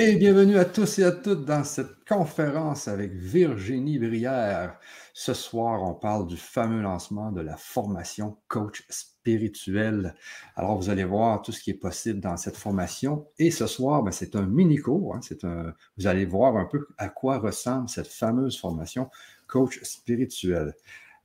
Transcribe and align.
Et 0.00 0.14
bienvenue 0.14 0.58
à 0.58 0.64
tous 0.64 1.00
et 1.00 1.02
à 1.02 1.10
toutes 1.10 1.44
dans 1.44 1.64
cette 1.64 2.04
conférence 2.08 2.86
avec 2.86 3.14
Virginie 3.14 3.98
Brière. 3.98 4.78
Ce 5.12 5.34
soir, 5.34 5.82
on 5.82 5.92
parle 5.92 6.28
du 6.28 6.36
fameux 6.36 6.82
lancement 6.82 7.32
de 7.32 7.40
la 7.40 7.56
formation 7.56 8.36
coach 8.46 8.84
spirituel. 8.90 10.14
Alors, 10.54 10.76
vous 10.76 10.88
allez 10.88 11.02
voir 11.02 11.42
tout 11.42 11.50
ce 11.50 11.60
qui 11.60 11.70
est 11.70 11.74
possible 11.74 12.20
dans 12.20 12.36
cette 12.36 12.56
formation. 12.56 13.26
Et 13.40 13.50
ce 13.50 13.66
soir, 13.66 14.04
ben, 14.04 14.12
c'est 14.12 14.36
un 14.36 14.46
mini-cours. 14.46 15.16
Hein. 15.16 15.20
c'est 15.20 15.42
un, 15.42 15.74
vous 15.96 16.06
allez 16.06 16.26
voir 16.26 16.56
un 16.56 16.66
peu 16.66 16.86
à 16.96 17.08
quoi 17.08 17.38
ressemble 17.38 17.88
cette 17.88 18.06
fameuse 18.06 18.56
formation 18.56 19.10
coach 19.48 19.80
spirituel. 19.82 20.76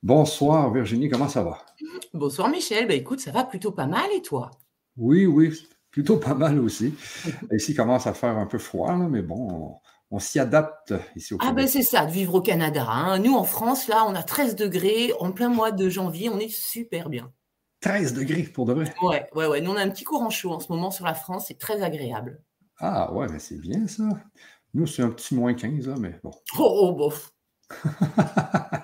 Bonsoir 0.02 0.72
Virginie, 0.72 1.08
comment 1.08 1.28
ça 1.28 1.44
va? 1.44 1.64
Bonsoir 2.12 2.48
Michel, 2.48 2.88
ben, 2.88 2.98
écoute, 2.98 3.20
ça 3.20 3.30
va 3.30 3.44
plutôt 3.44 3.70
pas 3.70 3.86
mal 3.86 4.10
et 4.16 4.20
toi? 4.20 4.50
Oui, 4.96 5.26
oui, 5.26 5.64
plutôt 5.94 6.16
pas 6.16 6.34
mal 6.34 6.58
aussi. 6.58 6.92
Ici, 7.52 7.70
il 7.70 7.76
commence 7.76 8.08
à 8.08 8.14
faire 8.14 8.36
un 8.36 8.46
peu 8.46 8.58
froid, 8.58 8.96
mais 8.96 9.22
bon, 9.22 9.78
on, 10.10 10.18
s'y 10.18 10.40
adapte 10.40 10.92
ici 11.14 11.34
au 11.34 11.38
Ah 11.40 11.52
ben 11.52 11.68
c'est 11.68 11.84
ça, 11.84 12.04
de 12.04 12.10
vivre 12.10 12.34
au 12.34 12.40
Canada. 12.40 12.84
Hein. 12.88 13.20
Nous, 13.20 13.32
en 13.32 13.44
France, 13.44 13.86
là, 13.86 14.04
on 14.08 14.16
a 14.16 14.24
13 14.24 14.56
degrés 14.56 15.12
en 15.20 15.30
plein 15.30 15.48
mois 15.48 15.70
de 15.70 15.88
janvier, 15.88 16.30
on 16.30 16.40
est 16.40 16.48
super 16.48 17.08
bien. 17.10 17.32
13 17.82 18.12
degrés 18.12 18.42
pour 18.42 18.66
de 18.66 18.72
vrai? 18.72 18.92
Ouais, 19.02 19.28
ouais, 19.36 19.46
ouais. 19.46 19.60
Nous, 19.60 19.70
on 19.70 19.76
a 19.76 19.82
un 19.82 19.88
petit 19.88 20.02
courant 20.02 20.30
chaud 20.30 20.50
en 20.50 20.58
ce 20.58 20.72
moment 20.72 20.90
sur 20.90 21.06
la 21.06 21.14
France, 21.14 21.44
c'est 21.46 21.58
très 21.58 21.80
agréable. 21.80 22.42
Ah 22.80 23.12
ouais, 23.12 23.28
mais 23.30 23.38
c'est 23.38 23.60
bien 23.60 23.86
ça. 23.86 24.08
Nous, 24.74 24.88
c'est 24.88 25.02
un 25.02 25.10
petit 25.10 25.36
moins 25.36 25.54
15, 25.54 25.86
là, 25.86 25.94
mais 25.96 26.18
bon. 26.24 26.32
Oh, 26.58 26.88
oh 26.88 26.92
bof. 26.92 27.32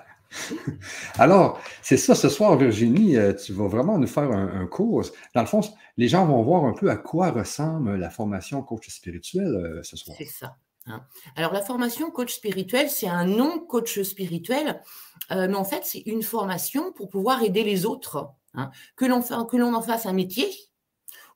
Alors, 1.17 1.59
c'est 1.81 1.97
ça 1.97 2.15
ce 2.15 2.29
soir, 2.29 2.57
Virginie, 2.57 3.17
euh, 3.17 3.33
tu 3.33 3.53
vas 3.53 3.67
vraiment 3.67 3.97
nous 3.97 4.07
faire 4.07 4.31
un, 4.31 4.65
cours. 4.67 5.03
Dans 5.35 5.41
le 5.41 5.47
fond, 5.47 5.61
les 5.97 6.07
gens 6.07 6.25
vont 6.25 6.41
voir 6.43 6.65
un 6.65 6.73
peu 6.73 6.89
à 6.89 6.97
quoi 6.97 7.31
ressemble 7.31 7.95
la 7.95 8.09
formation 8.09 8.61
coach 8.61 8.89
spirituel 8.89 9.47
euh, 9.47 9.83
ce 9.83 9.97
soir. 9.97 10.15
C'est 10.17 10.25
ça. 10.25 10.57
Hein. 10.87 11.03
Alors, 11.35 11.53
la 11.53 11.61
formation 11.61 12.11
coach 12.11 12.33
spirituel, 12.33 12.89
c'est 12.89 13.07
un 13.07 13.25
nom 13.25 13.59
coach 13.59 14.01
spirituel, 14.01 14.81
euh, 15.31 15.47
mais 15.47 15.55
en 15.55 15.65
fait, 15.65 15.81
c'est 15.83 16.03
une 16.05 16.23
formation 16.23 16.91
pour 16.91 17.09
pouvoir 17.09 17.43
aider 17.43 17.63
les 17.63 17.85
autres. 17.85 18.31
Hein. 18.53 18.71
Que 18.95 19.05
l'on 19.05 19.73
en 19.73 19.81
fasse 19.81 20.05
un 20.05 20.13
métier 20.13 20.49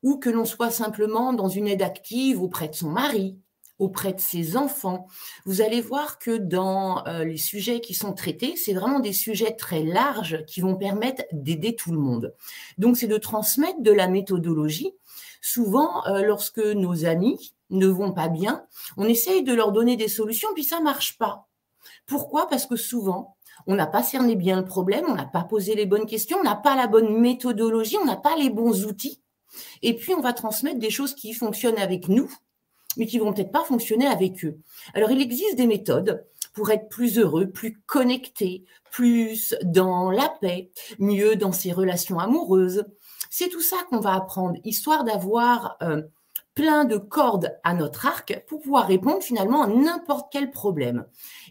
ou 0.04 0.18
que 0.18 0.30
l'on 0.30 0.46
soit 0.46 0.70
simplement 0.70 1.34
dans 1.34 1.50
une 1.50 1.68
aide 1.68 1.82
active 1.82 2.42
auprès 2.42 2.68
de 2.68 2.76
son 2.76 2.90
mari, 2.90 3.40
auprès 3.80 4.14
de 4.14 4.20
ses 4.20 4.58
enfants. 4.58 5.08
Vous 5.46 5.62
allez 5.62 5.82
voir 5.82 6.18
que 6.20 6.38
dans 6.38 7.06
euh, 7.08 7.24
les 7.24 7.38
sujets 7.38 7.82
qui 7.82 7.94
sont 7.94 8.14
traités, 8.14 8.56
c'est 8.56 8.74
vraiment 8.74 9.00
des 9.00 9.14
sujets 9.14 9.56
très 9.56 9.84
larges 9.84 10.46
qui 10.46 10.62
vont 10.62 10.76
permettre 10.76 11.24
d'aider 11.32 11.76
tout 11.76 11.92
le 11.92 12.00
monde. 12.00 12.34
Donc, 12.78 12.98
c'est 12.98 13.08
de 13.08 13.18
transmettre 13.18 13.82
de 13.82 13.92
la 13.92 14.08
méthodologie. 14.08 14.94
Souvent, 15.42 16.06
euh, 16.08 16.24
lorsque 16.24 16.60
nos 16.60 17.06
amis 17.06 17.54
ne 17.70 17.88
vont 17.88 18.14
pas 18.14 18.30
bien, 18.30 18.66
on 18.98 19.06
essaye 19.06 19.44
de 19.44 19.54
leur 19.54 19.72
donner 19.72 19.98
des 19.98 20.08
solutions, 20.08 20.50
puis 20.54 20.64
ça 20.64 20.80
marche 20.80 21.18
pas. 21.18 21.48
Pourquoi? 22.06 22.48
Parce 22.48 22.66
que 22.66 22.76
souvent, 22.76 23.36
on 23.68 23.76
n'a 23.76 23.88
pas 23.88 24.04
cerné 24.04 24.36
bien 24.36 24.58
le 24.58 24.66
problème, 24.66 25.06
on 25.08 25.16
n'a 25.16 25.26
pas 25.26 25.44
posé 25.44 25.76
les 25.76 25.86
bonnes 25.86 26.06
questions, 26.06 26.38
on 26.40 26.44
n'a 26.44 26.56
pas 26.56 26.76
la 26.76 26.88
bonne 26.88 27.20
méthodologie, 27.20 27.98
on 28.02 28.06
n'a 28.06 28.18
pas 28.18 28.36
les 28.36 28.50
bons 28.50 28.86
outils. 28.86 29.22
Et 29.82 29.96
puis, 29.96 30.14
on 30.14 30.22
va 30.22 30.34
transmettre 30.34 30.80
des 30.80 30.90
choses 30.90 31.16
qui 31.16 31.34
fonctionnent 31.34 31.78
avec 31.78 32.08
nous, 32.10 32.30
mais 32.98 33.06
qui 33.06 33.20
vont 33.20 33.34
peut-être 33.34 33.52
pas 33.52 33.64
fonctionner 33.64 34.08
avec 34.08 34.44
eux. 34.46 34.58
Alors, 34.94 35.12
il 35.12 35.22
existe 35.22 35.56
des 35.56 35.68
méthodes 35.68 36.26
pour 36.54 36.72
être 36.72 36.88
plus 36.88 37.20
heureux, 37.20 37.50
plus 37.50 37.82
connecté, 37.86 38.64
plus 38.90 39.56
dans 39.64 40.10
la 40.10 40.30
paix, 40.42 40.72
mieux 41.00 41.36
dans 41.36 41.52
ses 41.52 41.74
relations 41.74 42.18
amoureuses. 42.18 42.86
C'est 43.30 43.50
tout 43.50 43.62
ça 43.62 43.78
qu'on 43.90 44.00
va 44.00 44.14
apprendre, 44.14 44.58
histoire 44.64 45.04
d'avoir 45.04 45.78
euh, 45.82 46.02
plein 46.56 46.86
de 46.86 46.98
cordes 46.98 47.54
à 47.64 47.74
notre 47.74 48.06
arc 48.06 48.42
pour 48.48 48.62
pouvoir 48.62 48.88
répondre 48.88 49.22
finalement 49.22 49.64
à 49.64 49.68
n'importe 49.68 50.32
quel 50.32 50.50
problème. 50.50 51.06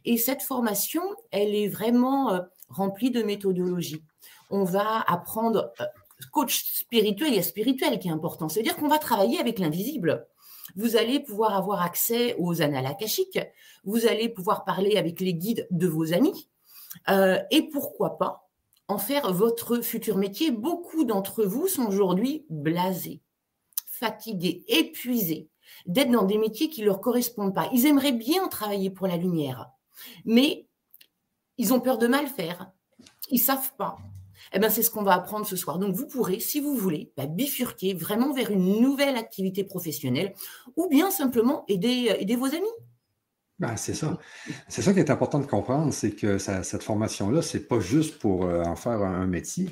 Et 0.06 0.16
cette 0.16 0.42
formation, 0.42 1.02
elle 1.30 1.54
est 1.54 1.68
vraiment 1.68 2.32
euh, 2.32 2.40
remplie 2.70 3.10
de 3.10 3.22
méthodologie. 3.22 4.02
On 4.50 4.64
va 4.64 5.02
apprendre 5.06 5.72
euh, 5.80 5.84
coach 6.32 6.64
spirituel, 6.64 7.34
et 7.34 7.42
spirituel 7.42 7.98
qui 7.98 8.08
est 8.08 8.12
important. 8.12 8.48
C'est-à-dire 8.48 8.76
qu'on 8.76 8.88
va 8.88 8.98
travailler 8.98 9.38
avec 9.38 9.58
l'invisible 9.58 10.26
vous 10.76 10.96
allez 10.96 11.20
pouvoir 11.20 11.54
avoir 11.56 11.82
accès 11.82 12.34
aux 12.38 12.62
annales 12.62 12.96
vous 13.84 14.06
allez 14.06 14.28
pouvoir 14.28 14.64
parler 14.64 14.96
avec 14.96 15.20
les 15.20 15.34
guides 15.34 15.66
de 15.70 15.86
vos 15.86 16.12
amis, 16.12 16.48
euh, 17.08 17.38
et 17.50 17.62
pourquoi 17.70 18.18
pas 18.18 18.48
en 18.88 18.98
faire 18.98 19.32
votre 19.32 19.80
futur 19.80 20.16
métier. 20.16 20.50
Beaucoup 20.50 21.04
d'entre 21.04 21.44
vous 21.44 21.68
sont 21.68 21.86
aujourd'hui 21.86 22.44
blasés, 22.50 23.22
fatigués, 23.86 24.64
épuisés 24.68 25.48
d'être 25.86 26.10
dans 26.10 26.24
des 26.24 26.38
métiers 26.38 26.68
qui 26.68 26.82
ne 26.82 26.86
leur 26.86 27.00
correspondent 27.00 27.54
pas. 27.54 27.68
Ils 27.72 27.86
aimeraient 27.86 28.12
bien 28.12 28.48
travailler 28.48 28.90
pour 28.90 29.06
la 29.06 29.16
lumière, 29.16 29.70
mais 30.24 30.68
ils 31.56 31.72
ont 31.72 31.80
peur 31.80 31.98
de 31.98 32.06
mal 32.06 32.26
faire. 32.26 32.70
Ils 33.30 33.38
savent 33.38 33.74
pas. 33.76 33.96
Eh 34.54 34.60
ben, 34.60 34.70
c'est 34.70 34.82
ce 34.82 34.90
qu'on 34.90 35.02
va 35.02 35.14
apprendre 35.14 35.44
ce 35.44 35.56
soir. 35.56 35.80
Donc, 35.80 35.94
vous 35.96 36.06
pourrez, 36.06 36.38
si 36.38 36.60
vous 36.60 36.76
voulez, 36.76 37.12
bah, 37.16 37.26
bifurquer 37.26 37.92
vraiment 37.92 38.32
vers 38.32 38.50
une 38.50 38.80
nouvelle 38.80 39.16
activité 39.16 39.64
professionnelle 39.64 40.32
ou 40.76 40.88
bien 40.88 41.10
simplement 41.10 41.64
aider, 41.66 42.08
euh, 42.10 42.20
aider 42.20 42.36
vos 42.36 42.46
amis. 42.46 42.62
Ben, 43.58 43.76
c'est 43.76 43.94
ça. 43.94 44.18
C'est 44.68 44.82
ça 44.82 44.92
qui 44.92 45.00
est 45.00 45.10
important 45.10 45.40
de 45.40 45.46
comprendre, 45.46 45.92
c'est 45.92 46.12
que 46.12 46.38
cette 46.38 46.82
formation-là, 46.82 47.42
ce 47.42 47.56
n'est 47.56 47.64
pas 47.64 47.80
juste 47.80 48.18
pour 48.18 48.44
euh, 48.44 48.62
en 48.62 48.76
faire 48.76 49.02
un, 49.02 49.26
métier, 49.26 49.70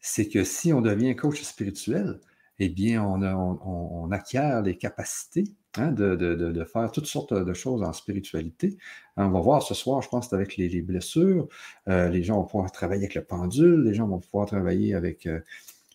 c'est 0.00 0.28
que 0.28 0.44
si 0.44 0.72
on 0.72 0.80
devient 0.80 1.14
coach 1.14 1.42
spirituel, 1.42 2.20
eh 2.58 2.70
bien, 2.70 3.02
on 3.04 4.10
acquiert 4.12 4.62
les 4.62 4.78
capacités 4.78 5.44
Hein, 5.78 5.92
de, 5.92 6.64
faire 6.64 6.90
toutes 6.90 7.06
sortes 7.06 7.34
de 7.34 7.52
choses 7.52 7.82
en 7.82 7.92
spiritualité. 7.92 8.78
On 9.16 9.28
va 9.28 9.40
voir 9.40 9.62
ce 9.62 9.74
soir, 9.74 10.02
je 10.02 10.08
pense, 10.08 10.32
avec 10.32 10.56
les, 10.56 10.80
blessures. 10.80 11.48
Euh, 11.88 12.08
les 12.08 12.22
gens 12.22 12.36
vont 12.36 12.44
pouvoir 12.44 12.72
travailler 12.72 13.02
avec 13.02 13.14
le 13.14 13.24
pendule, 13.24 13.82
les 13.82 13.94
gens 13.94 14.06
vont 14.06 14.18
pouvoir 14.18 14.46
travailler 14.46 14.94
avec 14.94 15.26
euh, 15.26 15.40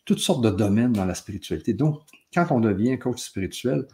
toutes 0.05 0.19
sortes 0.19 0.43
de 0.43 0.49
domaines 0.49 0.93
dans 0.93 1.05
la 1.05 1.15
spiritualité. 1.15 1.73
Donc, 1.73 2.01
quand 2.33 2.47
on 2.51 2.59
devient 2.59 2.97
coach 2.99 3.21
spirituel, 3.21 3.87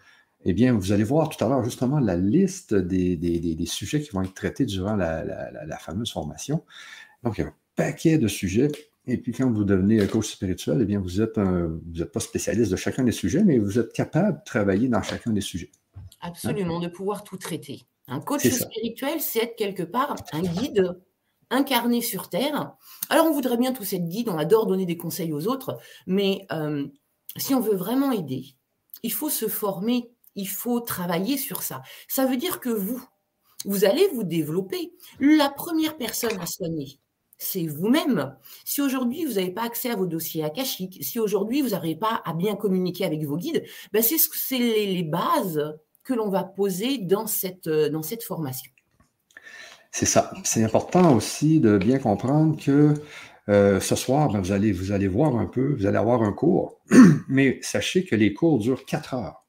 eh 0.46 0.54
bien, 0.54 0.74
vous 0.74 0.92
allez 0.92 1.04
voir 1.04 1.30
tout 1.30 1.44
à 1.44 1.50
l'heure 1.50 1.64
justement 1.64 2.00
la 2.00 2.16
liste 2.16 2.74
des, 2.74 3.58
sujets 3.66 4.02
qui 4.02 4.12
vont 4.12 4.22
être 4.24 4.34
traités 4.34 4.66
durant 4.66 4.96
la, 4.96 5.78
fameuse 5.80 6.12
formation. 6.12 6.64
Donc, 7.24 7.38
il 7.38 7.42
y 7.42 7.44
a 7.44 7.48
un 7.48 7.54
paquet 7.76 8.18
de 8.18 8.28
sujets. 8.28 8.72
Et 9.08 9.18
puis, 9.18 9.32
quand 9.32 9.50
vous 9.50 9.64
devenez 9.64 10.06
coach 10.08 10.32
spirituel, 10.32 10.80
eh 10.82 10.86
bien, 10.86 11.00
vous 11.00 11.20
n'êtes 11.20 11.40
vous 11.40 12.06
pas 12.06 12.20
spécialiste 12.20 12.72
de 12.72 12.76
chacun 12.76 13.04
des 13.04 13.12
sujets, 13.12 13.44
mais 13.44 13.58
vous 13.58 13.80
êtes 13.80 13.94
capable 13.94 14.40
de 14.40 14.44
travailler 14.44 14.90
dans 14.90 15.02
chacun 15.02 15.32
des 15.32 15.42
sujets. 15.42 15.72
Absolument, 16.22 16.80
de 16.80 16.88
pouvoir 16.88 17.24
tout 17.24 17.38
traiter. 17.38 17.88
Un 18.08 18.20
coach 18.20 18.48
spirituel, 18.48 19.22
c'est 19.22 19.40
être 19.40 19.56
quelque 19.56 19.84
part 19.84 20.16
un 20.34 20.42
guide 20.42 20.98
incarné 21.50 22.02
sur 22.02 22.30
Terre. 22.30 22.76
Alors, 23.10 23.26
on 23.26 23.32
voudrait 23.32 23.58
bien 23.58 23.74
tous 23.74 23.94
être 23.94 24.08
guide, 24.08 24.30
on 24.30 24.38
adore 24.38 24.66
donner 24.66 24.86
des 24.86 24.98
conseils 24.98 25.32
aux 25.32 25.48
autres, 25.48 25.78
mais 26.06 26.46
euh, 26.52 26.88
si 27.38 27.54
on 27.54 27.62
veut 27.62 27.76
vraiment 27.76 28.12
aider, 28.12 28.46
il 29.04 29.14
faut 29.14 29.30
se 29.30 29.48
former, 29.48 30.12
il 30.36 30.48
faut 30.48 30.80
travailler 30.80 31.38
sur 31.38 31.64
ça. 31.64 31.82
Ça 32.08 32.26
veut 32.26 32.38
dire 32.38 32.60
que 32.60 32.70
vous, 32.70 33.02
vous 33.66 33.86
allez 33.86 34.08
vous 34.14 34.24
développer. 34.24 34.94
La 35.20 35.50
première 35.50 35.98
personne 35.98 36.38
à 36.40 36.46
soigner, 36.46 37.00
c'est 37.38 37.68
vous-même. 37.68 38.36
Si 38.66 38.82
aujourd'hui 38.82 39.26
vous 39.26 39.34
n'avez 39.34 39.52
pas 39.52 39.64
accès 39.64 39.90
à 39.90 39.96
vos 39.96 40.08
dossiers 40.08 40.44
akashiques, 40.44 41.04
si 41.04 41.20
aujourd'hui 41.20 41.62
vous 41.62 41.70
n'arrivez 41.70 41.96
pas 41.96 42.22
à 42.26 42.34
bien 42.34 42.56
communiquer 42.56 43.06
avec 43.06 43.24
vos 43.24 43.38
guides, 43.38 43.64
ben 43.94 44.02
c'est 44.02 44.58
les, 44.58 44.94
les 44.94 45.04
bases 45.04 45.78
que 46.04 46.14
l'on 46.14 46.30
va 46.30 46.44
poser 46.44 46.98
dans 46.98 47.28
cette, 47.28 47.68
euh, 47.68 47.90
dans 47.90 48.02
cette 48.02 48.24
formation. 48.24 48.72
C'est 49.92 50.06
ça. 50.06 50.32
C'est 50.44 50.64
important 50.64 51.16
aussi 51.16 51.60
de 51.60 51.78
bien 51.78 52.00
comprendre 52.00 52.58
que 52.58 52.94
euh, 53.50 53.80
ce 53.80 53.96
soir, 53.96 54.32
ben, 54.32 54.40
vous, 54.40 54.52
allez, 54.52 54.72
vous 54.72 54.92
allez 54.92 55.08
voir 55.08 55.36
un 55.36 55.46
peu, 55.46 55.76
vous 55.76 55.86
allez 55.86 55.98
avoir 55.98 56.24
un 56.24 56.34
cours, 56.34 56.80
mais 57.28 57.60
sachez 57.62 58.06
que 58.06 58.16
les 58.16 58.34
cours 58.34 58.60
durent 58.60 58.86
quatre 58.86 59.14
heures. 59.14 59.44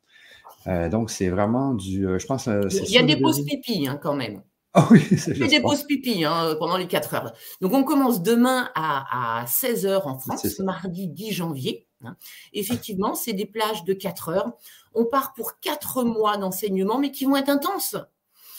Euh, 0.66 0.88
donc, 0.88 1.10
c'est 1.10 1.28
vraiment 1.28 1.74
du. 1.74 2.02
je 2.18 2.26
pense. 2.26 2.46
Il 2.46 2.90
y 2.90 2.98
a 2.98 3.02
des 3.02 3.16
pauses 3.16 3.44
pipi 3.44 3.86
hein, 3.86 3.98
quand 4.02 4.14
même. 4.14 4.42
Ah 4.74 4.86
oui, 4.90 5.02
c'est 5.16 5.32
des 5.32 5.60
pauses 5.60 5.84
pipi 5.84 6.24
hein, 6.24 6.54
pendant 6.58 6.76
les 6.76 6.86
quatre 6.86 7.14
heures. 7.14 7.32
Donc, 7.60 7.72
on 7.72 7.84
commence 7.84 8.22
demain 8.22 8.70
à, 8.74 9.40
à 9.40 9.44
16h 9.46 10.02
en 10.04 10.18
France, 10.18 10.58
mardi 10.60 11.08
10 11.08 11.32
janvier. 11.32 11.88
Hein. 12.04 12.16
Effectivement, 12.52 13.14
c'est 13.14 13.32
des 13.32 13.46
plages 13.46 13.84
de 13.84 13.92
4 13.92 14.28
heures. 14.28 14.52
On 14.94 15.04
part 15.04 15.34
pour 15.34 15.58
4 15.60 16.04
mois 16.04 16.36
d'enseignement, 16.36 16.98
mais 16.98 17.10
qui 17.10 17.24
vont 17.24 17.36
être 17.36 17.48
intenses. 17.48 17.96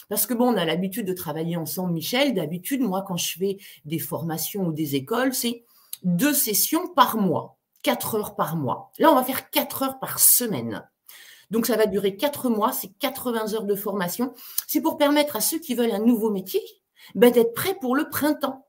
Parce 0.08 0.26
que 0.26 0.34
bon, 0.34 0.52
on 0.52 0.56
a 0.56 0.64
l'habitude 0.64 1.06
de 1.06 1.12
travailler 1.12 1.56
ensemble, 1.56 1.92
Michel. 1.92 2.34
D'habitude, 2.34 2.80
moi, 2.80 3.04
quand 3.06 3.16
je 3.16 3.38
fais 3.38 3.58
des 3.84 4.00
formations 4.00 4.66
ou 4.66 4.72
des 4.72 4.96
écoles, 4.96 5.32
c'est 5.32 5.64
deux 6.02 6.34
sessions 6.34 6.88
par 6.88 7.16
mois, 7.16 7.58
4 7.82 8.16
heures 8.16 8.34
par 8.34 8.56
mois. 8.56 8.90
Là, 8.98 9.12
on 9.12 9.14
va 9.14 9.22
faire 9.22 9.50
4 9.50 9.82
heures 9.82 9.98
par 10.00 10.18
semaine. 10.18 10.84
Donc, 11.50 11.66
ça 11.66 11.76
va 11.76 11.86
durer 11.86 12.16
4 12.16 12.48
mois, 12.48 12.72
c'est 12.72 12.92
80 12.98 13.54
heures 13.54 13.64
de 13.64 13.74
formation. 13.74 14.32
C'est 14.66 14.80
pour 14.80 14.96
permettre 14.96 15.36
à 15.36 15.40
ceux 15.40 15.58
qui 15.58 15.74
veulent 15.74 15.92
un 15.92 16.04
nouveau 16.04 16.30
métier 16.30 16.62
ben, 17.14 17.32
d'être 17.32 17.54
prêts 17.54 17.76
pour 17.80 17.96
le 17.96 18.08
printemps. 18.08 18.66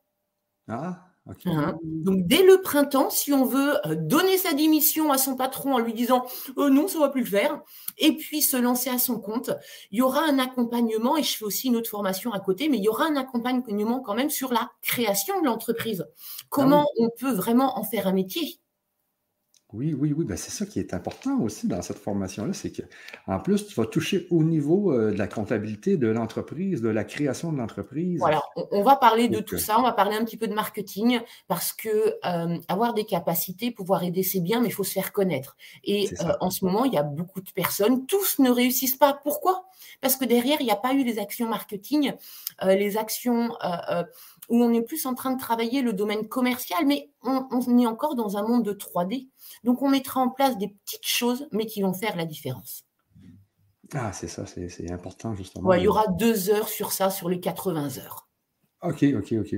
Ah, 0.67 1.11
Hein? 1.45 1.77
Donc 1.83 2.25
dès 2.25 2.43
le 2.43 2.61
printemps, 2.61 3.09
si 3.09 3.31
on 3.31 3.45
veut 3.45 3.75
euh, 3.85 3.95
donner 3.95 4.37
sa 4.37 4.53
démission 4.53 5.11
à 5.11 5.17
son 5.17 5.35
patron 5.35 5.75
en 5.75 5.79
lui 5.79 5.93
disant 5.93 6.25
euh, 6.57 6.69
non, 6.69 6.87
ça 6.87 6.99
va 6.99 7.09
plus 7.09 7.21
le 7.21 7.29
faire, 7.29 7.61
et 7.99 8.15
puis 8.15 8.41
se 8.41 8.57
lancer 8.57 8.89
à 8.89 8.97
son 8.97 9.19
compte, 9.19 9.51
il 9.91 9.99
y 9.99 10.01
aura 10.01 10.23
un 10.23 10.39
accompagnement, 10.39 11.17
et 11.17 11.23
je 11.23 11.37
fais 11.37 11.45
aussi 11.45 11.67
une 11.67 11.75
autre 11.75 11.89
formation 11.89 12.33
à 12.33 12.39
côté, 12.39 12.69
mais 12.69 12.77
il 12.77 12.83
y 12.83 12.89
aura 12.89 13.05
un 13.05 13.15
accompagnement 13.15 13.99
quand 13.99 14.15
même 14.15 14.31
sur 14.31 14.51
la 14.51 14.71
création 14.81 15.39
de 15.41 15.45
l'entreprise. 15.45 16.05
Comment 16.49 16.85
ah 16.87 16.93
on 16.99 17.09
peut 17.19 17.31
vraiment 17.31 17.77
en 17.77 17.83
faire 17.83 18.07
un 18.07 18.13
métier? 18.13 18.60
Oui, 19.73 19.93
oui, 19.97 20.13
oui. 20.15 20.25
Ben, 20.25 20.35
c'est 20.35 20.51
ça 20.51 20.65
qui 20.65 20.79
est 20.79 20.93
important 20.93 21.39
aussi 21.39 21.67
dans 21.67 21.81
cette 21.81 21.97
formation-là, 21.97 22.53
c'est 22.53 22.71
qu'en 22.71 23.39
plus, 23.39 23.67
tu 23.67 23.75
vas 23.75 23.85
toucher 23.85 24.27
au 24.29 24.43
niveau 24.43 24.91
euh, 24.91 25.11
de 25.11 25.17
la 25.17 25.27
comptabilité 25.27 25.97
de 25.97 26.07
l'entreprise, 26.07 26.81
de 26.81 26.89
la 26.89 27.03
création 27.03 27.53
de 27.53 27.57
l'entreprise. 27.57 28.19
Voilà, 28.19 28.41
on, 28.71 28.83
va 28.83 28.97
parler 28.97 29.29
de 29.29 29.39
tout 29.39 29.55
euh, 29.55 29.59
ça, 29.59 29.79
on 29.79 29.83
va 29.83 29.93
parler 29.93 30.15
un 30.15 30.25
petit 30.25 30.37
peu 30.37 30.47
de 30.47 30.53
marketing, 30.53 31.19
parce 31.47 31.71
que 31.71 31.89
euh, 32.25 32.57
avoir 32.67 32.93
des 32.93 33.05
capacités, 33.05 33.71
pouvoir 33.71 34.03
aider, 34.03 34.23
c'est 34.23 34.41
bien, 34.41 34.59
mais 34.59 34.67
il 34.67 34.73
faut 34.73 34.83
se 34.83 34.93
faire 34.93 35.13
connaître. 35.13 35.55
Et 35.83 36.09
en 36.41 36.49
ce 36.49 36.65
moment, 36.65 36.85
il 36.85 36.93
y 36.93 36.97
a 36.97 37.03
beaucoup 37.03 37.41
de 37.41 37.51
personnes, 37.51 38.05
tous 38.05 38.39
ne 38.39 38.49
réussissent 38.49 38.97
pas. 38.97 39.13
Pourquoi? 39.23 39.65
Parce 40.01 40.15
que 40.15 40.25
derrière, 40.25 40.59
il 40.59 40.65
n'y 40.65 40.71
a 40.71 40.75
pas 40.75 40.93
eu 40.93 41.03
les 41.03 41.19
actions 41.19 41.47
marketing, 41.47 42.13
les 42.63 42.97
actions 42.97 43.51
où 44.49 44.63
on 44.63 44.73
est 44.73 44.81
plus 44.81 45.05
en 45.05 45.13
train 45.13 45.31
de 45.31 45.39
travailler 45.39 45.81
le 45.81 45.93
domaine 45.93 46.27
commercial, 46.27 46.85
mais 46.85 47.11
on, 47.23 47.47
on 47.51 47.77
est 47.77 47.85
encore 47.85 48.15
dans 48.15 48.35
un 48.35 48.41
monde 48.41 48.63
de 48.63 48.73
3D. 48.73 49.29
Donc, 49.63 49.81
on 49.81 49.89
mettra 49.89 50.21
en 50.21 50.29
place 50.29 50.57
des 50.57 50.69
petites 50.69 51.05
choses, 51.05 51.47
mais 51.51 51.65
qui 51.65 51.81
vont 51.81 51.93
faire 51.93 52.15
la 52.15 52.25
différence. 52.25 52.83
Ah, 53.93 54.13
c'est 54.13 54.27
ça, 54.27 54.45
c'est 54.45 54.91
important, 54.91 55.35
justement. 55.35 55.73
il 55.73 55.83
y 55.83 55.87
aura 55.87 56.07
deux 56.07 56.49
heures 56.49 56.69
sur 56.69 56.93
ça, 56.93 57.09
sur 57.09 57.27
les 57.27 57.39
80 57.39 57.97
heures. 57.97 58.29
OK, 58.83 59.03
OK, 59.15 59.33
OK. 59.33 59.55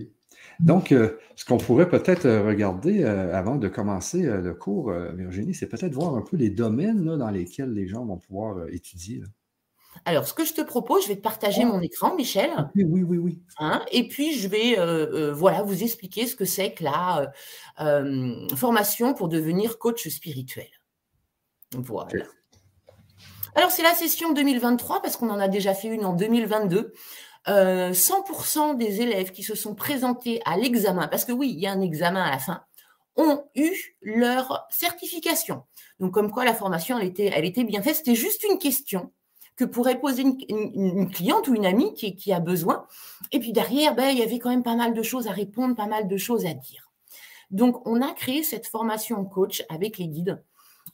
Donc, 0.59 0.91
euh, 0.91 1.17
ce 1.35 1.45
qu'on 1.45 1.57
pourrait 1.57 1.87
peut-être 1.87 2.25
euh, 2.25 2.45
regarder 2.45 3.03
euh, 3.03 3.33
avant 3.35 3.55
de 3.55 3.67
commencer 3.67 4.23
le 4.23 4.53
cours, 4.53 4.91
Virginie, 4.91 5.53
c'est 5.53 5.67
peut-être 5.67 5.93
voir 5.93 6.15
un 6.15 6.21
peu 6.21 6.35
les 6.35 6.49
domaines 6.49 7.15
dans 7.17 7.29
lesquels 7.29 7.73
les 7.73 7.87
gens 7.87 8.05
vont 8.05 8.17
pouvoir 8.17 8.67
étudier. 8.69 9.21
Alors, 10.05 10.27
ce 10.27 10.33
que 10.33 10.43
je 10.45 10.53
te 10.53 10.61
propose, 10.61 11.03
je 11.03 11.09
vais 11.09 11.15
te 11.15 11.21
partager 11.21 11.65
mon 11.65 11.81
écran, 11.81 12.15
Michel. 12.15 12.51
Oui, 12.75 12.83
oui, 12.83 13.03
oui. 13.03 13.17
oui. 13.17 13.41
Hein, 13.57 13.83
et 13.91 14.07
puis, 14.07 14.33
je 14.37 14.47
vais 14.47 14.77
euh, 14.77 15.07
euh, 15.13 15.33
voilà, 15.33 15.63
vous 15.63 15.83
expliquer 15.83 16.27
ce 16.27 16.35
que 16.35 16.45
c'est 16.45 16.73
que 16.73 16.83
la 16.83 17.31
euh, 17.79 18.47
formation 18.55 19.13
pour 19.13 19.29
devenir 19.29 19.79
coach 19.79 20.07
spirituel. 20.09 20.67
Voilà. 21.71 22.25
Alors, 23.55 23.71
c'est 23.71 23.83
la 23.83 23.93
session 23.93 24.33
2023 24.33 25.01
parce 25.01 25.15
qu'on 25.15 25.29
en 25.29 25.39
a 25.39 25.47
déjà 25.47 25.73
fait 25.73 25.87
une 25.87 26.05
en 26.05 26.13
2022. 26.13 26.93
100% 27.45 28.77
des 28.77 29.01
élèves 29.01 29.31
qui 29.31 29.43
se 29.43 29.53
sont 29.53 29.75
présentés 29.75 30.41
à 30.45 30.55
l'examen, 30.55 31.09
parce 31.09 31.25
que 31.25 31.33
oui, 31.33 31.51
il 31.53 31.59
y 31.59 31.67
a 31.67 31.73
un 31.73 31.81
examen 31.81 32.23
à 32.23 32.31
la 32.31 32.39
fin, 32.39 32.63
ont 33.17 33.43
eu 33.53 33.73
leur 34.01 34.65
certification. 34.69 35.63
Donc, 35.99 36.13
comme 36.13 36.31
quoi 36.31 36.45
la 36.45 36.53
formation, 36.53 36.97
elle 36.97 37.07
était, 37.07 37.31
elle 37.33 37.43
était 37.43 37.65
bien 37.65 37.81
faite. 37.81 37.97
C'était 37.97 38.15
juste 38.15 38.43
une 38.43 38.59
question 38.59 39.11
que 39.55 39.65
pourrait 39.65 39.99
poser 39.99 40.23
une, 40.23 41.09
cliente 41.11 41.47
ou 41.47 41.55
une 41.55 41.65
amie 41.65 41.93
qui, 41.93 42.33
a 42.33 42.39
besoin. 42.39 42.85
Et 43.31 43.39
puis 43.39 43.53
derrière, 43.53 43.95
ben, 43.95 44.09
il 44.09 44.17
y 44.17 44.23
avait 44.23 44.39
quand 44.39 44.49
même 44.49 44.63
pas 44.63 44.75
mal 44.75 44.93
de 44.93 45.03
choses 45.03 45.27
à 45.27 45.31
répondre, 45.31 45.75
pas 45.75 45.87
mal 45.87 46.07
de 46.07 46.17
choses 46.17 46.45
à 46.45 46.53
dire. 46.53 46.91
Donc, 47.51 47.85
on 47.87 48.01
a 48.01 48.11
créé 48.13 48.43
cette 48.43 48.65
formation 48.65 49.23
coach 49.25 49.63
avec 49.69 49.97
les 49.99 50.07
guides 50.07 50.43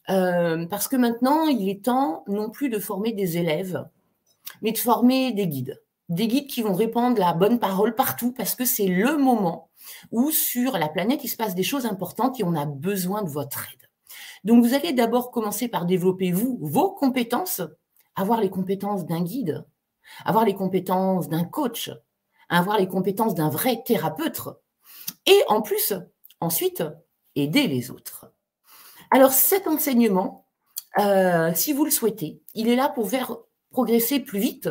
euh, 0.10 0.66
parce 0.68 0.88
que 0.88 0.98
maintenant, 0.98 1.48
il 1.48 1.70
est 1.70 1.86
temps 1.86 2.24
non 2.28 2.50
plus 2.50 2.70
de 2.70 2.80
former 2.80 3.14
des 3.14 3.38
élèves, 3.38 3.88
mais 4.62 4.72
de 4.72 4.78
former 4.78 5.32
des 5.32 5.48
guides. 5.48 5.82
Des 6.10 6.28
guides 6.28 6.48
qui 6.48 6.62
vont 6.62 6.74
répandre 6.74 7.20
la 7.20 7.34
bonne 7.34 7.60
parole 7.60 7.96
partout 7.96 8.34
parce 8.34 8.56
que 8.56 8.66
c'est 8.66 8.88
le 8.88 9.18
moment 9.18 9.70
où 10.12 10.32
sur 10.32 10.78
la 10.78 10.90
planète, 10.90 11.24
il 11.24 11.30
se 11.30 11.38
passe 11.38 11.56
des 11.56 11.64
choses 11.64 11.86
importantes 11.86 12.40
et 12.40 12.44
on 12.44 12.56
a 12.56 12.66
besoin 12.66 13.24
de 13.24 13.30
votre 13.30 13.68
aide. 13.72 13.90
Donc, 14.44 14.64
vous 14.64 14.74
allez 14.74 14.92
d'abord 14.92 15.32
commencer 15.32 15.68
par 15.68 15.86
développer, 15.86 16.32
vous, 16.32 16.58
vos 16.62 16.92
compétences 16.92 17.62
avoir 18.20 18.42
les 18.42 18.50
compétences 18.50 19.06
d'un 19.06 19.22
guide, 19.22 19.66
avoir 20.26 20.46
les 20.46 20.54
compétences 20.54 21.30
d'un 21.30 21.46
coach, 21.46 21.90
avoir 22.50 22.78
les 22.78 22.88
compétences 22.88 23.36
d'un 23.36 23.50
vrai 23.50 23.82
thérapeute, 23.86 24.42
et 25.26 25.42
en 25.48 25.62
plus, 25.62 25.94
ensuite, 26.42 26.84
aider 27.36 27.68
les 27.68 27.92
autres. 27.92 28.32
Alors 29.12 29.32
cet 29.32 29.68
enseignement, 29.68 30.46
euh, 30.98 31.52
si 31.56 31.74
vous 31.74 31.86
le 31.86 31.92
souhaitez, 31.92 32.42
il 32.56 32.68
est 32.68 32.76
là 32.76 32.90
pour 32.90 33.10
faire 33.10 33.38
progresser 33.72 34.20
plus 34.20 34.40
vite, 34.40 34.70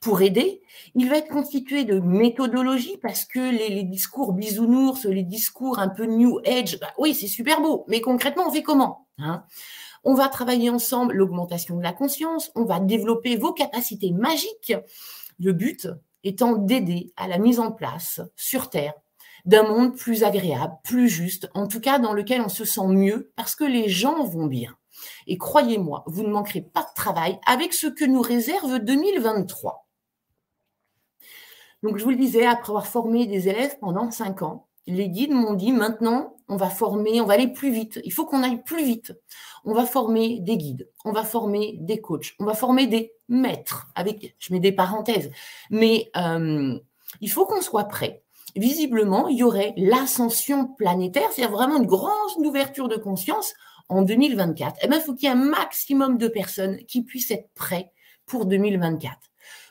pour 0.00 0.22
aider. 0.22 0.62
Il 0.94 1.08
va 1.08 1.18
être 1.18 1.28
constitué 1.28 1.84
de 1.84 1.98
méthodologie 1.98 2.96
parce 2.98 3.24
que 3.24 3.40
les, 3.40 3.82
discours 3.82 4.32
bisounours, 4.32 5.04
les 5.04 5.22
discours 5.22 5.78
un 5.78 5.88
peu 5.88 6.04
new 6.04 6.40
age, 6.46 6.78
bah 6.80 6.92
oui, 6.98 7.14
c'est 7.14 7.26
super 7.26 7.60
beau, 7.60 7.84
mais 7.88 8.00
concrètement, 8.00 8.44
on 8.48 8.52
fait 8.52 8.62
comment 8.62 9.08
hein? 9.18 9.44
On 10.06 10.14
va 10.14 10.28
travailler 10.28 10.70
ensemble 10.70 11.14
l'augmentation 11.14 11.76
de 11.76 11.82
la 11.82 11.92
conscience, 11.92 12.52
on 12.54 12.64
va 12.64 12.78
développer 12.78 13.36
vos 13.36 13.52
capacités 13.52 14.12
magiques. 14.12 14.72
Le 15.40 15.52
but 15.52 15.88
étant 16.22 16.54
d'aider 16.54 17.12
à 17.16 17.26
la 17.26 17.38
mise 17.38 17.58
en 17.58 17.72
place 17.72 18.20
sur 18.36 18.70
Terre 18.70 18.94
d'un 19.46 19.64
monde 19.64 19.96
plus 19.96 20.22
agréable, 20.22 20.74
plus 20.84 21.08
juste, 21.08 21.50
en 21.54 21.66
tout 21.66 21.80
cas 21.80 21.98
dans 21.98 22.12
lequel 22.12 22.40
on 22.40 22.48
se 22.48 22.64
sent 22.64 22.86
mieux 22.86 23.32
parce 23.34 23.56
que 23.56 23.64
les 23.64 23.88
gens 23.88 24.24
vont 24.24 24.46
bien. 24.46 24.76
Et 25.26 25.38
croyez-moi, 25.38 26.04
vous 26.06 26.22
ne 26.22 26.30
manquerez 26.30 26.62
pas 26.62 26.82
de 26.82 26.94
travail 26.94 27.40
avec 27.44 27.74
ce 27.74 27.88
que 27.88 28.04
nous 28.04 28.22
réserve 28.22 28.78
2023. 28.78 29.88
Donc 31.82 31.98
je 31.98 32.04
vous 32.04 32.10
le 32.10 32.16
disais, 32.16 32.46
après 32.46 32.70
avoir 32.70 32.86
formé 32.86 33.26
des 33.26 33.48
élèves 33.48 33.76
pendant 33.80 34.10
cinq 34.12 34.42
ans, 34.42 34.68
les 34.86 35.08
guides 35.08 35.32
m'ont 35.32 35.54
dit 35.54 35.72
maintenant, 35.72 36.36
on 36.48 36.56
va 36.56 36.70
former, 36.70 37.20
on 37.20 37.26
va 37.26 37.34
aller 37.34 37.48
plus 37.48 37.72
vite. 37.72 38.00
Il 38.04 38.12
faut 38.12 38.24
qu'on 38.24 38.42
aille 38.42 38.62
plus 38.62 38.84
vite. 38.84 39.12
On 39.64 39.74
va 39.74 39.84
former 39.84 40.38
des 40.40 40.56
guides, 40.56 40.88
on 41.04 41.12
va 41.12 41.24
former 41.24 41.76
des 41.80 42.00
coachs, 42.00 42.34
on 42.38 42.44
va 42.44 42.54
former 42.54 42.86
des 42.86 43.12
maîtres, 43.28 43.88
avec, 43.96 44.36
je 44.38 44.52
mets 44.52 44.60
des 44.60 44.70
parenthèses, 44.70 45.32
mais 45.70 46.10
euh, 46.16 46.78
il 47.20 47.30
faut 47.30 47.46
qu'on 47.46 47.60
soit 47.60 47.84
prêt. 47.84 48.22
Visiblement, 48.54 49.26
il 49.26 49.38
y 49.38 49.42
aurait 49.42 49.74
l'ascension 49.76 50.68
planétaire, 50.68 51.28
c'est 51.32 51.46
vraiment 51.46 51.78
une 51.78 51.86
grande 51.86 52.12
ouverture 52.38 52.88
de 52.88 52.96
conscience 52.96 53.54
en 53.88 54.02
2024. 54.02 54.78
Eh 54.82 54.88
bien, 54.88 54.98
il 54.98 55.02
faut 55.02 55.14
qu'il 55.14 55.28
y 55.28 55.32
ait 55.32 55.34
un 55.34 55.50
maximum 55.50 56.16
de 56.16 56.28
personnes 56.28 56.78
qui 56.86 57.02
puissent 57.02 57.30
être 57.32 57.50
prêts 57.54 57.92
pour 58.24 58.46
2024. 58.46 59.18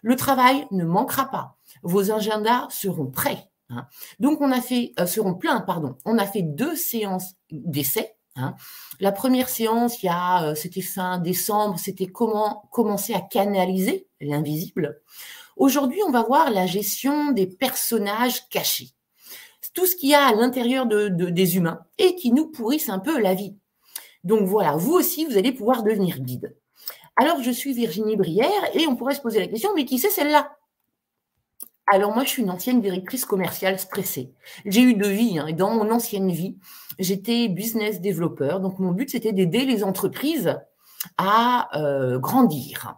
Le 0.04 0.16
travail 0.16 0.68
ne 0.72 0.86
manquera 0.86 1.26
pas. 1.32 1.58
Vos 1.84 2.12
agendas 2.12 2.68
seront 2.70 3.08
prêts. 3.08 3.50
Hein. 3.70 3.88
Donc, 4.20 4.42
on 4.42 4.52
a 4.52 4.62
fait, 4.62 4.94
euh, 5.00 5.06
seront 5.06 5.34
pleins, 5.34 5.62
pardon. 5.62 5.98
On 6.06 6.18
a 6.18 6.26
fait 6.26 6.44
deux 6.44 6.76
séances 6.76 7.34
d'essai. 7.52 8.16
Hein. 8.36 8.56
La 9.00 9.12
première 9.12 9.50
séance, 9.50 10.04
il 10.04 10.08
y 10.08 10.10
a, 10.10 10.44
euh, 10.44 10.56
c'était 10.56 10.82
fin 10.82 11.20
décembre, 11.20 11.80
c'était 11.80 12.08
comment 12.08 12.68
commencer 12.72 13.14
à 13.14 13.22
canaliser 13.22 14.08
l'invisible. 14.20 15.02
Aujourd'hui, 15.58 16.02
on 16.06 16.12
va 16.12 16.24
voir 16.24 16.52
la 16.52 16.66
gestion 16.66 17.32
des 17.32 17.48
personnages 17.48 18.48
cachés. 18.50 18.90
Tout 19.74 19.86
ce 19.86 19.96
qu'il 19.96 20.10
y 20.10 20.16
a 20.16 20.28
à 20.28 20.34
l'intérieur 20.34 20.86
de, 20.86 21.10
des 21.10 21.58
humains 21.58 21.82
et 21.98 22.16
qui 22.16 22.32
nous 22.32 22.48
pourrissent 22.48 22.88
un 22.88 23.00
peu 23.00 23.20
la 23.20 23.34
vie. 23.34 23.58
Donc 24.24 24.48
voilà, 24.48 24.78
vous 24.78 24.94
aussi, 24.94 25.26
vous 25.26 25.38
allez 25.38 25.52
pouvoir 25.52 25.84
devenir 25.84 26.20
guide. 26.20 26.56
Alors, 27.18 27.42
je 27.42 27.52
suis 27.52 27.74
Virginie 27.74 28.16
Brière 28.16 28.50
et 28.74 28.88
on 28.88 28.96
pourrait 28.96 29.16
se 29.16 29.22
poser 29.22 29.40
la 29.40 29.48
question, 29.48 29.72
mais 29.76 29.86
qui 29.86 30.00
c'est 30.00 30.10
celle-là? 30.10 30.55
Alors 31.88 32.14
moi, 32.14 32.24
je 32.24 32.30
suis 32.30 32.42
une 32.42 32.50
ancienne 32.50 32.82
directrice 32.82 33.26
commerciale 33.26 33.80
stressée. 33.80 34.34
J'ai 34.66 34.82
eu 34.82 34.96
deux 34.96 35.10
vies. 35.10 35.38
Hein, 35.38 35.48
et 35.48 35.54
dans 35.54 35.72
mon 35.72 35.92
ancienne 35.92 36.32
vie, 36.32 36.58
j'étais 36.98 37.48
business 37.48 38.02
développeur. 38.02 38.60
Donc 38.60 38.80
mon 38.80 38.92
but, 38.92 39.12
c'était 39.12 39.34
d'aider 39.34 39.66
les 39.66 39.84
entreprises 39.84 40.58
à 41.18 41.70
euh, 41.80 42.18
grandir. 42.18 42.96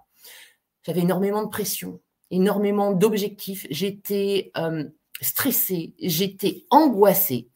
J'avais 0.83 1.01
énormément 1.01 1.43
de 1.43 1.49
pression, 1.49 1.99
énormément 2.31 2.93
d'objectifs. 2.93 3.67
J'étais 3.69 4.51
euh, 4.57 4.85
stressée, 5.19 5.93
j'étais 5.99 6.63
angoissée. 6.69 7.49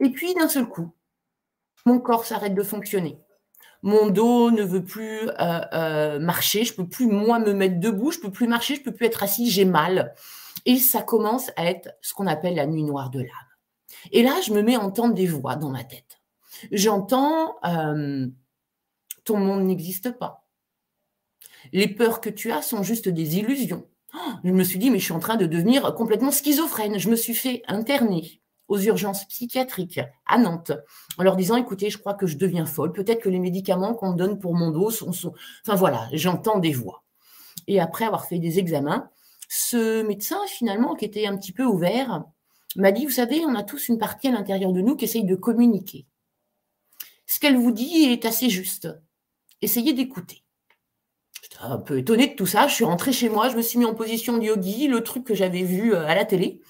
Et 0.00 0.10
puis 0.10 0.34
d'un 0.34 0.48
seul 0.48 0.66
coup, 0.66 0.90
mon 1.86 1.98
corps 1.98 2.26
s'arrête 2.26 2.54
de 2.54 2.62
fonctionner. 2.62 3.18
Mon 3.82 4.08
dos 4.08 4.50
ne 4.50 4.62
veut 4.62 4.84
plus 4.84 5.30
euh, 5.38 6.18
marcher. 6.18 6.64
Je 6.64 6.74
peux 6.74 6.86
plus 6.86 7.06
moi 7.06 7.38
me 7.38 7.52
mettre 7.52 7.80
debout. 7.80 8.12
Je 8.12 8.18
peux 8.18 8.30
plus 8.30 8.48
marcher. 8.48 8.76
Je 8.76 8.82
peux 8.82 8.92
plus 8.92 9.06
être 9.06 9.22
assis. 9.22 9.50
J'ai 9.50 9.66
mal. 9.66 10.14
Et 10.66 10.78
ça 10.78 11.02
commence 11.02 11.50
à 11.56 11.66
être 11.66 11.90
ce 12.00 12.14
qu'on 12.14 12.26
appelle 12.26 12.54
la 12.54 12.66
nuit 12.66 12.82
noire 12.82 13.10
de 13.10 13.20
l'âme. 13.20 13.28
Et 14.12 14.22
là, 14.22 14.40
je 14.44 14.52
me 14.52 14.62
mets 14.62 14.76
à 14.76 14.80
entendre 14.80 15.14
des 15.14 15.26
voix 15.26 15.56
dans 15.56 15.70
ma 15.70 15.84
tête. 15.84 16.20
J'entends 16.70 17.56
euh, 17.64 18.26
ton 19.24 19.38
monde 19.38 19.64
n'existe 19.64 20.10
pas. 20.12 20.46
Les 21.72 21.88
peurs 21.88 22.20
que 22.20 22.30
tu 22.30 22.52
as 22.52 22.62
sont 22.62 22.82
juste 22.82 23.08
des 23.08 23.38
illusions. 23.38 23.88
je 24.44 24.50
me 24.50 24.64
suis 24.64 24.78
dit, 24.78 24.90
mais 24.90 24.98
je 24.98 25.04
suis 25.04 25.12
en 25.12 25.18
train 25.18 25.36
de 25.36 25.46
devenir 25.46 25.94
complètement 25.94 26.30
schizophrène. 26.30 26.98
Je 26.98 27.08
me 27.08 27.16
suis 27.16 27.34
fait 27.34 27.62
interner 27.66 28.42
aux 28.68 28.78
urgences 28.78 29.24
psychiatriques 29.26 30.00
à 30.26 30.38
Nantes 30.38 30.72
en 31.18 31.22
leur 31.22 31.36
disant, 31.36 31.56
écoutez, 31.56 31.90
je 31.90 31.98
crois 31.98 32.14
que 32.14 32.26
je 32.26 32.36
deviens 32.36 32.66
folle. 32.66 32.92
Peut-être 32.92 33.22
que 33.22 33.28
les 33.28 33.38
médicaments 33.38 33.94
qu'on 33.94 34.12
me 34.12 34.16
donne 34.16 34.38
pour 34.38 34.54
mon 34.54 34.70
dos 34.70 34.90
sont... 34.90 35.12
sont... 35.12 35.34
Enfin 35.66 35.76
voilà, 35.76 36.08
j'entends 36.12 36.58
des 36.58 36.72
voix. 36.72 37.02
Et 37.66 37.80
après 37.80 38.04
avoir 38.04 38.26
fait 38.26 38.38
des 38.38 38.58
examens, 38.58 39.10
ce 39.56 40.02
médecin, 40.02 40.40
finalement, 40.48 40.96
qui 40.96 41.04
était 41.04 41.26
un 41.26 41.36
petit 41.36 41.52
peu 41.52 41.64
ouvert, 41.64 42.24
m'a 42.74 42.90
dit, 42.90 43.04
vous 43.04 43.12
savez, 43.12 43.44
on 43.46 43.54
a 43.54 43.62
tous 43.62 43.88
une 43.88 43.98
partie 43.98 44.26
à 44.26 44.32
l'intérieur 44.32 44.72
de 44.72 44.80
nous 44.80 44.96
qui 44.96 45.04
essaye 45.04 45.24
de 45.24 45.36
communiquer. 45.36 46.06
Ce 47.26 47.38
qu'elle 47.38 47.56
vous 47.56 47.70
dit 47.70 48.04
est 48.04 48.24
assez 48.24 48.50
juste. 48.50 48.88
Essayez 49.62 49.92
d'écouter. 49.92 50.42
J'étais 51.40 51.62
un 51.62 51.78
peu 51.78 51.98
étonnée 51.98 52.26
de 52.26 52.34
tout 52.34 52.46
ça. 52.46 52.66
Je 52.66 52.74
suis 52.74 52.84
rentrée 52.84 53.12
chez 53.12 53.28
moi, 53.28 53.48
je 53.48 53.56
me 53.56 53.62
suis 53.62 53.78
mis 53.78 53.84
en 53.84 53.94
position 53.94 54.38
de 54.38 54.42
yogi, 54.42 54.88
le 54.88 55.04
truc 55.04 55.24
que 55.24 55.34
j'avais 55.34 55.62
vu 55.62 55.94
euh, 55.94 56.04
à 56.04 56.16
la 56.16 56.24
télé. 56.24 56.60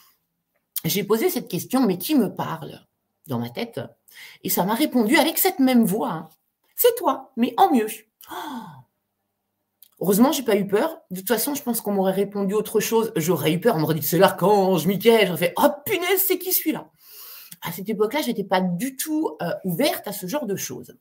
J'ai 0.85 1.05
posé 1.05 1.31
cette 1.31 1.49
question, 1.49 1.87
mais 1.87 1.97
qui 1.97 2.15
me 2.15 2.35
parle 2.35 2.85
dans 3.27 3.39
ma 3.39 3.49
tête? 3.49 3.81
Et 4.43 4.51
ça 4.51 4.65
m'a 4.65 4.75
répondu 4.75 5.17
avec 5.17 5.39
cette 5.39 5.59
même 5.59 5.85
voix. 5.85 6.13
Hein. 6.13 6.29
C'est 6.77 6.95
toi, 6.97 7.33
mais 7.37 7.55
en 7.57 7.73
mieux. 7.73 7.89
Oh 8.31 8.84
Heureusement, 10.05 10.33
j'ai 10.33 10.43
pas 10.43 10.57
eu 10.57 10.67
peur. 10.67 11.01
De 11.11 11.21
toute 11.21 11.29
façon, 11.29 11.55
je 11.55 11.63
pense 11.63 11.81
qu'on 11.81 11.93
m'aurait 11.93 12.13
répondu 12.13 12.53
autre 12.53 12.79
chose. 12.79 13.11
J'aurais 13.17 13.55
eu 13.55 13.59
peur. 13.59 13.77
On 13.77 13.79
m'aurait 13.79 13.95
dit 13.95 14.07
c'est 14.07 14.19
l'archange, 14.19 14.87
Michael. 14.87 15.29
J'aurais 15.29 15.39
fait 15.39 15.55
oh 15.57 15.69
punaise, 15.87 16.23
c'est 16.23 16.37
qui 16.37 16.53
celui-là? 16.53 16.91
À 17.63 17.73
cette 17.73 17.89
époque-là, 17.89 18.21
je 18.21 18.27
n'étais 18.27 18.45
pas 18.45 18.61
du 18.61 18.97
tout 18.97 19.35
euh, 19.41 19.49
ouverte 19.65 20.07
à 20.07 20.13
ce 20.13 20.27
genre 20.27 20.45
de 20.45 20.57
choses. 20.57 20.95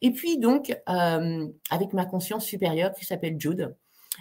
Et 0.00 0.10
puis 0.10 0.38
donc, 0.38 0.76
euh, 0.88 1.46
avec 1.70 1.92
ma 1.92 2.04
conscience 2.04 2.44
supérieure 2.44 2.92
qui 2.94 3.04
s'appelle 3.04 3.36
Jude, 3.38 3.76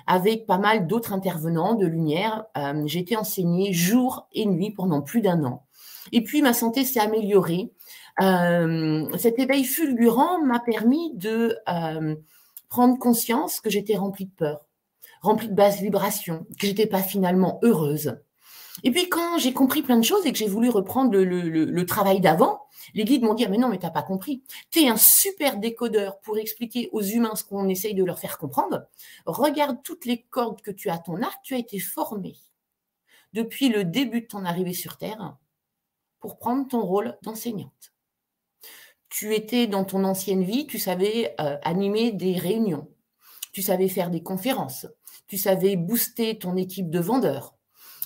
avec 0.05 0.45
pas 0.45 0.59
mal 0.59 0.85
d'autres 0.85 1.13
intervenants 1.13 1.73
de 1.73 1.87
lumière, 1.87 2.43
euh, 2.59 2.83
j'ai 2.85 2.99
été 2.99 3.17
enseignée 3.17 3.73
jour 3.73 4.27
et 4.33 4.45
nuit 4.45 4.69
pendant 4.69 5.01
plus 5.01 5.21
d'un 5.21 5.43
an. 5.45 5.65
Et 6.11 6.23
puis 6.23 6.43
ma 6.43 6.53
santé 6.53 6.85
s'est 6.85 6.99
améliorée. 6.99 7.71
cet 8.19 9.39
éveil 9.39 9.63
fulgurant 9.63 10.45
m'a 10.45 10.59
permis 10.59 11.11
de 11.15 11.57
prendre 12.71 12.97
conscience 12.97 13.59
que 13.59 13.69
j'étais 13.69 13.97
remplie 13.97 14.27
de 14.27 14.31
peur, 14.31 14.65
remplie 15.21 15.49
de 15.49 15.53
basses 15.53 15.81
vibrations, 15.81 16.47
que 16.57 16.65
j'étais 16.65 16.87
pas 16.87 17.03
finalement 17.03 17.59
heureuse. 17.63 18.17
Et 18.83 18.91
puis 18.91 19.09
quand 19.09 19.37
j'ai 19.37 19.51
compris 19.51 19.81
plein 19.81 19.97
de 19.97 20.05
choses 20.05 20.25
et 20.25 20.31
que 20.31 20.37
j'ai 20.37 20.47
voulu 20.47 20.69
reprendre 20.69 21.11
le, 21.11 21.85
travail 21.85 22.21
d'avant, 22.21 22.61
les 22.93 23.03
guides 23.03 23.23
m'ont 23.23 23.33
dit 23.33 23.43
ah, 23.43 23.49
mais 23.49 23.57
non 23.57 23.67
mais 23.67 23.77
t'as 23.77 23.89
pas 23.89 24.03
compris, 24.03 24.41
tu 24.71 24.79
es 24.79 24.87
un 24.87 24.95
super 24.95 25.57
décodeur 25.57 26.21
pour 26.21 26.37
expliquer 26.37 26.89
aux 26.93 27.01
humains 27.01 27.35
ce 27.35 27.43
qu'on 27.43 27.67
essaye 27.67 27.93
de 27.93 28.05
leur 28.05 28.19
faire 28.19 28.37
comprendre. 28.37 28.87
Regarde 29.25 29.83
toutes 29.83 30.05
les 30.05 30.21
cordes 30.21 30.61
que 30.61 30.71
tu 30.71 30.89
as 30.89 30.93
à 30.93 30.99
ton 30.99 31.21
arc, 31.21 31.39
tu 31.43 31.53
as 31.55 31.59
été 31.59 31.77
formé 31.77 32.37
depuis 33.33 33.67
le 33.67 33.83
début 33.83 34.21
de 34.21 34.27
ton 34.27 34.45
arrivée 34.45 34.73
sur 34.73 34.97
Terre 34.97 35.35
pour 36.21 36.37
prendre 36.37 36.65
ton 36.69 36.81
rôle 36.81 37.17
d'enseignante 37.21 37.90
tu 39.11 39.35
étais 39.35 39.67
dans 39.67 39.83
ton 39.83 40.05
ancienne 40.05 40.43
vie, 40.43 40.65
tu 40.65 40.79
savais 40.79 41.35
euh, 41.39 41.57
animer 41.63 42.13
des 42.13 42.37
réunions, 42.37 42.89
tu 43.51 43.61
savais 43.61 43.89
faire 43.89 44.09
des 44.09 44.23
conférences, 44.23 44.87
tu 45.27 45.37
savais 45.37 45.75
booster 45.75 46.39
ton 46.39 46.55
équipe 46.55 46.89
de 46.89 46.99
vendeurs, 46.99 47.53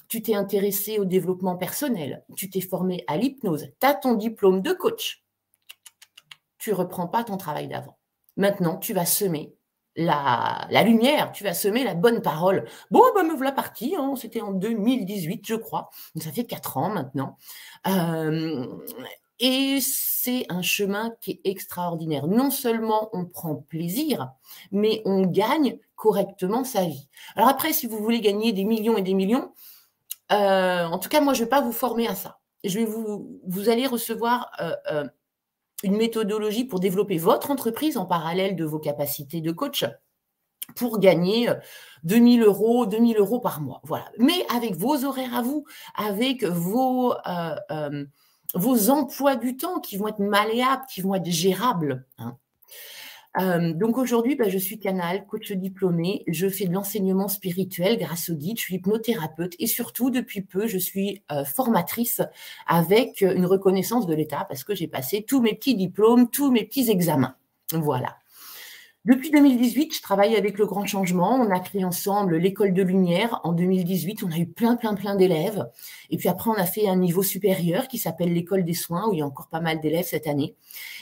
tu 0.09 0.23
t'es 0.23 0.33
intéressé 0.33 0.97
au 0.97 1.05
développement 1.05 1.57
personnel, 1.57 2.25
tu 2.35 2.49
t'es 2.49 2.59
formé 2.59 3.05
à 3.07 3.17
l'hypnose, 3.17 3.69
tu 3.79 3.87
as 3.87 3.93
ton 3.93 4.15
diplôme 4.15 4.61
de 4.61 4.73
coach. 4.73 5.23
Tu 6.57 6.73
reprends 6.73 7.07
pas 7.07 7.23
ton 7.23 7.37
travail 7.37 7.67
d'avant. 7.67 7.99
Maintenant, 8.35 8.77
tu 8.77 8.93
vas 8.93 9.05
semer 9.05 9.55
la, 9.95 10.67
lumière, 10.83 11.31
tu 11.31 11.43
vas 11.43 11.53
semer 11.53 11.83
la 11.83 11.93
bonne 11.93 12.23
parole. 12.23 12.67
Bon, 12.89 13.03
ben 13.13 13.23
me 13.23 13.35
voilà 13.35 13.51
partie, 13.51 13.95
hein, 13.95 14.15
c'était 14.15 14.41
en 14.41 14.51
2018, 14.51 15.45
je 15.45 15.55
crois. 15.55 15.91
ça 16.17 16.31
fait 16.31 16.45
quatre 16.45 16.77
ans 16.77 16.89
maintenant. 16.89 17.37
Euh, 17.87 18.65
et 19.39 19.79
c'est 19.81 20.45
un 20.49 20.61
chemin 20.61 21.13
qui 21.21 21.31
est 21.31 21.41
extraordinaire. 21.49 22.27
Non 22.27 22.49
seulement 22.51 23.09
on 23.13 23.25
prend 23.25 23.55
plaisir, 23.55 24.31
mais 24.71 25.01
on 25.05 25.25
gagne 25.25 25.77
correctement 25.95 26.63
sa 26.63 26.85
vie. 26.85 27.09
Alors 27.35 27.49
après, 27.49 27.73
si 27.73 27.87
vous 27.87 27.97
voulez 27.97 28.21
gagner 28.21 28.53
des 28.53 28.63
millions 28.63 28.97
et 28.97 29.01
des 29.01 29.13
millions, 29.13 29.51
euh, 30.31 30.85
en 30.85 30.99
tout 30.99 31.09
cas, 31.09 31.21
moi, 31.21 31.33
je 31.33 31.39
ne 31.39 31.45
vais 31.45 31.49
pas 31.49 31.61
vous 31.61 31.71
former 31.71 32.07
à 32.07 32.15
ça. 32.15 32.39
Je 32.63 32.79
vais 32.79 32.85
vous, 32.85 33.39
vous 33.45 33.69
allez 33.69 33.85
recevoir 33.87 34.51
euh, 34.59 34.75
euh, 34.91 35.07
une 35.83 35.97
méthodologie 35.97 36.65
pour 36.65 36.79
développer 36.79 37.17
votre 37.17 37.51
entreprise 37.51 37.97
en 37.97 38.05
parallèle 38.05 38.55
de 38.55 38.65
vos 38.65 38.79
capacités 38.79 39.41
de 39.41 39.51
coach 39.51 39.85
pour 40.75 40.99
gagner 40.99 41.47
2000 42.05 42.41
euros, 42.41 42.87
2000 42.87 43.17
euros 43.17 43.39
par 43.39 43.61
mois. 43.61 43.81
Voilà. 43.83 44.05
Mais 44.17 44.45
avec 44.49 44.75
vos 44.75 45.05
horaires 45.05 45.35
à 45.35 45.43
vous, 45.43 45.65
avec 45.95 46.43
vos 46.43 47.13
vos 48.55 48.89
emplois 48.89 49.35
du 49.35 49.57
temps 49.57 49.79
qui 49.79 49.97
vont 49.97 50.07
être 50.07 50.19
malléables, 50.19 50.83
qui 50.89 51.01
vont 51.01 51.13
être 51.15 51.29
gérables. 51.29 52.05
Hein. 52.17 52.37
Euh, 53.39 53.73
donc 53.73 53.97
aujourd'hui, 53.97 54.35
bah, 54.35 54.47
je 54.47 54.57
suis 54.57 54.79
canal, 54.79 55.25
coach 55.27 55.51
diplômé, 55.51 56.23
je 56.27 56.47
fais 56.47 56.65
de 56.65 56.73
l'enseignement 56.73 57.27
spirituel 57.27 57.97
grâce 57.97 58.29
au 58.29 58.35
guide, 58.35 58.57
je 58.57 58.63
suis 58.63 58.75
hypnothérapeute 58.75 59.55
et 59.59 59.67
surtout 59.67 60.09
depuis 60.09 60.41
peu, 60.41 60.67
je 60.67 60.77
suis 60.77 61.21
euh, 61.31 61.43
formatrice 61.43 62.21
avec 62.65 63.21
une 63.21 63.45
reconnaissance 63.45 64.07
de 64.07 64.13
l'État 64.13 64.45
parce 64.47 64.63
que 64.63 64.73
j'ai 64.73 64.87
passé 64.87 65.25
tous 65.27 65.41
mes 65.41 65.53
petits 65.53 65.75
diplômes, 65.75 66.29
tous 66.29 66.49
mes 66.49 66.63
petits 66.63 66.89
examens. 66.89 67.35
Voilà. 67.73 68.15
Depuis 69.05 69.29
2018, 69.29 69.95
je 69.95 70.01
travaille 70.01 70.35
avec 70.35 70.57
le 70.57 70.65
Grand 70.65 70.87
Changement. 70.87 71.35
On 71.35 71.51
a 71.51 71.59
créé 71.59 71.85
ensemble 71.85 72.37
l'école 72.37 72.73
de 72.73 72.81
lumière. 72.81 73.39
En 73.43 73.53
2018, 73.53 74.23
on 74.23 74.31
a 74.31 74.37
eu 74.37 74.47
plein, 74.47 74.75
plein, 74.77 74.95
plein 74.95 75.13
d'élèves. 75.13 75.69
Et 76.09 76.17
puis 76.17 76.27
après, 76.27 76.49
on 76.49 76.55
a 76.55 76.65
fait 76.65 76.87
un 76.87 76.95
niveau 76.95 77.21
supérieur 77.21 77.87
qui 77.87 77.99
s'appelle 77.99 78.33
l'école 78.33 78.63
des 78.63 78.73
soins, 78.73 79.07
où 79.07 79.13
il 79.13 79.19
y 79.19 79.21
a 79.21 79.25
encore 79.27 79.49
pas 79.49 79.59
mal 79.59 79.79
d'élèves 79.79 80.07
cette 80.07 80.25
année. 80.25 80.55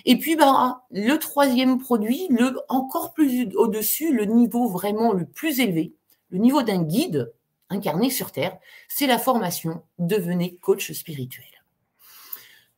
Et 0.03 0.17
puis, 0.19 0.35
bah, 0.35 0.83
le 0.91 1.15
troisième 1.15 1.79
produit, 1.79 2.27
le 2.29 2.59
encore 2.67 3.13
plus 3.13 3.47
au-dessus, 3.55 4.13
le 4.13 4.25
niveau 4.25 4.67
vraiment 4.67 5.13
le 5.13 5.25
plus 5.25 5.61
élevé, 5.61 5.93
le 6.29 6.39
niveau 6.39 6.61
d'un 6.61 6.83
guide 6.83 7.31
incarné 7.69 8.09
sur 8.09 8.33
Terre, 8.33 8.57
c'est 8.89 9.07
la 9.07 9.17
formation 9.17 9.81
Devenez 9.97 10.57
coach 10.57 10.91
spirituel. 10.91 11.52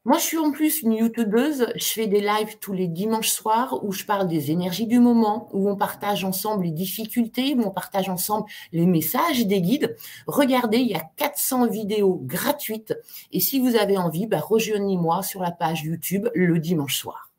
Moi, 0.06 0.20
je 0.20 0.24
suis 0.24 0.38
en 0.38 0.52
plus 0.52 0.84
une 0.84 0.94
youtubeuse. 0.94 1.66
Je 1.76 1.86
fais 1.86 2.06
des 2.06 2.22
lives 2.22 2.60
tous 2.60 2.74
les 2.74 2.88
dimanches 2.88 3.32
soirs 3.32 3.84
où 3.84 3.92
je 3.92 4.06
parle 4.06 4.28
des 4.28 4.52
énergies 4.52 4.86
du 4.86 5.00
moment, 5.00 5.50
où 5.52 5.68
on 5.68 5.76
partage 5.76 6.24
ensemble 6.24 6.66
les 6.66 6.72
difficultés, 6.72 7.56
où 7.56 7.64
on 7.66 7.72
partage 7.72 8.08
ensemble 8.08 8.46
les 8.72 8.86
messages 8.86 9.48
des 9.48 9.62
guides. 9.62 9.96
Regardez, 10.28 10.78
il 10.78 10.90
y 10.90 10.94
a 10.94 11.04
400 11.18 11.70
vidéos 11.70 12.22
gratuites. 12.24 12.94
Et 13.32 13.40
si 13.40 13.60
vous 13.60 13.76
avez 13.76 13.98
envie, 13.98 14.28
bah, 14.28 14.42
rejoignez-moi 14.42 15.24
sur 15.24 15.42
la 15.42 15.50
page 15.50 15.82
YouTube 15.82 16.28
le 16.36 16.60
dimanche 16.60 16.98
soir. 16.98 17.32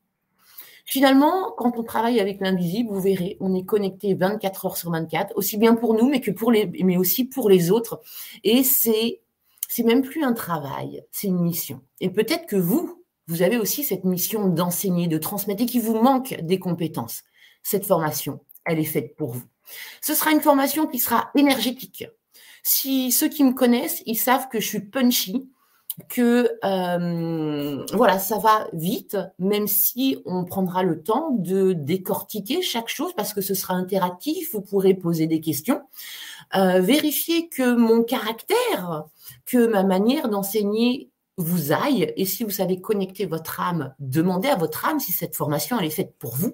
Finalement, 0.83 1.53
quand 1.57 1.77
on 1.77 1.83
travaille 1.83 2.19
avec 2.19 2.41
l'invisible, 2.41 2.89
vous 2.89 2.99
verrez, 2.99 3.37
on 3.39 3.55
est 3.55 3.63
connecté 3.63 4.13
24 4.13 4.65
heures 4.65 4.77
sur 4.77 4.91
24, 4.91 5.37
aussi 5.37 5.57
bien 5.57 5.75
pour 5.75 5.93
nous, 5.93 6.09
mais 6.09 6.19
que 6.19 6.31
pour 6.31 6.51
les, 6.51 6.65
mais 6.83 6.97
aussi 6.97 7.23
pour 7.23 7.49
les 7.49 7.71
autres. 7.71 8.01
Et 8.43 8.63
c'est 8.63 9.21
c'est 9.67 9.83
même 9.83 10.01
plus 10.01 10.23
un 10.23 10.33
travail, 10.33 11.03
c'est 11.11 11.27
une 11.27 11.41
mission. 11.41 11.81
Et 11.99 12.09
peut-être 12.09 12.45
que 12.45 12.55
vous, 12.55 13.03
vous 13.27 13.41
avez 13.41 13.57
aussi 13.57 13.83
cette 13.83 14.05
mission 14.05 14.47
d'enseigner, 14.47 15.07
de 15.07 15.17
transmettre 15.17 15.63
et 15.63 15.65
qu'il 15.65 15.81
vous 15.81 15.99
manque 15.99 16.35
des 16.41 16.59
compétences. 16.59 17.23
Cette 17.63 17.85
formation, 17.85 18.39
elle 18.65 18.79
est 18.79 18.85
faite 18.85 19.15
pour 19.15 19.31
vous. 19.31 19.43
Ce 20.01 20.13
sera 20.13 20.31
une 20.31 20.41
formation 20.41 20.87
qui 20.87 20.99
sera 20.99 21.29
énergétique. 21.35 22.05
Si 22.63 23.11
ceux 23.11 23.27
qui 23.27 23.43
me 23.43 23.53
connaissent, 23.53 24.01
ils 24.05 24.17
savent 24.17 24.47
que 24.49 24.59
je 24.59 24.67
suis 24.67 24.81
punchy, 24.81 25.49
que 26.09 26.51
euh, 26.63 27.85
voilà, 27.93 28.19
ça 28.19 28.37
va 28.37 28.67
vite, 28.71 29.17
même 29.39 29.67
si 29.67 30.17
on 30.25 30.45
prendra 30.45 30.83
le 30.83 31.01
temps 31.01 31.31
de 31.31 31.73
décortiquer 31.73 32.61
chaque 32.61 32.87
chose 32.87 33.13
parce 33.15 33.33
que 33.33 33.41
ce 33.41 33.55
sera 33.55 33.73
interactif, 33.73 34.53
vous 34.53 34.61
pourrez 34.61 34.93
poser 34.93 35.27
des 35.27 35.41
questions. 35.41 35.81
Euh, 36.55 36.79
vérifier 36.79 37.49
que 37.49 37.75
mon 37.75 38.03
caractère, 38.03 39.03
que 39.45 39.67
ma 39.67 39.83
manière 39.83 40.29
d'enseigner 40.29 41.11
vous 41.37 41.71
aille. 41.71 42.13
Et 42.15 42.25
si 42.25 42.43
vous 42.43 42.49
savez 42.49 42.79
connecter 42.79 43.25
votre 43.25 43.59
âme, 43.59 43.93
demandez 43.99 44.47
à 44.47 44.55
votre 44.55 44.85
âme 44.85 44.99
si 44.99 45.11
cette 45.11 45.35
formation 45.35 45.77
elle 45.79 45.85
est 45.85 45.89
faite 45.89 46.15
pour 46.17 46.35
vous. 46.35 46.53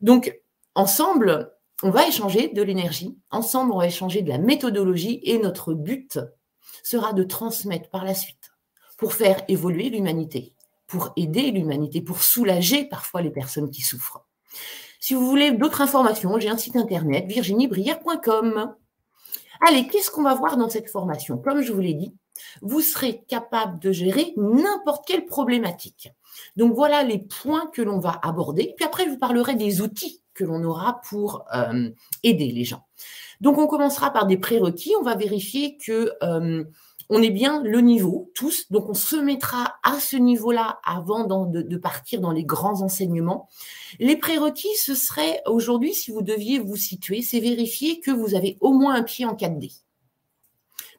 Donc, 0.00 0.38
ensemble, 0.74 1.52
on 1.82 1.90
va 1.90 2.06
échanger 2.06 2.48
de 2.48 2.62
l'énergie. 2.62 3.16
Ensemble, 3.30 3.72
on 3.72 3.78
va 3.78 3.86
échanger 3.86 4.22
de 4.22 4.28
la 4.28 4.38
méthodologie 4.38 5.20
et 5.22 5.38
notre 5.38 5.74
but 5.74 6.18
sera 6.82 7.12
de 7.12 7.22
transmettre 7.22 7.90
par 7.90 8.04
la 8.04 8.14
suite 8.14 8.52
pour 8.96 9.12
faire 9.12 9.42
évoluer 9.48 9.90
l'humanité, 9.90 10.54
pour 10.86 11.12
aider 11.16 11.50
l'humanité, 11.50 12.02
pour 12.02 12.22
soulager 12.22 12.84
parfois 12.84 13.22
les 13.22 13.30
personnes 13.30 13.70
qui 13.70 13.82
souffrent. 13.82 14.24
Si 15.00 15.14
vous 15.14 15.26
voulez 15.26 15.52
d'autres 15.52 15.82
informations, 15.82 16.38
j'ai 16.38 16.48
un 16.48 16.56
site 16.56 16.76
internet 16.76 17.26
virginiebrière.com. 17.26 18.74
Allez, 19.60 19.86
qu'est-ce 19.86 20.10
qu'on 20.10 20.22
va 20.22 20.34
voir 20.34 20.56
dans 20.56 20.68
cette 20.68 20.90
formation? 20.90 21.38
Comme 21.38 21.62
je 21.62 21.72
vous 21.72 21.80
l'ai 21.80 21.94
dit, 21.94 22.14
vous 22.62 22.80
serez 22.80 23.22
capable 23.28 23.78
de 23.78 23.92
gérer 23.92 24.32
n'importe 24.36 25.06
quelle 25.06 25.26
problématique. 25.26 26.10
Donc 26.56 26.74
voilà 26.74 27.02
les 27.02 27.18
points 27.18 27.70
que 27.72 27.82
l'on 27.82 27.98
va 27.98 28.18
aborder. 28.22 28.74
Puis 28.76 28.84
après, 28.84 29.04
je 29.04 29.10
vous 29.10 29.18
parlerai 29.18 29.54
des 29.54 29.80
outils 29.80 30.22
que 30.34 30.44
l'on 30.44 30.62
aura 30.64 31.00
pour 31.08 31.44
euh, 31.54 31.90
aider 32.22 32.50
les 32.50 32.64
gens. 32.64 32.84
Donc 33.40 33.58
on 33.58 33.66
commencera 33.66 34.12
par 34.12 34.26
des 34.26 34.36
prérequis. 34.36 34.92
On 34.98 35.04
va 35.04 35.14
vérifier 35.14 35.76
que 35.76 36.12
euh, 36.22 36.64
on 37.10 37.22
est 37.22 37.30
bien 37.30 37.62
le 37.62 37.80
niveau, 37.80 38.30
tous. 38.34 38.70
Donc, 38.70 38.88
on 38.88 38.94
se 38.94 39.16
mettra 39.16 39.76
à 39.82 40.00
ce 40.00 40.16
niveau-là 40.16 40.80
avant 40.84 41.24
de, 41.24 41.76
partir 41.76 42.20
dans 42.20 42.32
les 42.32 42.44
grands 42.44 42.82
enseignements. 42.82 43.48
Les 43.98 44.16
prérequis, 44.16 44.74
ce 44.76 44.94
serait 44.94 45.42
aujourd'hui, 45.46 45.94
si 45.94 46.10
vous 46.10 46.22
deviez 46.22 46.58
vous 46.58 46.76
situer, 46.76 47.22
c'est 47.22 47.40
vérifier 47.40 48.00
que 48.00 48.10
vous 48.10 48.34
avez 48.34 48.56
au 48.60 48.72
moins 48.72 48.94
un 48.94 49.02
pied 49.02 49.26
en 49.26 49.34
4D. 49.34 49.80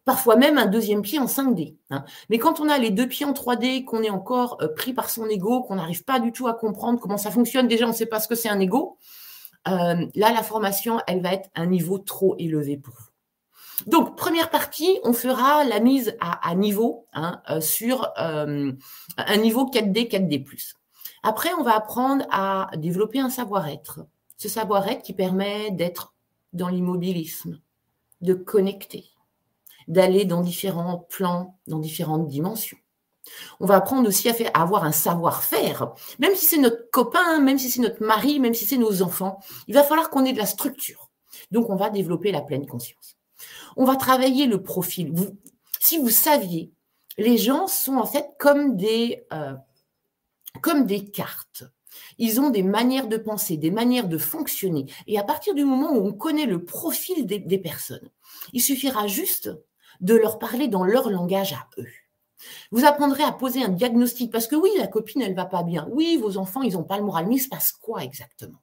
parfois 0.03 0.35
même 0.35 0.59
un 0.59 0.67
deuxième 0.67 1.01
pied 1.01 1.17
en 1.17 1.25
5D. 1.25 1.75
Hein. 1.89 2.05
Mais 2.29 2.38
quand 2.38 2.59
on 2.59 2.69
a 2.69 2.77
les 2.77 2.91
deux 2.91 3.07
pieds 3.07 3.25
en 3.25 3.33
3D, 3.33 3.83
qu'on 3.83 4.03
est 4.03 4.12
encore 4.12 4.57
euh, 4.62 4.67
pris 4.67 4.93
par 4.93 5.09
son 5.09 5.25
ego, 5.27 5.63
qu'on 5.63 5.75
n'arrive 5.75 6.03
pas 6.03 6.19
du 6.19 6.31
tout 6.31 6.47
à 6.47 6.53
comprendre 6.53 7.00
comment 7.00 7.17
ça 7.17 7.31
fonctionne, 7.31 7.67
déjà 7.67 7.85
on 7.85 7.89
ne 7.89 7.93
sait 7.93 8.05
pas 8.05 8.19
ce 8.19 8.27
que 8.27 8.35
c'est 8.35 8.50
un 8.50 8.59
ego, 8.59 8.97
euh, 9.67 10.05
là 10.13 10.31
la 10.31 10.43
formation, 10.43 11.00
elle 11.07 11.21
va 11.21 11.33
être 11.33 11.50
un 11.55 11.65
niveau 11.65 11.97
trop 11.97 12.35
élevé 12.38 12.77
pour 12.77 12.93
vous. 12.93 13.04
Donc, 13.88 14.15
première 14.15 14.50
partie, 14.50 15.00
on 15.03 15.13
fera 15.13 15.63
la 15.63 15.79
mise 15.79 16.15
à, 16.20 16.55
niveau 16.55 17.08
hein, 17.13 17.41
euh, 17.50 17.62
sur 17.62 18.10
un 18.17 19.38
niveau 19.38 19.65
4D, 19.65 20.10
4D. 20.10 20.74
Après, 21.24 21.53
on 21.53 21.63
va 21.63 21.75
apprendre 21.75 22.25
à 22.29 22.70
développer 22.77 23.20
un 23.20 23.29
savoir-être. 23.29 24.01
Ce 24.38 24.48
savoir-être 24.48 25.01
qui 25.01 25.13
permet 25.13 25.72
d'être 25.72 26.13
dans 26.53 26.70
l'immobilisme, 26.70 27.60
de 28.22 28.34
connecter, 28.34 29.05
d'aller 29.88 30.25
dans 30.25 30.41
différents 30.41 31.08
plans, 31.10 31.58
dans 31.67 31.79
différentes 31.79 32.27
dimensions. 32.27 32.77
On 33.60 33.65
va 33.65 33.77
apprendre 33.77 34.08
aussi 34.08 34.29
à, 34.29 34.34
faire, 34.34 34.51
avoir 34.53 34.84
un 34.84 34.91
savoir-faire, 34.91 35.94
même 36.20 36.36
si 36.36 36.46
c'est 36.46 36.60
notre 36.60 36.89
copain, 36.91 37.39
même 37.39 37.58
si 37.58 37.72
c'est 37.72 37.82
notre 37.82 38.03
mari, 38.03 38.39
même 38.39 38.53
si 38.53 38.65
c'est 38.65 38.77
nos 38.77 39.01
enfants, 39.01 39.39
il 39.67 39.74
va 39.74 39.84
falloir 39.84 40.10
qu'on 40.10 40.25
ait 40.25 40.34
de 40.34 40.38
la 40.38 40.46
structure. 40.46 41.10
Donc, 41.51 41.70
on 41.70 41.75
va 41.75 41.89
développer 41.89 42.32
la 42.32 42.41
pleine 42.41 42.67
conscience. 42.67 43.14
On 43.75 43.86
va 43.86 43.96
travailler 43.96 44.46
le 44.48 44.62
profil. 44.62 45.13
si 45.79 45.98
vous 45.98 46.10
saviez, 46.10 46.72
les 47.17 47.38
gens 47.38 47.67
sont 47.67 47.98
en 47.98 48.05
fait 48.05 48.27
comme 48.39 48.75
des, 48.75 49.25
euh, 49.34 49.53
comme 50.62 50.86
des 50.86 51.05
cartes. 51.05 51.63
Ils 52.17 52.41
ont 52.41 52.50
des 52.50 52.63
manières 52.63 53.08
de 53.08 53.17
penser, 53.17 53.58
des 53.58 53.72
manières 53.72 54.08
de 54.08 54.17
fonctionner. 54.17 54.86
Et 55.08 55.17
à 55.20 55.24
partir 55.24 55.53
du 55.53 55.65
moment 55.65 55.91
où 55.91 56.08
on 56.08 56.13
connaît 56.13 56.46
le 56.46 56.63
profil 56.63 57.25
des 57.25 57.58
personnes, 57.58 58.10
il 58.53 58.62
suffira 58.62 59.08
juste 59.08 59.50
de 60.01 60.15
leur 60.15 60.39
parler 60.39 60.67
dans 60.67 60.84
leur 60.84 61.10
langage 61.10 61.53
à 61.53 61.67
eux. 61.77 61.88
Vous 62.72 62.86
apprendrez 62.86 63.24
à 63.24 63.32
poser 63.32 63.63
un 63.63 63.70
diagnostic 63.70 64.32
parce 64.32 64.48
que 64.48 64.55
oui, 64.55 64.70
la 64.77 64.88
copine, 64.88 65.22
elle 65.22 65.36
va 65.36 65.46
pas 65.46 65.63
bien. 65.63 65.88
Oui, 65.91 66.17
vos 66.17 66.38
enfants, 66.38 66.62
ils 66.62 66.74
n'ont 66.74 66.84
pas 66.84 66.98
le 66.98 67.03
moral. 67.03 67.27
Mais 67.27 67.36
il 67.36 67.39
se 67.39 67.50
passe 67.50 67.72
quoi 67.72 68.03
exactement? 68.03 68.60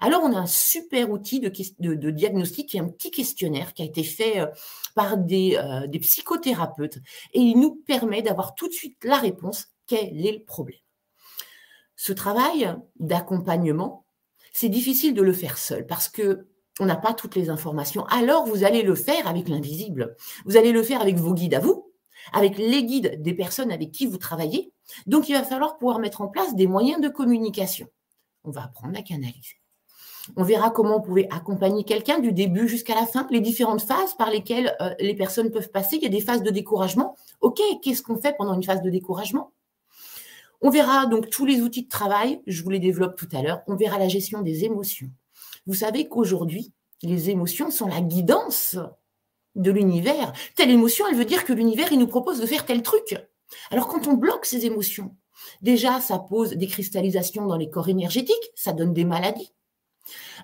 Alors, 0.00 0.22
on 0.22 0.32
a 0.32 0.38
un 0.38 0.46
super 0.46 1.10
outil 1.10 1.40
de, 1.40 2.10
diagnostic 2.10 2.68
qui 2.68 2.76
est 2.76 2.80
un 2.80 2.88
petit 2.88 3.10
questionnaire 3.10 3.74
qui 3.74 3.82
a 3.82 3.86
été 3.86 4.02
fait 4.02 4.40
euh, 4.40 4.46
par 4.94 5.16
des, 5.16 5.56
euh, 5.56 5.86
des 5.86 5.98
psychothérapeutes 5.98 6.98
et 7.32 7.40
il 7.40 7.58
nous 7.58 7.76
permet 7.86 8.22
d'avoir 8.22 8.54
tout 8.54 8.68
de 8.68 8.72
suite 8.72 9.02
la 9.04 9.18
réponse 9.18 9.68
quel 9.86 10.26
est 10.26 10.32
le 10.32 10.44
problème. 10.44 10.78
Ce 11.96 12.12
travail 12.12 12.74
d'accompagnement, 12.98 14.04
c'est 14.52 14.68
difficile 14.68 15.14
de 15.14 15.22
le 15.22 15.32
faire 15.32 15.58
seul 15.58 15.86
parce 15.86 16.08
que 16.08 16.46
on 16.80 16.86
n'a 16.86 16.96
pas 16.96 17.14
toutes 17.14 17.36
les 17.36 17.50
informations. 17.50 18.04
Alors, 18.06 18.46
vous 18.46 18.64
allez 18.64 18.82
le 18.82 18.94
faire 18.94 19.28
avec 19.28 19.48
l'invisible. 19.48 20.16
Vous 20.44 20.56
allez 20.56 20.72
le 20.72 20.82
faire 20.82 21.00
avec 21.00 21.16
vos 21.16 21.32
guides 21.32 21.54
à 21.54 21.60
vous, 21.60 21.92
avec 22.32 22.58
les 22.58 22.84
guides 22.84 23.22
des 23.22 23.34
personnes 23.34 23.70
avec 23.70 23.92
qui 23.92 24.06
vous 24.06 24.18
travaillez. 24.18 24.72
Donc, 25.06 25.28
il 25.28 25.34
va 25.34 25.44
falloir 25.44 25.78
pouvoir 25.78 26.00
mettre 26.00 26.20
en 26.20 26.28
place 26.28 26.54
des 26.56 26.66
moyens 26.66 27.00
de 27.00 27.08
communication. 27.08 27.86
On 28.42 28.50
va 28.50 28.64
apprendre 28.64 28.98
à 28.98 29.02
canaliser. 29.02 29.60
On 30.36 30.42
verra 30.42 30.70
comment 30.70 30.98
vous 30.98 31.04
pouvez 31.04 31.28
accompagner 31.30 31.84
quelqu'un 31.84 32.18
du 32.18 32.32
début 32.32 32.68
jusqu'à 32.68 32.94
la 32.94 33.06
fin, 33.06 33.26
les 33.30 33.40
différentes 33.40 33.82
phases 33.82 34.14
par 34.14 34.30
lesquelles 34.30 34.74
euh, 34.80 34.94
les 34.98 35.14
personnes 35.14 35.50
peuvent 35.50 35.70
passer. 35.70 35.96
Il 35.96 36.02
y 36.02 36.06
a 36.06 36.10
des 36.10 36.20
phases 36.20 36.42
de 36.42 36.50
découragement. 36.50 37.14
OK, 37.40 37.60
qu'est-ce 37.82 38.02
qu'on 38.02 38.16
fait 38.16 38.34
pendant 38.36 38.54
une 38.54 38.62
phase 38.62 38.82
de 38.82 38.90
découragement? 38.90 39.52
On 40.62 40.70
verra 40.70 41.06
donc 41.06 41.28
tous 41.28 41.44
les 41.44 41.60
outils 41.60 41.84
de 41.84 41.88
travail, 41.88 42.40
je 42.46 42.62
vous 42.62 42.70
les 42.70 42.78
développe 42.78 43.16
tout 43.16 43.28
à 43.32 43.42
l'heure. 43.42 43.60
On 43.66 43.76
verra 43.76 43.98
la 43.98 44.08
gestion 44.08 44.40
des 44.40 44.64
émotions. 44.64 45.10
Vous 45.66 45.74
savez 45.74 46.08
qu'aujourd'hui, 46.08 46.72
les 47.02 47.28
émotions 47.28 47.70
sont 47.70 47.86
la 47.86 48.00
guidance 48.00 48.78
de 49.54 49.70
l'univers. 49.70 50.32
Telle 50.56 50.70
émotion, 50.70 51.04
elle 51.08 51.16
veut 51.16 51.26
dire 51.26 51.44
que 51.44 51.52
l'univers, 51.52 51.92
il 51.92 51.98
nous 51.98 52.06
propose 52.06 52.40
de 52.40 52.46
faire 52.46 52.64
tel 52.64 52.82
truc. 52.82 53.16
Alors 53.70 53.88
quand 53.88 54.06
on 54.06 54.14
bloque 54.14 54.46
ces 54.46 54.64
émotions, 54.64 55.14
déjà, 55.60 56.00
ça 56.00 56.18
pose 56.18 56.52
des 56.52 56.66
cristallisations 56.66 57.46
dans 57.46 57.56
les 57.56 57.68
corps 57.68 57.90
énergétiques, 57.90 58.50
ça 58.54 58.72
donne 58.72 58.94
des 58.94 59.04
maladies. 59.04 59.52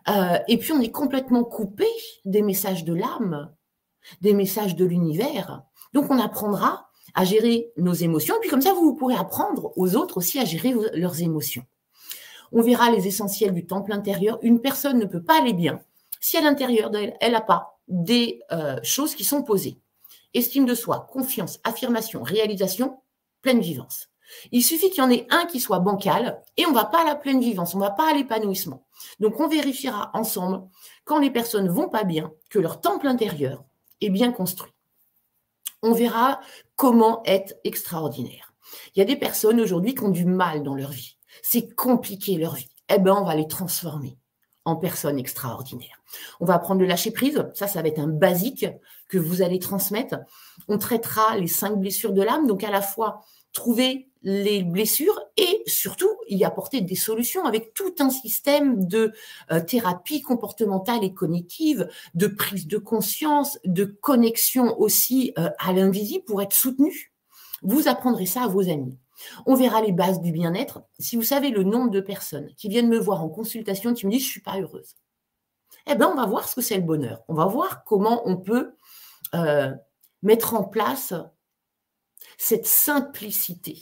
Euh, 0.08 0.38
et 0.48 0.58
puis 0.58 0.72
on 0.72 0.80
est 0.80 0.90
complètement 0.90 1.44
coupé 1.44 1.86
des 2.24 2.42
messages 2.42 2.84
de 2.84 2.94
l'âme, 2.94 3.52
des 4.20 4.32
messages 4.32 4.76
de 4.76 4.84
l'univers. 4.84 5.62
Donc 5.92 6.10
on 6.10 6.18
apprendra 6.18 6.88
à 7.14 7.24
gérer 7.24 7.72
nos 7.76 7.92
émotions, 7.92 8.36
et 8.36 8.40
puis 8.40 8.50
comme 8.50 8.62
ça, 8.62 8.72
vous 8.72 8.94
pourrez 8.94 9.16
apprendre 9.16 9.72
aux 9.76 9.96
autres 9.96 10.18
aussi 10.18 10.38
à 10.38 10.44
gérer 10.44 10.74
leurs 10.94 11.22
émotions. 11.22 11.64
On 12.52 12.62
verra 12.62 12.90
les 12.90 13.06
essentiels 13.06 13.52
du 13.52 13.66
temple 13.66 13.92
intérieur. 13.92 14.38
Une 14.42 14.60
personne 14.60 14.98
ne 14.98 15.06
peut 15.06 15.22
pas 15.22 15.40
aller 15.40 15.52
bien 15.52 15.80
si 16.20 16.36
à 16.36 16.42
l'intérieur 16.42 16.90
d'elle, 16.90 17.16
elle 17.20 17.32
n'a 17.32 17.40
pas 17.40 17.80
des 17.88 18.42
euh, 18.52 18.78
choses 18.82 19.14
qui 19.14 19.24
sont 19.24 19.42
posées. 19.42 19.78
Estime 20.34 20.66
de 20.66 20.74
soi, 20.74 21.08
confiance, 21.10 21.58
affirmation, 21.64 22.22
réalisation, 22.22 23.00
pleine 23.42 23.60
vivance. 23.60 24.08
Il 24.52 24.62
suffit 24.62 24.90
qu'il 24.90 25.02
y 25.02 25.06
en 25.06 25.10
ait 25.10 25.26
un 25.30 25.46
qui 25.46 25.60
soit 25.60 25.80
bancal 25.80 26.42
et 26.56 26.66
on 26.66 26.70
ne 26.70 26.74
va 26.74 26.84
pas 26.84 27.02
à 27.02 27.04
la 27.04 27.14
pleine 27.14 27.40
vivance, 27.40 27.74
on 27.74 27.78
ne 27.78 27.84
va 27.84 27.90
pas 27.90 28.10
à 28.10 28.14
l'épanouissement. 28.14 28.86
Donc 29.18 29.40
on 29.40 29.48
vérifiera 29.48 30.10
ensemble 30.14 30.62
quand 31.04 31.18
les 31.18 31.30
personnes 31.30 31.68
vont 31.68 31.88
pas 31.88 32.04
bien 32.04 32.32
que 32.48 32.58
leur 32.58 32.80
temple 32.80 33.06
intérieur 33.06 33.64
est 34.00 34.10
bien 34.10 34.32
construit. 34.32 34.72
On 35.82 35.92
verra 35.92 36.40
comment 36.76 37.22
être 37.24 37.54
extraordinaire. 37.64 38.52
Il 38.94 38.98
y 38.98 39.02
a 39.02 39.06
des 39.06 39.16
personnes 39.16 39.60
aujourd'hui 39.60 39.94
qui 39.94 40.04
ont 40.04 40.10
du 40.10 40.26
mal 40.26 40.62
dans 40.62 40.74
leur 40.74 40.90
vie 40.90 41.16
c'est 41.42 41.74
compliqué 41.74 42.36
leur 42.36 42.54
vie. 42.54 42.68
Eh 42.88 42.98
bien, 42.98 43.14
on 43.14 43.24
va 43.24 43.34
les 43.34 43.46
transformer 43.46 44.18
en 44.64 44.76
personnes 44.76 45.18
extraordinaires. 45.18 46.02
On 46.40 46.44
va 46.44 46.54
apprendre 46.54 46.80
le 46.80 46.86
lâcher 46.86 47.12
prise. 47.12 47.42
Ça, 47.54 47.66
ça 47.66 47.82
va 47.82 47.88
être 47.88 47.98
un 47.98 48.08
basique 48.08 48.66
que 49.08 49.18
vous 49.18 49.42
allez 49.42 49.58
transmettre. 49.58 50.16
On 50.68 50.78
traitera 50.78 51.36
les 51.36 51.48
cinq 51.48 51.76
blessures 51.76 52.12
de 52.12 52.22
l'âme. 52.22 52.46
Donc, 52.46 52.64
à 52.64 52.70
la 52.70 52.82
fois, 52.82 53.22
trouver 53.52 54.10
les 54.22 54.62
blessures 54.62 55.18
et 55.36 55.62
surtout 55.66 56.10
y 56.28 56.44
apporter 56.44 56.82
des 56.82 56.94
solutions 56.94 57.44
avec 57.44 57.72
tout 57.72 57.94
un 58.00 58.10
système 58.10 58.86
de 58.86 59.12
euh, 59.50 59.60
thérapie 59.60 60.20
comportementale 60.20 61.04
et 61.04 61.14
cognitive, 61.14 61.88
de 62.14 62.26
prise 62.26 62.66
de 62.66 62.76
conscience, 62.76 63.58
de 63.64 63.84
connexion 63.84 64.78
aussi 64.78 65.32
euh, 65.38 65.48
à 65.58 65.72
l'invisible 65.72 66.24
pour 66.24 66.42
être 66.42 66.52
soutenu. 66.52 67.12
Vous 67.62 67.88
apprendrez 67.88 68.26
ça 68.26 68.42
à 68.42 68.48
vos 68.48 68.68
amis. 68.68 68.98
On 69.46 69.54
verra 69.54 69.82
les 69.82 69.92
bases 69.92 70.20
du 70.20 70.32
bien-être. 70.32 70.82
Si 70.98 71.16
vous 71.16 71.22
savez 71.22 71.50
le 71.50 71.62
nombre 71.62 71.90
de 71.90 72.00
personnes 72.00 72.50
qui 72.56 72.68
viennent 72.68 72.88
me 72.88 72.98
voir 72.98 73.22
en 73.22 73.28
consultation 73.28 73.94
qui 73.94 74.06
me 74.06 74.12
disent 74.12 74.24
je 74.24 74.28
suis 74.28 74.40
pas 74.40 74.58
heureuse, 74.60 74.96
eh 75.86 75.94
bien, 75.94 76.10
on 76.10 76.14
va 76.14 76.26
voir 76.26 76.48
ce 76.48 76.54
que 76.54 76.60
c'est 76.60 76.76
le 76.76 76.82
bonheur. 76.82 77.22
On 77.28 77.34
va 77.34 77.46
voir 77.46 77.84
comment 77.84 78.22
on 78.28 78.36
peut 78.36 78.74
euh, 79.34 79.72
mettre 80.22 80.54
en 80.54 80.64
place 80.64 81.14
cette 82.38 82.66
simplicité 82.66 83.78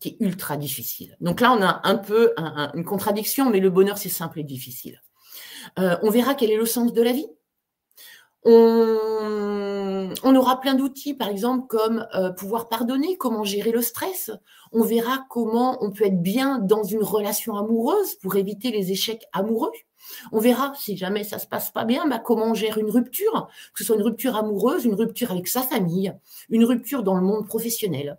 qui 0.00 0.08
est 0.08 0.16
ultra 0.20 0.56
difficile. 0.56 1.16
Donc 1.20 1.40
là, 1.40 1.52
on 1.52 1.62
a 1.62 1.80
un 1.84 1.96
peu 1.96 2.34
une 2.74 2.84
contradiction, 2.84 3.50
mais 3.50 3.60
le 3.60 3.70
bonheur, 3.70 3.98
c'est 3.98 4.08
simple 4.08 4.40
et 4.40 4.44
difficile. 4.44 5.00
Euh, 5.78 5.96
on 6.02 6.10
verra 6.10 6.34
quel 6.34 6.50
est 6.50 6.56
le 6.56 6.66
sens 6.66 6.92
de 6.92 7.02
la 7.02 7.12
vie. 7.12 7.28
On, 8.44 9.61
aura 10.34 10.60
plein 10.60 10.74
d'outils, 10.74 11.14
par 11.14 11.28
exemple, 11.28 11.66
comme 11.66 12.06
euh, 12.14 12.30
pouvoir 12.30 12.68
pardonner, 12.68 13.16
comment 13.16 13.44
gérer 13.44 13.72
le 13.72 13.82
stress. 13.82 14.30
On 14.70 14.82
verra 14.82 15.24
comment 15.28 15.82
on 15.84 15.90
peut 15.90 16.04
être 16.04 16.22
bien 16.22 16.58
dans 16.58 16.84
une 16.84 17.02
relation 17.02 17.56
amoureuse 17.56 18.14
pour 18.16 18.36
éviter 18.36 18.70
les 18.70 18.92
échecs 18.92 19.26
amoureux. 19.32 19.72
On 20.30 20.40
verra, 20.40 20.72
si 20.76 20.96
jamais 20.96 21.24
ça 21.24 21.38
se 21.38 21.46
passe 21.46 21.70
pas 21.70 21.84
bien, 21.84 22.06
bah, 22.06 22.18
comment 22.18 22.46
on 22.46 22.54
gère 22.54 22.78
une 22.78 22.90
rupture, 22.90 23.48
que 23.74 23.80
ce 23.80 23.84
soit 23.84 23.96
une 23.96 24.02
rupture 24.02 24.36
amoureuse, 24.36 24.84
une 24.84 24.94
rupture 24.94 25.30
avec 25.30 25.48
sa 25.48 25.62
famille, 25.62 26.12
une 26.48 26.64
rupture 26.64 27.02
dans 27.02 27.14
le 27.14 27.22
monde 27.22 27.46
professionnel. 27.46 28.18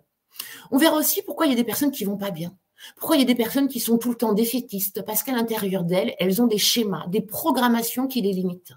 On 0.70 0.78
verra 0.78 0.96
aussi 0.96 1.22
pourquoi 1.22 1.46
il 1.46 1.50
y 1.50 1.52
a 1.52 1.56
des 1.56 1.64
personnes 1.64 1.90
qui 1.90 2.04
vont 2.04 2.16
pas 2.16 2.30
bien. 2.30 2.56
Pourquoi 2.96 3.16
il 3.16 3.20
y 3.20 3.22
a 3.22 3.26
des 3.26 3.34
personnes 3.34 3.68
qui 3.68 3.80
sont 3.80 3.98
tout 3.98 4.10
le 4.10 4.16
temps 4.16 4.34
défaitistes 4.34 5.02
Parce 5.06 5.22
qu'à 5.22 5.32
l'intérieur 5.32 5.84
d'elles, 5.84 6.14
elles 6.18 6.42
ont 6.42 6.46
des 6.46 6.58
schémas, 6.58 7.06
des 7.08 7.22
programmations 7.22 8.06
qui 8.06 8.20
les 8.20 8.32
limitent. 8.32 8.72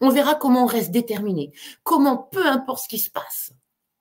On 0.00 0.10
verra 0.10 0.34
comment 0.34 0.64
on 0.64 0.66
reste 0.66 0.90
déterminé, 0.90 1.52
comment, 1.82 2.16
peu 2.16 2.46
importe 2.46 2.84
ce 2.84 2.88
qui 2.88 2.98
se 2.98 3.10
passe, 3.10 3.52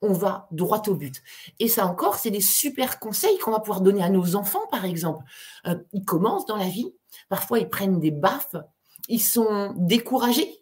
on 0.01 0.13
va 0.13 0.47
droit 0.51 0.81
au 0.87 0.95
but. 0.95 1.21
Et 1.59 1.67
ça 1.67 1.85
encore, 1.85 2.15
c'est 2.15 2.31
des 2.31 2.41
super 2.41 2.99
conseils 2.99 3.37
qu'on 3.37 3.51
va 3.51 3.59
pouvoir 3.59 3.81
donner 3.81 4.03
à 4.03 4.09
nos 4.09 4.35
enfants, 4.35 4.65
par 4.71 4.85
exemple. 4.85 5.23
Euh, 5.67 5.75
ils 5.93 6.03
commencent 6.03 6.45
dans 6.45 6.57
la 6.57 6.67
vie, 6.67 6.93
parfois 7.29 7.59
ils 7.59 7.69
prennent 7.69 7.99
des 7.99 8.11
baffes, 8.11 8.55
ils 9.07 9.21
sont 9.21 9.73
découragés 9.77 10.59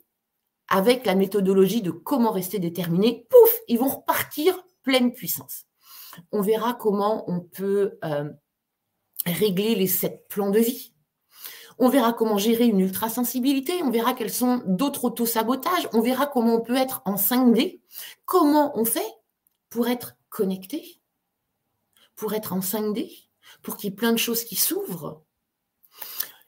avec 0.67 1.05
la 1.05 1.15
méthodologie 1.15 1.81
de 1.81 1.91
comment 1.91 2.31
rester 2.31 2.59
déterminé. 2.59 3.25
Pouf, 3.29 3.55
ils 3.67 3.79
vont 3.79 3.87
repartir 3.87 4.61
pleine 4.83 5.13
puissance. 5.13 5.65
On 6.31 6.41
verra 6.41 6.73
comment 6.73 7.29
on 7.29 7.39
peut 7.39 7.97
euh, 8.03 8.29
régler 9.25 9.75
les 9.75 9.87
sept 9.87 10.27
plans 10.29 10.51
de 10.51 10.59
vie. 10.59 10.93
On 11.79 11.89
verra 11.89 12.13
comment 12.13 12.37
gérer 12.37 12.65
une 12.65 12.81
ultrasensibilité, 12.81 13.81
on 13.83 13.89
verra 13.89 14.13
quels 14.13 14.33
sont 14.33 14.61
d'autres 14.65 15.05
autosabotages, 15.05 15.87
on 15.93 16.01
verra 16.01 16.27
comment 16.27 16.55
on 16.55 16.61
peut 16.61 16.75
être 16.75 17.01
en 17.05 17.15
5D, 17.15 17.79
comment 18.25 18.77
on 18.77 18.85
fait 18.85 19.13
pour 19.69 19.87
être 19.87 20.17
connecté, 20.29 20.99
pour 22.15 22.33
être 22.33 22.51
en 22.51 22.59
5D, 22.59 23.29
pour 23.61 23.77
qu'il 23.77 23.89
y 23.89 23.93
ait 23.93 23.95
plein 23.95 24.11
de 24.11 24.17
choses 24.17 24.43
qui 24.43 24.55
s'ouvrent. 24.55 25.23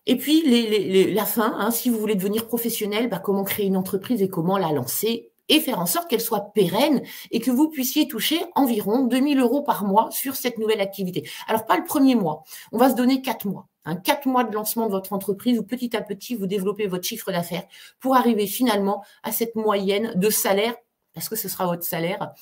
Et 0.05 0.17
puis 0.17 1.13
la 1.13 1.25
fin, 1.25 1.55
hein, 1.57 1.71
si 1.71 1.89
vous 1.89 1.99
voulez 1.99 2.15
devenir 2.15 2.47
professionnel, 2.47 3.07
bah, 3.07 3.19
comment 3.19 3.43
créer 3.43 3.67
une 3.67 3.77
entreprise 3.77 4.21
et 4.21 4.29
comment 4.29 4.57
la 4.57 4.71
lancer 4.71 5.31
et 5.47 5.59
faire 5.59 5.79
en 5.79 5.85
sorte 5.85 6.09
qu'elle 6.09 6.21
soit 6.21 6.53
pérenne 6.53 7.03
et 7.29 7.39
que 7.39 7.51
vous 7.51 7.69
puissiez 7.69 8.07
toucher 8.07 8.41
environ 8.55 9.05
2000 9.05 9.39
euros 9.39 9.61
par 9.61 9.83
mois 9.83 10.09
sur 10.11 10.35
cette 10.35 10.57
nouvelle 10.57 10.81
activité. 10.81 11.29
Alors, 11.47 11.65
pas 11.65 11.77
le 11.77 11.83
premier 11.83 12.15
mois. 12.15 12.43
On 12.71 12.77
va 12.77 12.89
se 12.89 12.95
donner 12.95 13.21
quatre 13.21 13.45
mois. 13.45 13.67
Un 13.85 13.95
quatre 13.95 14.27
mois 14.27 14.43
de 14.43 14.53
lancement 14.53 14.85
de 14.85 14.91
votre 14.91 15.13
entreprise 15.13 15.57
où 15.59 15.63
petit 15.63 15.95
à 15.95 16.01
petit 16.01 16.35
vous 16.35 16.47
développez 16.47 16.87
votre 16.87 17.03
chiffre 17.03 17.31
d'affaires 17.31 17.63
pour 17.99 18.15
arriver 18.15 18.47
finalement 18.47 19.03
à 19.23 19.31
cette 19.31 19.55
moyenne 19.55 20.13
de 20.15 20.29
salaire, 20.29 20.75
parce 21.13 21.29
que 21.29 21.35
ce 21.35 21.49
sera 21.49 21.65
votre 21.65 21.83
salaire, 21.83 22.33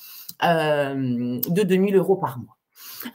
euh, 0.44 1.40
de 1.48 1.62
2000 1.62 1.96
euros 1.96 2.16
par 2.16 2.38
mois. 2.38 2.56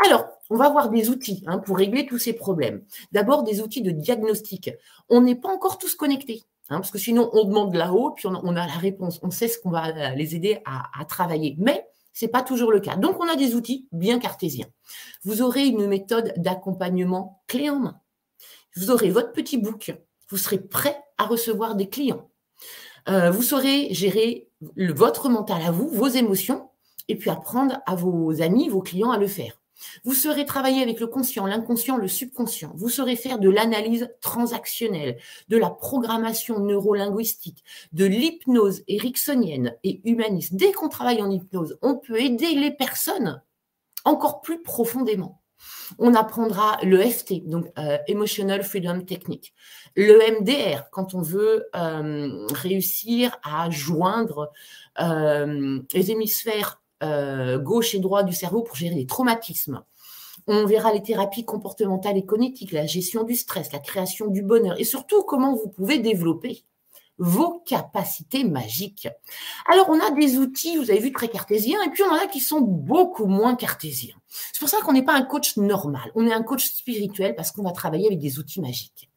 Alors, 0.05 0.25
on 0.49 0.57
va 0.57 0.69
voir 0.69 0.89
des 0.89 1.09
outils 1.09 1.43
hein, 1.47 1.59
pour 1.59 1.77
régler 1.77 2.05
tous 2.05 2.17
ces 2.17 2.33
problèmes. 2.33 2.83
D'abord, 3.11 3.43
des 3.43 3.61
outils 3.61 3.81
de 3.81 3.91
diagnostic. 3.91 4.71
On 5.09 5.21
n'est 5.21 5.35
pas 5.35 5.49
encore 5.49 5.77
tous 5.77 5.95
connectés. 5.95 6.43
Hein, 6.69 6.77
parce 6.77 6.91
que 6.91 6.97
sinon, 6.97 7.29
on 7.33 7.43
demande 7.45 7.75
là-haut, 7.75 8.11
puis 8.11 8.27
on, 8.27 8.55
a 8.55 8.67
la 8.67 8.73
réponse. 8.73 9.19
On 9.21 9.29
sait 9.29 9.47
ce 9.47 9.59
qu'on 9.59 9.69
va 9.69 10.13
les 10.15 10.35
aider 10.35 10.61
à, 10.65 11.05
travailler. 11.05 11.55
Mais 11.59 11.87
ce 12.13 12.25
n'est 12.25 12.31
pas 12.31 12.41
toujours 12.41 12.71
le 12.71 12.79
cas. 12.79 12.95
Donc, 12.95 13.19
on 13.19 13.27
a 13.27 13.35
des 13.35 13.55
outils 13.55 13.87
bien 13.91 14.19
cartésiens. 14.19 14.67
Vous 15.23 15.41
aurez 15.41 15.67
une 15.67 15.87
méthode 15.87 16.33
d'accompagnement 16.37 17.43
clé 17.47 17.69
en 17.69 17.79
main. 17.79 17.99
Vous 18.75 18.91
aurez 18.91 19.09
votre 19.09 19.31
petit 19.31 19.57
book. 19.57 19.93
Vous 20.29 20.37
serez 20.37 20.59
prêt 20.59 20.97
à 21.17 21.25
recevoir 21.25 21.75
des 21.75 21.87
clients. 21.87 22.29
Euh, 23.07 23.29
vous 23.29 23.43
saurez 23.43 23.93
gérer 23.93 24.49
votre 24.61 25.29
mental 25.29 25.61
à 25.61 25.71
vous, 25.71 25.87
vos 25.87 26.07
émotions, 26.07 26.69
et 27.07 27.15
puis 27.15 27.29
apprendre 27.29 27.79
à 27.85 27.95
vos 27.95 28.41
amis, 28.41 28.69
vos 28.69 28.81
clients 28.81 29.11
à 29.11 29.17
le 29.17 29.27
faire. 29.27 29.61
Vous 30.03 30.13
saurez 30.13 30.45
travailler 30.45 30.81
avec 30.81 30.99
le 30.99 31.07
conscient, 31.07 31.45
l'inconscient, 31.45 31.97
le 31.97 32.07
subconscient. 32.07 32.71
Vous 32.75 32.89
saurez 32.89 33.15
faire 33.15 33.39
de 33.39 33.49
l'analyse 33.49 34.09
transactionnelle, 34.21 35.17
de 35.49 35.57
la 35.57 35.69
programmation 35.69 36.59
neurolinguistique, 36.59 37.63
de 37.91 38.05
l'hypnose 38.05 38.83
ericksonienne 38.87 39.75
et 39.83 40.01
humaniste. 40.09 40.55
Dès 40.55 40.71
qu'on 40.71 40.89
travaille 40.89 41.21
en 41.21 41.29
hypnose, 41.29 41.77
on 41.81 41.95
peut 41.95 42.19
aider 42.19 42.55
les 42.55 42.71
personnes 42.71 43.41
encore 44.05 44.41
plus 44.41 44.61
profondément. 44.61 45.41
On 45.99 46.13
apprendra 46.13 46.77
le 46.83 47.01
FT, 47.01 47.47
donc 47.47 47.67
euh, 47.77 47.97
Emotional 48.07 48.63
Freedom 48.63 49.01
Technique, 49.01 49.53
le 49.95 50.19
MDR, 50.39 50.89
quand 50.91 51.13
on 51.13 51.21
veut 51.21 51.67
euh, 51.75 52.47
réussir 52.53 53.37
à 53.43 53.69
joindre 53.69 54.51
euh, 54.99 55.79
les 55.93 56.11
hémisphères 56.11 56.81
gauche 57.57 57.93
et 57.93 57.99
droit 57.99 58.23
du 58.23 58.33
cerveau 58.33 58.63
pour 58.63 58.75
gérer 58.75 58.95
les 58.95 59.05
traumatismes. 59.05 59.83
On 60.47 60.65
verra 60.65 60.91
les 60.91 61.03
thérapies 61.03 61.45
comportementales 61.45 62.17
et 62.17 62.25
cognitives, 62.25 62.73
la 62.73 62.87
gestion 62.87 63.23
du 63.23 63.35
stress, 63.35 63.71
la 63.73 63.79
création 63.79 64.27
du 64.27 64.41
bonheur 64.41 64.79
et 64.79 64.85
surtout 64.85 65.21
comment 65.21 65.55
vous 65.55 65.69
pouvez 65.69 65.99
développer 65.99 66.63
vos 67.17 67.59
capacités 67.65 68.43
magiques. 68.43 69.07
Alors, 69.67 69.89
on 69.89 69.99
a 69.99 70.11
des 70.11 70.37
outils, 70.37 70.77
vous 70.77 70.91
avez 70.91 70.99
vu, 70.99 71.11
très 71.11 71.29
cartésiens, 71.29 71.81
et 71.83 71.89
puis 71.89 72.03
on 72.03 72.11
en 72.11 72.15
a 72.17 72.27
qui 72.27 72.39
sont 72.39 72.61
beaucoup 72.61 73.25
moins 73.25 73.55
cartésiens. 73.55 74.15
C'est 74.53 74.59
pour 74.59 74.69
ça 74.69 74.81
qu'on 74.81 74.93
n'est 74.93 75.05
pas 75.05 75.15
un 75.15 75.23
coach 75.23 75.57
normal, 75.57 76.11
on 76.15 76.27
est 76.27 76.33
un 76.33 76.43
coach 76.43 76.65
spirituel 76.65 77.35
parce 77.35 77.51
qu'on 77.51 77.63
va 77.63 77.71
travailler 77.71 78.07
avec 78.07 78.19
des 78.19 78.37
outils 78.39 78.59
magiques. 78.59 79.09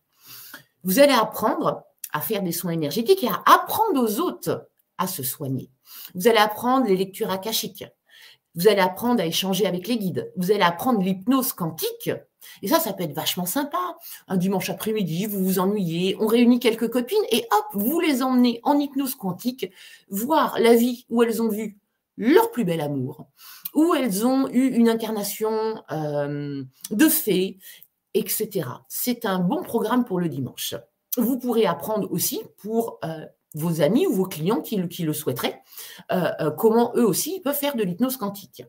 Vous 0.85 1.01
allez 1.01 1.13
apprendre 1.13 1.83
à 2.13 2.21
faire 2.21 2.43
des 2.43 2.53
soins 2.53 2.73
énergétiques 2.73 3.25
et 3.25 3.29
à 3.29 3.43
apprendre 3.47 4.01
aux 4.01 4.21
autres 4.21 4.69
à 4.97 5.07
se 5.07 5.23
soigner. 5.23 5.71
Vous 6.15 6.29
allez 6.29 6.39
apprendre 6.39 6.87
les 6.87 6.97
lectures 6.97 7.31
akashiques. 7.31 7.85
Vous 8.55 8.69
allez 8.69 8.81
apprendre 8.81 9.21
à 9.23 9.27
échanger 9.27 9.67
avec 9.67 9.87
les 9.87 9.99
guides. 9.99 10.33
Vous 10.37 10.51
allez 10.51 10.63
apprendre 10.63 11.01
l'hypnose 11.01 11.53
quantique. 11.53 12.11
Et 12.63 12.69
ça, 12.69 12.81
ça 12.81 12.93
peut 12.93 13.05
être 13.05 13.15
vachement 13.15 13.47
sympa. 13.47 13.97
Un 14.29 14.37
dimanche 14.37 14.71
après-midi, 14.71 15.27
vous 15.27 15.45
vous 15.45 15.59
ennuyez, 15.59 16.17
on 16.21 16.27
réunit 16.27 16.61
quelques 16.61 16.91
copines 16.91 17.19
et 17.31 17.47
hop, 17.51 17.67
vous 17.75 18.01
les 18.01 18.23
emmenez 18.23 18.61
en 18.63 18.79
hypnose 18.79 19.15
quantique, 19.15 19.71
voir 20.09 20.59
la 20.59 20.75
vie 20.75 21.07
où 21.09 21.23
elles 21.23 21.43
ont 21.43 21.49
vu 21.49 21.79
leur 22.17 22.51
plus 22.51 22.65
bel 22.65 22.81
amour, 22.81 23.29
où 23.75 23.95
elles 23.95 24.27
ont 24.27 24.49
eu 24.49 24.67
une 24.69 24.89
incarnation 24.89 25.83
euh, 25.93 26.65
de 26.91 27.09
fées, 27.09 27.59
etc. 28.15 28.69
C'est 28.89 29.25
un 29.25 29.39
bon 29.39 29.63
programme 29.63 30.05
pour 30.05 30.19
le 30.19 30.29
dimanche. 30.29 30.75
Vous 31.17 31.39
pourrez 31.39 31.67
apprendre 31.67 32.11
aussi 32.11 32.43
pour 32.59 32.99
euh, 33.05 33.25
vos 33.55 33.81
amis 33.81 34.07
ou 34.07 34.13
vos 34.13 34.27
clients 34.27 34.61
qui, 34.61 34.77
le 34.77 35.13
souhaiteraient, 35.13 35.63
euh, 36.13 36.51
comment 36.51 36.93
eux 36.97 37.07
aussi 37.07 37.41
peuvent 37.41 37.57
faire 37.57 37.77
de 37.77 37.83
l'hypnose 37.83 38.17
quantique. 38.17 38.63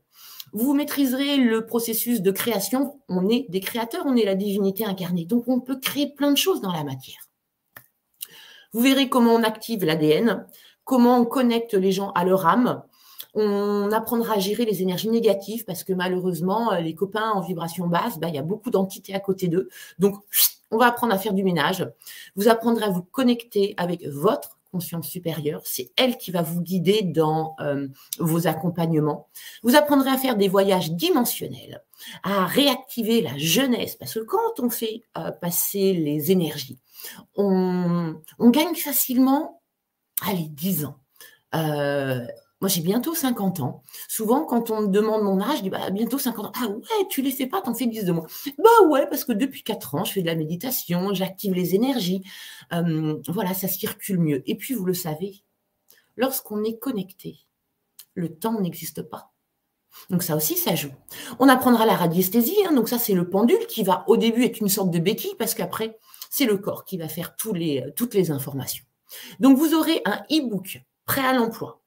Vous 0.54 0.74
maîtriserez 0.74 1.38
le 1.38 1.66
processus 1.66 2.22
de 2.22 2.32
création. 2.32 3.00
On 3.08 3.30
est 3.30 3.46
des 3.50 3.60
créateurs, 3.60 4.04
on 4.06 4.16
est 4.16 4.26
la 4.26 4.36
divinité 4.36 4.86
incarnée. 4.86 5.26
Donc 5.26 5.48
on 5.48 5.60
peut 5.60 5.80
créer 5.80 6.08
plein 6.08 6.32
de 6.32 6.38
choses 6.38 6.62
dans 6.62 6.72
la 6.72 6.84
matière. 6.84 7.30
Vous 8.74 8.82
verrez 8.82 9.10
comment 9.10 9.34
on 9.34 9.44
active 9.44 9.84
l'ADN, 9.84 10.46
comment 10.84 11.18
on 11.18 11.26
connecte 11.26 11.74
les 11.74 11.92
gens 11.92 12.12
à 12.12 12.24
leur 12.24 12.46
âme. 12.46 12.84
On 13.36 13.92
apprendra 13.92 14.36
à 14.36 14.40
gérer 14.40 14.66
les 14.66 14.82
énergies 14.82 15.10
négatives 15.10 15.66
parce 15.66 15.84
que 15.84 15.94
malheureusement, 15.94 16.74
euh, 16.74 16.80
les 16.80 16.96
copains 16.96 17.30
en 17.32 17.42
vibration 17.42 17.88
basse, 17.88 18.20
bah, 18.20 18.28
il 18.28 18.36
y 18.36 18.40
a 18.40 18.44
beaucoup 18.44 18.72
d'entités 18.72 19.14
à 19.14 19.20
côté 19.20 19.48
d'eux. 19.48 19.70
Donc, 20.00 20.16
on 20.72 20.78
va 20.78 20.88
apprendre 20.88 21.14
à 21.14 21.18
faire 21.18 21.34
du 21.34 21.44
ménage. 21.44 21.88
Vous 22.36 22.48
apprendrez 22.48 22.86
à 22.86 22.90
vous 22.90 23.04
connecter 23.04 23.74
avec 23.78 24.06
votre 24.08 24.59
conscience 24.72 25.10
supérieure. 25.10 25.62
C'est 25.66 25.92
elle 25.98 26.18
qui 26.18 26.32
va 26.32 26.42
vous 26.42 26.62
guider 26.62 27.02
dans 27.04 27.56
euh, 27.60 27.88
vos 28.20 28.48
accompagnements. 28.48 29.28
Vous 29.64 29.76
apprendrez 29.76 30.10
à 30.10 30.18
faire 30.18 30.36
des 30.36 30.48
voyages 30.48 30.92
dimensionnels, 30.92 31.84
à 32.24 32.46
réactiver 32.46 33.22
la 33.22 33.38
jeunesse, 33.38 33.96
parce 33.96 34.14
que 34.14 34.20
quand 34.20 34.60
on 34.60 34.70
fait 34.70 35.04
euh, 35.18 35.32
passer 35.32 35.94
les 35.94 36.32
énergies, 36.32 36.80
on, 37.36 38.16
gagne 38.40 38.76
facilement, 38.76 39.62
allez, 40.22 40.48
10 40.50 40.86
ans. 40.86 40.98
Euh, 41.56 42.26
moi, 42.62 42.68
j'ai 42.68 42.82
bientôt 42.82 43.16
50 43.16 43.62
ans. 43.62 43.84
Souvent, 44.10 44.44
quand 44.44 44.70
on 44.70 44.82
me 44.82 44.88
demande 44.88 45.24
mon 45.24 45.40
âge, 45.40 45.60
je 45.60 45.64
dis 45.64 45.70
bah, 45.70 45.90
bientôt 45.92 46.18
50 46.18 46.46
ans. 46.46 46.52
Ah 46.62 46.68
ouais, 46.68 47.08
tu 47.10 47.22
les 47.22 47.32
fais 47.32 47.48
pas, 47.48 47.62
t'en 47.62 47.74
fais 47.74 47.88
10 47.88 48.04
de 48.04 48.12
moi. 48.12 48.28
Bah 48.58 48.88
ouais, 48.88 49.08
parce 49.10 49.24
que 49.24 49.32
depuis 49.32 49.64
4 49.64 49.96
ans, 49.96 50.04
je 50.04 50.12
fais 50.12 50.22
de 50.22 50.28
la 50.28 50.36
méditation, 50.36 51.14
j'active 51.14 51.54
les 51.54 51.76
énergies. 51.76 52.24
voilà, 53.28 53.54
ça 53.54 53.68
circule 53.68 54.20
mieux. 54.20 54.44
Et 54.50 54.56
puis, 54.56 54.74
vous 54.74 54.86
le 54.86 54.94
savez, 54.94 55.44
lorsqu'on 56.18 56.64
est 56.64 56.78
connecté, 56.78 57.40
le 58.14 58.36
temps 58.36 58.60
n'existe 58.60 59.04
pas. 59.04 59.32
Donc 60.10 60.24
ça 60.24 60.36
aussi, 60.36 60.58
ça 60.58 60.76
joue. 60.76 60.92
On 61.40 61.48
apprendra 61.48 61.86
la 61.86 61.96
radiesthésie. 61.96 62.58
Hein. 62.68 62.74
donc 62.74 62.90
ça, 62.90 62.98
c'est 62.98 63.14
le 63.14 63.30
pendule 63.30 63.66
qui 63.68 63.84
va 63.84 64.04
au 64.08 64.18
début 64.18 64.44
être 64.44 64.60
une 64.60 64.70
sorte 64.70 64.92
de 64.92 65.00
béquille 65.00 65.36
parce 65.38 65.56
qu'après, 65.56 65.98
c'est 66.30 66.46
le 66.46 66.58
corps 66.58 66.86
qui 66.86 66.98
va 66.98 67.08
faire 67.08 67.36
toutes 67.36 68.14
les 68.14 68.32
informations. 68.32 68.86
Donc 69.40 69.58
vous 69.58 69.74
aurez 69.74 70.02
un 70.06 70.22
e-book 70.32 70.84
prêt 71.06 71.26
à 71.26 71.34
l'emploi 71.34 71.79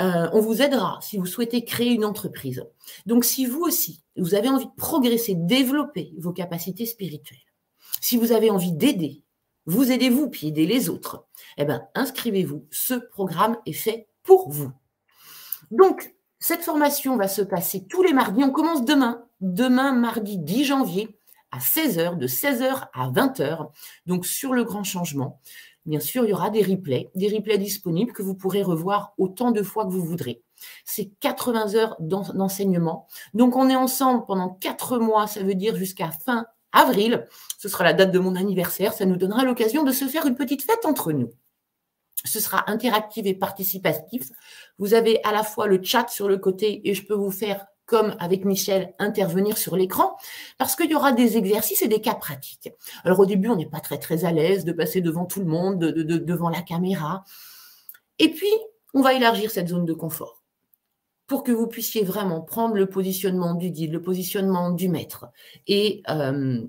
euh, 0.00 0.28
on 0.32 0.40
vous 0.40 0.62
aidera 0.62 0.98
si 1.02 1.18
vous 1.18 1.26
souhaitez 1.26 1.64
créer 1.64 1.92
une 1.92 2.04
entreprise. 2.04 2.66
Donc, 3.06 3.24
si 3.24 3.46
vous 3.46 3.60
aussi, 3.60 4.02
vous 4.16 4.34
avez 4.34 4.48
envie 4.48 4.66
de 4.66 4.74
progresser, 4.76 5.34
développer 5.34 6.12
vos 6.18 6.32
capacités 6.32 6.86
spirituelles, 6.86 7.38
si 8.00 8.16
vous 8.16 8.32
avez 8.32 8.50
envie 8.50 8.72
d'aider, 8.72 9.22
vous 9.66 9.90
aidez-vous, 9.90 10.28
puis 10.28 10.48
aider 10.48 10.66
les 10.66 10.88
autres, 10.88 11.26
eh 11.56 11.64
bien, 11.64 11.86
inscrivez-vous. 11.94 12.66
Ce 12.70 12.94
programme 12.94 13.56
est 13.66 13.72
fait 13.72 14.08
pour 14.22 14.50
vous. 14.50 14.72
Donc, 15.70 16.14
cette 16.38 16.62
formation 16.62 17.16
va 17.16 17.28
se 17.28 17.42
passer 17.42 17.86
tous 17.86 18.02
les 18.02 18.12
mardis. 18.12 18.44
On 18.44 18.50
commence 18.50 18.84
demain, 18.84 19.24
demain, 19.40 19.92
mardi 19.92 20.38
10 20.38 20.64
janvier, 20.64 21.18
à 21.50 21.58
16h, 21.58 22.18
de 22.18 22.26
16h 22.26 22.88
à 22.92 23.10
20h, 23.10 23.70
donc 24.06 24.26
sur 24.26 24.52
le 24.52 24.64
grand 24.64 24.82
changement. 24.82 25.40
Bien 25.86 26.00
sûr, 26.00 26.24
il 26.24 26.30
y 26.30 26.32
aura 26.32 26.50
des 26.50 26.62
replays, 26.62 27.10
des 27.14 27.28
replays 27.28 27.58
disponibles 27.58 28.12
que 28.12 28.22
vous 28.22 28.34
pourrez 28.34 28.62
revoir 28.62 29.12
autant 29.18 29.50
de 29.50 29.62
fois 29.62 29.84
que 29.84 29.90
vous 29.90 30.04
voudrez. 30.04 30.42
C'est 30.84 31.10
80 31.20 31.74
heures 31.74 31.96
d'enseignement. 32.00 33.06
Donc, 33.34 33.56
on 33.56 33.68
est 33.68 33.76
ensemble 33.76 34.24
pendant 34.26 34.48
4 34.48 34.98
mois, 34.98 35.26
ça 35.26 35.42
veut 35.42 35.54
dire 35.54 35.76
jusqu'à 35.76 36.10
fin 36.10 36.46
avril. 36.72 37.26
Ce 37.58 37.68
sera 37.68 37.84
la 37.84 37.92
date 37.92 38.12
de 38.12 38.18
mon 38.18 38.34
anniversaire. 38.34 38.94
Ça 38.94 39.04
nous 39.04 39.16
donnera 39.16 39.44
l'occasion 39.44 39.84
de 39.84 39.92
se 39.92 40.06
faire 40.06 40.26
une 40.26 40.34
petite 40.34 40.62
fête 40.62 40.84
entre 40.84 41.12
nous. 41.12 41.30
Ce 42.24 42.40
sera 42.40 42.70
interactif 42.70 43.26
et 43.26 43.34
participatif. 43.34 44.30
Vous 44.78 44.94
avez 44.94 45.22
à 45.24 45.32
la 45.32 45.42
fois 45.42 45.66
le 45.66 45.82
chat 45.82 46.08
sur 46.08 46.28
le 46.28 46.38
côté 46.38 46.88
et 46.88 46.94
je 46.94 47.04
peux 47.04 47.14
vous 47.14 47.30
faire 47.30 47.66
comme 47.86 48.16
avec 48.18 48.44
Michel, 48.44 48.94
intervenir 48.98 49.58
sur 49.58 49.76
l'écran, 49.76 50.16
parce 50.58 50.76
qu'il 50.76 50.90
y 50.90 50.94
aura 50.94 51.12
des 51.12 51.36
exercices 51.36 51.82
et 51.82 51.88
des 51.88 52.00
cas 52.00 52.14
pratiques. 52.14 52.70
Alors 53.04 53.20
au 53.20 53.26
début, 53.26 53.48
on 53.48 53.56
n'est 53.56 53.68
pas 53.68 53.80
très 53.80 53.98
très 53.98 54.24
à 54.24 54.32
l'aise 54.32 54.64
de 54.64 54.72
passer 54.72 55.00
devant 55.00 55.26
tout 55.26 55.40
le 55.40 55.46
monde, 55.46 55.78
de, 55.78 56.02
devant 56.18 56.48
la 56.48 56.62
caméra. 56.62 57.24
Et 58.18 58.30
puis, 58.30 58.52
on 58.94 59.02
va 59.02 59.14
élargir 59.14 59.50
cette 59.50 59.68
zone 59.68 59.84
de 59.84 59.92
confort 59.92 60.42
pour 61.26 61.42
que 61.42 61.52
vous 61.52 61.66
puissiez 61.66 62.04
vraiment 62.04 62.42
prendre 62.42 62.74
le 62.74 62.86
positionnement 62.86 63.54
du 63.54 63.70
guide, 63.70 63.92
le 63.92 64.02
positionnement 64.02 64.70
du 64.70 64.88
maître 64.88 65.26
et 65.66 66.02
euh, 66.08 66.62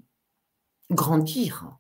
grandir 0.90 1.78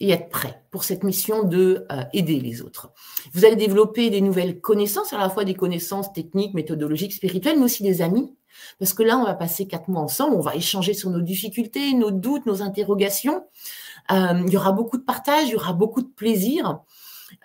et 0.00 0.10
être 0.10 0.28
prêt 0.28 0.62
pour 0.70 0.84
cette 0.84 1.02
mission 1.02 1.42
de 1.44 1.86
euh, 1.90 2.02
aider 2.12 2.40
les 2.40 2.62
autres. 2.62 2.92
Vous 3.32 3.44
allez 3.44 3.56
développer 3.56 4.10
des 4.10 4.20
nouvelles 4.20 4.60
connaissances, 4.60 5.12
à 5.12 5.18
la 5.18 5.28
fois 5.28 5.44
des 5.44 5.54
connaissances 5.54 6.12
techniques, 6.12 6.54
méthodologiques, 6.54 7.12
spirituelles, 7.12 7.58
mais 7.58 7.64
aussi 7.64 7.82
des 7.82 8.02
amis. 8.02 8.34
Parce 8.78 8.92
que 8.92 9.02
là, 9.02 9.18
on 9.18 9.24
va 9.24 9.34
passer 9.34 9.66
quatre 9.66 9.88
mois 9.88 10.02
ensemble, 10.02 10.36
on 10.36 10.40
va 10.40 10.54
échanger 10.54 10.94
sur 10.94 11.10
nos 11.10 11.20
difficultés, 11.20 11.94
nos 11.94 12.10
doutes, 12.10 12.46
nos 12.46 12.62
interrogations. 12.62 13.44
Euh, 14.10 14.42
il 14.46 14.52
y 14.52 14.56
aura 14.56 14.72
beaucoup 14.72 14.98
de 14.98 15.04
partage, 15.04 15.48
il 15.48 15.52
y 15.52 15.56
aura 15.56 15.72
beaucoup 15.72 16.02
de 16.02 16.08
plaisir. 16.08 16.80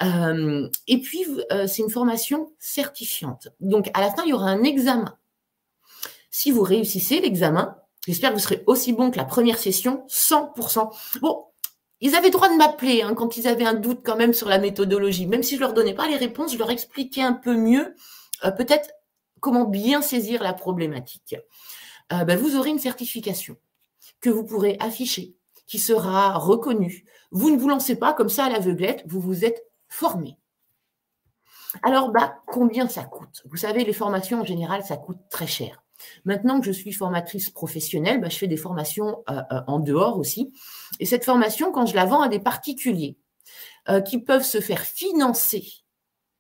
et 0.02 0.98
puis, 1.02 1.26
c'est 1.68 1.82
une 1.82 1.90
formation 1.90 2.52
certifiante. 2.58 3.50
Donc, 3.60 3.90
à 3.94 4.02
la 4.02 4.12
fin, 4.12 4.24
il 4.24 4.30
y 4.30 4.34
aura 4.34 4.48
un 4.48 4.64
examen. 4.64 5.18
Si 6.32 6.50
vous 6.50 6.64
réussissez 6.64 7.20
l'examen, 7.20 7.78
j'espère 8.08 8.32
que 8.32 8.36
vous 8.36 8.42
serez 8.42 8.64
aussi 8.66 8.94
bon 8.94 9.12
que 9.12 9.18
la 9.18 9.26
première 9.26 9.60
session, 9.60 10.04
100%. 10.10 10.90
Bon, 11.22 11.46
ils 12.02 12.16
avaient 12.16 12.30
droit 12.30 12.50
de 12.50 12.56
m'appeler 12.56 13.02
hein, 13.02 13.14
quand 13.14 13.38
ils 13.38 13.48
avaient 13.48 13.66
un 13.66 13.74
doute 13.74 14.02
quand 14.04 14.18
même 14.18 14.34
sur 14.34 14.50
la 14.50 14.60
méthodologie. 14.60 15.28
Même 15.28 15.44
si 15.44 15.56
je 15.56 15.62
leur 15.62 15.74
donnais 15.74 15.94
pas 15.94 16.08
les 16.08 16.18
réponses, 16.18 16.54
je 16.54 16.58
leur 16.58 16.72
expliquais 16.72 17.22
un 17.22 17.34
peu 17.34 17.56
mieux, 17.56 17.96
euh, 18.44 18.52
peut-être 18.52 18.90
comment 19.40 19.66
bien 19.66 20.02
saisir 20.02 20.44
la 20.44 20.54
problématique. 20.54 21.36
Euh, 22.12 22.26
ben, 22.26 22.38
vous 22.38 22.56
aurez 22.56 22.70
une 22.70 22.80
certification 22.80 23.58
que 24.22 24.30
vous 24.30 24.44
pourrez 24.44 24.78
afficher, 24.80 25.36
qui 25.68 25.80
sera 25.80 26.34
reconnue. 26.34 27.06
Vous 27.32 27.50
ne 27.50 27.58
vous 27.58 27.70
lancez 27.70 27.96
pas 27.96 28.14
comme 28.14 28.30
ça 28.30 28.46
à 28.46 28.50
l'aveuglette, 28.50 29.04
vous 29.08 29.20
vous 29.20 29.46
êtes 29.46 29.64
formé. 29.88 30.38
Alors, 31.82 32.12
bah, 32.12 32.36
combien 32.48 32.88
ça 32.88 33.04
coûte? 33.04 33.42
Vous 33.50 33.58
savez, 33.58 33.84
les 33.84 33.94
formations 33.94 34.42
en 34.42 34.46
général, 34.46 34.84
ça 34.84 34.98
coûte 34.98 35.18
très 35.30 35.48
cher. 35.48 35.84
Maintenant 36.26 36.60
que 36.60 36.66
je 36.66 36.72
suis 36.72 36.92
formatrice 36.92 37.50
professionnelle, 37.50 38.22
bah, 38.22 38.30
je 38.30 38.38
fais 38.38 38.48
des 38.48 38.58
formations 38.58 39.24
euh, 39.30 39.42
euh, 39.52 39.62
en 39.68 39.80
dehors 39.80 40.18
aussi. 40.18 40.54
Et 41.00 41.06
cette 41.06 41.26
formation, 41.26 41.72
quand 41.72 41.86
je 41.86 41.96
la 41.96 42.06
vends 42.06 42.22
à 42.22 42.28
des 42.28 42.40
particuliers 42.40 43.18
euh, 43.90 44.02
qui 44.02 44.20
peuvent 44.20 44.44
se 44.44 44.62
faire 44.62 44.82
financer 44.82 45.66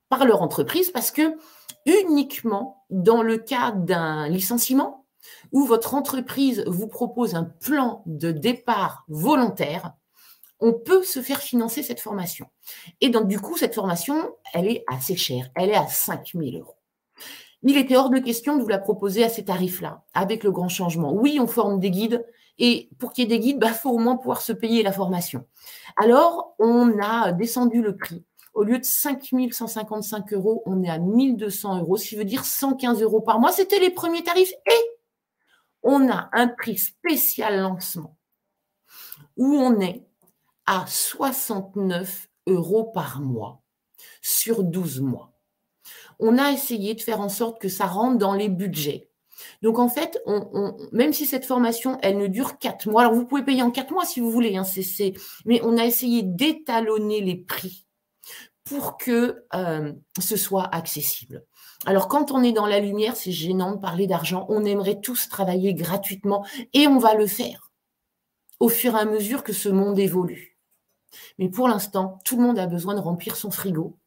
par 0.09 0.25
leur 0.25 0.41
entreprise, 0.41 0.91
parce 0.91 1.11
que 1.11 1.37
uniquement 1.85 2.85
dans 2.89 3.21
le 3.21 3.37
cas 3.37 3.71
d'un 3.71 4.29
licenciement 4.29 5.05
où 5.51 5.65
votre 5.65 5.95
entreprise 5.95 6.63
vous 6.67 6.87
propose 6.87 7.35
un 7.35 7.43
plan 7.43 8.03
de 8.05 8.31
départ 8.31 9.05
volontaire, 9.07 9.93
on 10.59 10.73
peut 10.73 11.03
se 11.03 11.21
faire 11.21 11.41
financer 11.41 11.83
cette 11.83 11.99
formation. 11.99 12.47
Et 13.01 13.09
donc, 13.09 13.27
du 13.27 13.39
coup, 13.39 13.57
cette 13.57 13.75
formation, 13.75 14.33
elle 14.53 14.67
est 14.67 14.85
assez 14.87 15.17
chère. 15.17 15.49
Elle 15.55 15.69
est 15.69 15.75
à 15.75 15.87
5000 15.87 16.57
euros. 16.57 16.77
Il 17.63 17.77
était 17.77 17.95
hors 17.95 18.09
de 18.09 18.19
question 18.19 18.57
de 18.57 18.61
vous 18.61 18.67
la 18.67 18.77
proposer 18.77 19.23
à 19.23 19.29
ces 19.29 19.45
tarifs-là, 19.45 20.03
avec 20.13 20.43
le 20.43 20.51
grand 20.51 20.69
changement. 20.69 21.13
Oui, 21.13 21.39
on 21.39 21.47
forme 21.47 21.79
des 21.79 21.91
guides, 21.91 22.25
et 22.59 22.89
pour 22.99 23.13
qu'il 23.13 23.23
y 23.23 23.25
ait 23.25 23.37
des 23.37 23.39
guides, 23.39 23.57
il 23.57 23.59
bah, 23.67 23.73
faut 23.73 23.91
au 23.91 23.99
moins 23.99 24.17
pouvoir 24.17 24.41
se 24.41 24.53
payer 24.53 24.83
la 24.83 24.91
formation. 24.91 25.45
Alors, 25.97 26.55
on 26.59 26.99
a 26.99 27.31
descendu 27.31 27.81
le 27.81 27.95
prix. 27.95 28.23
Au 28.53 28.63
lieu 28.63 28.77
de 28.77 28.83
5 28.83 29.23
155 29.51 30.33
euros, 30.33 30.61
on 30.65 30.83
est 30.83 30.89
à 30.89 30.99
1200 30.99 31.79
euros, 31.79 31.97
ce 31.97 32.09
qui 32.09 32.15
veut 32.15 32.25
dire 32.25 32.45
115 32.45 33.01
euros 33.01 33.21
par 33.21 33.39
mois. 33.39 33.51
C'était 33.51 33.79
les 33.79 33.89
premiers 33.89 34.23
tarifs. 34.23 34.53
Et 34.67 34.99
on 35.81 36.07
a 36.09 36.29
un 36.33 36.47
prix 36.47 36.77
spécial 36.77 37.59
lancement 37.59 38.15
où 39.37 39.55
on 39.55 39.79
est 39.79 40.05
à 40.65 40.85
69 40.87 42.29
euros 42.47 42.83
par 42.83 43.21
mois 43.21 43.63
sur 44.21 44.63
12 44.63 45.01
mois 45.01 45.32
on 46.23 46.37
a 46.37 46.51
essayé 46.51 46.95
de 46.95 47.01
faire 47.01 47.19
en 47.19 47.29
sorte 47.29 47.59
que 47.61 47.67
ça 47.67 47.85
rentre 47.85 48.17
dans 48.17 48.33
les 48.33 48.47
budgets. 48.47 49.09
Donc 49.61 49.77
en 49.77 49.89
fait, 49.89 50.23
même 50.91 51.11
si 51.11 51.25
cette 51.25 51.45
formation, 51.45 51.99
elle 52.01 52.17
ne 52.17 52.27
dure 52.27 52.57
quatre 52.59 52.87
mois, 52.87 53.01
alors 53.01 53.13
vous 53.13 53.25
pouvez 53.25 53.43
payer 53.43 53.61
en 53.61 53.71
quatre 53.71 53.91
mois 53.91 54.05
si 54.05 54.21
vous 54.21 54.31
voulez, 54.31 54.55
hein, 54.55 54.63
mais 55.45 55.61
on 55.63 55.77
a 55.77 55.85
essayé 55.85 56.23
d'étalonner 56.23 57.19
les 57.19 57.35
prix 57.35 57.85
pour 58.63 58.97
que 58.97 59.43
euh, 59.53 59.91
ce 60.19 60.37
soit 60.37 60.73
accessible. 60.73 61.43
Alors 61.85 62.07
quand 62.07 62.31
on 62.31 62.41
est 62.41 62.53
dans 62.53 62.67
la 62.67 62.79
lumière, 62.79 63.17
c'est 63.17 63.33
gênant 63.33 63.73
de 63.73 63.79
parler 63.79 64.07
d'argent, 64.07 64.45
on 64.47 64.63
aimerait 64.63 65.01
tous 65.01 65.27
travailler 65.27 65.73
gratuitement 65.73 66.45
et 66.71 66.87
on 66.87 66.99
va 66.99 67.15
le 67.15 67.27
faire 67.27 67.71
au 68.61 68.69
fur 68.69 68.95
et 68.95 68.99
à 68.99 69.05
mesure 69.05 69.43
que 69.43 69.51
ce 69.51 69.67
monde 69.67 69.99
évolue. 69.99 70.57
Mais 71.37 71.49
pour 71.49 71.67
l'instant, 71.67 72.19
tout 72.23 72.37
le 72.37 72.43
monde 72.43 72.59
a 72.59 72.67
besoin 72.67 72.95
de 72.95 73.01
remplir 73.01 73.35
son 73.35 73.51
frigo. 73.51 73.97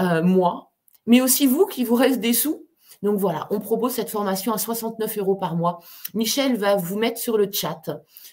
Euh, 0.00 0.22
moi, 0.22 0.73
mais 1.06 1.20
aussi 1.20 1.46
vous 1.46 1.66
qui 1.66 1.84
vous 1.84 1.94
reste 1.94 2.20
des 2.20 2.32
sous. 2.32 2.66
Donc 3.02 3.18
voilà, 3.18 3.46
on 3.50 3.60
propose 3.60 3.92
cette 3.92 4.10
formation 4.10 4.52
à 4.52 4.58
69 4.58 5.18
euros 5.18 5.36
par 5.36 5.56
mois. 5.56 5.80
Michel 6.14 6.56
va 6.56 6.76
vous 6.76 6.98
mettre 6.98 7.18
sur 7.18 7.36
le 7.36 7.50
chat 7.52 7.82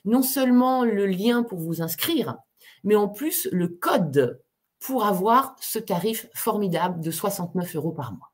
non 0.06 0.22
seulement 0.22 0.84
le 0.84 1.06
lien 1.06 1.44
pour 1.44 1.60
vous 1.60 1.82
inscrire, 1.82 2.38
mais 2.84 2.96
en 2.96 3.10
plus 3.10 3.50
le 3.52 3.68
code 3.68 4.42
pour 4.80 5.06
avoir 5.06 5.56
ce 5.60 5.80
tarif 5.80 6.28
formidable 6.34 7.02
de 7.02 7.12
69 7.12 7.76
euros 7.76 7.92
par 7.92 8.14
mois. 8.14 8.32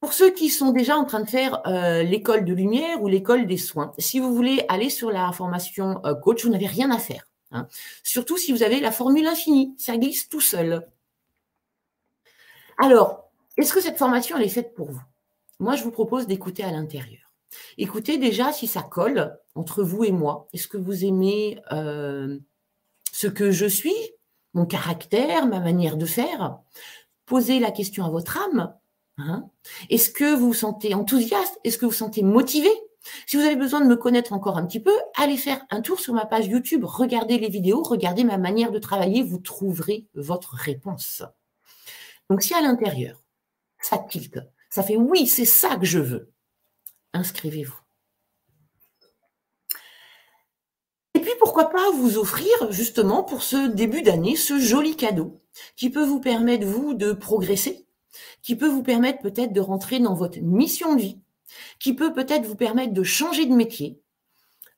Pour 0.00 0.14
ceux 0.14 0.30
qui 0.30 0.48
sont 0.48 0.72
déjà 0.72 0.96
en 0.96 1.04
train 1.04 1.20
de 1.20 1.28
faire 1.28 1.60
euh, 1.66 2.02
l'école 2.02 2.46
de 2.46 2.54
lumière 2.54 3.02
ou 3.02 3.08
l'école 3.08 3.46
des 3.46 3.58
soins, 3.58 3.92
si 3.98 4.18
vous 4.18 4.34
voulez 4.34 4.64
aller 4.68 4.88
sur 4.88 5.10
la 5.10 5.30
formation 5.32 6.00
euh, 6.06 6.14
coach, 6.14 6.44
vous 6.44 6.50
n'avez 6.50 6.66
rien 6.66 6.90
à 6.90 6.98
faire. 6.98 7.26
Hein. 7.50 7.68
Surtout 8.02 8.38
si 8.38 8.52
vous 8.52 8.62
avez 8.62 8.80
la 8.80 8.92
formule 8.92 9.26
infinie, 9.26 9.74
ça 9.76 9.98
glisse 9.98 10.30
tout 10.30 10.40
seul. 10.40 10.86
Alors, 12.82 13.30
est-ce 13.56 13.74
que 13.74 13.80
cette 13.80 13.98
formation, 13.98 14.36
elle 14.36 14.44
est 14.44 14.48
faite 14.48 14.74
pour 14.74 14.90
vous? 14.90 15.02
Moi, 15.58 15.76
je 15.76 15.84
vous 15.84 15.90
propose 15.90 16.26
d'écouter 16.26 16.64
à 16.64 16.70
l'intérieur. 16.70 17.20
Écoutez 17.76 18.16
déjà 18.16 18.52
si 18.52 18.66
ça 18.66 18.82
colle 18.82 19.38
entre 19.54 19.82
vous 19.82 20.04
et 20.04 20.12
moi. 20.12 20.48
Est-ce 20.54 20.66
que 20.66 20.78
vous 20.78 21.04
aimez 21.04 21.60
euh, 21.72 22.38
ce 23.12 23.26
que 23.26 23.50
je 23.50 23.66
suis, 23.66 23.96
mon 24.54 24.64
caractère, 24.64 25.46
ma 25.46 25.60
manière 25.60 25.98
de 25.98 26.06
faire? 26.06 26.58
Posez 27.26 27.58
la 27.58 27.70
question 27.70 28.06
à 28.06 28.08
votre 28.08 28.38
âme. 28.38 28.74
Hein. 29.18 29.50
Est-ce 29.90 30.08
que 30.08 30.34
vous 30.34 30.48
vous 30.48 30.54
sentez 30.54 30.94
enthousiaste? 30.94 31.60
Est-ce 31.64 31.76
que 31.76 31.84
vous 31.84 31.90
vous 31.90 31.96
sentez 31.96 32.22
motivé? 32.22 32.70
Si 33.26 33.36
vous 33.36 33.42
avez 33.42 33.56
besoin 33.56 33.80
de 33.80 33.86
me 33.86 33.96
connaître 33.96 34.32
encore 34.32 34.56
un 34.56 34.66
petit 34.66 34.80
peu, 34.80 34.94
allez 35.16 35.36
faire 35.36 35.60
un 35.70 35.82
tour 35.82 36.00
sur 36.00 36.14
ma 36.14 36.24
page 36.24 36.46
YouTube, 36.46 36.84
regardez 36.84 37.38
les 37.38 37.48
vidéos, 37.48 37.82
regardez 37.82 38.24
ma 38.24 38.38
manière 38.38 38.72
de 38.72 38.78
travailler, 38.78 39.22
vous 39.22 39.38
trouverez 39.38 40.06
votre 40.14 40.54
réponse. 40.54 41.22
Donc 42.30 42.42
si 42.42 42.54
à 42.54 42.62
l'intérieur, 42.62 43.20
ça 43.80 43.98
tilte, 43.98 44.38
ça 44.70 44.84
fait 44.84 44.96
oui, 44.96 45.26
c'est 45.26 45.44
ça 45.44 45.76
que 45.76 45.84
je 45.84 45.98
veux, 45.98 46.32
inscrivez-vous. 47.12 47.78
Et 51.14 51.20
puis 51.20 51.32
pourquoi 51.40 51.70
pas 51.70 51.90
vous 51.90 52.18
offrir 52.18 52.70
justement 52.70 53.24
pour 53.24 53.42
ce 53.42 53.66
début 53.66 54.02
d'année 54.02 54.36
ce 54.36 54.60
joli 54.60 54.96
cadeau 54.96 55.42
qui 55.74 55.90
peut 55.90 56.04
vous 56.04 56.20
permettre 56.20 56.66
vous 56.66 56.94
de 56.94 57.12
progresser, 57.12 57.84
qui 58.42 58.54
peut 58.54 58.68
vous 58.68 58.84
permettre 58.84 59.20
peut-être 59.20 59.52
de 59.52 59.60
rentrer 59.60 59.98
dans 59.98 60.14
votre 60.14 60.38
mission 60.38 60.94
de 60.94 61.00
vie, 61.00 61.18
qui 61.80 61.94
peut 61.94 62.12
peut-être 62.12 62.46
vous 62.46 62.54
permettre 62.54 62.92
de 62.92 63.02
changer 63.02 63.44
de 63.44 63.54
métier, 63.54 64.00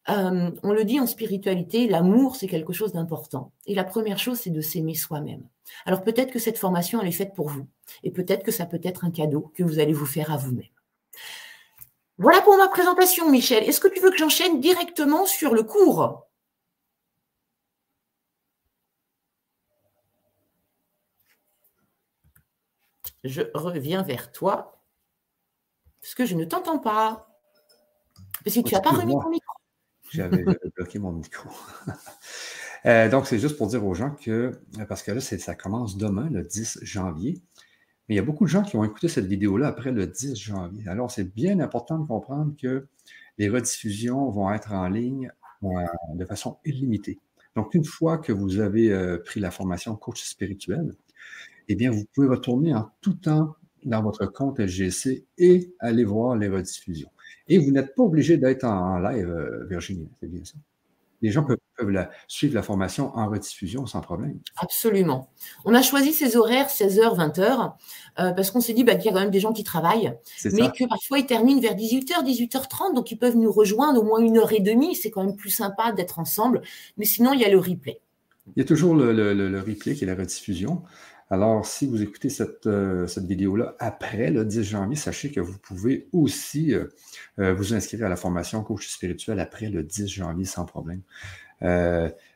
euh, 0.08 0.50
on 0.62 0.72
le 0.72 0.84
dit 0.84 0.98
en 0.98 1.06
spiritualité, 1.06 1.86
l'amour, 1.86 2.36
c'est 2.36 2.48
quelque 2.48 2.72
chose 2.72 2.92
d'important. 2.92 3.52
Et 3.66 3.74
la 3.74 3.84
première 3.84 4.18
chose, 4.18 4.38
c'est 4.40 4.50
de 4.50 4.60
s'aimer 4.60 4.94
soi-même. 4.94 5.46
Alors 5.86 6.02
peut-être 6.02 6.32
que 6.32 6.38
cette 6.38 6.58
formation, 6.58 7.00
elle 7.00 7.08
est 7.08 7.12
faite 7.12 7.34
pour 7.34 7.48
vous. 7.48 7.68
Et 8.02 8.10
peut-être 8.10 8.44
que 8.44 8.50
ça 8.50 8.66
peut 8.66 8.80
être 8.82 9.04
un 9.04 9.10
cadeau 9.10 9.52
que 9.54 9.62
vous 9.62 9.78
allez 9.78 9.92
vous 9.92 10.06
faire 10.06 10.32
à 10.32 10.36
vous-même. 10.36 10.66
Voilà 12.18 12.40
pour 12.42 12.56
ma 12.56 12.68
présentation, 12.68 13.30
Michel. 13.30 13.64
Est-ce 13.64 13.80
que 13.80 13.88
tu 13.88 14.00
veux 14.00 14.10
que 14.10 14.18
j'enchaîne 14.18 14.60
directement 14.60 15.26
sur 15.26 15.54
le 15.54 15.62
cours? 15.62 16.26
Je 23.24 23.42
reviens 23.54 24.02
vers 24.02 24.32
toi. 24.32 24.80
Parce 26.00 26.14
que 26.14 26.26
je 26.26 26.34
ne 26.34 26.44
t'entends 26.44 26.80
pas. 26.80 27.28
Parce 28.44 28.56
que 28.56 28.60
tu 28.60 28.74
n'as 28.74 28.80
pas 28.80 28.90
remis 28.90 29.14
ton 29.14 29.30
micro. 29.30 29.61
J'avais 30.12 30.44
bloqué 30.76 30.98
mon 30.98 31.12
micro. 31.12 31.48
Euh, 32.84 33.08
donc, 33.08 33.28
c'est 33.28 33.38
juste 33.38 33.56
pour 33.56 33.68
dire 33.68 33.86
aux 33.86 33.94
gens 33.94 34.10
que, 34.10 34.50
parce 34.88 35.04
que 35.04 35.12
là, 35.12 35.20
ça 35.20 35.54
commence 35.54 35.96
demain, 35.96 36.28
le 36.32 36.42
10 36.42 36.80
janvier, 36.82 37.40
mais 38.08 38.14
il 38.14 38.16
y 38.16 38.18
a 38.18 38.24
beaucoup 38.24 38.42
de 38.42 38.48
gens 38.48 38.64
qui 38.64 38.76
vont 38.76 38.82
écouter 38.82 39.06
cette 39.06 39.26
vidéo-là 39.26 39.68
après 39.68 39.92
le 39.92 40.08
10 40.08 40.34
janvier. 40.34 40.88
Alors, 40.88 41.08
c'est 41.08 41.32
bien 41.32 41.60
important 41.60 41.96
de 41.96 42.08
comprendre 42.08 42.56
que 42.60 42.88
les 43.38 43.48
rediffusions 43.48 44.28
vont 44.30 44.52
être 44.52 44.72
en 44.72 44.88
ligne 44.88 45.30
euh, 45.62 45.68
de 46.14 46.24
façon 46.24 46.58
illimitée. 46.64 47.20
Donc, 47.54 47.74
une 47.74 47.84
fois 47.84 48.18
que 48.18 48.32
vous 48.32 48.58
avez 48.58 48.90
euh, 48.90 49.18
pris 49.18 49.38
la 49.38 49.52
formation 49.52 49.94
coach 49.94 50.24
spirituel, 50.24 50.92
eh 51.68 51.76
bien, 51.76 51.92
vous 51.92 52.04
pouvez 52.12 52.26
retourner 52.26 52.74
en 52.74 52.90
tout 53.00 53.14
temps 53.14 53.54
dans 53.84 54.02
votre 54.02 54.26
compte 54.26 54.58
LGC 54.58 55.24
et 55.38 55.72
aller 55.78 56.04
voir 56.04 56.36
les 56.36 56.48
rediffusions. 56.48 57.10
Et 57.48 57.58
vous 57.58 57.70
n'êtes 57.70 57.94
pas 57.94 58.02
obligé 58.02 58.36
d'être 58.36 58.64
en, 58.64 58.98
live, 58.98 59.28
euh, 59.28 59.66
Virginie, 59.68 60.08
c'est 60.20 60.30
bien 60.30 60.44
ça. 60.44 60.54
Les 61.20 61.30
gens 61.30 61.44
peuvent, 61.44 61.58
suivre 62.28 62.54
la 62.54 62.62
formation 62.62 63.16
en 63.16 63.28
rediffusion 63.28 63.86
sans 63.86 64.00
problème. 64.00 64.38
Absolument. 64.56 65.30
On 65.64 65.74
a 65.74 65.82
choisi 65.82 66.12
ces 66.12 66.36
horaires 66.36 66.68
16h, 66.68 67.16
20h, 67.16 67.74
euh, 68.18 68.32
parce 68.32 68.50
qu'on 68.50 68.60
s'est 68.60 68.72
dit 68.72 68.84
bah, 68.84 68.96
qu'il 68.96 69.06
y 69.06 69.08
a 69.08 69.12
quand 69.12 69.20
même 69.20 69.30
des 69.30 69.40
gens 69.40 69.52
qui 69.52 69.64
travaillent, 69.64 70.16
mais 70.52 70.70
que 70.70 70.88
parfois 70.88 71.18
ils 71.18 71.26
terminent 71.26 71.60
vers 71.60 71.74
18h, 71.74 72.24
18h30, 72.24 72.94
donc 72.94 73.10
ils 73.10 73.18
peuvent 73.18 73.36
nous 73.36 73.52
rejoindre 73.52 74.00
au 74.00 74.04
moins 74.04 74.20
une 74.20 74.38
heure 74.38 74.52
et 74.52 74.60
demie. 74.60 74.94
C'est 74.96 75.10
quand 75.10 75.24
même 75.24 75.36
plus 75.36 75.50
sympa 75.50 75.92
d'être 75.92 76.18
ensemble. 76.18 76.62
Mais 76.96 77.04
sinon, 77.04 77.32
il 77.32 77.40
y 77.40 77.44
a 77.44 77.50
le 77.50 77.58
replay. 77.58 78.00
Il 78.56 78.60
y 78.60 78.62
a 78.62 78.66
toujours 78.66 78.94
le, 78.94 79.12
le 79.12 79.60
replay 79.60 79.94
qui 79.94 80.02
est 80.02 80.06
la 80.08 80.16
rediffusion. 80.16 80.82
Alors, 81.32 81.64
si 81.64 81.86
vous 81.86 82.02
écoutez 82.02 82.28
cette, 82.28 82.66
euh, 82.66 83.06
vidéo-là 83.16 83.74
après 83.78 84.30
le 84.30 84.44
10 84.44 84.64
janvier, 84.64 84.96
sachez 84.96 85.30
que 85.32 85.40
vous 85.40 85.56
pouvez 85.56 86.06
aussi 86.12 86.74
euh, 86.74 86.88
euh, 87.38 87.54
vous 87.54 87.72
inscrire 87.72 88.04
à 88.04 88.10
la 88.10 88.16
formation 88.16 88.62
coach 88.62 88.86
spirituel 88.86 89.40
après 89.40 89.70
le 89.70 89.82
10 89.82 90.08
janvier 90.08 90.44
sans 90.44 90.66
problème. 90.66 91.00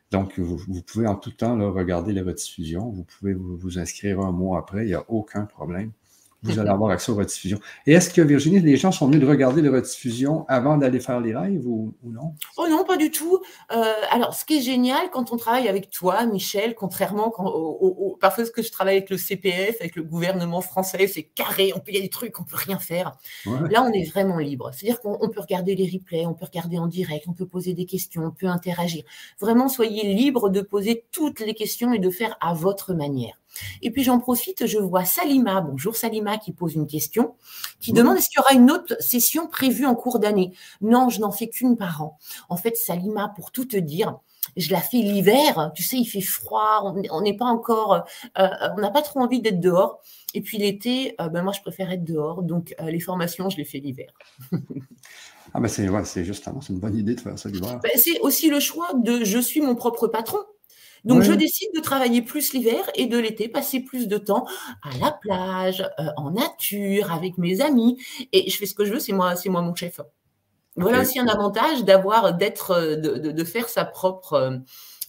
Donc, 0.09 0.39
vous, 0.39 0.81
pouvez 0.81 1.05
en 1.05 1.13
tout 1.15 1.29
temps 1.29 1.59
regarder 1.71 2.11
les 2.11 2.21
rediffusions. 2.21 2.89
Vous 2.89 3.03
pouvez 3.03 3.35
vous 3.35 3.77
inscrire 3.77 4.19
un 4.21 4.31
mois 4.31 4.57
après, 4.57 4.85
il 4.85 4.87
n'y 4.87 4.95
a 4.95 5.05
aucun 5.09 5.45
problème 5.45 5.91
vous 6.47 6.59
allez 6.59 6.69
avoir 6.69 6.91
accès 6.91 7.11
aux 7.11 7.15
rediffusions. 7.15 7.59
Et 7.85 7.93
est-ce 7.93 8.09
que, 8.09 8.21
Virginie, 8.21 8.59
les 8.59 8.77
gens 8.77 8.91
sont 8.91 9.07
venus 9.07 9.21
de 9.21 9.27
regarder 9.27 9.61
les 9.61 9.69
rediffusions 9.69 10.45
avant 10.47 10.77
d'aller 10.77 10.99
faire 10.99 11.19
les 11.19 11.33
lives 11.33 11.67
ou, 11.67 11.93
non? 12.03 12.33
Oh 12.57 12.67
non, 12.69 12.83
pas 12.83 12.97
du 12.97 13.11
tout. 13.11 13.39
Euh, 13.71 13.83
alors, 14.11 14.33
ce 14.33 14.45
qui 14.45 14.57
est 14.57 14.61
génial 14.61 15.09
quand 15.11 15.31
on 15.31 15.37
travaille 15.37 15.67
avec 15.67 15.89
toi, 15.89 16.25
Michel, 16.25 16.75
contrairement 16.75 17.29
quand, 17.29 17.45
au, 17.47 18.17
parfois 18.19 18.45
ce 18.45 18.51
que 18.51 18.61
je 18.61 18.71
travaille 18.71 18.97
avec 18.97 19.09
le 19.09 19.17
CPF, 19.17 19.77
avec 19.79 19.95
le 19.95 20.03
gouvernement 20.03 20.61
français, 20.61 21.07
c'est 21.07 21.23
carré, 21.23 21.71
on 21.75 21.79
peut, 21.79 21.91
y 21.91 21.97
a 21.97 22.01
des 22.01 22.09
trucs, 22.09 22.39
on 22.39 22.43
peut 22.43 22.57
rien 22.57 22.79
faire. 22.79 23.17
Là, 23.45 23.83
on 23.83 23.91
est 23.91 24.09
vraiment 24.09 24.39
libre. 24.39 24.71
C'est-à-dire 24.73 24.99
qu'on 24.99 25.29
peut 25.29 25.41
regarder 25.41 25.75
les 25.75 25.89
replays, 25.91 26.25
on 26.25 26.33
peut 26.33 26.45
regarder 26.45 26.77
en 26.77 26.87
direct, 26.87 27.25
on 27.27 27.33
peut 27.33 27.45
poser 27.45 27.73
des 27.73 27.85
questions, 27.85 28.23
on 28.23 28.31
peut 28.31 28.47
interagir. 28.47 29.03
Vraiment, 29.39 29.69
soyez 29.69 30.13
libre 30.13 30.49
de 30.49 30.61
poser 30.61 31.05
toutes 31.11 31.39
les 31.39 31.53
questions 31.53 31.93
et 31.93 31.99
de 31.99 32.09
faire 32.09 32.37
à 32.41 32.53
votre 32.53 32.93
manière. 32.93 33.37
Et 33.81 33.91
puis 33.91 34.03
j'en 34.03 34.19
profite, 34.19 34.65
je 34.65 34.77
vois 34.77 35.05
Salima, 35.05 35.61
bonjour 35.61 35.95
Salima, 35.95 36.37
qui 36.37 36.51
pose 36.51 36.75
une 36.75 36.87
question, 36.87 37.35
qui 37.79 37.93
demande 37.93 38.17
est-ce 38.17 38.29
qu'il 38.29 38.39
y 38.39 38.41
aura 38.41 38.53
une 38.53 38.71
autre 38.71 38.95
session 39.01 39.47
prévue 39.47 39.85
en 39.85 39.95
cours 39.95 40.19
d'année? 40.19 40.53
Non, 40.81 41.09
je 41.09 41.19
n'en 41.19 41.31
fais 41.31 41.47
qu'une 41.47 41.77
par 41.77 42.01
an. 42.01 42.17
En 42.49 42.57
fait, 42.57 42.75
Salima, 42.75 43.31
pour 43.35 43.51
tout 43.51 43.65
te 43.65 43.77
dire, 43.77 44.17
je 44.55 44.71
la 44.71 44.81
fais 44.81 44.97
l'hiver, 44.97 45.71
tu 45.75 45.83
sais, 45.83 45.97
il 45.97 46.05
fait 46.05 46.21
froid, 46.21 46.93
on 47.11 47.21
n'est 47.21 47.35
pas 47.35 47.45
encore, 47.45 47.93
euh, 47.93 47.99
euh, 48.39 48.47
on 48.77 48.81
n'a 48.81 48.89
pas 48.89 49.01
trop 49.01 49.19
envie 49.19 49.41
d'être 49.41 49.59
dehors. 49.59 50.01
Et 50.33 50.41
puis 50.41 50.57
l'été, 50.57 51.15
euh, 51.21 51.29
ben 51.29 51.41
moi, 51.41 51.53
je 51.53 51.61
préfère 51.61 51.91
être 51.91 52.03
dehors. 52.03 52.43
Donc 52.43 52.75
les 52.79 52.99
formations, 52.99 53.49
je 53.49 53.57
les 53.57 53.65
fais 53.65 53.79
l'hiver. 53.79 54.11
ah 55.53 55.59
ben 55.59 55.67
c'est 55.67 56.25
justement, 56.25 56.61
c'est 56.61 56.73
une 56.73 56.79
bonne 56.79 56.97
idée 56.97 57.15
de 57.15 57.19
faire 57.19 57.37
ça 57.37 57.49
l'hiver. 57.49 57.79
Ben, 57.81 57.91
c'est 57.95 58.19
aussi 58.21 58.49
le 58.49 58.59
choix 58.59 58.93
de 58.95 59.23
je 59.23 59.39
suis 59.39 59.61
mon 59.61 59.75
propre 59.75 60.07
patron. 60.07 60.39
Donc, 61.05 61.23
je 61.23 61.33
décide 61.33 61.69
de 61.75 61.81
travailler 61.81 62.21
plus 62.21 62.53
l'hiver 62.53 62.89
et 62.95 63.05
de 63.05 63.17
l'été, 63.17 63.47
passer 63.49 63.79
plus 63.79 64.07
de 64.07 64.17
temps 64.17 64.45
à 64.83 64.97
la 64.97 65.11
plage, 65.11 65.81
euh, 65.99 66.05
en 66.17 66.31
nature, 66.31 67.11
avec 67.11 67.37
mes 67.37 67.61
amis. 67.61 67.97
Et 68.33 68.49
je 68.49 68.57
fais 68.57 68.65
ce 68.65 68.73
que 68.73 68.85
je 68.85 68.93
veux, 68.93 68.99
c'est 68.99 69.13
moi, 69.13 69.35
c'est 69.35 69.49
moi 69.49 69.61
mon 69.61 69.75
chef. 69.75 70.01
Voilà 70.75 71.01
aussi 71.01 71.19
un 71.19 71.27
avantage 71.27 71.83
d'avoir, 71.85 72.35
d'être, 72.35 72.71
euh, 72.71 72.95
de, 72.95 73.43
faire 73.43 73.67
sa 73.67 73.83
propre, 73.83 74.33
euh, 74.33 74.57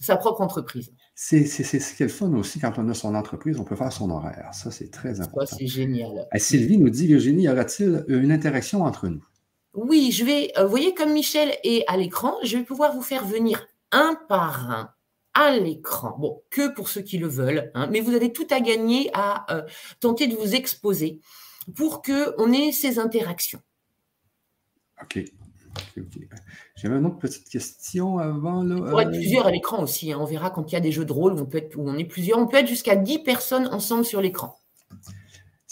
sa 0.01 0.17
propre 0.17 0.41
entreprise. 0.41 0.91
C'est 1.13 1.45
ce 1.45 1.95
qui 1.95 2.03
est 2.03 2.07
le 2.07 2.11
fun 2.11 2.33
aussi 2.33 2.59
quand 2.59 2.73
on 2.77 2.87
a 2.89 2.93
son 2.93 3.13
entreprise, 3.13 3.59
on 3.59 3.65
peut 3.65 3.75
faire 3.75 3.91
son 3.91 4.09
horaire. 4.09 4.49
Ça, 4.53 4.71
c'est 4.71 4.89
très 4.89 5.19
important. 5.21 5.57
C'est 5.57 5.67
génial. 5.67 6.27
Sylvie 6.37 6.77
nous 6.77 6.89
dit, 6.89 7.07
Virginie, 7.07 7.43
y 7.43 7.49
aura-t-il 7.49 8.05
une 8.07 8.31
interaction 8.31 8.83
entre 8.83 9.09
nous? 9.09 9.23
Oui, 9.75 10.11
je 10.11 10.25
vais, 10.25 10.51
vous 10.59 10.69
voyez, 10.69 10.95
comme 10.95 11.11
Michel 11.11 11.55
est 11.63 11.83
à 11.87 11.97
l'écran, 11.97 12.33
je 12.43 12.57
vais 12.57 12.63
pouvoir 12.63 12.95
vous 12.95 13.03
faire 13.03 13.25
venir 13.25 13.67
un 13.91 14.17
par 14.27 14.71
un 14.71 14.89
à 15.39 15.57
l'écran. 15.57 16.17
Bon, 16.19 16.41
que 16.49 16.73
pour 16.73 16.89
ceux 16.89 17.01
qui 17.01 17.17
le 17.17 17.27
veulent, 17.27 17.71
hein, 17.73 17.87
mais 17.91 18.01
vous 18.01 18.13
avez 18.13 18.33
tout 18.33 18.47
à 18.49 18.59
gagner 18.59 19.09
à 19.13 19.45
euh, 19.53 19.61
tenter 19.99 20.27
de 20.27 20.35
vous 20.35 20.53
exposer 20.53 21.19
pour 21.75 22.01
qu'on 22.01 22.51
ait 22.51 22.71
ces 22.71 22.99
interactions. 22.99 23.61
OK. 25.01 25.19
J'avais 26.75 26.97
une 26.97 27.05
autre 27.05 27.19
petite 27.19 27.47
question 27.47 28.17
avant. 28.17 28.63
Là. 28.63 28.75
On 28.75 28.89
pourrait 28.89 29.03
être 29.03 29.09
euh, 29.09 29.17
plusieurs 29.17 29.47
à 29.47 29.51
l'écran 29.51 29.81
aussi. 29.81 30.11
Hein. 30.11 30.17
On 30.19 30.25
verra 30.25 30.49
quand 30.49 30.69
il 30.71 30.73
y 30.73 30.77
a 30.77 30.81
des 30.81 30.91
jeux 30.91 31.05
de 31.05 31.13
rôle 31.13 31.33
où 31.33 31.39
on, 31.39 31.45
peut 31.45 31.59
être, 31.59 31.77
où 31.77 31.87
on 31.87 31.97
est 31.97 32.05
plusieurs. 32.05 32.37
On 32.37 32.47
peut 32.47 32.57
être 32.57 32.67
jusqu'à 32.67 32.95
10 32.95 33.19
personnes 33.19 33.67
ensemble 33.67 34.03
sur 34.03 34.21
l'écran. 34.21 34.58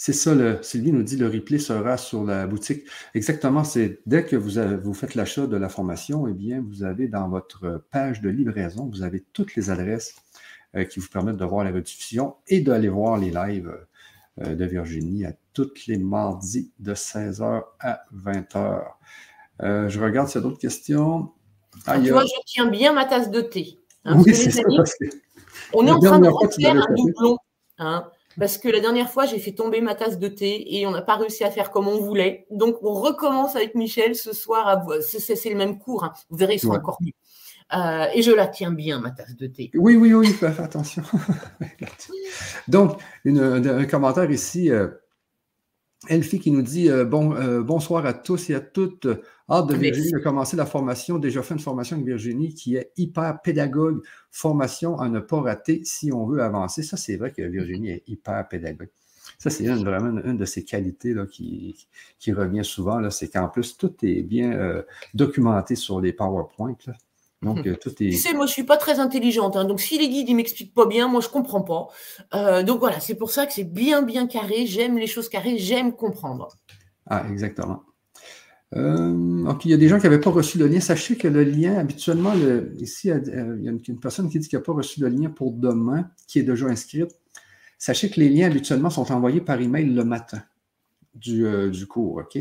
C'est 0.00 0.12
ça, 0.12 0.32
le, 0.32 0.62
Sylvie 0.62 0.92
nous 0.92 1.02
dit 1.02 1.16
le 1.16 1.26
replay 1.26 1.58
sera 1.58 1.96
sur 1.96 2.22
la 2.22 2.46
boutique. 2.46 2.84
Exactement, 3.14 3.64
c'est 3.64 3.98
dès 4.06 4.24
que 4.24 4.36
vous, 4.36 4.52
vous 4.80 4.94
faites 4.94 5.16
l'achat 5.16 5.48
de 5.48 5.56
la 5.56 5.68
formation, 5.68 6.28
eh 6.28 6.34
bien, 6.34 6.64
vous 6.64 6.84
avez 6.84 7.08
dans 7.08 7.28
votre 7.28 7.84
page 7.90 8.20
de 8.20 8.28
livraison, 8.28 8.86
vous 8.86 9.02
avez 9.02 9.24
toutes 9.32 9.56
les 9.56 9.70
adresses 9.70 10.14
euh, 10.76 10.84
qui 10.84 11.00
vous 11.00 11.08
permettent 11.08 11.36
de 11.36 11.44
voir 11.44 11.64
la 11.64 11.72
rediffusion 11.72 12.36
et 12.46 12.60
d'aller 12.60 12.88
voir 12.88 13.18
les 13.18 13.32
lives 13.32 13.76
euh, 14.42 14.54
de 14.54 14.64
Virginie 14.66 15.26
à 15.26 15.32
tous 15.52 15.88
les 15.88 15.98
mardis 15.98 16.70
de 16.78 16.94
16h 16.94 17.64
à 17.80 18.02
20h. 18.14 18.84
Euh, 19.64 19.88
je 19.88 19.98
regarde 19.98 20.28
s'il 20.28 20.40
y 20.40 20.44
a 20.44 20.48
d'autres 20.48 20.60
questions. 20.60 21.32
Ah, 21.86 21.98
tu 21.98 22.12
vois, 22.12 22.22
je 22.24 22.40
tiens 22.46 22.68
bien 22.68 22.92
ma 22.92 23.04
tasse 23.04 23.32
de 23.32 23.40
thé. 23.40 23.80
Hein, 24.04 24.22
oui, 24.24 24.32
c'est 24.32 24.52
ça. 24.52 24.62
on 25.72 25.84
est 25.88 25.90
en 25.90 25.98
train 25.98 26.20
de 26.20 26.28
refaire 26.28 26.76
un 26.76 26.94
doublon. 26.94 27.36
Hein 27.78 28.08
parce 28.38 28.58
que 28.58 28.68
la 28.68 28.80
dernière 28.80 29.10
fois, 29.10 29.26
j'ai 29.26 29.38
fait 29.38 29.52
tomber 29.52 29.80
ma 29.80 29.94
tasse 29.94 30.18
de 30.18 30.28
thé 30.28 30.76
et 30.76 30.86
on 30.86 30.90
n'a 30.90 31.02
pas 31.02 31.16
réussi 31.16 31.44
à 31.44 31.50
faire 31.50 31.70
comme 31.70 31.88
on 31.88 32.00
voulait. 32.00 32.46
Donc, 32.50 32.76
on 32.82 32.92
recommence 32.92 33.56
avec 33.56 33.74
Michel 33.74 34.14
ce 34.14 34.32
soir. 34.32 34.68
À... 34.68 34.84
C'est 35.00 35.50
le 35.50 35.56
même 35.56 35.78
cours. 35.78 36.04
Hein. 36.04 36.12
Vous 36.30 36.36
verrez, 36.36 36.54
ils 36.54 36.60
sont 36.60 36.70
encore 36.70 36.98
mieux. 37.00 37.12
Euh, 37.74 38.06
et 38.14 38.22
je 38.22 38.30
la 38.30 38.46
tiens 38.46 38.70
bien, 38.70 38.98
ma 38.98 39.10
tasse 39.10 39.36
de 39.36 39.46
thé. 39.46 39.70
Oui, 39.74 39.96
oui, 39.96 40.14
oui, 40.14 40.28
faire 40.28 40.58
attention. 40.60 41.02
Donc, 42.68 42.98
un 43.26 43.84
commentaire 43.84 44.30
ici. 44.30 44.70
Euh, 44.70 44.88
Elfie 46.06 46.38
qui 46.38 46.52
nous 46.52 46.62
dit 46.62 46.88
euh, 46.88 47.04
bon, 47.04 47.34
euh, 47.34 47.62
bonsoir 47.62 48.06
à 48.06 48.12
tous 48.12 48.50
et 48.50 48.54
à 48.54 48.60
toutes. 48.60 49.08
Hâte 49.50 49.66
de 49.66 49.74
Virginie 49.74 50.12
de 50.12 50.18
commencer 50.18 50.56
la 50.56 50.66
formation. 50.66 51.18
Déjà 51.18 51.42
fait 51.42 51.54
une 51.54 51.60
formation 51.60 51.96
avec 51.96 52.06
Virginie 52.06 52.54
qui 52.54 52.76
est 52.76 52.92
hyper 52.96 53.40
pédagogue. 53.42 54.02
Formation 54.30 54.98
à 54.98 55.08
ne 55.08 55.18
pas 55.18 55.40
rater 55.40 55.80
si 55.84 56.12
on 56.12 56.26
veut 56.26 56.40
avancer. 56.40 56.82
Ça, 56.82 56.96
c'est 56.96 57.16
vrai 57.16 57.32
que 57.32 57.42
Virginie 57.42 57.90
est 57.90 58.04
hyper 58.06 58.46
pédagogue. 58.46 58.90
Ça, 59.38 59.50
c'est 59.50 59.66
vraiment 59.66 60.20
une, 60.22 60.36
de 60.36 60.44
ses 60.44 60.64
qualités 60.64 61.14
là, 61.14 61.26
qui, 61.26 61.88
qui 62.18 62.32
revient 62.32 62.64
souvent. 62.64 63.10
C'est 63.10 63.28
qu'en 63.28 63.48
plus, 63.48 63.76
tout 63.76 63.94
est 64.02 64.22
bien 64.22 64.52
euh, 64.52 64.82
documenté 65.14 65.74
sur 65.74 66.00
les 66.00 66.12
PowerPoint. 66.12 66.76
Donc, 67.42 67.66
euh, 67.66 67.76
tout 67.80 67.90
est. 67.90 68.10
Tu 68.10 68.16
sais, 68.16 68.34
moi, 68.34 68.46
je 68.46 68.52
suis 68.52 68.64
pas 68.64 68.76
très 68.76 68.98
intelligente. 68.98 69.56
Hein. 69.56 69.64
donc, 69.64 69.80
si 69.80 69.98
les 69.98 70.08
guides, 70.08 70.28
ils 70.28 70.34
m'expliquent 70.34 70.74
pas 70.74 70.86
bien, 70.86 71.08
moi, 71.08 71.20
je 71.20 71.28
comprends 71.28 71.62
pas. 71.62 71.86
Euh, 72.34 72.62
donc, 72.62 72.80
voilà, 72.80 72.98
c'est 73.00 73.14
pour 73.14 73.30
ça 73.30 73.46
que 73.46 73.52
c'est 73.52 73.64
bien, 73.64 74.02
bien 74.02 74.26
carré. 74.26 74.66
J'aime 74.66 74.98
les 74.98 75.06
choses 75.06 75.28
carrées, 75.28 75.56
j'aime 75.58 75.92
comprendre. 75.92 76.48
Ah, 77.06 77.24
exactement. 77.30 77.84
Euh, 78.74 79.46
ok, 79.46 79.64
il 79.64 79.70
y 79.70 79.74
a 79.74 79.78
des 79.78 79.88
gens 79.88 79.98
qui 79.98 80.04
n'avaient 80.04 80.20
pas 80.20 80.30
reçu 80.30 80.58
le 80.58 80.66
lien. 80.66 80.80
Sachez 80.80 81.16
que 81.16 81.28
le 81.28 81.44
lien, 81.44 81.78
habituellement, 81.78 82.34
ici, 82.78 83.08
il 83.08 83.62
y 83.62 83.68
a 83.68 83.70
une, 83.70 84.00
personne 84.00 84.28
qui 84.28 84.40
dit 84.40 84.48
qu'il 84.48 84.58
n'a 84.58 84.64
pas 84.64 84.72
reçu 84.72 85.00
le 85.00 85.08
lien 85.08 85.30
pour 85.30 85.52
demain, 85.52 86.10
qui 86.26 86.40
est 86.40 86.42
déjà 86.42 86.66
inscrite. 86.66 87.12
Sachez 87.78 88.10
que 88.10 88.18
les 88.18 88.28
liens, 88.28 88.48
habituellement, 88.48 88.90
sont 88.90 89.12
envoyés 89.12 89.40
par 89.40 89.60
email 89.60 89.86
le 89.86 90.04
matin 90.04 90.42
du, 91.14 91.46
du 91.70 91.86
cours, 91.86 92.16
OK? 92.16 92.36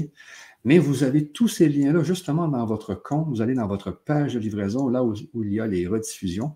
Mais 0.67 0.79
vous 0.79 1.05
avez 1.05 1.25
tous 1.25 1.47
ces 1.47 1.69
liens-là 1.69 2.03
justement 2.03 2.49
dans 2.49 2.65
votre 2.65 2.93
compte. 2.93 3.29
Vous 3.29 3.41
allez 3.41 3.53
dans 3.53 3.67
votre 3.67 3.89
page 3.89 4.33
de 4.33 4.39
livraison, 4.39 4.89
là 4.89 5.01
où, 5.01 5.13
il 5.15 5.53
y 5.53 5.61
a 5.61 5.65
les 5.65 5.87
rediffusions, 5.87 6.55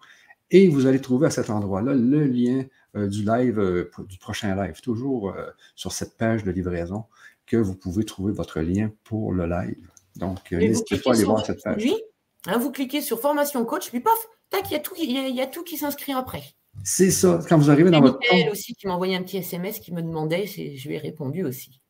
et 0.49 0.67
vous 0.67 0.85
allez 0.85 0.99
trouver 0.99 1.27
à 1.27 1.29
cet 1.29 1.49
endroit-là 1.49 1.93
le 1.93 2.25
lien 2.25 2.65
euh, 2.97 3.07
du 3.07 3.23
live, 3.23 3.57
euh, 3.57 3.89
du 4.09 4.17
prochain 4.17 4.53
live, 4.53 4.81
toujours 4.81 5.29
euh, 5.29 5.45
sur 5.77 5.93
cette 5.93 6.17
page 6.17 6.43
de 6.43 6.51
livraison 6.51 7.05
que 7.45 7.55
vous 7.55 7.73
pouvez 7.73 8.03
trouver 8.03 8.33
votre 8.33 8.59
lien 8.59 8.91
pour 9.05 9.31
le 9.31 9.45
live. 9.45 9.87
Donc, 10.17 10.51
n'hésitez 10.51 10.97
pas 10.97 11.11
à 11.11 11.13
aller 11.13 11.23
voir 11.23 11.45
cette 11.45 11.63
page. 11.63 11.81
Oui, 11.81 11.95
hein, 12.47 12.57
vous 12.57 12.73
cliquez 12.73 12.99
sur 12.99 13.21
formation 13.21 13.63
coach, 13.63 13.91
puis 13.91 14.01
paf, 14.01 14.13
tac, 14.49 14.69
il 14.71 14.73
y 14.73 14.75
a 14.75 14.79
tout, 14.79 14.95
y 14.97 15.41
a, 15.41 15.47
tout 15.47 15.63
qui 15.63 15.77
s'inscrit 15.77 16.11
après. 16.11 16.43
C'est 16.83 17.11
ça. 17.11 17.39
Quand 17.47 17.57
vous 17.57 17.71
arrivez 17.71 17.89
dans 17.89 18.01
votre 18.01 18.19
compte. 18.19 18.51
aussi 18.51 18.73
qui 18.73 18.87
m'a 18.87 18.93
envoyé 18.93 19.15
un 19.15 19.23
petit 19.23 19.37
SMS 19.37 19.79
qui 19.79 19.93
me 19.93 20.01
demandait, 20.01 20.47
je 20.47 20.85
lui 20.85 20.95
ai 20.95 20.99
répondu 20.99 21.45
aussi. 21.45 21.80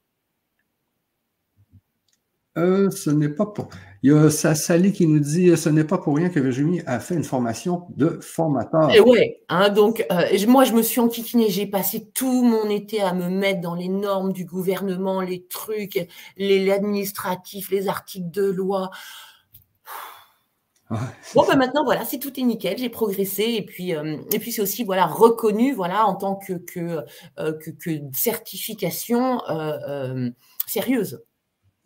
Euh, 2.57 2.89
ce 2.91 3.09
n'est 3.09 3.29
pas 3.29 3.45
pour. 3.45 3.69
Il 4.03 4.11
y 4.11 4.13
a 4.13 4.29
Sally 4.29 4.91
qui 4.91 5.07
nous 5.07 5.19
dit 5.19 5.55
ce 5.55 5.69
n'est 5.69 5.85
pas 5.85 5.97
pour 5.97 6.17
rien 6.17 6.29
que 6.29 6.39
Virginie 6.39 6.81
a 6.85 6.99
fait 6.99 7.15
une 7.15 7.23
formation 7.23 7.87
de 7.95 8.19
formateur. 8.21 8.91
Et 8.91 8.97
eh 8.97 8.99
ouais, 8.99 9.41
hein, 9.47 9.69
donc 9.69 10.05
euh, 10.11 10.23
moi 10.47 10.65
je 10.65 10.73
me 10.73 10.81
suis 10.81 10.99
enquiquinée, 10.99 11.49
j'ai 11.49 11.65
passé 11.65 12.09
tout 12.13 12.43
mon 12.43 12.69
été 12.69 13.01
à 13.01 13.13
me 13.13 13.29
mettre 13.29 13.61
dans 13.61 13.75
les 13.75 13.87
normes 13.87 14.33
du 14.33 14.43
gouvernement, 14.43 15.21
les 15.21 15.45
trucs, 15.45 16.05
les 16.35 16.65
l'administratif, 16.65 17.71
les 17.71 17.87
articles 17.87 18.29
de 18.31 18.43
loi. 18.43 18.89
bon, 20.89 21.45
ben 21.47 21.55
maintenant, 21.55 21.85
voilà, 21.85 22.03
c'est 22.03 22.19
tout 22.19 22.37
est 22.37 22.43
nickel, 22.43 22.77
j'ai 22.77 22.89
progressé 22.89 23.43
et 23.43 23.65
puis, 23.65 23.95
euh, 23.95 24.17
et 24.33 24.39
puis 24.39 24.51
c'est 24.51 24.61
aussi 24.61 24.83
voilà 24.83 25.05
reconnu 25.05 25.71
voilà 25.71 26.05
en 26.05 26.15
tant 26.15 26.35
que, 26.35 26.53
que, 26.53 27.05
que 27.37 27.91
certification 28.13 29.39
sérieuse. 30.67 31.21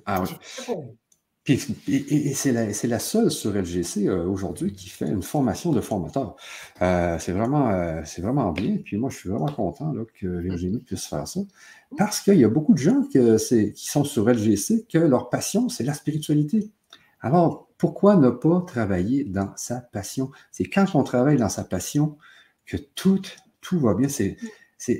Ah 0.06 0.24
oui. 0.24 1.58
et, 1.88 2.34
c'est 2.34 2.88
la, 2.88 2.99
seule 2.99 3.32
sur 3.32 3.53
LGC 3.53 4.08
euh, 4.08 4.26
aujourd'hui 4.26 4.74
qui 4.74 4.89
fait 4.89 5.08
une 5.08 5.24
formation 5.24 5.72
de 5.72 5.82
formateur. 5.82 6.36
Euh, 6.82 7.18
c'est 7.20 7.32
vraiment, 7.32 7.70
euh, 7.70 8.01
vraiment 8.20 8.51
bien. 8.51 8.78
Puis 8.84 8.97
moi, 8.97 9.10
je 9.10 9.18
suis 9.18 9.30
vraiment 9.30 9.51
content 9.51 9.93
que 10.20 10.28
Virginie 10.28 10.80
puisse 10.80 11.06
faire 11.06 11.28
ça. 11.28 11.39
Parce 11.97 12.20
qu'il 12.20 12.38
y 12.38 12.43
a 12.43 12.49
beaucoup 12.49 12.74
de 12.74 12.80
gens 12.80 13.03
qui 13.03 13.74
sont 13.76 14.03
sur 14.03 14.28
LGC 14.30 14.86
que 14.91 14.97
leur 14.97 15.30
passion, 15.30 15.70
c'est 15.70 15.84
la 15.84 15.93
spiritualité. 15.93 16.72
Alors, 17.22 17.70
pourquoi 17.78 18.16
ne 18.16 18.30
pas 18.30 18.62
travailler 18.62 19.24
dans 19.24 19.51
sa 19.56 19.82
passion? 19.82 20.32
C'est 20.51 20.66
quand 20.66 20.95
on 20.95 21.03
travaille 21.03 21.38
dans 21.38 21.49
sa 21.49 21.64
passion 21.64 22.18
que 22.66 22.78
tout, 22.78 23.22
tout 23.62 23.80
va 23.80 23.93
bien. 23.93 24.08
C'est, 24.10 24.38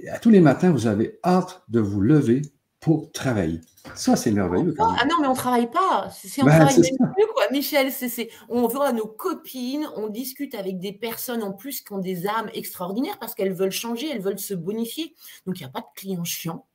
à 0.10 0.20
tous 0.20 0.30
les 0.30 0.42
matins, 0.42 0.72
vous 0.72 0.88
avez 0.88 1.20
hâte 1.24 1.64
de 1.70 1.80
vous 1.80 2.02
lever 2.02 2.42
pour 2.86 3.12
travailler. 3.12 3.62
Ça, 3.96 4.16
c'est 4.16 4.32
merveilleux. 4.32 4.76
Quand 4.78 4.92
même. 4.92 5.00
Ah 5.02 5.08
non, 5.08 5.16
mais 5.20 5.26
on 5.26 5.32
ne 5.32 5.36
travaille 5.36 5.72
pas. 5.72 6.12
C'est 6.14 6.44
on 6.44 6.46
ben, 6.46 6.52
travaille 6.52 6.78
même 6.78 7.14
plus, 7.16 7.26
quoi. 7.34 7.50
Michel, 7.52 7.92
c'est 7.92 8.30
on 8.48 8.68
voit 8.68 8.94
nos 8.94 9.08
copines, 9.08 9.88
on 9.96 10.08
discute 10.08 10.54
avec 10.54 10.78
des 10.78 10.94
personnes 10.94 11.42
en 11.42 11.52
plus 11.52 11.82
qui 11.82 11.92
ont 11.94 11.98
des 11.98 12.28
âmes 12.28 12.52
extraordinaires 12.54 13.18
parce 13.20 13.34
qu'elles 13.34 13.54
veulent 13.54 13.72
changer, 13.72 14.12
elles 14.12 14.22
veulent 14.22 14.38
se 14.38 14.54
bonifier. 14.54 15.16
Donc, 15.48 15.60
il 15.60 15.64
n'y 15.64 15.68
a 15.68 15.72
pas 15.72 15.80
de 15.80 15.88
clients 15.96 16.24
chiants, 16.24 16.68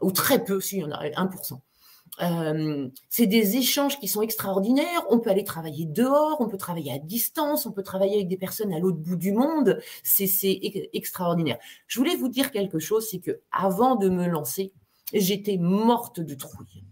ou 0.00 0.10
très 0.10 0.42
peu, 0.42 0.58
s'il 0.58 0.78
y 0.78 0.84
en 0.84 0.90
a 0.90 1.04
1%. 1.04 1.60
Euh, 2.22 2.88
c'est 3.10 3.26
des 3.26 3.58
échanges 3.58 4.00
qui 4.00 4.08
sont 4.08 4.22
extraordinaires. 4.22 5.04
On 5.10 5.18
peut 5.18 5.28
aller 5.28 5.44
travailler 5.44 5.84
dehors, 5.84 6.40
on 6.40 6.48
peut 6.48 6.56
travailler 6.56 6.92
à 6.92 6.98
distance, 6.98 7.66
on 7.66 7.72
peut 7.72 7.82
travailler 7.82 8.14
avec 8.14 8.28
des 8.28 8.38
personnes 8.38 8.72
à 8.72 8.78
l'autre 8.78 8.96
bout 8.96 9.16
du 9.16 9.32
monde. 9.32 9.78
C'est 10.02 10.30
extraordinaire. 10.94 11.58
Je 11.86 11.98
voulais 11.98 12.16
vous 12.16 12.28
dire 12.28 12.52
quelque 12.52 12.78
chose, 12.78 13.06
c'est 13.10 13.20
que 13.20 13.42
avant 13.52 13.96
de 13.96 14.08
me 14.08 14.26
lancer, 14.26 14.72
j'étais 15.12 15.56
morte 15.56 16.20
de 16.20 16.34
trouille. 16.34 16.84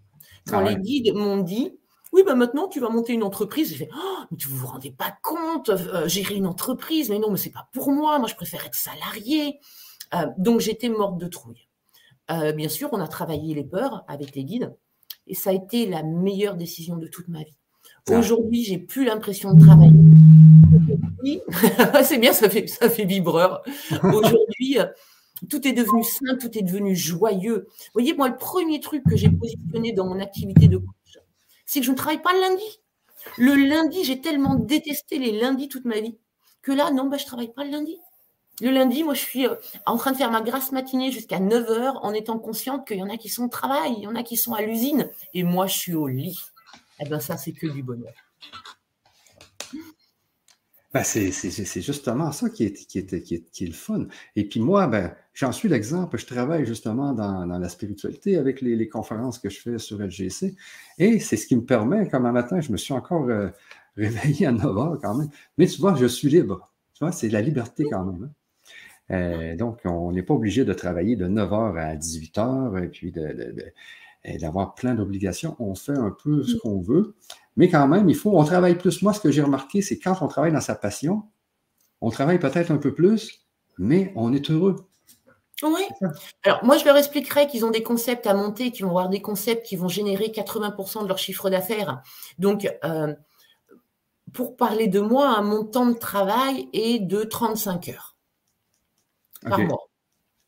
Quand 0.49 0.59
ah 0.59 0.71
les 0.71 0.77
guides 0.77 1.15
m'ont 1.15 1.39
dit, 1.39 1.73
oui, 2.13 2.23
bah 2.25 2.35
maintenant 2.35 2.69
tu 2.69 2.81
vas 2.81 2.89
monter 2.89 3.13
une 3.13 3.23
entreprise, 3.23 3.71
j'ai 3.71 3.77
fait, 3.77 3.89
oh, 3.95 4.25
mais 4.31 4.37
tu 4.37 4.49
vous 4.49 4.57
vous 4.57 4.67
rendez 4.67 4.91
pas 4.91 5.17
compte, 5.23 5.71
euh, 5.71 6.07
gérer 6.09 6.37
une 6.37 6.47
entreprise, 6.47 7.11
mais 7.11 7.19
non, 7.19 7.31
mais 7.31 7.37
c'est 7.37 7.51
pas 7.51 7.69
pour 7.73 7.91
moi. 7.91 8.19
Moi, 8.19 8.29
je 8.29 8.35
préfère 8.35 8.65
être 8.65 8.77
salarié. 8.77 9.59
Euh, 10.15 10.27
donc 10.39 10.61
j'étais 10.61 10.89
morte 10.89 11.19
de 11.19 11.27
trouille. 11.27 11.69
bien 12.29 12.69
sûr, 12.69 12.89
on 12.93 13.01
a 13.01 13.09
travaillé 13.09 13.55
les 13.55 13.65
peurs 13.65 14.05
avec 14.09 14.35
les 14.35 14.45
guides. 14.45 14.75
Et 15.27 15.35
ça 15.35 15.51
a 15.51 15.53
été 15.53 15.87
la 15.87 16.05
meilleure 16.05 16.55
décision 16.55 16.97
de 16.97 17.09
toute 17.09 17.27
ma 17.29 17.43
vie. 17.43 17.57
Aujourd'hui, 18.11 18.63
j'ai 18.63 18.79
plus 18.79 19.05
l'impression 19.05 19.53
de 19.55 19.61
travailler. 19.61 19.99
c'est 22.05 22.19
bien, 22.19 22.33
ça 22.33 22.49
fait, 22.49 22.67
ça 22.69 22.89
fait 22.89 23.05
vibreur. 23.05 23.63
Aujourd'hui, 24.03 24.79
euh, 24.79 24.87
tout 25.49 25.67
est 25.67 25.73
devenu 25.73 26.03
sain, 26.03 26.37
tout 26.41 26.57
est 26.59 26.63
devenu 26.63 26.97
joyeux. 26.97 27.67
Vous 27.69 27.93
voyez, 27.93 28.15
moi, 28.15 28.29
le 28.29 28.37
premier 28.37 28.81
truc 28.81 29.03
que 29.09 29.17
j'ai 29.17 29.31
positionné 29.31 29.93
dans 29.93 30.07
mon 30.07 30.21
activité 30.21 30.69
de 30.69 30.79
coach, 30.79 31.19
c'est 31.67 31.81
que 31.81 31.87
je 31.87 31.91
ne 31.91 31.97
travaille 31.97 32.23
pas 32.23 32.33
le 32.33 32.41
lundi. 32.41 32.81
Le 33.39 33.55
lundi, 33.55 34.05
j'ai 34.05 34.21
tellement 34.21 34.55
détesté 34.55 35.19
les 35.19 35.39
lundis 35.39 35.69
toute 35.69 35.85
ma 35.85 36.01
vie 36.01 36.17
que 36.63 36.73
là, 36.73 36.91
non, 36.91 37.05
bah, 37.05 37.17
je 37.17 37.25
ne 37.25 37.27
travaille 37.27 37.53
pas 37.53 37.65
le 37.65 37.71
lundi. 37.71 37.99
Le 38.61 38.71
lundi, 38.71 39.05
moi, 39.05 39.15
je 39.15 39.21
suis 39.21 39.47
euh, 39.47 39.55
en 39.85 39.97
train 39.99 40.13
de 40.13 40.17
faire 40.17 40.31
ma 40.31 40.41
grasse 40.41 40.73
matinée 40.73 41.13
jusqu'à 41.13 41.39
9 41.39 41.69
h 41.69 41.99
en 42.03 42.13
étant 42.15 42.39
consciente 42.39 42.87
qu'il 42.87 42.97
y 42.97 43.03
en 43.03 43.11
a 43.11 43.19
qui 43.19 43.29
sont 43.29 43.45
au 43.45 43.49
travail, 43.49 43.95
il 43.99 44.03
y 44.03 44.07
en 44.07 44.15
a 44.15 44.23
qui 44.23 44.37
sont 44.37 44.55
à 44.55 44.63
l'usine, 44.63 45.11
et 45.35 45.43
moi, 45.43 45.67
je 45.67 45.77
suis 45.77 45.95
au 45.95 46.09
lit. 46.09 46.41
Eh 46.99 47.05
bien, 47.05 47.21
ça, 47.21 47.37
c'est 47.37 47.53
que 47.53 47.67
du 47.67 47.83
bonheur. 47.83 48.15
Ben, 50.97 51.03
c'est 51.05 51.83
justement 51.83 52.33
ça 52.33 52.49
qui 52.49 52.65
est, 52.65 52.73
qui, 52.73 52.99
est, 53.01 53.23
qui, 53.23 53.35
est, 53.35 53.51
qui 53.51 53.65
est, 53.65 53.67
le 53.67 53.75
fun. 53.75 54.07
Et 54.35 54.49
puis 54.49 54.61
moi, 54.61 54.87
ben, 54.87 55.15
j'en 55.35 55.53
suis 55.53 55.69
l'exemple. 55.69 56.17
Je 56.17 56.25
travaille 56.25 56.65
justement 56.65 57.13
dans, 57.13 57.47
dans 57.47 57.59
la 57.59 57.69
spiritualité 57.69 58.39
avec 58.39 58.63
les, 58.63 58.77
les, 58.77 58.89
conférences 58.89 59.39
que 59.39 59.51
je 59.51 59.61
fais 59.61 59.77
sur 59.77 59.99
LGC. 59.99 60.57
Et 60.97 61.21
c'est 61.21 61.37
ce 61.37 61.47
qui 61.47 61.55
me 61.55 61.67
permet, 61.67 62.09
comme 62.09 62.25
un 62.25 62.33
matin, 62.33 62.63
je 62.63 62.73
me 62.73 62.79
suis 62.79 62.95
encore 62.95 63.29
euh, 63.29 63.51
réveillé 63.99 64.47
à 64.47 64.53
9 64.53 64.63
h 64.63 65.01
quand 65.03 65.15
même. 65.17 65.29
Mais 65.59 65.67
tu 65.67 65.83
vois, 65.83 65.95
je 65.97 66.07
suis 66.07 66.31
libre. 66.31 66.73
Tu 66.95 67.05
vois, 67.05 67.13
c'est 67.13 67.29
la 67.29 67.43
liberté 67.43 67.85
quand 67.91 68.07
même. 68.07 68.31
Hein. 69.11 69.15
Euh, 69.15 69.57
donc, 69.57 69.81
on 69.85 70.13
n'est 70.13 70.23
pas 70.23 70.33
obligé 70.33 70.65
de 70.65 70.73
travailler 70.73 71.15
de 71.15 71.27
9h 71.29 71.79
à 71.79 71.95
18h 71.95 72.83
et 72.83 72.89
puis 72.89 73.13
d'avoir 74.41 74.75
plein 74.75 74.95
d'obligations. 74.95 75.57
On 75.59 75.75
fait 75.75 75.93
un 75.93 76.17
peu 76.25 76.43
ce 76.43 76.57
qu'on 76.57 76.81
veut, 76.81 77.17
mais 77.57 77.69
quand 77.69 77.87
même, 77.89 78.09
il 78.09 78.15
faut, 78.15 78.39
on 78.39 78.45
travaille 78.45 78.77
plus. 78.77 79.03
Moi, 79.03 79.13
ce 79.13 79.21
que 79.21 79.31
j'ai 79.31 79.43
remarqué, 79.43 79.83
c'est 79.83 79.99
quand 79.99 80.17
on 80.21 80.29
travaille 80.29 80.53
dans 80.53 80.61
sa 80.61 80.75
passion, 80.75 81.25
on 82.01 82.11
travaille 82.11 82.39
peut-être 82.39 82.71
un 82.71 82.77
peu 82.77 82.95
plus, 82.95 83.47
mais 83.79 84.13
on 84.17 84.33
est 84.33 84.51
heureux. 84.51 84.77
Oui. 85.63 85.83
Alors, 86.45 86.63
moi, 86.65 86.77
je 86.77 86.85
leur 86.85 86.97
expliquerai 86.97 87.47
qu'ils 87.47 87.65
ont 87.65 87.71
des 87.71 87.83
concepts 87.83 88.27
à 88.27 88.35
monter, 88.35 88.71
qu'ils 88.71 88.85
vont 88.85 88.91
avoir 88.91 89.09
des 89.09 89.23
concepts 89.23 89.65
qui 89.65 89.77
vont 89.77 89.89
générer 89.89 90.27
80% 90.27 91.03
de 91.03 91.09
leur 91.09 91.17
chiffre 91.17 91.49
d'affaires. 91.49 92.03
Donc, 92.39 92.69
euh, 92.85 93.15
pour 94.35 94.57
parler 94.57 94.87
de 94.87 95.01
moi, 95.01 95.41
mon 95.41 95.65
temps 95.65 95.87
de 95.87 95.99
travail 95.99 96.69
est 96.75 96.99
de 96.99 97.23
35 97.23 97.89
heures 97.89 98.17
par 99.49 99.59
mois. 99.59 99.89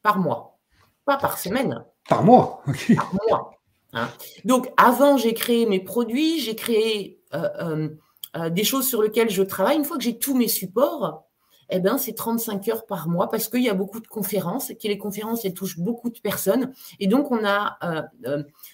Par 0.03 0.19
mois. 0.19 0.59
Pas 1.07 1.17
par 1.17 1.39
semaine. 1.39 1.85
Par 2.09 2.23
mois, 2.23 2.63
Par 2.97 3.15
mois. 3.15 3.58
Hein. 3.93 4.09
Donc, 4.45 4.71
avant, 4.77 5.17
j'ai 5.17 5.35
créé 5.35 5.67
mes 5.67 5.81
produits, 5.81 6.41
j'ai 6.41 6.55
créé 6.55 7.21
euh, 7.35 7.49
euh, 7.61 7.89
euh, 8.37 8.51
des 8.51 8.65
choses 8.65 8.87
sur 8.87 9.03
lesquelles 9.03 9.31
je 9.31 9.43
travaille. 9.43 9.77
Une 9.77 9.85
fois 9.85 9.97
que 9.97 10.03
j'ai 10.03 10.19
tous 10.19 10.37
mes 10.37 10.49
supports, 10.49 11.25
eh 11.71 11.81
ben, 11.81 11.99
c'est 11.99 12.15
35 12.15 12.67
heures 12.69 12.87
par 12.87 13.09
mois 13.09 13.29
parce 13.29 13.49
qu'il 13.49 13.63
y 13.63 13.69
a 13.69 13.75
beaucoup 13.75 14.01
de 14.01 14.07
conférences 14.07 14.71
et 14.71 14.77
que 14.77 14.89
les 14.89 14.97
conférences, 14.97 15.45
elles 15.45 15.53
touchent 15.53 15.79
beaucoup 15.79 16.09
de 16.09 16.19
personnes. 16.19 16.73
Et 16.99 17.07
donc, 17.07 17.31
on 17.31 17.45
a 17.45 17.79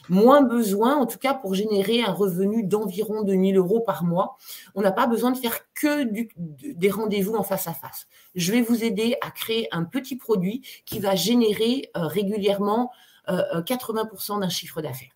moins 0.09 0.43
besoin, 0.43 0.95
en 0.95 1.07
tout 1.07 1.19
cas 1.19 1.35
pour 1.35 1.55
générer 1.55 2.03
un 2.03 2.13
revenu 2.13 2.63
d'environ 2.63 3.23
2000 3.25 3.57
euros 3.57 3.81
par 3.81 4.05
mois, 4.05 4.37
on 4.77 4.81
n'a 4.81 4.93
pas 4.93 5.09
besoin 5.09 5.33
de 5.33 5.39
faire 5.39 5.59
que 5.75 6.05
des 6.37 6.91
rendez-vous 6.91 7.35
en 7.35 7.43
face 7.43 7.67
à 7.67 7.73
face. 7.73 8.07
Je 8.37 8.53
vais 8.53 8.63
vous 8.63 8.85
aider 8.85 9.17
à 9.23 9.33
créer 9.33 9.67
un 9.73 9.83
petit 9.83 10.15
produit 10.15 10.65
qui 10.87 11.01
va 11.01 11.17
générer 11.17 11.91
régulièrement 11.97 12.93
80% 13.29 14.41
d'un 14.41 14.49
chiffre 14.49 14.83
d'affaires. 14.83 15.15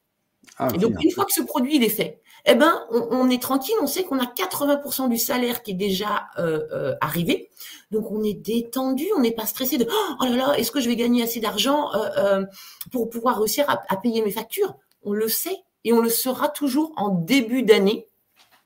Ah, 0.58 0.68
et 0.74 0.78
donc, 0.78 1.02
une 1.02 1.10
fois 1.10 1.24
que 1.24 1.32
ce 1.32 1.42
produit 1.42 1.76
il 1.76 1.84
est 1.84 1.88
fait, 1.88 2.20
eh 2.46 2.54
ben, 2.54 2.86
on, 2.90 3.28
est 3.30 3.42
tranquille, 3.42 3.74
on 3.82 3.86
sait 3.86 4.04
qu'on 4.04 4.18
a 4.18 4.24
80% 4.24 5.08
du 5.08 5.18
salaire 5.18 5.62
qui 5.62 5.72
est 5.72 5.74
déjà 5.74 6.28
euh, 6.38 6.66
euh, 6.72 6.94
arrivé. 7.00 7.50
Donc, 7.90 8.10
on 8.10 8.22
est 8.22 8.34
détendu, 8.34 9.04
on 9.16 9.20
n'est 9.20 9.32
pas 9.32 9.46
stressé 9.46 9.76
de 9.76 9.86
oh 10.20 10.24
là 10.24 10.36
là, 10.36 10.58
est-ce 10.58 10.70
que 10.70 10.80
je 10.80 10.88
vais 10.88 10.96
gagner 10.96 11.22
assez 11.22 11.40
d'argent 11.40 11.92
euh, 11.94 12.44
pour 12.90 13.10
pouvoir 13.10 13.38
réussir 13.38 13.66
à, 13.68 13.96
payer 13.96 14.22
mes 14.22 14.30
factures? 14.30 14.74
On 15.02 15.12
le 15.12 15.28
sait 15.28 15.58
et 15.84 15.92
on 15.92 16.00
le 16.00 16.10
sera 16.10 16.48
toujours 16.48 16.92
en 16.96 17.10
début 17.10 17.62
d'année 17.62 18.08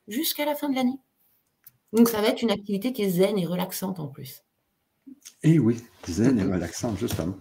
jusqu'à 0.08 0.44
la 0.44 0.54
fin 0.54 0.68
de 0.68 0.76
l'année. 0.76 0.98
Donc, 1.92 2.08
ça 2.08 2.20
va 2.20 2.28
être 2.28 2.42
une 2.42 2.50
activité 2.50 2.92
qui 2.92 3.02
est 3.02 3.10
zen 3.10 3.38
et 3.38 3.46
relaxante 3.46 4.00
en 4.00 4.06
plus. 4.06 4.41
Eh 5.42 5.58
oui, 5.58 5.76
zen 6.08 6.38
et 6.38 6.44
relaxante, 6.44 6.98
justement. 6.98 7.36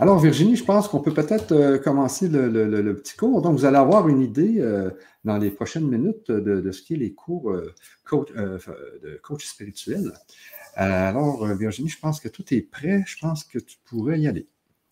Alors, 0.00 0.18
Virginie, 0.18 0.54
je 0.54 0.64
pense 0.64 0.86
qu'on 0.86 1.00
peut 1.00 1.12
peut-être 1.12 1.52
euh, 1.52 1.78
commencer 1.78 2.28
le, 2.28 2.94
petit 2.94 3.16
cours. 3.16 3.42
Donc, 3.42 3.58
vous 3.58 3.64
allez 3.64 3.76
avoir 3.76 4.08
une 4.08 4.20
idée 4.20 4.60
euh, 4.60 4.90
dans 5.24 5.38
les 5.38 5.50
prochaines 5.50 5.88
minutes 5.88 6.30
de, 6.30 6.70
ce 6.70 6.82
qui 6.82 6.94
est 6.94 6.98
les 6.98 7.14
cours 7.14 7.50
euh, 7.50 7.74
de 8.12 9.20
coach 9.22 9.46
spirituel. 9.46 10.12
alors, 10.74 11.44
Virginie, 11.46 11.88
je 11.88 11.98
pense 11.98 12.20
que 12.20 12.28
tout 12.28 12.44
est 12.54 12.60
prêt. 12.60 13.02
Je 13.06 13.18
pense 13.18 13.42
que 13.44 13.58
tu 13.58 13.78
pourrais 13.84 14.20
y 14.20 14.28
aller. 14.28 14.48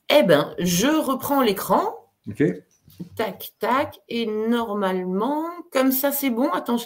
Eh 0.08 0.22
bien, 0.24 0.54
je 0.58 0.88
reprends 0.88 1.42
l'écran. 1.42 1.94
OK. 2.28 2.42
Tac, 3.14 3.52
tac. 3.60 4.00
Et 4.08 4.26
normalement, 4.26 5.44
comme 5.72 5.92
ça, 5.92 6.10
c'est 6.10 6.30
bon. 6.30 6.50
Attends. 6.50 6.78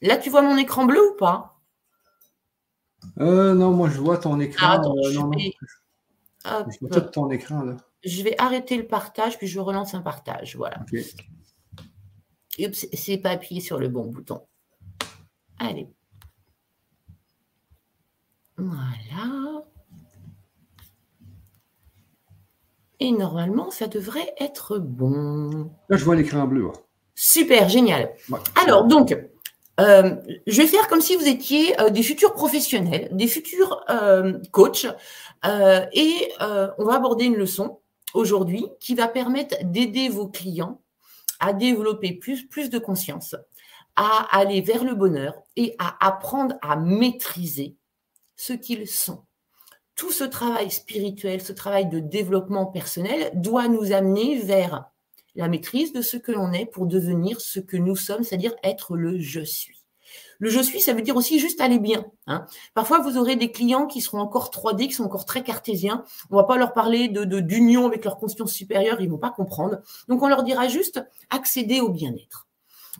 Là, 0.00 0.16
tu 0.16 0.30
vois 0.30 0.42
mon 0.42 0.56
écran 0.56 0.86
bleu 0.86 1.00
ou 1.12 1.16
pas? 1.16 1.57
Non, 3.16 3.72
moi, 3.72 3.88
je 3.90 3.98
vois 3.98 4.18
ton 4.18 4.38
écran. 4.40 4.66
Ah, 4.68 4.72
attends, 4.74 4.94
je 5.02 6.98
ton 6.98 7.30
écran 7.30 7.62
là. 7.62 7.76
Je 8.04 8.22
vais 8.22 8.34
arrêter 8.38 8.76
le 8.76 8.86
partage, 8.86 9.38
puis 9.38 9.46
je 9.48 9.58
relance 9.58 9.94
un 9.94 10.02
partage. 10.02 10.56
Voilà. 10.56 10.84
c'est 12.72 13.18
pas 13.18 13.30
appuyé 13.30 13.60
sur 13.60 13.78
le 13.78 13.88
bon 13.88 14.06
bouton. 14.06 14.40
Allez. 15.58 15.88
Voilà. 18.56 19.64
Et 23.00 23.12
normalement, 23.12 23.70
ça 23.70 23.86
devrait 23.86 24.34
être 24.40 24.78
bon. 24.78 25.70
Là, 25.88 25.96
je 25.96 26.04
vois 26.04 26.16
l'écran 26.16 26.46
bleu. 26.46 26.68
Super, 27.14 27.68
génial. 27.68 28.12
Alors, 28.56 28.86
donc, 28.86 29.16
euh, 29.80 30.16
je 30.46 30.60
vais 30.60 30.66
faire 30.66 30.88
comme 30.88 31.00
si 31.00 31.14
vous 31.14 31.28
étiez 31.28 31.80
euh, 31.80 31.90
des 31.90 32.02
futurs 32.02 32.32
professionnels, 32.32 33.08
des 33.12 33.28
futurs 33.28 33.84
euh, 33.90 34.38
coachs, 34.50 34.86
et 35.44 36.32
on 36.40 36.84
va 36.84 36.94
aborder 36.94 37.26
une 37.26 37.36
leçon 37.36 37.80
aujourd'hui 38.12 38.66
qui 38.80 38.96
va 38.96 39.06
permettre 39.06 39.56
d'aider 39.62 40.08
vos 40.08 40.26
clients 40.26 40.82
à 41.38 41.52
développer 41.52 42.12
plus, 42.12 42.48
plus 42.48 42.70
de 42.70 42.78
conscience, 42.80 43.36
à 43.94 44.26
aller 44.36 44.60
vers 44.60 44.82
le 44.82 44.96
bonheur 44.96 45.34
et 45.54 45.76
à 45.78 46.04
apprendre 46.04 46.56
à 46.60 46.74
maîtriser 46.74 47.76
ce 48.34 48.52
qu'ils 48.52 48.88
sont. 48.88 49.22
Tout 49.94 50.10
ce 50.10 50.24
travail 50.24 50.72
spirituel, 50.72 51.40
ce 51.40 51.52
travail 51.52 51.88
de 51.88 52.00
développement 52.00 52.66
personnel 52.66 53.30
doit 53.34 53.68
nous 53.68 53.92
amener 53.92 54.38
vers 54.38 54.90
la 55.38 55.48
maîtrise 55.48 55.92
de 55.92 56.02
ce 56.02 56.16
que 56.16 56.32
l'on 56.32 56.52
est 56.52 56.66
pour 56.66 56.86
devenir 56.86 57.40
ce 57.40 57.60
que 57.60 57.76
nous 57.76 57.96
sommes, 57.96 58.24
c'est-à-dire 58.24 58.54
être 58.64 58.96
le 58.96 59.18
je 59.20 59.40
suis. 59.40 59.78
Le 60.40 60.50
je 60.50 60.60
suis, 60.60 60.80
ça 60.80 60.92
veut 60.92 61.02
dire 61.02 61.16
aussi 61.16 61.38
juste 61.38 61.60
aller 61.60 61.78
bien. 61.78 62.06
Hein. 62.26 62.46
Parfois, 62.74 62.98
vous 62.98 63.16
aurez 63.16 63.36
des 63.36 63.52
clients 63.52 63.86
qui 63.86 64.00
seront 64.00 64.18
encore 64.18 64.50
3D, 64.50 64.88
qui 64.88 64.92
sont 64.92 65.04
encore 65.04 65.24
très 65.24 65.42
cartésiens. 65.42 66.04
On 66.30 66.36
va 66.36 66.44
pas 66.44 66.56
leur 66.56 66.72
parler 66.72 67.08
de 67.08 67.24
d'union 67.40 67.86
avec 67.86 68.04
leur 68.04 68.18
conscience 68.18 68.52
supérieure, 68.52 69.00
ils 69.00 69.10
vont 69.10 69.18
pas 69.18 69.30
comprendre. 69.30 69.78
Donc, 70.08 70.22
on 70.22 70.28
leur 70.28 70.42
dira 70.42 70.68
juste 70.68 71.04
accéder 71.30 71.80
au 71.80 71.88
bien-être. 71.88 72.48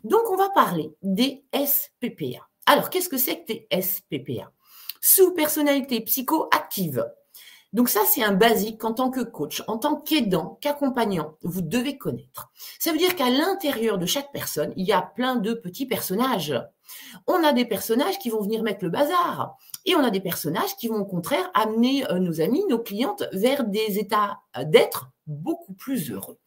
Donc, 0.04 0.30
on 0.30 0.36
va 0.36 0.48
parler 0.50 0.92
des 1.02 1.44
SPPA. 1.52 2.46
Alors, 2.66 2.90
qu'est-ce 2.90 3.08
que 3.08 3.18
c'est 3.18 3.40
que 3.40 3.52
des 3.52 3.68
SPPA 3.82 4.52
Sous-personnalité 5.00 6.00
psychoactive. 6.02 7.04
Donc 7.74 7.90
ça, 7.90 8.00
c'est 8.06 8.22
un 8.22 8.32
basique 8.32 8.80
qu'en 8.80 8.94
tant 8.94 9.10
que 9.10 9.20
coach, 9.20 9.62
en 9.66 9.76
tant 9.76 9.96
qu'aidant, 9.96 10.58
qu'accompagnant, 10.62 11.34
vous 11.42 11.60
devez 11.60 11.98
connaître. 11.98 12.50
Ça 12.78 12.92
veut 12.92 12.98
dire 12.98 13.14
qu'à 13.14 13.28
l'intérieur 13.28 13.98
de 13.98 14.06
chaque 14.06 14.32
personne, 14.32 14.72
il 14.76 14.86
y 14.86 14.92
a 14.92 15.02
plein 15.02 15.36
de 15.36 15.52
petits 15.52 15.86
personnages. 15.86 16.54
On 17.26 17.44
a 17.44 17.52
des 17.52 17.66
personnages 17.66 18.18
qui 18.18 18.30
vont 18.30 18.40
venir 18.40 18.62
mettre 18.62 18.84
le 18.84 18.90
bazar 18.90 19.56
et 19.84 19.94
on 19.94 20.02
a 20.02 20.10
des 20.10 20.20
personnages 20.20 20.76
qui 20.76 20.88
vont 20.88 21.00
au 21.00 21.04
contraire 21.04 21.50
amener 21.52 22.10
euh, 22.10 22.18
nos 22.18 22.40
amis, 22.40 22.64
nos 22.70 22.78
clientes 22.78 23.24
vers 23.32 23.64
des 23.64 23.98
états 23.98 24.38
d'être 24.64 25.10
beaucoup 25.26 25.74
plus 25.74 26.10
heureux. 26.10 26.38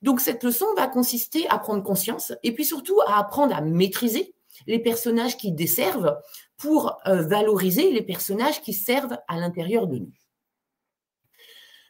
Donc 0.00 0.20
cette 0.20 0.42
leçon 0.42 0.66
va 0.76 0.88
consister 0.88 1.46
à 1.48 1.58
prendre 1.58 1.82
conscience 1.82 2.32
et 2.42 2.52
puis 2.52 2.64
surtout 2.64 3.00
à 3.06 3.18
apprendre 3.18 3.54
à 3.54 3.60
maîtriser 3.60 4.34
les 4.66 4.78
personnages 4.78 5.36
qui 5.36 5.52
desservent 5.52 6.18
pour 6.56 6.98
euh, 7.06 7.22
valoriser 7.22 7.90
les 7.90 8.02
personnages 8.02 8.62
qui 8.62 8.72
servent 8.72 9.18
à 9.28 9.36
l'intérieur 9.36 9.86
de 9.86 9.98
nous. 9.98 10.12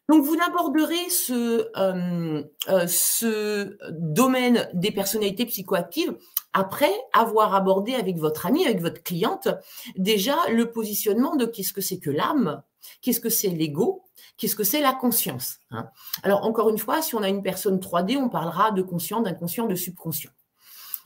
Donc, 0.09 0.25
vous 0.25 0.37
aborderez 0.45 1.09
ce, 1.11 1.69
euh, 1.77 2.43
euh, 2.69 2.87
ce 2.87 3.77
domaine 3.91 4.69
des 4.75 4.91
personnalités 4.91 5.47
psychoactives 5.47 6.17
après 6.53 6.93
avoir 7.13 7.55
abordé 7.55 7.95
avec 7.95 8.19
votre 8.19 8.47
ami, 8.47 8.65
avec 8.67 8.81
votre 8.81 9.03
cliente, 9.03 9.49
déjà 9.97 10.37
le 10.51 10.71
positionnement 10.71 11.37
de 11.37 11.47
qu'est-ce 11.47 11.73
que 11.73 11.81
c'est 11.81 11.99
que 11.99 12.11
l'âme, 12.11 12.63
qu'est-ce 13.01 13.21
que 13.21 13.31
c'est 13.31 13.49
l'ego, 13.49 14.05
qu'est-ce 14.37 14.57
que 14.57 14.65
c'est 14.65 14.81
la 14.81 14.93
conscience. 14.93 15.59
Hein. 15.71 15.89
Alors, 16.25 16.45
encore 16.45 16.69
une 16.69 16.79
fois, 16.79 17.01
si 17.01 17.15
on 17.15 17.23
a 17.23 17.29
une 17.29 17.43
personne 17.43 17.79
3D, 17.79 18.17
on 18.17 18.29
parlera 18.29 18.71
de 18.73 18.83
conscient, 18.83 19.21
d'inconscient, 19.21 19.67
de 19.67 19.75
subconscient. 19.75 20.31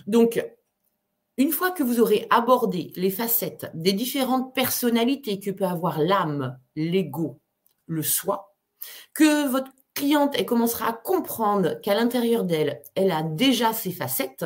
Donc, 0.07 0.45
une 1.39 1.53
fois 1.53 1.71
que 1.71 1.83
vous 1.83 2.01
aurez 2.01 2.27
abordé 2.31 2.93
les 2.97 3.11
facettes 3.11 3.71
des 3.75 3.93
différentes 3.93 4.55
personnalités 4.55 5.39
que 5.39 5.51
peut 5.51 5.67
avoir 5.67 6.01
l'âme, 6.01 6.59
l'ego, 6.77 7.41
le 7.87 8.03
soi, 8.03 8.56
que 9.15 9.49
votre 9.49 9.71
cliente 9.95 10.35
elle 10.37 10.47
commencera 10.47 10.89
à 10.89 10.93
comprendre 10.93 11.81
qu'à 11.81 11.95
l'intérieur 11.95 12.45
d'elle, 12.45 12.83
elle 12.95 13.11
a 13.11 13.23
déjà 13.23 13.73
ses 13.73 13.93
facettes, 13.93 14.45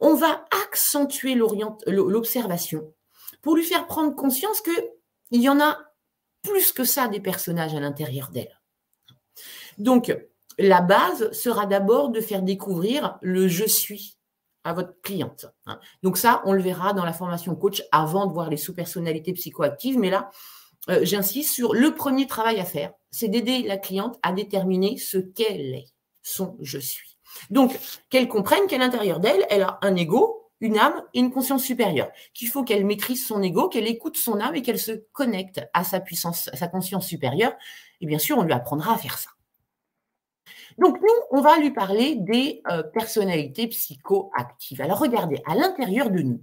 on 0.00 0.14
va 0.14 0.44
accentuer 0.64 1.34
l'observation 1.34 2.94
pour 3.42 3.56
lui 3.56 3.64
faire 3.64 3.86
prendre 3.86 4.14
conscience 4.14 4.60
qu'il 4.60 5.42
y 5.42 5.48
en 5.48 5.60
a 5.60 5.78
plus 6.42 6.72
que 6.72 6.84
ça 6.84 7.08
des 7.08 7.20
personnages 7.20 7.74
à 7.74 7.80
l'intérieur 7.80 8.30
d'elle. 8.30 8.60
Donc, 9.76 10.16
la 10.58 10.80
base 10.80 11.30
sera 11.32 11.66
d'abord 11.66 12.10
de 12.10 12.20
faire 12.20 12.42
découvrir 12.42 13.18
le 13.22 13.48
je 13.48 13.64
suis 13.64 14.16
à 14.64 14.72
votre 14.72 15.00
cliente. 15.02 15.46
Donc 16.02 16.16
ça, 16.16 16.42
on 16.44 16.52
le 16.52 16.60
verra 16.60 16.92
dans 16.92 17.04
la 17.04 17.12
formation 17.12 17.54
coach 17.54 17.82
avant 17.92 18.26
de 18.26 18.32
voir 18.32 18.50
les 18.50 18.56
sous-personnalités 18.56 19.32
psychoactives, 19.32 19.98
mais 19.98 20.10
là, 20.10 20.30
euh, 20.90 21.00
j'insiste 21.02 21.52
sur 21.52 21.74
le 21.74 21.94
premier 21.94 22.26
travail 22.26 22.60
à 22.60 22.64
faire, 22.64 22.92
c'est 23.10 23.28
d'aider 23.28 23.62
la 23.62 23.76
cliente 23.76 24.18
à 24.22 24.32
déterminer 24.32 24.96
ce 24.96 25.18
qu'elle 25.18 25.74
est, 25.74 25.88
son 26.22 26.56
je 26.60 26.78
suis. 26.78 27.18
Donc, 27.50 27.78
qu'elle 28.10 28.28
comprenne 28.28 28.66
qu'à 28.68 28.78
l'intérieur 28.78 29.20
d'elle, 29.20 29.44
elle 29.50 29.62
a 29.62 29.78
un 29.82 29.94
ego, 29.96 30.50
une 30.60 30.78
âme 30.78 31.02
et 31.14 31.20
une 31.20 31.30
conscience 31.30 31.62
supérieure, 31.62 32.10
qu'il 32.34 32.48
faut 32.48 32.64
qu'elle 32.64 32.84
maîtrise 32.84 33.26
son 33.26 33.42
ego, 33.42 33.68
qu'elle 33.68 33.86
écoute 33.86 34.16
son 34.16 34.40
âme 34.40 34.56
et 34.56 34.62
qu'elle 34.62 34.78
se 34.78 34.92
connecte 35.12 35.60
à 35.72 35.84
sa 35.84 36.00
puissance, 36.00 36.48
à 36.48 36.56
sa 36.56 36.68
conscience 36.68 37.06
supérieure. 37.06 37.52
Et 38.00 38.06
bien 38.06 38.18
sûr, 38.18 38.38
on 38.38 38.42
lui 38.42 38.52
apprendra 38.52 38.94
à 38.94 38.98
faire 38.98 39.18
ça. 39.18 39.30
Donc 40.78 41.00
nous, 41.00 41.14
on 41.30 41.40
va 41.40 41.58
lui 41.58 41.72
parler 41.72 42.16
des 42.16 42.62
euh, 42.70 42.82
personnalités 42.82 43.66
psychoactives. 43.68 44.80
Alors 44.80 44.98
regardez, 44.98 45.40
à 45.46 45.54
l'intérieur 45.54 46.10
de 46.10 46.20
nous, 46.20 46.42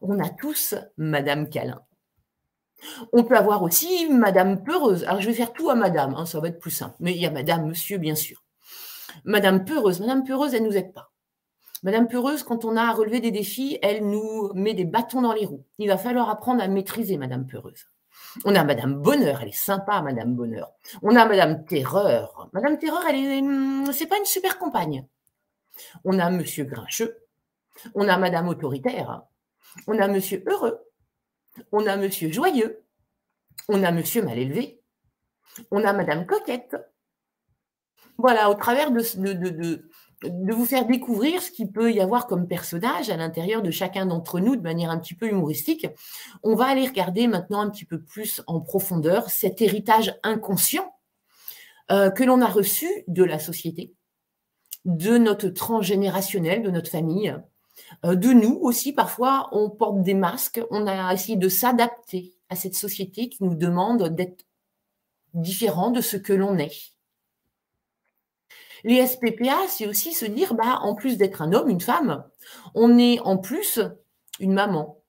on 0.00 0.18
a 0.18 0.28
tous 0.28 0.74
Madame 0.96 1.48
Câlin. 1.48 1.85
On 3.12 3.24
peut 3.24 3.36
avoir 3.36 3.62
aussi 3.62 4.08
Madame 4.08 4.62
Peureuse. 4.62 5.04
Alors, 5.04 5.20
je 5.20 5.26
vais 5.26 5.34
faire 5.34 5.52
tout 5.52 5.70
à 5.70 5.74
Madame, 5.74 6.14
hein, 6.14 6.26
ça 6.26 6.40
va 6.40 6.48
être 6.48 6.58
plus 6.58 6.70
simple. 6.70 6.94
Mais 7.00 7.12
il 7.12 7.20
y 7.20 7.26
a 7.26 7.30
Madame, 7.30 7.66
Monsieur, 7.66 7.98
bien 7.98 8.14
sûr. 8.14 8.44
Madame 9.24 9.64
Peureuse. 9.64 10.00
Madame 10.00 10.24
Peureuse, 10.24 10.54
elle 10.54 10.62
ne 10.62 10.68
nous 10.68 10.76
aide 10.76 10.92
pas. 10.92 11.10
Madame 11.82 12.08
Peureuse, 12.08 12.42
quand 12.42 12.64
on 12.64 12.76
a 12.76 12.82
à 12.82 12.92
relever 12.92 13.20
des 13.20 13.30
défis, 13.30 13.78
elle 13.82 14.08
nous 14.08 14.50
met 14.54 14.74
des 14.74 14.84
bâtons 14.84 15.22
dans 15.22 15.32
les 15.32 15.46
roues. 15.46 15.64
Il 15.78 15.88
va 15.88 15.98
falloir 15.98 16.28
apprendre 16.30 16.62
à 16.62 16.68
maîtriser 16.68 17.16
Madame 17.16 17.46
Peureuse. 17.46 17.86
On 18.44 18.54
a 18.54 18.64
Madame 18.64 18.94
Bonheur, 18.94 19.40
elle 19.42 19.48
est 19.48 19.52
sympa, 19.52 20.00
Madame 20.02 20.34
Bonheur. 20.34 20.72
On 21.02 21.14
a 21.16 21.26
Madame 21.26 21.64
Terreur. 21.64 22.48
Madame 22.52 22.78
Terreur, 22.78 23.02
elle 23.08 23.16
est, 23.16 23.40
hum, 23.40 23.92
c'est 23.92 24.06
pas 24.06 24.18
une 24.18 24.24
super 24.24 24.58
compagne. 24.58 25.06
On 26.04 26.18
a 26.18 26.30
Monsieur 26.30 26.64
Grincheux. 26.64 27.18
On 27.94 28.08
a 28.08 28.16
Madame 28.16 28.48
Autoritaire. 28.48 29.22
On 29.86 29.98
a 29.98 30.08
Monsieur 30.08 30.42
Heureux 30.46 30.85
on 31.72 31.86
a 31.86 31.96
monsieur 31.96 32.30
joyeux, 32.30 32.82
on 33.68 33.82
a 33.82 33.92
monsieur 33.92 34.22
mal 34.22 34.38
élevé, 34.38 34.80
on 35.70 35.84
a 35.84 35.92
madame 35.92 36.26
coquette. 36.26 36.76
Voilà, 38.18 38.50
au 38.50 38.54
travers 38.54 38.90
de, 38.90 40.52
vous 40.52 40.64
faire 40.64 40.86
découvrir 40.86 41.42
ce 41.42 41.50
qu'il 41.50 41.70
peut 41.70 41.92
y 41.92 42.00
avoir 42.00 42.26
comme 42.26 42.48
personnage 42.48 43.10
à 43.10 43.16
l'intérieur 43.16 43.62
de 43.62 43.70
chacun 43.70 44.06
d'entre 44.06 44.40
nous 44.40 44.56
de 44.56 44.62
manière 44.62 44.90
un 44.90 44.98
petit 44.98 45.14
peu 45.14 45.28
humoristique, 45.28 45.86
on 46.42 46.54
va 46.54 46.66
aller 46.66 46.86
regarder 46.86 47.26
maintenant 47.26 47.60
un 47.60 47.68
petit 47.68 47.84
peu 47.84 48.00
plus 48.00 48.42
en 48.46 48.60
profondeur 48.60 49.28
cet 49.28 49.60
héritage 49.60 50.18
inconscient 50.22 50.94
euh, 51.90 52.10
que 52.10 52.24
l'on 52.24 52.40
a 52.40 52.48
reçu 52.48 52.88
de 53.06 53.22
la 53.22 53.38
société, 53.38 53.94
de 54.86 55.18
notre 55.18 55.48
transgénérationnel, 55.48 56.62
de 56.62 56.70
notre 56.70 56.90
famille, 56.90 57.36
de 58.04 58.32
nous 58.32 58.58
aussi, 58.62 58.92
parfois, 58.92 59.48
on 59.52 59.70
porte 59.70 60.02
des 60.02 60.14
masques, 60.14 60.60
on 60.70 60.86
a 60.86 61.12
essayé 61.12 61.36
de 61.36 61.48
s'adapter 61.48 62.34
à 62.48 62.56
cette 62.56 62.74
société 62.74 63.28
qui 63.28 63.44
nous 63.44 63.54
demande 63.54 64.08
d'être 64.14 64.46
différent 65.34 65.90
de 65.90 66.00
ce 66.00 66.16
que 66.16 66.32
l'on 66.32 66.58
est. 66.58 66.96
Les 68.84 69.06
SPPA, 69.06 69.66
c'est 69.68 69.86
aussi 69.86 70.12
se 70.12 70.24
dire, 70.24 70.54
bah, 70.54 70.78
en 70.82 70.94
plus 70.94 71.16
d'être 71.16 71.42
un 71.42 71.52
homme, 71.52 71.68
une 71.68 71.80
femme, 71.80 72.24
on 72.74 72.98
est 72.98 73.18
en 73.20 73.36
plus 73.36 73.80
une 74.38 74.52
maman. 74.52 75.02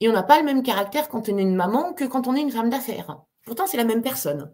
Et 0.00 0.08
on 0.08 0.12
n'a 0.12 0.22
pas 0.22 0.38
le 0.38 0.44
même 0.44 0.62
caractère 0.62 1.08
quand 1.08 1.28
on 1.28 1.38
est 1.38 1.42
une 1.42 1.54
maman 1.54 1.92
que 1.92 2.04
quand 2.04 2.26
on 2.26 2.34
est 2.34 2.40
une 2.40 2.50
femme 2.50 2.70
d'affaires. 2.70 3.22
Pourtant, 3.44 3.66
c'est 3.66 3.76
la 3.76 3.84
même 3.84 4.02
personne. 4.02 4.52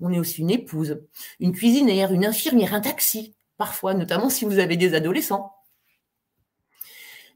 On 0.00 0.12
est 0.12 0.18
aussi 0.18 0.40
une 0.40 0.50
épouse, 0.50 1.00
une 1.40 1.52
cuisinière, 1.52 2.12
une 2.12 2.24
infirmière, 2.24 2.74
un 2.74 2.80
taxi, 2.80 3.36
parfois, 3.58 3.94
notamment 3.94 4.30
si 4.30 4.44
vous 4.44 4.58
avez 4.58 4.76
des 4.76 4.94
adolescents. 4.94 5.52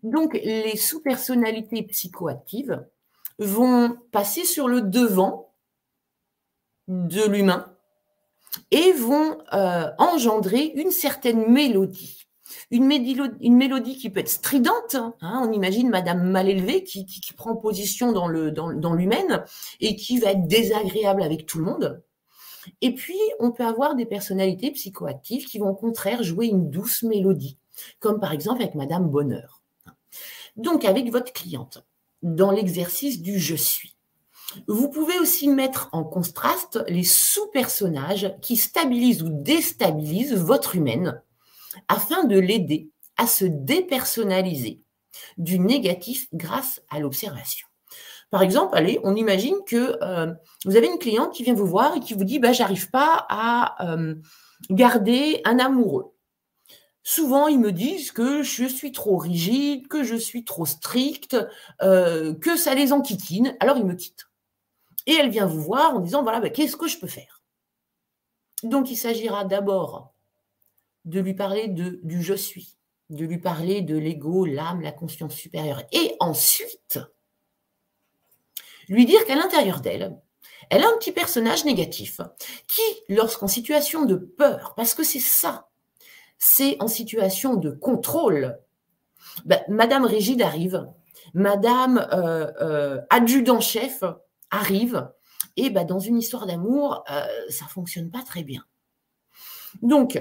Donc, 0.03 0.35
les 0.35 0.77
sous-personnalités 0.77 1.83
psychoactives 1.85 2.85
vont 3.39 3.97
passer 4.11 4.45
sur 4.45 4.69
le 4.69 4.81
devant 4.81 5.55
de 6.89 7.25
l'humain 7.25 7.73
et 8.71 8.93
vont 8.93 9.39
euh, 9.53 9.91
engendrer 9.99 10.73
une 10.75 10.91
certaine 10.91 11.51
mélodie. 11.51 12.27
Une, 12.71 12.87
mélodie 12.87 13.97
qui 13.97 14.11
peut 14.11 14.21
être 14.21 14.29
stridente. 14.29 14.95
Hein. 14.95 15.15
on 15.23 15.53
imagine 15.53 15.89
Madame 15.89 16.31
mal 16.31 16.49
élevée 16.49 16.85
qui, 16.85 17.07
prend 17.37 17.57
position 17.57 18.13
dans, 18.13 18.29
le, 18.29 18.51
dans 18.51 18.99
et 19.81 19.97
qui 19.97 20.19
va 20.19 20.33
être 20.33 20.47
désagréable 20.47 21.23
avec 21.23 21.47
tout 21.47 21.59
le 21.59 21.65
monde. 21.65 22.03
Et 22.81 22.95
puis, 22.95 23.19
on 23.41 23.53
peut 23.53 23.65
avoir 23.65 23.95
des 23.95 24.07
personnalités 24.07 24.71
psychoactives 24.71 25.47
qui 25.47 25.59
vont 25.59 25.71
au 25.71 25.75
contraire 25.75 26.23
jouer 26.23 26.47
une 26.47 26.71
douce 26.71 27.03
mélodie, 27.03 27.59
comme 28.01 28.21
par 28.21 28.33
exemple 28.33 28.63
avec 28.63 28.75
Madame 28.75 29.09
Bonheur. 29.09 29.62
Donc, 30.57 30.85
avec 30.85 31.11
votre 31.11 31.33
cliente, 31.33 31.85
dans 32.23 32.51
l'exercice 32.51 33.21
du 33.21 33.39
je 33.39 33.55
suis, 33.55 33.97
vous 34.69 34.91
pouvez 34.91 35.19
aussi 35.19 35.49
mettre 35.49 35.89
en 35.93 36.05
contraste 36.05 36.83
les 36.89 37.05
sous-personnages 37.05 38.35
qui 38.43 38.57
stabilisent 38.57 39.23
ou 39.23 39.31
déstabilisent 39.31 40.35
votre 40.35 40.77
humaine 40.77 41.23
afin 41.89 42.25
de 42.25 42.39
l'aider 42.39 42.91
à 43.17 43.27
se 43.27 43.45
dépersonnaliser 43.45 44.81
du 45.39 45.59
négatif 45.59 46.29
grâce 46.33 46.83
à 46.91 47.01
l'observation. 47.01 47.67
Par 48.31 48.43
exemple, 48.43 48.77
allez, 48.77 48.99
on 49.05 49.15
imagine 49.15 49.57
que 49.67 49.99
euh, 50.03 50.33
vous 50.65 50.77
avez 50.77 50.87
une 50.87 50.99
cliente 50.99 51.35
qui 51.35 51.43
vient 51.43 51.55
vous 51.55 51.67
voir 51.67 51.97
et 51.97 52.01
qui 52.01 52.15
vous 52.15 52.25
dit 52.25 52.39
bah, 52.39 52.53
j'arrive 52.53 52.91
pas 52.91 53.27
à 53.29 53.93
euh, 53.93 54.15
garder 54.71 55.43
un 55.45 55.59
amoureux. 55.59 56.12
Souvent, 57.05 57.49
ils 57.49 57.59
me 57.59 57.73
disent 57.73 58.13
que 58.13 58.43
je 58.43 58.65
suis 58.65 58.93
trop 58.93 59.17
rigide, 59.17 59.89
que 59.89 60.05
je 60.05 60.15
suis 60.15 60.45
trop 60.45 60.67
stricte, 60.67 61.37
euh, 61.83 62.35
que 62.35 62.57
ça 62.57 62.75
les 62.75 62.93
enquiquine. 62.93 63.57
Alors, 63.59 63.77
ils 63.77 63.85
me 63.85 63.95
quittent. 63.95 64.29
Et 65.07 65.15
elle 65.15 65.31
vient 65.31 65.47
vous 65.47 65.61
voir 65.61 65.97
en 65.97 66.01
disant, 66.01 66.23
voilà, 66.23 66.41
ben, 66.41 66.53
qu'est-ce 66.53 66.77
que 66.77 66.87
je 66.87 66.99
peux 66.99 67.09
faire? 67.09 67.43
Donc, 68.63 68.91
il 68.91 68.97
s'agira 68.97 69.45
d'abord 69.45 70.15
de 71.05 71.19
lui 71.19 71.35
parler 71.35 71.67
de, 71.67 71.99
du 72.05 72.23
je 72.23 72.35
suis, 72.35 72.77
de 73.11 73.25
lui 73.25 73.39
parler 73.39 73.83
de 73.83 73.97
l'ego, 73.97 74.45
l'âme, 74.45 74.81
la 74.81 74.93
conscience 74.93 75.35
supérieure. 75.35 75.83
Et 75.91 76.15
ensuite, 76.21 77.01
lui 78.89 79.07
dire 79.07 79.25
qu'à 79.25 79.35
l'intérieur 79.35 79.81
d'elle, 79.81 80.17
elle 80.71 80.85
a 80.85 80.89
un 80.89 80.97
petit 80.99 81.11
personnage 81.11 81.65
négatif 81.65 82.21
qui, 82.69 82.83
lorsqu'en 83.09 83.49
situation 83.49 84.05
de 84.05 84.15
peur, 84.15 84.75
parce 84.77 84.95
que 84.95 85.03
c'est 85.03 85.19
ça 85.19 85.69
c'est 86.45 86.77
en 86.81 86.89
situation 86.89 87.55
de 87.55 87.71
contrôle. 87.71 88.59
Ben, 89.45 89.61
Madame 89.69 90.05
Rigide 90.05 90.43
arrive, 90.43 90.89
Madame 91.35 92.05
euh, 92.13 92.51
euh, 92.61 93.01
adjudant-chef 93.11 94.03
arrive 94.51 95.09
Et 95.57 95.71
bah, 95.71 95.85
dans 95.85 96.01
une 96.01 96.19
histoire 96.19 96.47
d'amour, 96.47 97.05
euh, 97.13 97.23
ça 97.49 97.67
ne 97.67 97.71
fonctionne 97.71 98.11
pas 98.11 98.23
très 98.27 98.43
bien. 98.43 98.65
Donc, 99.83 100.21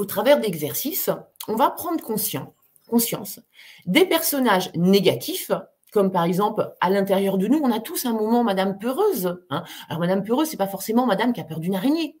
au 0.00 0.04
travers 0.04 0.40
d'exercices, 0.40 1.10
on 1.46 1.54
va 1.54 1.70
prendre 1.70 2.02
conscience, 2.02 2.48
conscience 2.88 3.38
des 3.86 4.04
personnages 4.04 4.72
négatifs 4.74 5.52
comme 5.92 6.10
par 6.10 6.24
exemple 6.24 6.74
à 6.80 6.90
l'intérieur 6.90 7.38
de 7.38 7.46
nous, 7.46 7.58
on 7.62 7.70
a 7.70 7.78
tous 7.78 8.04
un 8.04 8.12
moment 8.12 8.42
Madame 8.42 8.78
peureuse. 8.78 9.38
Hein. 9.48 9.62
Alors 9.88 10.00
Madame 10.00 10.24
peureuse, 10.24 10.48
c'est 10.48 10.56
pas 10.56 10.66
forcément 10.66 11.06
Madame 11.06 11.32
qui 11.32 11.40
a 11.40 11.44
peur 11.44 11.60
d'une 11.60 11.76
araignée. 11.76 12.18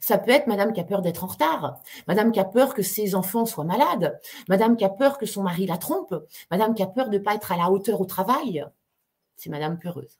Ça 0.00 0.18
peut 0.18 0.30
être 0.30 0.46
Madame 0.46 0.72
qui 0.72 0.80
a 0.80 0.84
peur 0.84 1.02
d'être 1.02 1.24
en 1.24 1.28
retard, 1.28 1.80
Madame 2.06 2.32
qui 2.32 2.40
a 2.40 2.44
peur 2.44 2.74
que 2.74 2.82
ses 2.82 3.14
enfants 3.14 3.46
soient 3.46 3.64
malades, 3.64 4.20
Madame 4.48 4.76
qui 4.76 4.84
a 4.84 4.88
peur 4.88 5.18
que 5.18 5.26
son 5.26 5.42
mari 5.42 5.66
la 5.66 5.78
trompe, 5.78 6.14
Madame 6.50 6.74
qui 6.74 6.82
a 6.82 6.86
peur 6.86 7.08
de 7.08 7.18
ne 7.18 7.22
pas 7.22 7.34
être 7.34 7.52
à 7.52 7.56
la 7.56 7.70
hauteur 7.70 8.00
au 8.00 8.06
travail. 8.06 8.64
C'est 9.36 9.50
Madame 9.50 9.78
peureuse. 9.78 10.18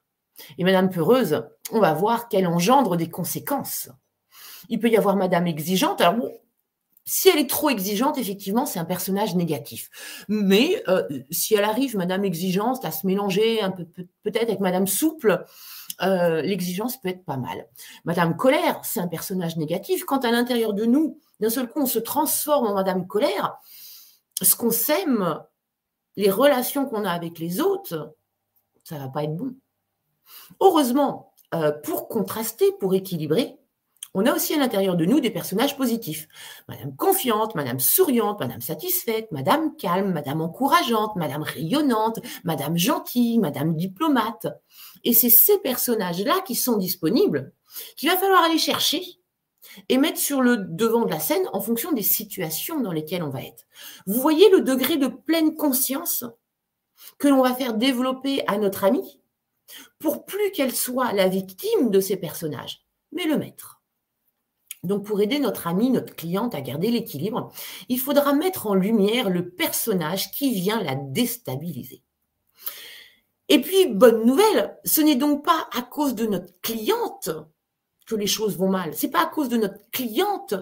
Et 0.59 0.65
Madame 0.65 0.91
peureuse, 0.91 1.45
on 1.71 1.81
va 1.81 1.93
voir 1.93 2.29
qu'elle 2.29 2.47
engendre 2.47 2.97
des 2.97 3.11
conséquences. 3.11 3.91
Il 4.69 4.81
peut 4.81 4.89
y 4.89 4.97
avoir 4.97 5.17
Madame 5.17 5.47
exigeante. 5.47 6.01
Alors 6.01 6.15
bon, 6.15 6.33
si 7.05 7.29
elle 7.29 7.39
est 7.39 7.51
trop 7.51 7.69
exigeante, 7.69 8.19
effectivement, 8.19 8.65
c'est 8.65 8.79
un 8.79 8.85
personnage 8.85 9.35
négatif. 9.35 9.91
Mais 10.29 10.83
euh, 10.89 11.03
si 11.31 11.55
elle 11.55 11.65
arrive, 11.65 11.97
Madame 11.97 12.25
exigeante, 12.25 12.85
à 12.85 12.91
se 12.91 13.07
mélanger 13.07 13.61
un 13.61 13.71
peu 13.71 13.85
peut-être 14.23 14.49
avec 14.49 14.61
Madame 14.61 14.87
souple, 14.87 15.45
euh, 16.03 16.43
l'exigence 16.43 17.01
peut 17.01 17.09
être 17.09 17.25
pas 17.25 17.37
mal. 17.37 17.67
Madame 18.05 18.37
colère, 18.37 18.81
c'est 18.85 19.01
un 19.01 19.09
personnage 19.09 19.57
négatif. 19.57 20.05
Quand 20.05 20.25
à 20.25 20.31
l'intérieur 20.31 20.73
de 20.73 20.85
nous, 20.85 21.21
d'un 21.41 21.51
seul 21.51 21.69
coup, 21.69 21.81
on 21.81 21.87
se 21.87 21.99
transforme 21.99 22.67
en 22.67 22.75
Madame 22.75 23.07
colère, 23.07 23.57
ce 24.41 24.57
qu'on 24.57 24.71
sème, 24.71 25.41
les 26.17 26.31
relations 26.31 26.87
qu'on 26.87 27.05
a 27.05 27.11
avec 27.11 27.39
les 27.39 27.61
autres, 27.61 28.15
ça 28.85 28.99
va 28.99 29.09
pas 29.09 29.25
être 29.25 29.37
bon. 29.37 29.55
Heureusement, 30.61 31.33
euh, 31.55 31.73
pour 31.73 32.09
contraster, 32.09 32.73
pour 32.81 32.95
équilibrer, 32.95 33.59
on 34.15 34.27
a 34.27 34.35
aussi 34.35 34.55
à 34.55 34.59
l'intérieur 34.59 34.97
de 34.97 35.07
nous 35.07 35.21
des 35.21 35.31
personnages 35.31 35.77
positifs. 35.77 36.29
Madame 36.69 36.95
confiante, 36.97 37.55
Madame 37.55 37.81
souriante, 37.81 38.41
Madame 38.41 38.61
satisfaite, 38.61 39.31
Madame 39.33 39.75
calme, 39.77 40.13
Madame 40.13 40.43
encourageante, 40.43 41.17
Madame 41.17 41.43
rayonnante, 41.43 42.21
Madame 42.45 42.77
gentille, 42.77 43.39
Madame 43.39 43.75
diplomate. 43.75 44.47
Et 45.05 45.15
c'est 45.15 45.31
ces 45.31 45.59
personnages-là 45.59 46.43
qui 46.47 46.55
sont 46.55 46.77
disponibles 46.77 47.53
qu'il 47.97 48.11
va 48.11 48.17
falloir 48.17 48.43
aller 48.43 48.59
chercher 48.59 49.03
et 49.89 49.97
mettre 49.97 50.19
sur 50.19 50.43
le 50.43 50.59
devant 50.59 51.07
de 51.07 51.11
la 51.11 51.21
scène 51.21 51.49
en 51.53 51.61
fonction 51.61 51.93
des 51.93 52.03
situations 52.03 52.81
dans 52.81 52.93
lesquelles 52.93 53.23
on 53.23 53.31
va 53.31 53.43
être. 53.43 53.65
Vous 54.07 54.21
voyez 54.21 54.51
le 54.51 54.61
degré 54.61 54.99
de 54.99 55.07
pleine 55.07 55.55
conscience 55.55 56.25
que 57.19 57.29
l'on 57.29 57.43
va 57.43 57.55
faire 57.55 57.75
développer 57.75 58.47
à 58.47 58.59
notre 58.59 58.85
amie 58.85 59.21
pour 59.99 60.27
plus 60.27 60.51
qu'elle 60.53 60.75
soit 60.75 61.13
la 61.13 61.29
victime 61.29 61.91
de 61.91 62.01
ces 62.01 62.17
personnages, 62.17 62.85
mais 63.13 63.25
le 63.25 63.39
maître. 63.39 63.82
Donc 64.83 65.05
pour 65.05 65.21
aider 65.21 65.39
notre 65.39 65.69
amie, 65.69 65.91
notre 65.91 66.17
cliente 66.17 66.55
à 66.55 66.61
garder 66.61 66.91
l'équilibre, 66.91 67.53
il 67.89 68.01
faudra 68.01 68.33
mettre 68.33 68.67
en 68.67 68.75
lumière 68.75 69.31
le 69.31 69.49
personnage 69.49 70.33
qui 70.33 70.53
vient 70.53 70.83
la 70.83 70.97
déstabiliser. 70.97 72.03
Et 73.49 73.61
puis, 73.61 73.87
bonne 73.87 74.25
nouvelle, 74.25 74.79
ce 74.85 75.01
n'est 75.01 75.15
donc 75.15 75.45
pas 75.45 75.69
à 75.77 75.83
cause 75.83 76.15
de 76.15 76.27
notre 76.27 76.59
cliente 76.63 77.31
que 78.07 78.17
les 78.17 78.27
choses 78.27 78.57
vont 78.57 78.71
mal. 78.71 78.95
C'est 78.95 79.11
pas 79.11 79.23
à 79.23 79.27
cause 79.27 79.49
de 79.49 79.57
notre 79.57 79.79
cliente 79.91 80.55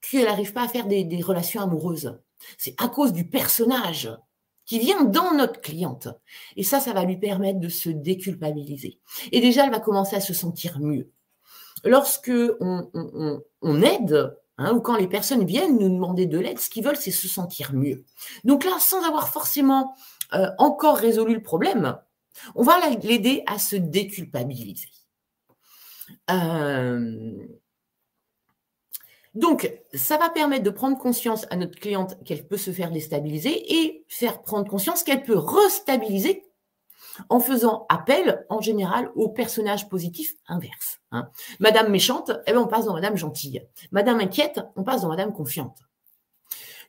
qu'elle 0.00 0.24
n'arrive 0.24 0.52
pas 0.52 0.62
à 0.62 0.68
faire 0.68 0.86
des, 0.86 1.04
des 1.04 1.20
relations 1.20 1.60
amoureuses. 1.60 2.18
C'est 2.56 2.80
à 2.80 2.88
cause 2.88 3.12
du 3.12 3.28
personnage 3.28 4.10
qui 4.64 4.78
vient 4.78 5.04
dans 5.04 5.34
notre 5.34 5.60
cliente. 5.60 6.08
Et 6.56 6.62
ça, 6.62 6.80
ça 6.80 6.92
va 6.92 7.04
lui 7.04 7.18
permettre 7.18 7.58
de 7.58 7.68
se 7.68 7.90
déculpabiliser. 7.90 9.00
Et 9.32 9.40
déjà, 9.40 9.64
elle 9.64 9.72
va 9.72 9.80
commencer 9.80 10.16
à 10.16 10.20
se 10.20 10.32
sentir 10.32 10.78
mieux 10.78 11.10
lorsque 11.84 12.32
on, 12.60 13.82
aide, 13.82 14.36
hein, 14.58 14.74
ou 14.74 14.80
quand 14.80 14.96
les 14.96 15.08
personnes 15.08 15.44
viennent 15.44 15.78
nous 15.78 15.88
demander 15.88 16.26
de 16.26 16.38
l'aide, 16.38 16.58
ce 16.58 16.70
qu'ils 16.70 16.84
veulent, 16.84 16.96
c'est 16.96 17.10
se 17.10 17.28
sentir 17.28 17.72
mieux. 17.72 18.04
Donc 18.44 18.64
là, 18.64 18.72
sans 18.80 19.06
avoir 19.06 19.28
forcément 19.28 19.94
euh, 20.34 20.48
encore 20.58 20.96
résolu 20.96 21.34
le 21.34 21.42
problème, 21.42 21.96
on 22.54 22.62
va 22.62 22.78
l'aider 23.02 23.42
à 23.46 23.58
se 23.58 23.76
déculpabiliser. 23.76 24.88
Euh, 26.30 27.46
donc, 29.34 29.72
ça 29.94 30.16
va 30.16 30.30
permettre 30.30 30.64
de 30.64 30.70
prendre 30.70 30.98
conscience 30.98 31.46
à 31.50 31.56
notre 31.56 31.78
cliente 31.78 32.16
qu'elle 32.24 32.46
peut 32.46 32.56
se 32.56 32.72
faire 32.72 32.90
déstabiliser 32.90 33.82
et 33.82 34.04
faire 34.08 34.42
prendre 34.42 34.68
conscience 34.68 35.02
qu'elle 35.02 35.22
peut 35.22 35.38
restabiliser 35.38 36.47
en 37.28 37.40
faisant 37.40 37.86
appel 37.88 38.44
en 38.48 38.60
général 38.60 39.10
au 39.14 39.28
personnage 39.28 39.88
positif 39.88 40.34
inverse. 40.46 41.00
Hein. 41.12 41.28
Madame 41.60 41.90
méchante, 41.90 42.30
eh 42.46 42.52
ben, 42.52 42.60
on 42.60 42.66
passe 42.66 42.86
dans 42.86 42.94
Madame 42.94 43.16
gentille. 43.16 43.62
Madame 43.92 44.20
inquiète, 44.20 44.60
on 44.76 44.84
passe 44.84 45.02
dans 45.02 45.08
Madame 45.08 45.32
confiante. 45.32 45.78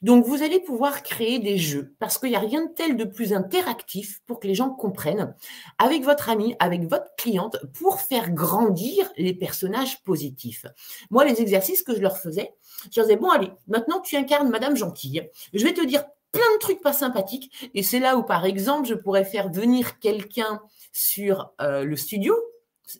Donc 0.01 0.25
vous 0.25 0.43
allez 0.43 0.61
pouvoir 0.61 1.03
créer 1.03 1.39
des 1.39 1.57
jeux 1.57 1.93
parce 1.99 2.17
qu'il 2.17 2.29
n'y 2.29 2.35
a 2.35 2.39
rien 2.39 2.65
de 2.65 2.71
tel 2.71 2.95
de 2.95 3.03
plus 3.03 3.33
interactif 3.33 4.21
pour 4.25 4.39
que 4.39 4.47
les 4.47 4.55
gens 4.55 4.69
comprennent 4.69 5.35
avec 5.77 6.03
votre 6.03 6.29
ami, 6.29 6.55
avec 6.59 6.83
votre 6.83 7.13
cliente 7.17 7.57
pour 7.73 7.99
faire 7.99 8.31
grandir 8.31 9.11
les 9.17 9.33
personnages 9.33 10.01
positifs. 10.03 10.65
Moi, 11.09 11.25
les 11.25 11.41
exercices 11.41 11.83
que 11.83 11.93
je 11.93 11.99
leur 11.99 12.17
faisais, 12.17 12.53
je 12.91 12.99
leur 12.99 13.07
disais, 13.07 13.19
bon 13.19 13.29
allez, 13.29 13.51
maintenant 13.67 13.99
tu 13.99 14.15
incarnes 14.15 14.49
Madame 14.49 14.77
Gentille. 14.77 15.29
Je 15.53 15.65
vais 15.65 15.73
te 15.73 15.85
dire 15.85 16.05
plein 16.31 16.53
de 16.55 16.59
trucs 16.59 16.81
pas 16.81 16.93
sympathiques. 16.93 17.69
Et 17.73 17.83
c'est 17.83 17.99
là 17.99 18.17
où, 18.17 18.23
par 18.23 18.45
exemple, 18.45 18.87
je 18.87 18.93
pourrais 18.93 19.25
faire 19.25 19.49
venir 19.49 19.99
quelqu'un 19.99 20.61
sur 20.91 21.51
euh, 21.61 21.83
le 21.83 21.95
studio, 21.95 22.35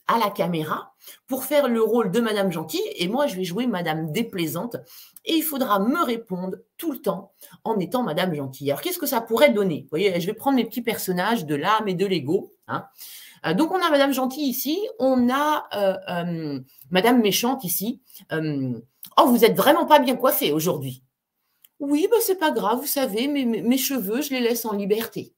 à 0.07 0.19
la 0.19 0.29
caméra, 0.29 0.93
pour 1.27 1.43
faire 1.43 1.67
le 1.67 1.81
rôle 1.81 2.11
de 2.11 2.19
Madame 2.19 2.51
Gentille. 2.51 2.83
Et 2.95 3.07
moi, 3.07 3.27
je 3.27 3.35
vais 3.35 3.43
jouer 3.43 3.65
Madame 3.65 4.11
Déplaisante. 4.11 4.77
Et 5.25 5.33
il 5.33 5.41
faudra 5.41 5.79
me 5.79 6.03
répondre 6.03 6.57
tout 6.77 6.91
le 6.91 6.99
temps 6.99 7.33
en 7.63 7.79
étant 7.79 8.03
Madame 8.03 8.33
Gentille. 8.33 8.69
Alors, 8.71 8.81
qu'est-ce 8.81 8.99
que 8.99 9.07
ça 9.07 9.21
pourrait 9.21 9.51
donner? 9.51 9.81
Vous 9.83 9.89
voyez, 9.89 10.19
je 10.19 10.25
vais 10.27 10.33
prendre 10.33 10.57
mes 10.57 10.65
petits 10.65 10.81
personnages 10.81 11.45
de 11.45 11.55
l'âme 11.55 11.87
et 11.87 11.95
de 11.95 12.05
l'ego. 12.05 12.51
Hein. 12.67 12.85
Euh, 13.45 13.53
donc, 13.53 13.71
on 13.71 13.81
a 13.81 13.89
Madame 13.89 14.13
Gentille 14.13 14.47
ici. 14.47 14.79
On 14.99 15.29
a 15.29 15.67
euh, 15.73 16.59
Madame 16.91 17.21
Méchante 17.21 17.63
ici. 17.63 18.01
oh, 18.31 19.25
vous 19.25 19.45
êtes 19.45 19.55
vraiment 19.55 19.85
pas 19.85 19.99
bien 19.99 20.15
coiffée 20.15 20.51
aujourd'hui. 20.51 21.03
Oui, 21.79 22.07
ben 22.11 22.17
c'est 22.21 22.39
pas 22.39 22.51
grave, 22.51 22.79
vous 22.79 22.87
savez, 22.87 23.27
mes, 23.27 23.45
mes, 23.45 23.77
cheveux, 23.77 24.21
je 24.21 24.31
les 24.31 24.41
laisse 24.41 24.65
en 24.65 24.73
liberté. 24.73 25.33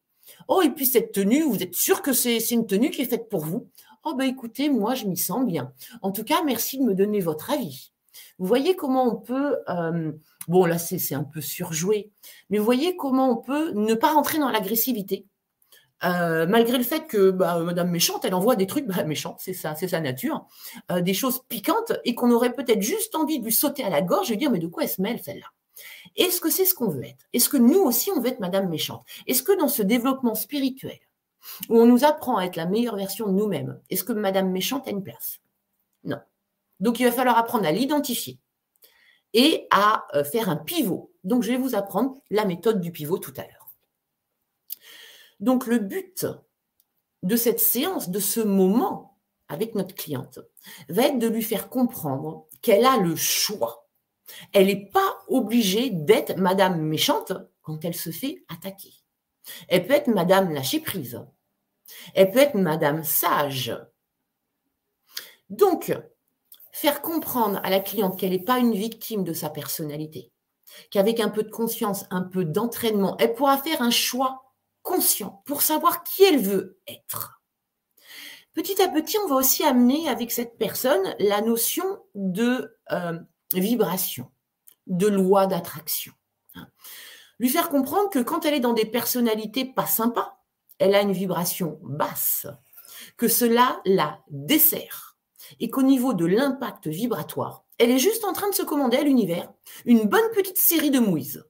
Oh, 0.48 0.62
et 0.62 0.72
puis 0.72 0.86
cette 0.86 1.12
tenue, 1.12 1.44
vous 1.44 1.62
êtes 1.62 1.76
sûr 1.76 2.02
que 2.02 2.14
c'est 2.14 2.38
une 2.52 2.66
tenue 2.66 2.89
qui 2.89 3.02
est 3.02 3.06
faite 3.06 3.30
pour 3.30 3.42
vous? 3.46 3.70
Oh, 4.04 4.16
ben 4.16 4.26
écoutez, 4.26 4.70
moi, 4.70 4.96
je 4.96 5.06
m'y 5.06 5.18
sens 5.18 5.46
bien. 5.46 5.72
En 6.02 6.12
tout 6.12 6.24
cas, 6.24 6.44
merci 6.44 6.80
de 6.80 6.84
me 6.84 6.96
donner 6.96 7.20
votre 7.20 7.52
avis. 7.52 7.92
Vous 8.39 8.48
voyez 8.48 8.76
comment 8.76 9.06
on 9.08 9.16
peut, 9.18 9.58
euh, 9.70 10.12
bon 10.48 10.66
là 10.66 10.78
c'est 10.78 11.14
un 11.14 11.24
peu 11.24 11.42
surjoué, 11.42 12.12
mais 12.50 12.58
vous 12.58 12.66
voyez 12.66 12.96
comment 12.96 13.30
on 13.30 13.38
peut 13.38 13.72
ne 13.72 13.94
pas 13.94 14.14
rentrer 14.14 14.39
dans 14.39 14.50
l'agressivité, 14.50 15.28
euh, 16.04 16.48
malgré 16.48 16.78
le 16.78 16.84
fait 16.84 17.06
que 17.08 17.32
bah, 17.32 17.60
Madame 17.60 17.92
méchante, 17.92 18.26
elle 18.26 18.34
envoie 18.34 18.56
des 18.56 18.68
trucs 18.68 18.88
bah, 18.88 19.04
méchants, 19.04 19.36
c'est 19.39 19.54
ça, 19.54 19.76
c'est 19.76 19.89
sa 19.89 20.00
nature, 20.00 20.48
euh, 20.92 21.02
des 21.02 21.14
choses 21.14 21.42
piquantes 21.48 21.94
et 22.04 22.16
qu'on 22.16 22.32
aurait 22.32 22.54
peut-être 22.54 22.82
juste 22.82 23.16
envie 23.16 23.39
de 23.39 23.46
lui 23.46 23.54
sauter 23.54 23.84
à 23.84 23.89
la 23.89 24.02
gorge 24.02 24.32
et 24.32 24.36
dire 24.38 24.52
mais 24.52 24.60
de 24.60 24.68
quoi 24.68 24.84
elle 24.84 24.89
se 24.89 25.02
mêle 25.02 25.22
celle-là? 25.22 25.48
Est-ce 26.16 26.41
que 26.41 26.49
c'est 26.49 26.66
ce 26.66 26.74
qu'on 26.74 26.89
veut 26.89 27.05
être? 27.05 27.26
Est-ce 27.34 27.49
que 27.49 27.57
nous 27.57 27.80
aussi, 27.80 28.12
on 28.12 28.20
veut 28.20 28.30
être 28.30 28.39
Madame 28.39 28.70
méchante? 28.70 29.05
Est-ce 29.28 29.43
que 29.43 29.57
dans 29.57 29.68
ce 29.68 29.82
développement 29.82 30.36
spirituel, 30.36 30.99
où 31.70 31.80
on 31.80 31.86
nous 31.86 32.03
apprend 32.03 32.38
à 32.38 32.45
être 32.45 32.55
la 32.55 32.66
meilleure 32.66 32.95
version 32.95 33.28
de 33.28 33.34
nous-mêmes, 33.34 33.80
est-ce 33.89 34.03
que 34.03 34.14
Madame 34.14 34.51
méchante 34.51 34.88
a 34.88 34.91
une 34.91 35.03
place? 35.03 35.39
Non. 36.03 36.20
Donc, 36.80 36.99
il 36.99 37.05
va 37.05 37.12
falloir 37.12 37.38
apprendre 37.38 37.66
à 37.66 37.72
l'identifier 37.72 38.39
et 39.34 39.68
à 39.72 40.05
euh, 40.16 40.24
faire 40.24 40.49
un 40.49 40.57
pivot. 40.57 41.12
Donc, 41.24 41.43
je 41.43 41.51
vais 41.51 41.57
vous 41.57 41.76
apprendre 41.76 42.18
la 42.30 42.45
méthode 42.45 42.82
du 42.82 42.91
pivot 42.91 43.18
tout 43.18 43.34
à 43.38 43.43
l'heure. 43.43 43.70
Donc, 45.39 45.68
le 45.68 45.80
but 45.80 46.26
de 47.24 47.36
cette 47.36 47.59
séance, 47.59 48.09
de 48.09 48.20
ce 48.20 48.39
moment 48.39 49.18
avec 49.47 49.76
notre 49.76 49.95
cliente, 49.95 50.39
va 50.89 51.03
être 51.03 51.20
de 51.20 51.28
lui 51.28 51.43
faire 51.43 51.70
comprendre 51.70 52.47
qu'elle 52.62 52.86
a 52.86 52.97
le 52.97 53.16
choix 53.16 53.80
elle 54.53 54.67
n'est 54.67 54.86
pas 54.88 55.17
obligée 55.27 55.89
d'être 55.89 56.38
Madame 56.38 56.82
méchante 56.82 57.34
quand 57.61 57.84
elle 57.86 57.95
se 57.95 58.11
fait 58.11 58.43
attaquer. 58.49 58.93
Elle 59.67 59.86
peut 59.86 59.93
être 59.93 60.07
Madame 60.07 60.51
lâcher 60.53 60.79
prise. 60.79 61.21
Elle 62.13 62.32
peut 62.32 62.39
être 62.39 62.55
Madame 62.55 63.03
sage. 63.03 63.77
Donc, 65.49 65.93
faire 66.71 67.01
comprendre 67.01 67.59
à 67.63 67.69
la 67.69 67.79
cliente 67.79 68.17
qu'elle 68.17 68.32
n'est 68.32 68.39
pas 68.39 68.59
une 68.59 68.73
victime 68.73 69.23
de 69.23 69.34
sa 69.34 69.49
personnalité, 69.49 70.32
qu'avec 70.89 71.19
un 71.19 71.29
peu 71.29 71.43
de 71.43 71.49
conscience, 71.51 72.05
un 72.09 72.21
peu 72.21 72.45
d'entraînement, 72.45 73.17
elle 73.19 73.34
pourra 73.34 73.57
faire 73.57 73.82
un 73.82 73.91
choix 73.91 74.53
conscient 74.82 75.43
pour 75.45 75.61
savoir 75.61 76.03
qui 76.03 76.23
elle 76.23 76.39
veut 76.39 76.79
être. 76.88 77.41
Petit 78.53 78.82
à 78.82 78.89
petit, 78.89 79.17
on 79.17 79.27
va 79.27 79.36
aussi 79.36 79.63
amener 79.63 80.09
avec 80.09 80.32
cette 80.32 80.57
personne 80.57 81.15
la 81.19 81.41
notion 81.41 81.86
de 82.15 82.77
euh, 82.91 83.19
vibration, 83.54 84.30
de 84.88 85.08
loi 85.08 85.47
d'attraction. 85.47 86.14
Lui 87.39 87.49
faire 87.49 87.70
comprendre 87.70 88.10
que 88.10 88.20
quand 88.20 88.45
elle 88.45 88.54
est 88.54 88.60
dans 88.60 88.74
des 88.74 88.86
personnalités 88.86 89.66
pas 89.66 89.88
sympas, 89.88 90.38
elle 90.80 90.95
a 90.95 91.02
une 91.02 91.12
vibration 91.12 91.80
basse. 91.84 92.47
que 93.18 93.28
cela 93.28 93.82
la 93.86 94.20
dessert 94.30 95.18
et 95.60 95.70
qu'au 95.70 95.82
niveau 95.82 96.14
de 96.14 96.26
l'impact 96.26 96.88
vibratoire, 96.88 97.66
elle 97.80 97.89
est 97.89 97.97
juste 97.97 98.26
en 98.26 98.34
train 98.34 98.49
de 98.49 98.56
se 98.56 98.62
commander 98.62 98.97
à 98.97 99.04
l'univers 99.04 99.52
une 99.86 100.08
bonne 100.08 100.30
petite 100.36 100.58
série 100.58 100.91
de 100.91 100.99
mouises. 100.99 101.43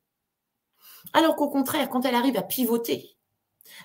Alors 1.13 1.35
qu'au 1.35 1.49
contraire, 1.49 1.89
quand 1.89 2.05
elle 2.05 2.15
arrive 2.15 2.37
à 2.37 2.41
pivoter, 2.41 3.17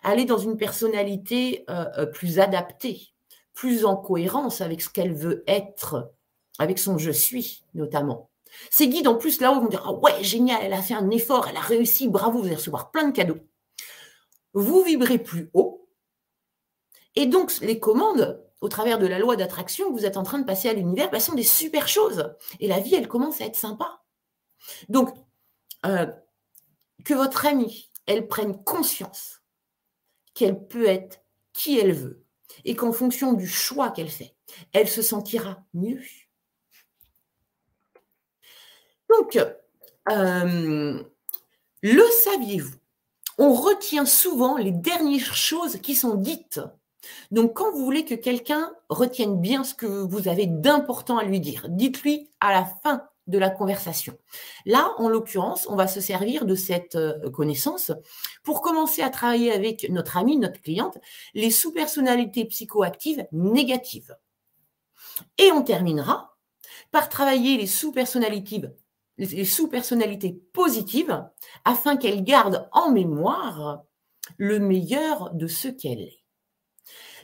à 0.03 0.11
aller 0.11 0.25
dans 0.25 0.39
une 0.39 0.57
personnalité 0.57 1.65
euh, 1.69 1.87
euh, 1.99 2.07
plus 2.07 2.39
adaptée, 2.39 3.15
plus 3.53 3.85
en 3.85 3.97
cohérence 3.97 4.61
avec 4.61 4.81
ce 4.83 4.91
qu'elle 4.91 5.15
veut 5.15 5.43
être, 5.47 6.13
avec 6.59 6.79
son 6.79 6.99
je 6.99 7.11
suis 7.11 7.63
notamment. 7.75 8.31
Ces 8.71 8.89
guides 8.89 9.09
en 9.09 9.17
plus 9.17 9.41
là-haut 9.41 9.61
vont 9.61 9.69
dire 9.69 9.85
ah 9.87 9.93
ouais 9.93 10.23
génial, 10.23 10.61
elle 10.63 10.73
a 10.73 10.83
fait 10.83 10.95
un 10.95 11.11
effort, 11.11 11.49
elle 11.49 11.57
a 11.57 11.61
réussi, 11.61 12.09
bravo, 12.09 12.41
vous 12.41 12.47
allez 12.47 12.57
recevoir 12.57 12.91
plein 12.91 13.09
de 13.09 13.13
cadeaux. 13.13 13.39
Vous 14.55 14.83
vibrez 14.83 15.19
plus 15.19 15.51
haut, 15.53 15.87
et 17.17 17.27
donc 17.27 17.59
les 17.61 17.81
commandes 17.81 18.43
au 18.61 18.69
travers 18.69 18.99
de 18.99 19.07
la 19.07 19.19
loi 19.19 19.37
d'attraction 19.37 19.89
que 19.89 19.99
vous 19.99 20.07
êtes 20.07 20.17
en 20.17 20.23
train 20.23 20.39
de 20.39 20.45
passer 20.45 20.69
à 20.69 20.73
l'univers 20.75 21.11
bah, 21.11 21.21
sont 21.21 21.35
des 21.35 21.43
super 21.43 21.89
choses. 21.89 22.35
Et 22.61 22.69
la 22.69 22.81
vie, 22.81 22.95
elle 22.95 23.09
commence 23.09 23.41
à 23.41 23.47
être 23.47 23.57
sympa. 23.57 24.03
Donc, 24.89 25.15
euh, 25.85 26.07
que 27.05 27.15
votre 27.15 27.47
amie, 27.47 27.91
elle 28.07 28.29
prenne 28.29 28.63
conscience 28.65 29.43
qu'elle 30.35 30.67
peut 30.67 30.87
être 30.87 31.23
qui 31.53 31.79
elle 31.79 31.93
veut 31.93 32.25
et 32.65 32.75
qu'en 32.75 32.93
fonction 32.93 33.33
du 33.33 33.47
choix 33.47 33.91
qu'elle 33.91 34.11
fait, 34.11 34.35
elle 34.73 34.89
se 34.89 35.03
sentira 35.03 35.65
mieux. 35.75 36.03
Donc, 39.11 39.39
euh, 40.11 41.03
le 41.83 42.03
saviez-vous? 42.25 42.77
On 43.39 43.53
retient 43.53 44.07
souvent 44.07 44.57
les 44.57 44.73
dernières 44.73 45.37
choses 45.37 45.77
qui 45.77 45.95
sont 45.95 46.15
dites 46.15 46.61
donc, 47.31 47.55
quand 47.55 47.71
vous 47.73 47.85
voulez 47.85 48.05
que 48.05 48.15
quelqu'un 48.15 48.73
retienne 48.89 49.41
bien 49.41 49.65
ce 49.65 49.75
que 49.75 49.87
vous 49.87 50.29
avez 50.29 50.47
d'important 50.47 51.19
à 51.19 51.25
lui 51.25 51.41
dire, 51.41 51.67
dites-lui 51.69 52.31
à 52.41 52.53
la 52.53 52.65
fin 52.65 53.09
de 53.27 53.39
la 53.39 53.51
conversation. 53.51 54.17
Là, 54.67 54.93
en 54.99 55.09
l'occurrence, 55.09 55.67
on 55.69 55.75
va 55.75 55.89
se 55.89 56.01
servir 56.01 56.47
de 56.47 56.55
cette 56.55 56.95
euh, 56.95 57.29
connaissance 57.31 57.91
pour 58.45 58.61
commencer 58.61 59.03
à 59.03 59.11
travailler 59.11 59.51
avec 59.51 59.89
notre 59.91 60.17
amie, 60.17 60.37
notre 60.37 60.63
cliente, 60.63 60.99
les 61.35 61.51
sous-personnalités 61.51 62.45
psychoactives 62.45 63.27
négatives. 63.33 64.17
Et 65.39 65.51
on 65.51 65.63
terminera 65.63 66.37
par 66.93 67.09
travailler 67.09 67.57
les 67.57 67.67
sous-personnalités 67.67 68.63
les 69.19 69.45
sous-personnalités 69.45 70.33
positives 70.53 71.25
afin 71.65 71.97
qu'elle 71.97 72.23
garde 72.23 72.69
en 72.73 72.91
mémoire 72.91 73.83
le 74.37 74.59
meilleur 74.59 75.33
de 75.35 75.47
ce 75.47 75.69
qu'elle 75.69 76.01
est. 76.01 76.25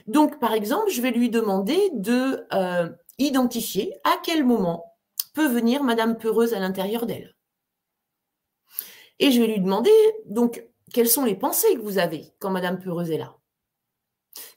Donc, 0.07 0.39
par 0.39 0.53
exemple, 0.53 0.89
je 0.89 1.01
vais 1.01 1.11
lui 1.11 1.29
demander 1.29 1.89
de 1.93 2.45
euh, 2.53 2.89
identifier 3.17 3.93
à 4.03 4.17
quel 4.23 4.43
moment 4.43 4.97
peut 5.33 5.47
venir 5.47 5.83
Madame 5.83 6.17
Peureuse 6.17 6.53
à 6.53 6.59
l'intérieur 6.59 7.05
d'elle. 7.05 7.35
Et 9.19 9.31
je 9.31 9.39
vais 9.39 9.47
lui 9.47 9.59
demander, 9.59 9.91
donc, 10.25 10.65
quelles 10.93 11.09
sont 11.09 11.23
les 11.23 11.35
pensées 11.35 11.75
que 11.75 11.81
vous 11.81 11.97
avez 11.97 12.33
quand 12.39 12.49
Madame 12.49 12.79
Peureuse 12.79 13.11
est 13.11 13.17
là? 13.17 13.37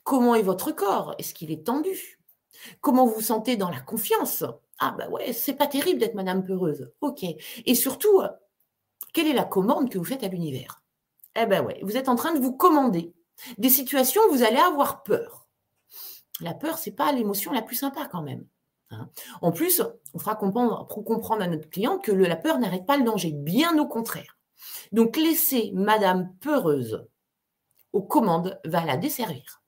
Comment 0.03 0.35
est 0.35 0.43
votre 0.43 0.73
corps? 0.73 1.15
Est-ce 1.19 1.35
qu'il 1.35 1.51
est 1.51 1.67
tendu? 1.67 2.21
Comment 2.81 3.07
vous 3.07 3.15
vous 3.15 3.21
sentez 3.21 3.57
dans 3.57 3.71
la 3.71 3.81
confiance? 3.81 4.45
Ah 4.79 4.95
bah 4.99 5.09
ouais, 5.09 5.33
c'est 5.33 5.55
pas 5.55 5.67
terrible 5.67 6.01
d'être 6.01 6.15
Madame 6.15 6.45
Peureuse. 6.45 6.91
Ok. 7.01 7.25
Et 7.65 7.75
surtout, 7.75 8.23
quelle 9.13 9.27
est 9.27 9.33
la 9.33 9.45
commande 9.45 9.91
que 9.91 9.99
vous 9.99 10.05
faites 10.05 10.25
à 10.25 10.29
l'univers? 10.29 10.83
Eh 11.35 11.47
ben 11.47 11.65
ouais, 11.65 11.81
vous 11.83 11.97
êtes 11.97 12.09
en 12.09 12.17
train 12.17 12.35
de 12.35 12.41
vous 12.41 12.53
commander 12.53 13.15
des 13.59 13.69
situations 13.69 14.23
où 14.29 14.35
vous 14.35 14.43
allez 14.43 14.59
avoir 14.59 15.03
peur. 15.03 15.47
La 16.41 16.55
peur, 16.55 16.79
c'est 16.79 16.93
pas 16.93 17.13
l'émotion 17.13 17.53
la 17.53 17.63
plus 17.63 17.77
sympa 17.77 18.07
quand 18.11 18.23
même. 18.23 18.47
Hein. 18.91 19.09
En 19.43 19.53
plus, 19.53 19.83
on 20.15 20.19
fera 20.19 20.37
comprendre, 20.37 20.87
comprendre 20.87 21.43
à 21.43 21.47
notre 21.47 21.69
client 21.69 21.99
que 21.99 22.13
la 22.13 22.37
peur 22.37 22.59
n'arrête 22.59 22.87
pas 22.87 22.97
le 22.97 23.05
danger, 23.05 23.33
bien 23.33 23.79
au 23.79 23.87
contraire. 23.87 24.39
Donc, 24.93 25.17
laisser 25.17 25.73
Madame 25.75 26.35
peureuse 26.41 27.07
aux 27.93 28.03
commandes 28.03 28.61
va 28.65 28.85
la 28.85 28.97
desservir. 28.97 29.63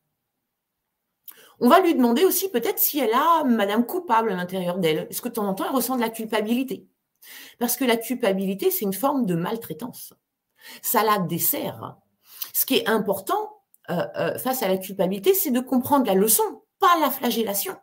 On 1.60 1.68
va 1.68 1.80
lui 1.80 1.94
demander 1.94 2.24
aussi 2.24 2.50
peut-être 2.50 2.78
si 2.78 3.00
elle 3.00 3.12
a 3.12 3.42
Madame 3.44 3.84
coupable 3.84 4.30
à 4.30 4.36
l'intérieur 4.36 4.78
d'elle. 4.78 5.08
Est-ce 5.10 5.20
que 5.20 5.28
de 5.28 5.34
temps 5.34 5.48
en 5.48 5.54
temps, 5.54 5.64
elle 5.68 5.74
ressent 5.74 5.96
de 5.96 6.00
la 6.00 6.10
culpabilité? 6.10 6.86
Parce 7.58 7.76
que 7.76 7.84
la 7.84 7.96
culpabilité, 7.96 8.70
c'est 8.70 8.84
une 8.84 8.92
forme 8.92 9.26
de 9.26 9.34
maltraitance. 9.34 10.14
Ça 10.82 11.02
la 11.02 11.18
dessert. 11.18 11.96
Ce 12.52 12.64
qui 12.64 12.76
est 12.76 12.88
important, 12.88 13.62
euh, 13.90 14.06
euh, 14.16 14.38
face 14.38 14.62
à 14.62 14.68
la 14.68 14.76
culpabilité, 14.76 15.34
c'est 15.34 15.50
de 15.50 15.60
comprendre 15.60 16.06
la 16.06 16.14
leçon, 16.14 16.62
pas 16.78 16.98
la 17.00 17.10
flagellation. 17.10 17.76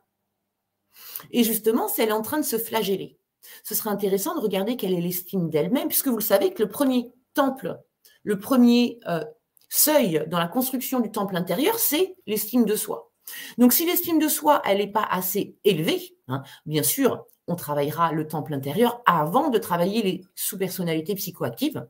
Et 1.32 1.44
justement, 1.44 1.88
c'est 1.88 2.04
elle 2.04 2.10
est 2.10 2.14
en 2.14 2.22
train 2.22 2.40
de 2.40 2.46
se 2.46 2.58
flageller. 2.58 3.20
Ce 3.64 3.76
serait 3.76 3.90
intéressant 3.90 4.36
de 4.36 4.40
regarder 4.40 4.78
quelle 4.78 4.94
est 4.94 5.02
l'estime 5.02 5.50
d'elle-même, 5.50 5.88
puisque 5.88 6.08
vous 6.08 6.18
le 6.18 6.24
savez 6.24 6.54
que 6.54 6.64
le 6.64 6.70
premier 6.70 7.12
temple, 7.34 7.80
le 8.24 8.40
premier 8.40 9.00
euh, 9.08 9.24
seuil 9.70 10.24
dans 10.28 10.40
la 10.40 10.48
construction 10.48 11.00
du 11.00 11.12
temple 11.12 11.36
intérieur, 11.36 11.78
c'est 11.78 12.16
l'estime 12.26 12.66
de 12.66 12.76
soi. 12.76 13.12
Donc, 13.58 13.74
si 13.74 13.86
l'estime 13.86 14.20
de 14.20 14.28
soi, 14.28 14.62
elle 14.66 14.78
n'est 14.78 14.92
pas 14.92 15.08
assez 15.10 15.58
élevée, 15.64 16.18
hein, 16.28 16.44
bien 16.66 16.84
sûr, 16.84 17.26
on 17.48 17.56
travaillera 17.56 18.12
le 18.12 18.28
temple 18.28 18.54
intérieur 18.54 19.02
avant 19.06 19.50
de 19.50 19.58
travailler 19.58 20.02
les 20.02 20.26
sous-personnalités 20.36 21.16
psychoactives. 21.16 21.86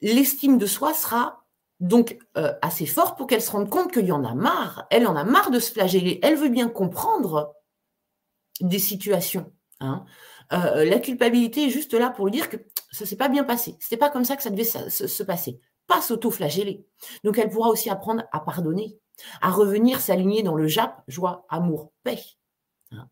l'estime 0.00 0.58
de 0.58 0.66
soi 0.66 0.94
sera 0.94 1.42
donc 1.82 2.16
euh, 2.36 2.54
assez 2.62 2.86
forte 2.86 3.18
pour 3.18 3.26
qu'elle 3.26 3.42
se 3.42 3.50
rende 3.50 3.68
compte 3.68 3.92
qu'il 3.92 4.06
y 4.06 4.12
en 4.12 4.24
a 4.24 4.34
marre. 4.34 4.86
Elle 4.90 5.06
en 5.06 5.16
a 5.16 5.24
marre 5.24 5.50
de 5.50 5.58
se 5.58 5.72
flageller. 5.72 6.20
Elle 6.22 6.36
veut 6.36 6.48
bien 6.48 6.68
comprendre 6.68 7.54
des 8.60 8.78
situations. 8.78 9.52
Hein. 9.80 10.04
Euh, 10.52 10.84
la 10.84 11.00
culpabilité 11.00 11.66
est 11.66 11.70
juste 11.70 11.92
là 11.94 12.10
pour 12.10 12.30
dire 12.30 12.48
que 12.48 12.56
ça 12.92 13.04
s'est 13.04 13.16
pas 13.16 13.28
bien 13.28 13.42
passé. 13.42 13.76
C'était 13.80 13.96
pas 13.96 14.10
comme 14.10 14.24
ça 14.24 14.36
que 14.36 14.44
ça 14.44 14.50
devait 14.50 14.64
se, 14.64 15.22
passer. 15.24 15.60
Pas 15.88 16.00
s'auto-flageller. 16.00 16.86
Donc 17.24 17.38
elle 17.38 17.48
pourra 17.48 17.68
aussi 17.68 17.90
apprendre 17.90 18.22
à 18.30 18.40
pardonner, 18.40 18.96
à 19.40 19.50
revenir 19.50 20.00
s'aligner 20.00 20.42
dans 20.42 20.54
le 20.54 20.66
JAP, 20.66 21.02
joie, 21.08 21.46
amour, 21.48 21.92
paix. 22.02 22.20
Hein. 22.92 23.08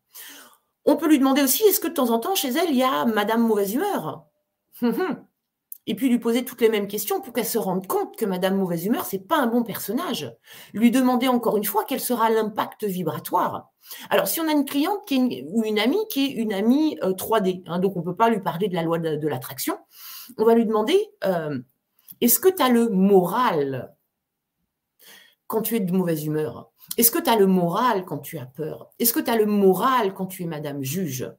On 0.85 0.97
peut 0.97 1.07
lui 1.07 1.19
demander 1.19 1.43
aussi, 1.43 1.63
est-ce 1.63 1.79
que 1.79 1.87
de 1.87 1.93
temps 1.93 2.09
en 2.09 2.19
temps, 2.19 2.35
chez 2.35 2.49
elle, 2.49 2.69
il 2.69 2.77
y 2.77 2.83
a 2.83 3.05
Madame 3.05 3.41
Mauvaise 3.41 3.73
Humeur? 3.73 4.25
Hum, 4.81 4.99
hum 4.99 5.27
et 5.87 5.95
puis 5.95 6.09
lui 6.09 6.19
poser 6.19 6.45
toutes 6.45 6.61
les 6.61 6.69
mêmes 6.69 6.87
questions 6.87 7.21
pour 7.21 7.33
qu'elle 7.33 7.45
se 7.45 7.57
rende 7.57 7.87
compte 7.87 8.15
que 8.15 8.25
Madame 8.25 8.55
Mauvaise 8.55 8.85
Humeur, 8.85 9.05
c'est 9.05 9.27
pas 9.27 9.37
un 9.37 9.47
bon 9.47 9.63
personnage. 9.63 10.31
Lui 10.73 10.91
demander 10.91 11.27
encore 11.27 11.57
une 11.57 11.63
fois 11.63 11.85
quel 11.87 11.99
sera 11.99 12.29
l'impact 12.29 12.83
vibratoire. 12.83 13.71
Alors, 14.09 14.27
si 14.27 14.39
on 14.39 14.47
a 14.47 14.51
une 14.51 14.65
cliente 14.65 15.11
ou 15.11 15.63
une 15.65 15.79
amie 15.79 16.05
qui 16.09 16.25
est 16.25 16.31
une 16.33 16.53
amie 16.53 16.97
3D, 17.01 17.61
euh, 17.61 17.71
hein, 17.71 17.79
donc 17.79 17.95
on 17.95 18.01
ne 18.01 18.05
peut 18.05 18.15
pas 18.15 18.29
lui 18.29 18.41
parler 18.41 18.67
de 18.67 18.75
la 18.75 18.83
loi 18.83 18.99
de, 18.99 19.27
l'attraction, 19.27 19.77
on 20.37 20.45
va 20.45 20.53
lui 20.53 20.65
demander 20.65 20.99
euh, 21.25 21.59
est-ce 22.21 22.39
que 22.39 22.49
tu 22.49 22.61
as 22.61 22.69
le 22.69 22.89
moral? 22.89 23.95
Quand 25.51 25.61
tu 25.61 25.75
es 25.75 25.81
de 25.81 25.91
mauvaise 25.91 26.25
humeur 26.25 26.71
Est-ce 26.97 27.11
que 27.11 27.19
tu 27.19 27.29
as 27.29 27.35
le 27.35 27.45
moral 27.45 28.05
quand 28.05 28.19
tu 28.19 28.37
as 28.37 28.45
peur? 28.45 28.89
Est-ce 28.99 29.11
que 29.11 29.19
tu 29.19 29.29
as 29.29 29.35
le 29.35 29.45
moral 29.45 30.13
quand 30.13 30.25
tu 30.25 30.43
es 30.43 30.45
Madame 30.45 30.81
Juge? 30.81 31.29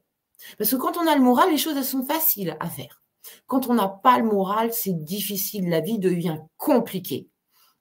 Parce 0.59 0.69
que 0.69 0.75
quand 0.75 0.97
on 0.97 1.07
a 1.07 1.15
le 1.15 1.21
moral, 1.21 1.49
les 1.49 1.57
choses 1.57 1.81
sont 1.81 2.05
faciles 2.05 2.55
à 2.59 2.69
faire. 2.69 3.01
Quand 3.47 3.67
on 3.69 3.73
n'a 3.73 3.87
pas 3.87 4.19
le 4.19 4.25
moral, 4.25 4.71
c'est 4.71 5.03
difficile, 5.03 5.67
la 5.67 5.79
vie 5.79 5.97
devient 5.97 6.37
compliquée. 6.57 7.27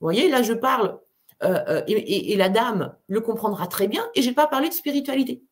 Vous 0.00 0.06
voyez, 0.06 0.30
là, 0.30 0.42
je 0.42 0.54
parle, 0.54 0.98
euh, 1.42 1.62
euh, 1.68 1.82
et, 1.86 2.34
la 2.36 2.48
dame 2.48 2.96
le 3.08 3.20
comprendra 3.20 3.66
très 3.66 3.86
bien, 3.86 4.08
et 4.14 4.22
je 4.22 4.28
n'ai 4.28 4.34
pas 4.34 4.46
parlé 4.46 4.70
de 4.70 4.74
spiritualité. 4.74 5.42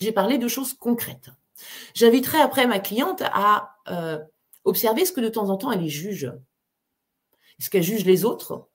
J'ai 0.00 0.12
parlé 0.12 0.36
de 0.36 0.48
choses 0.48 0.74
concrètes. 0.74 1.30
J'inviterai 1.94 2.38
après 2.38 2.66
ma 2.66 2.80
cliente 2.80 3.22
à 3.22 3.76
euh, 3.88 4.18
observer 4.64 5.06
ce 5.06 5.12
que 5.12 5.22
de 5.22 5.30
temps 5.30 5.48
en 5.48 5.56
temps 5.56 5.72
elle 5.72 5.88
juge. 5.88 6.30
Est-ce 7.58 7.70
qu'elle 7.70 7.82
juge 7.82 8.04
les 8.04 8.26
autres? 8.26 8.69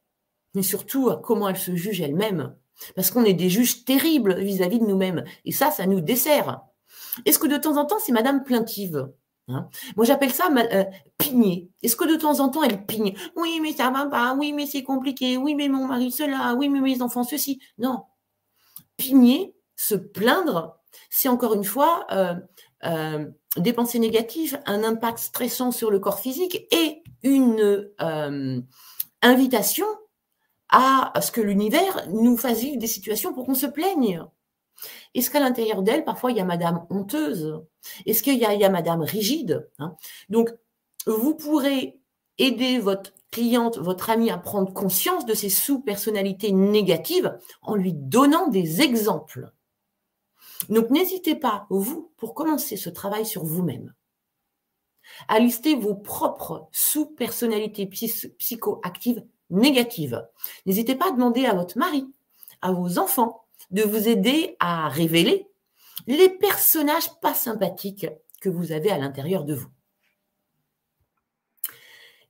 Mais 0.55 0.63
surtout, 0.63 1.11
comment 1.23 1.49
elle 1.49 1.57
se 1.57 1.75
juge 1.75 2.01
elle-même. 2.01 2.55
Parce 2.95 3.11
qu'on 3.11 3.23
est 3.23 3.33
des 3.33 3.49
juges 3.49 3.85
terribles 3.85 4.39
vis-à-vis 4.39 4.79
de 4.79 4.85
nous-mêmes. 4.85 5.23
Et 5.45 5.51
ça, 5.51 5.71
ça 5.71 5.85
nous 5.85 6.01
dessert. 6.01 6.61
Est-ce 7.25 7.39
que 7.39 7.47
de 7.47 7.57
temps 7.57 7.77
en 7.77 7.85
temps, 7.85 7.99
c'est 7.99 8.11
Madame 8.11 8.43
plaintive 8.43 9.09
Hein? 9.47 9.69
Moi, 9.95 10.05
j'appelle 10.05 10.33
ça 10.33 10.49
euh, 10.51 10.85
pigner. 11.17 11.69
Est-ce 11.83 11.95
que 11.95 12.05
de 12.11 12.15
temps 12.15 12.39
en 12.39 12.49
temps, 12.49 12.63
elle 12.63 12.85
pigne? 12.85 13.15
Oui, 13.35 13.59
mais 13.61 13.73
ça 13.73 13.91
va 13.91 14.07
pas. 14.07 14.33
Oui, 14.35 14.53
mais 14.53 14.65
c'est 14.65 14.83
compliqué. 14.83 15.37
Oui, 15.37 15.55
mais 15.55 15.69
mon 15.69 15.87
mari 15.87 16.11
cela. 16.11 16.55
Oui, 16.55 16.69
mais 16.69 16.81
mes 16.81 17.01
enfants 17.01 17.23
ceci. 17.23 17.59
Non. 17.77 18.03
Pigner, 18.97 19.55
se 19.75 19.95
plaindre, 19.95 20.79
c'est 21.09 21.29
encore 21.29 21.53
une 21.53 21.63
fois 21.63 22.07
euh, 22.11 22.35
euh, 22.85 23.27
des 23.57 23.73
pensées 23.73 23.99
négatives, 23.99 24.59
un 24.65 24.83
impact 24.83 25.19
stressant 25.19 25.71
sur 25.71 25.91
le 25.91 25.99
corps 25.99 26.19
physique 26.19 26.65
et 26.71 27.03
une 27.23 27.91
invitation 29.21 29.85
à 30.75 31.21
ce 31.21 31.31
que 31.31 31.41
l'univers 31.41 32.07
nous 32.09 32.35
fasse 32.37 32.59
vivre 32.59 32.77
des 32.77 32.87
situations 32.87 33.33
pour 33.33 33.45
qu'on 33.45 33.55
se 33.55 33.65
plaigne. 33.65 34.23
Est-ce 35.13 35.31
qu'à 35.31 35.39
l'intérieur 35.39 35.81
d'elle, 35.81 36.03
parfois, 36.03 36.31
il 36.31 36.37
y 36.37 36.41
a 36.41 36.45
Madame 36.45 36.85
honteuse? 36.89 37.63
Est-ce 38.05 38.21
qu'il 38.21 38.37
y, 38.37 38.45
a 38.45 38.69
Madame 38.69 39.01
rigide? 39.01 39.69
Hein? 39.79 39.95
Donc, 40.27 40.49
vous 41.05 41.35
pourrez 41.35 41.97
aider 42.37 42.79
votre 42.79 43.13
cliente, 43.31 43.77
votre 43.77 44.09
ami 44.09 44.29
à 44.29 44.37
prendre 44.37 44.73
conscience 44.73 45.25
de 45.25 45.33
ses 45.33 45.49
sous-personnalités 45.49 46.51
négatives 46.51 47.37
en 47.61 47.75
lui 47.75 47.93
donnant 47.93 48.47
des 48.47 48.81
exemples. 48.81 49.51
Donc 50.69 50.89
n'hésitez 50.89 51.35
pas, 51.35 51.67
vous, 51.69 52.11
pour 52.17 52.33
commencer 52.33 52.75
ce 52.75 52.89
travail 52.89 53.25
sur 53.25 53.43
vous-même, 53.43 53.93
à 55.27 55.39
lister 55.39 55.75
vos 55.75 55.95
propres 55.95 56.67
sous-personnalités 56.71 57.87
psychoactives 57.87 59.23
négatives. 59.49 60.25
N'hésitez 60.65 60.95
pas 60.95 61.09
à 61.09 61.11
demander 61.11 61.45
à 61.45 61.53
votre 61.53 61.77
mari, 61.77 62.05
à 62.61 62.71
vos 62.71 62.99
enfants, 62.99 63.45
de 63.71 63.83
vous 63.83 64.07
aider 64.07 64.55
à 64.59 64.89
révéler 64.89 65.47
les 66.07 66.29
personnages 66.29 67.13
pas 67.21 67.33
sympathiques 67.33 68.07
que 68.41 68.49
vous 68.49 68.71
avez 68.71 68.91
à 68.91 68.97
l'intérieur 68.97 69.43
de 69.43 69.55
vous. 69.55 69.69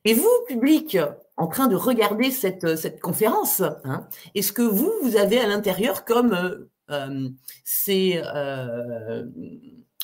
Et 0.05 0.13
vous, 0.13 0.32
public, 0.47 0.97
en 1.36 1.47
train 1.47 1.68
de 1.68 1.76
regarder 1.76 2.30
cette, 2.32 2.99
conférence, 3.01 3.61
hein, 3.84 4.07
est-ce 4.36 4.53
que 4.53 4.61
vous, 4.61 4.93
vous 5.01 5.18
avez 5.18 5.39
à 5.39 5.47
l'intérieur 5.47 6.05
comme 6.05 6.34
euh, 6.34 6.70
euh, 6.91 7.30
ces 7.63 8.22
euh, 8.24 9.24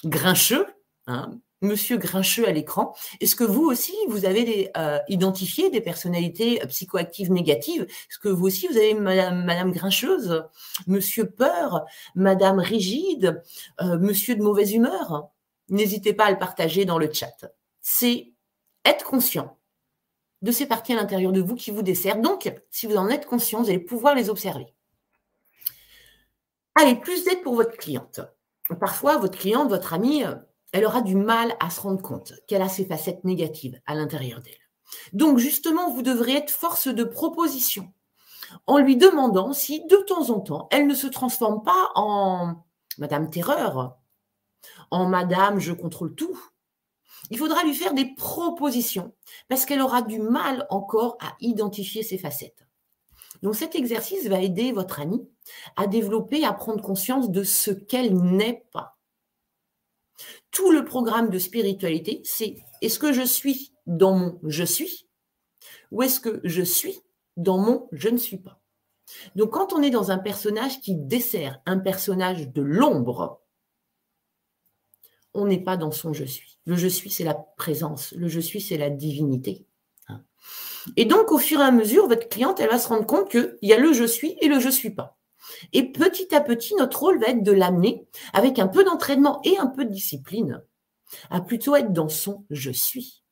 grincheux, 0.04 0.66
hein, 1.06 1.40
Monsieur 1.62 1.98
Grincheux 1.98 2.48
à 2.48 2.52
l'écran. 2.52 2.96
Est-ce 3.20 3.36
que 3.36 3.44
vous 3.44 3.64
aussi, 3.64 3.96
vous 4.08 4.26
avez 4.26 4.72
identifié 5.08 5.70
des 5.70 5.82
personnalités 5.82 6.60
psychoactives 6.68 7.32
négatives? 7.32 7.84
Est-ce 7.84 8.18
que 8.18 8.30
vous 8.30 8.48
aussi, 8.48 8.68
vous 8.68 8.78
avez 8.78 8.94
Madame, 8.96 9.72
Grincheuse, 9.72 10.44
Monsieur 10.88 11.30
Peur, 11.30 11.86
Madame 12.16 12.60
Rigide, 12.60 13.44
Monsieur 13.80 14.36
de 14.36 14.42
mauvaise 14.42 14.74
humeur? 14.74 15.30
N'hésitez 15.70 16.14
pas 16.14 16.26
à 16.26 16.32
le 16.32 16.40
partager 16.40 16.86
dans 16.86 16.98
le 16.98 17.12
chat. 17.14 17.46
C'est 17.80 18.34
être 18.84 19.06
conscient 19.06 19.58
de 20.42 20.52
ces 20.52 20.66
parties 20.66 20.94
à 20.94 20.96
l'intérieur 20.96 21.32
de 21.32 21.42
vous 21.42 21.56
qui 21.56 21.70
vous 21.70 21.84
desservent. 21.84 22.22
Donc, 22.22 22.52
si 22.72 22.88
vous 22.88 22.98
en 22.98 23.08
êtes 23.08 23.28
conscient, 23.28 23.62
vous 23.62 23.70
allez 23.70 23.80
pouvoir 23.80 24.16
les 24.16 24.30
observer. 24.30 24.74
Allez, 26.74 26.96
plus 26.96 27.24
d'aide 27.24 27.44
pour 27.44 27.54
votre 27.54 27.78
cliente. 27.78 28.22
Parfois, 28.80 29.18
votre 29.18 29.38
cliente, 29.38 29.70
votre 29.70 29.94
amie, 29.94 30.24
elle 30.72 30.86
aura 30.86 31.02
du 31.02 31.16
mal 31.16 31.56
à 31.60 31.70
se 31.70 31.82
rendre 31.82 32.02
compte 32.02 32.34
qu'elle 32.48 32.62
a 32.62 32.70
ces 32.70 32.86
facettes 32.86 33.24
négatives 33.24 33.80
à 33.86 33.96
l'intérieur 33.96 34.42
d'elle. 34.42 34.54
Donc, 35.14 35.38
justement, 35.38 35.92
vous 35.92 36.02
devrez 36.02 36.34
être 36.34 36.52
force 36.52 36.88
de 36.88 37.04
proposition 37.04 37.94
en 38.68 38.78
lui 38.78 38.98
demandant 38.98 39.54
si, 39.54 39.86
de 39.88 39.98
temps 39.98 40.30
en 40.30 40.40
temps, 40.42 40.68
elle 40.72 40.88
ne 40.88 40.94
se 40.94 41.08
transforme 41.08 41.64
pas 41.64 41.90
en 41.96 42.56
Madame 42.98 43.30
Terreur, 43.30 43.98
en 44.92 45.08
Madame 45.08 45.60
Je 45.60 45.72
contrôle 45.72 46.16
tout, 46.16 46.38
il 47.30 47.38
faudra 47.38 47.64
lui 47.64 47.74
faire 47.74 47.94
des 47.94 48.14
propositions 48.14 49.14
parce 49.48 49.66
qu'elle 49.66 49.82
aura 49.82 50.02
du 50.02 50.20
mal 50.20 50.68
encore 50.70 51.18
à 51.22 51.36
identifier 51.40 52.04
ses 52.04 52.18
facettes. 52.18 52.68
Donc 53.42 53.56
cet 53.56 53.76
exercice 53.76 54.28
va 54.28 54.42
aider 54.42 54.72
votre 54.72 55.00
amie 55.00 55.28
à 55.76 55.88
développer, 55.88 56.44
à 56.44 56.54
prendre 56.54 56.84
conscience 56.84 57.32
de 57.32 57.44
ce 57.44 57.72
qu'elle 57.72 58.14
n'est 58.16 58.66
pas. 58.74 58.98
Tout 60.52 60.72
le 60.72 60.86
programme 60.86 61.30
de 61.30 61.40
spiritualité, 61.40 62.22
c'est 62.24 62.58
est-ce 62.82 63.00
que 63.00 63.14
je 63.14 63.22
suis 63.22 63.74
dans 63.88 64.16
mon 64.16 64.40
je 64.44 64.64
suis 64.64 65.08
ou 65.92 66.04
est-ce 66.04 66.20
que 66.20 66.42
je 66.44 66.62
suis 66.62 67.00
dans 67.38 67.58
mon 67.58 67.88
je 67.92 68.10
ne 68.10 68.18
suis 68.18 68.38
pas? 68.38 68.60
Donc 69.36 69.52
quand 69.52 69.74
on 69.74 69.82
est 69.82 69.90
dans 69.90 70.12
un 70.12 70.18
personnage 70.18 70.80
qui 70.82 70.96
dessert 70.96 71.62
un 71.66 71.80
personnage 71.80 72.50
de 72.50 72.62
l'ombre, 72.62 73.42
on 75.34 75.46
n'est 75.46 75.64
pas 75.64 75.78
dans 75.78 75.92
son 75.92 76.14
je 76.14 76.26
suis. 76.26 76.60
Le 76.66 76.76
je 76.76 76.88
suis, 76.88 77.10
c'est 77.10 77.24
la 77.24 77.34
présence. 77.34 78.12
Le 78.14 78.28
je 78.28 78.40
suis, 78.40 78.62
c'est 78.62 78.78
la 78.78 78.90
divinité. 78.90 79.66
Et 80.98 81.06
donc, 81.06 81.32
au 81.32 81.38
fur 81.38 81.60
et 81.60 81.64
à 81.64 81.72
mesure, 81.72 82.08
votre 82.08 82.28
cliente, 82.28 82.60
elle 82.60 82.70
va 82.70 82.80
se 82.80 82.88
rendre 82.88 83.06
compte 83.06 83.30
qu'il 83.30 83.58
y 83.62 83.74
a 83.74 83.78
le 83.78 83.94
je 83.94 84.04
suis 84.04 84.36
et 84.42 84.48
le 84.48 84.60
je 84.60 84.70
suis 84.70 84.90
pas. 84.90 85.18
Et 85.74 85.92
petit 85.92 86.34
à 86.34 86.42
petit, 86.42 86.76
notre 86.76 87.00
rôle 87.00 87.20
va 87.20 87.28
être 87.28 87.44
de 87.44 87.52
l'amener, 87.52 88.06
avec 88.34 88.60
un 88.60 88.68
peu 88.68 88.84
d'entraînement 88.84 89.42
et 89.44 89.58
un 89.58 89.68
peu 89.68 89.86
de 89.86 89.92
discipline, 89.92 90.64
à 91.30 91.42
plutôt 91.42 91.76
être 91.76 91.94
dans 91.94 92.10
son 92.10 92.46
je 92.50 92.72
suis. 92.72 93.24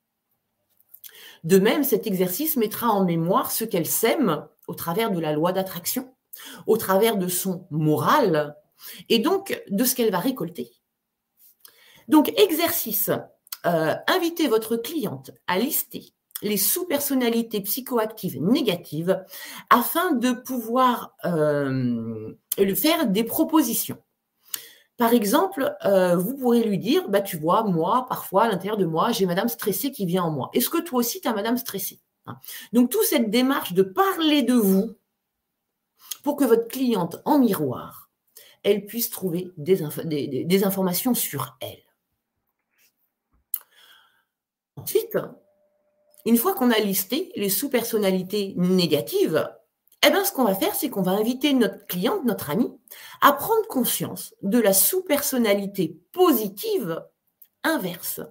De 1.43 1.57
même, 1.57 1.83
cet 1.83 2.07
exercice 2.07 2.57
mettra 2.57 2.89
en 2.89 3.05
mémoire 3.05 3.51
ce 3.51 3.63
qu'elle 3.63 3.87
sème 3.87 4.45
au 4.67 4.73
travers 4.73 5.11
de 5.11 5.19
la 5.19 5.33
loi 5.33 5.51
d'attraction, 5.51 6.13
au 6.67 6.77
travers 6.77 7.17
de 7.17 7.27
son 7.27 7.65
moral, 7.71 8.55
et 9.07 9.19
donc 9.19 9.61
de 9.69 9.83
ce 9.83 9.95
qu'elle 9.95 10.11
va 10.11 10.19
récolter. 10.19 10.71
Donc, 12.07 12.33
exercice. 12.37 13.11
Euh, 13.65 13.93
invitez 14.07 14.47
votre 14.47 14.77
cliente 14.77 15.31
à 15.47 15.59
lister 15.59 16.13
les 16.41 16.57
sous-personnalités 16.57 17.61
psychoactives 17.61 18.41
négatives 18.41 19.23
afin 19.69 20.13
de 20.13 20.31
pouvoir 20.31 21.15
euh, 21.25 22.33
lui 22.57 22.75
faire 22.75 23.07
des 23.07 23.23
propositions. 23.23 23.97
Par 24.97 25.13
exemple, 25.13 25.75
euh, 25.85 26.17
vous 26.17 26.35
pourrez 26.35 26.61
lui 26.61 26.77
dire, 26.77 27.07
bah, 27.07 27.21
tu 27.21 27.37
vois, 27.37 27.63
moi, 27.63 28.05
parfois, 28.09 28.43
à 28.43 28.47
l'intérieur 28.49 28.77
de 28.77 28.85
moi, 28.85 29.11
j'ai 29.11 29.25
madame 29.25 29.47
stressée 29.47 29.91
qui 29.91 30.05
vient 30.05 30.23
en 30.23 30.31
moi. 30.31 30.49
Est-ce 30.53 30.69
que 30.69 30.81
toi 30.81 30.99
aussi, 30.99 31.21
tu 31.21 31.27
as 31.27 31.33
madame 31.33 31.57
stressée 31.57 32.01
hein? 32.25 32.37
Donc, 32.73 32.89
toute 32.89 33.05
cette 33.05 33.29
démarche 33.29 33.73
de 33.73 33.83
parler 33.83 34.43
de 34.43 34.55
vous 34.55 34.97
pour 36.21 36.35
que 36.35 36.43
votre 36.43 36.67
cliente, 36.67 37.21
en 37.23 37.39
miroir, 37.39 38.11
elle 38.63 38.85
puisse 38.85 39.09
trouver 39.09 39.51
des 39.55 40.63
informations 40.65 41.13
sur 41.13 41.57
elle. 41.61 41.83
Ensuite, 44.75 45.17
une 46.25 46.37
fois 46.37 46.53
qu'on 46.53 46.71
a 46.71 46.79
listé 46.79 47.31
les 47.35 47.49
sous-personnalités 47.49 48.53
négatives, 48.57 49.49
eh 50.05 50.09
bien, 50.09 50.23
ce 50.23 50.31
qu'on 50.31 50.45
va 50.45 50.55
faire, 50.55 50.75
c'est 50.75 50.89
qu'on 50.89 51.01
va 51.01 51.11
inviter 51.11 51.53
notre 51.53 51.85
cliente, 51.85 52.23
notre 52.23 52.49
ami, 52.49 52.71
à 53.21 53.33
prendre 53.33 53.67
conscience 53.67 54.33
de 54.41 54.59
la 54.59 54.73
sous-personnalité 54.73 55.99
positive 56.13 57.03
inverse. 57.63 58.21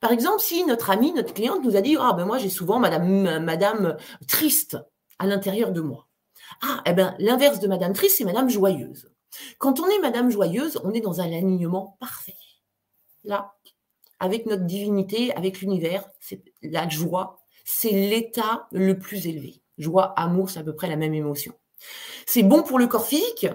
Par 0.00 0.12
exemple, 0.12 0.40
si 0.40 0.64
notre 0.64 0.90
ami, 0.90 1.12
notre 1.12 1.34
cliente 1.34 1.64
nous 1.64 1.76
a 1.76 1.80
dit 1.80 1.96
Ah, 1.98 2.12
ben 2.12 2.26
moi, 2.26 2.38
j'ai 2.38 2.50
souvent 2.50 2.78
madame, 2.78 3.38
madame 3.40 3.96
triste 4.28 4.76
à 5.18 5.26
l'intérieur 5.26 5.72
de 5.72 5.80
moi. 5.80 6.06
Ah, 6.62 6.82
eh 6.86 6.92
bien, 6.92 7.14
l'inverse 7.18 7.60
de 7.60 7.66
madame 7.66 7.92
triste, 7.92 8.16
c'est 8.18 8.24
madame 8.24 8.48
joyeuse. 8.48 9.10
Quand 9.58 9.80
on 9.80 9.88
est 9.88 9.98
madame 10.00 10.30
joyeuse, 10.30 10.78
on 10.84 10.92
est 10.92 11.00
dans 11.00 11.20
un 11.20 11.26
alignement 11.26 11.96
parfait. 11.98 12.36
Là, 13.24 13.54
avec 14.20 14.46
notre 14.46 14.64
divinité, 14.64 15.34
avec 15.34 15.60
l'univers, 15.60 16.08
c'est 16.20 16.42
la 16.62 16.88
joie, 16.88 17.38
c'est 17.64 17.90
l'état 17.90 18.66
le 18.72 18.98
plus 18.98 19.26
élevé. 19.26 19.62
Joie, 19.78 20.14
amour, 20.18 20.50
c'est 20.50 20.60
à 20.60 20.64
peu 20.64 20.74
près 20.74 20.88
la 20.88 20.96
même 20.96 21.14
émotion. 21.14 21.52
C'est 22.26 22.42
bon 22.42 22.62
pour 22.62 22.78
le 22.78 22.86
corps 22.86 23.06
physique, 23.06 23.46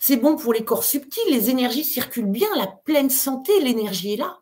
c'est 0.00 0.16
bon 0.16 0.36
pour 0.36 0.52
les 0.52 0.64
corps 0.64 0.84
subtils, 0.84 1.30
les 1.30 1.50
énergies 1.50 1.84
circulent 1.84 2.26
bien, 2.26 2.48
la 2.56 2.66
pleine 2.66 3.10
santé, 3.10 3.60
l'énergie 3.60 4.14
est 4.14 4.18
là. 4.18 4.40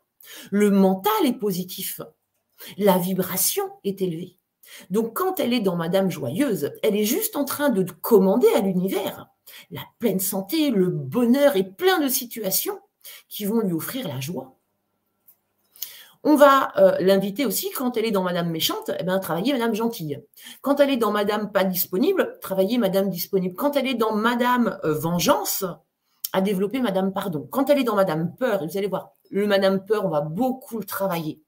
Le 0.51 0.71
mental 0.71 1.13
est 1.25 1.39
positif, 1.39 2.01
la 2.77 2.99
vibration 2.99 3.65
est 3.85 4.03
élevée. 4.03 4.39
Donc 4.91 5.17
quand 5.17 5.41
elle 5.41 5.53
est 5.53 5.61
dans 5.61 5.77
Madame 5.77 6.11
Joyeuse, 6.11 6.73
elle 6.83 6.97
est 6.97 7.05
juste 7.05 7.37
en 7.37 7.45
train 7.45 7.71
de 7.71 7.83
commander 7.83 8.49
à 8.55 8.61
l'univers 8.61 9.31
la 9.71 9.83
pleine 9.99 10.21
santé, 10.21 10.71
le 10.71 10.89
bonheur 10.89 11.57
et 11.57 11.65
plein 11.65 12.01
de 12.01 12.09
situations 12.09 12.79
qui 13.29 13.45
vont 13.45 13.61
lui 13.61 13.73
offrir 13.73 14.09
la 14.09 14.21
joie. 14.21 14.60
On 16.23 16.37
va 16.37 16.73
euh, 16.77 16.97
l'inviter 17.01 17.47
aussi, 17.47 17.71
quand 17.71 17.97
elle 17.97 18.05
est 18.05 18.11
dans 18.11 18.23
Madame 18.23 18.51
méchante, 18.51 18.91
eh 18.99 19.05
bien, 19.05 19.19
travailler 19.19 19.53
Madame 19.53 19.75
gentille. 19.75 20.23
Quand 20.61 20.79
elle 20.79 20.91
est 20.91 20.99
dans 20.99 21.13
Madame 21.13 21.51
pas 21.51 21.65
disponible, 21.65 22.39
travailler 22.43 22.77
Madame 22.77 23.09
disponible. 23.09 23.55
Quand 23.55 23.75
elle 23.77 23.87
est 23.87 23.95
dans 23.95 24.15
Madame 24.15 24.79
euh, 24.85 24.93
vengeance, 24.93 25.65
à 26.33 26.41
développer 26.41 26.81
Madame 26.81 27.13
pardon. 27.13 27.49
Quand 27.51 27.71
elle 27.71 27.79
est 27.79 27.85
dans 27.85 27.97
Madame 27.97 28.35
peur, 28.37 28.65
vous 28.65 28.77
allez 28.77 28.87
voir, 28.87 29.13
le 29.31 29.47
Madame 29.47 29.85
peur, 29.85 30.05
on 30.05 30.11
va 30.11 30.21
beaucoup 30.21 30.79
le 30.79 30.85
travailler. 30.85 31.43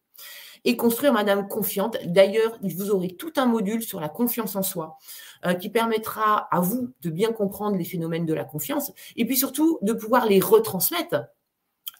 Et 0.64 0.76
construire 0.76 1.12
Madame 1.12 1.48
confiante. 1.48 1.98
D'ailleurs, 2.06 2.56
vous 2.62 2.90
aurez 2.90 3.08
tout 3.16 3.32
un 3.36 3.46
module 3.46 3.82
sur 3.82 4.00
la 4.00 4.08
confiance 4.08 4.54
en 4.54 4.62
soi 4.62 4.96
euh, 5.44 5.54
qui 5.54 5.70
permettra 5.70 6.48
à 6.50 6.60
vous 6.60 6.90
de 7.02 7.10
bien 7.10 7.32
comprendre 7.32 7.76
les 7.76 7.84
phénomènes 7.84 8.26
de 8.26 8.34
la 8.34 8.44
confiance 8.44 8.92
et 9.16 9.26
puis 9.26 9.36
surtout 9.36 9.78
de 9.82 9.92
pouvoir 9.92 10.26
les 10.26 10.40
retransmettre 10.40 11.16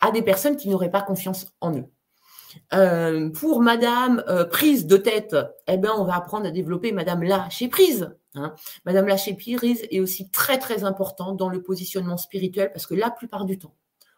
à 0.00 0.10
des 0.10 0.22
personnes 0.22 0.56
qui 0.56 0.68
n'auraient 0.68 0.90
pas 0.90 1.02
confiance 1.02 1.48
en 1.60 1.76
eux. 1.76 1.86
Euh, 2.72 3.30
pour 3.30 3.61
Madame 3.61 4.22
euh, 4.28 4.44
prise 4.44 4.86
de 4.86 4.96
tête, 4.96 5.36
eh 5.66 5.76
ben, 5.76 5.92
on 5.96 6.05
va 6.05 6.16
apprendre 6.16 6.46
à 6.46 6.50
développer 6.50 6.92
Madame 6.92 7.22
lâcher 7.22 7.68
prise. 7.68 8.14
Hein. 8.34 8.55
Madame 8.84 9.07
lâcher 9.07 9.34
prise 9.34 9.86
est 9.90 10.00
aussi 10.00 10.30
très 10.30 10.59
très 10.59 10.84
important 10.84 11.32
dans 11.32 11.48
le 11.48 11.62
positionnement 11.62 12.16
spirituel 12.16 12.70
parce 12.72 12.86
que 12.86 12.94
la 12.94 13.11
plupart 13.11 13.44
du 13.44 13.59
temps, 13.59 13.74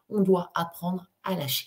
on 0.08 0.20
doit 0.20 0.50
apprendre 0.54 1.06
à 1.24 1.34
lâcher. 1.34 1.66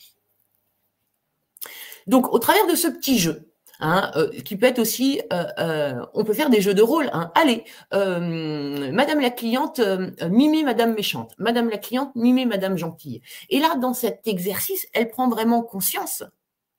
Donc, 2.05 2.32
au 2.34 2.39
travers 2.39 2.65
de 2.68 2.76
ce 2.76 2.88
petit 2.88 3.20
jeu, 3.20 3.51
hein, 3.82 4.11
euh, 4.15 4.30
qui 4.30 4.55
peut 4.55 4.65
être 4.65 4.80
aussi, 4.80 5.22
on 5.30 6.24
peut 6.24 6.34
faire 6.34 6.49
des 6.49 6.61
jeux 6.61 6.74
de 6.74 6.82
rôle. 6.82 7.09
Hein. 7.11 7.32
Allez, 7.36 7.65
Madame 7.91 9.20
la 9.20 9.30
cliente, 9.30 9.82
mimez 10.30 10.63
Madame 10.63 10.93
méchante. 10.93 11.34
Madame 11.38 11.70
la 11.70 11.78
cliente, 11.78 12.15
mimez 12.15 12.45
Madame 12.45 12.78
gentille. 12.78 13.22
Et 13.49 13.59
là, 13.59 13.76
dans 13.76 13.93
cet 13.93 14.26
exercice, 14.26 14.88
elle 14.93 15.09
prend 15.09 15.28
vraiment 15.28 15.63
conscience 15.63 16.24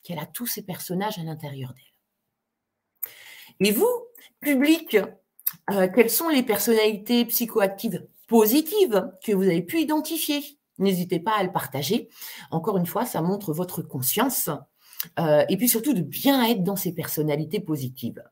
qu'elle 0.08 0.18
a 0.18 0.26
tous 0.26 0.46
ces 0.46 0.62
personnages 0.62 1.18
à 1.18 1.22
l'intérieur 1.22 1.74
d'elle. 1.74 1.84
Et 3.68 3.72
vous, 3.72 4.06
public, 4.40 4.96
euh, 5.70 5.86
quelles 5.94 6.08
sont 6.08 6.30
les 6.30 6.42
personnalités 6.42 7.26
psychoactives 7.26 8.06
positives 8.26 9.10
que 9.22 9.32
vous 9.32 9.42
avez 9.42 9.60
pu 9.60 9.80
identifier? 9.80 10.42
N'hésitez 10.78 11.20
pas 11.20 11.36
à 11.36 11.42
le 11.42 11.52
partager. 11.52 12.08
Encore 12.50 12.78
une 12.78 12.86
fois, 12.86 13.04
ça 13.04 13.20
montre 13.20 13.52
votre 13.52 13.82
conscience 13.82 14.48
euh, 15.18 15.44
et 15.50 15.58
puis 15.58 15.68
surtout 15.68 15.92
de 15.92 16.00
bien 16.00 16.42
être 16.46 16.64
dans 16.64 16.76
ces 16.76 16.94
personnalités 16.94 17.60
positives. 17.60 18.24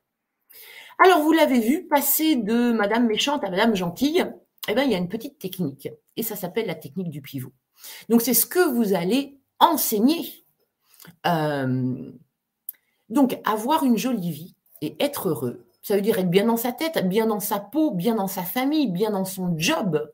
Alors, 0.98 1.20
vous 1.20 1.32
l'avez 1.32 1.60
vu, 1.60 1.86
passer 1.86 2.36
de 2.36 2.72
Madame 2.72 3.06
méchante 3.06 3.44
à 3.44 3.50
Madame 3.50 3.76
gentille, 3.76 4.24
eh 4.68 4.74
bien, 4.74 4.84
il 4.84 4.92
y 4.92 4.94
a 4.94 4.98
une 4.98 5.10
petite 5.10 5.38
technique 5.38 5.90
et 6.16 6.22
ça 6.22 6.36
s'appelle 6.36 6.68
la 6.68 6.74
technique 6.74 7.10
du 7.10 7.20
pivot. 7.20 7.52
Donc, 8.08 8.22
c'est 8.22 8.32
ce 8.32 8.46
que 8.46 8.66
vous 8.66 8.94
allez 8.94 9.38
enseigner. 9.58 10.45
Euh, 11.26 12.10
donc, 13.08 13.38
avoir 13.44 13.84
une 13.84 13.96
jolie 13.96 14.30
vie 14.30 14.56
et 14.82 14.96
être 15.00 15.28
heureux, 15.28 15.66
ça 15.82 15.94
veut 15.94 16.02
dire 16.02 16.18
être 16.18 16.30
bien 16.30 16.46
dans 16.46 16.56
sa 16.56 16.72
tête, 16.72 17.08
bien 17.08 17.26
dans 17.26 17.40
sa 17.40 17.60
peau, 17.60 17.92
bien 17.92 18.16
dans 18.16 18.26
sa 18.26 18.42
famille, 18.42 18.88
bien 18.88 19.10
dans 19.10 19.24
son 19.24 19.56
job. 19.56 20.10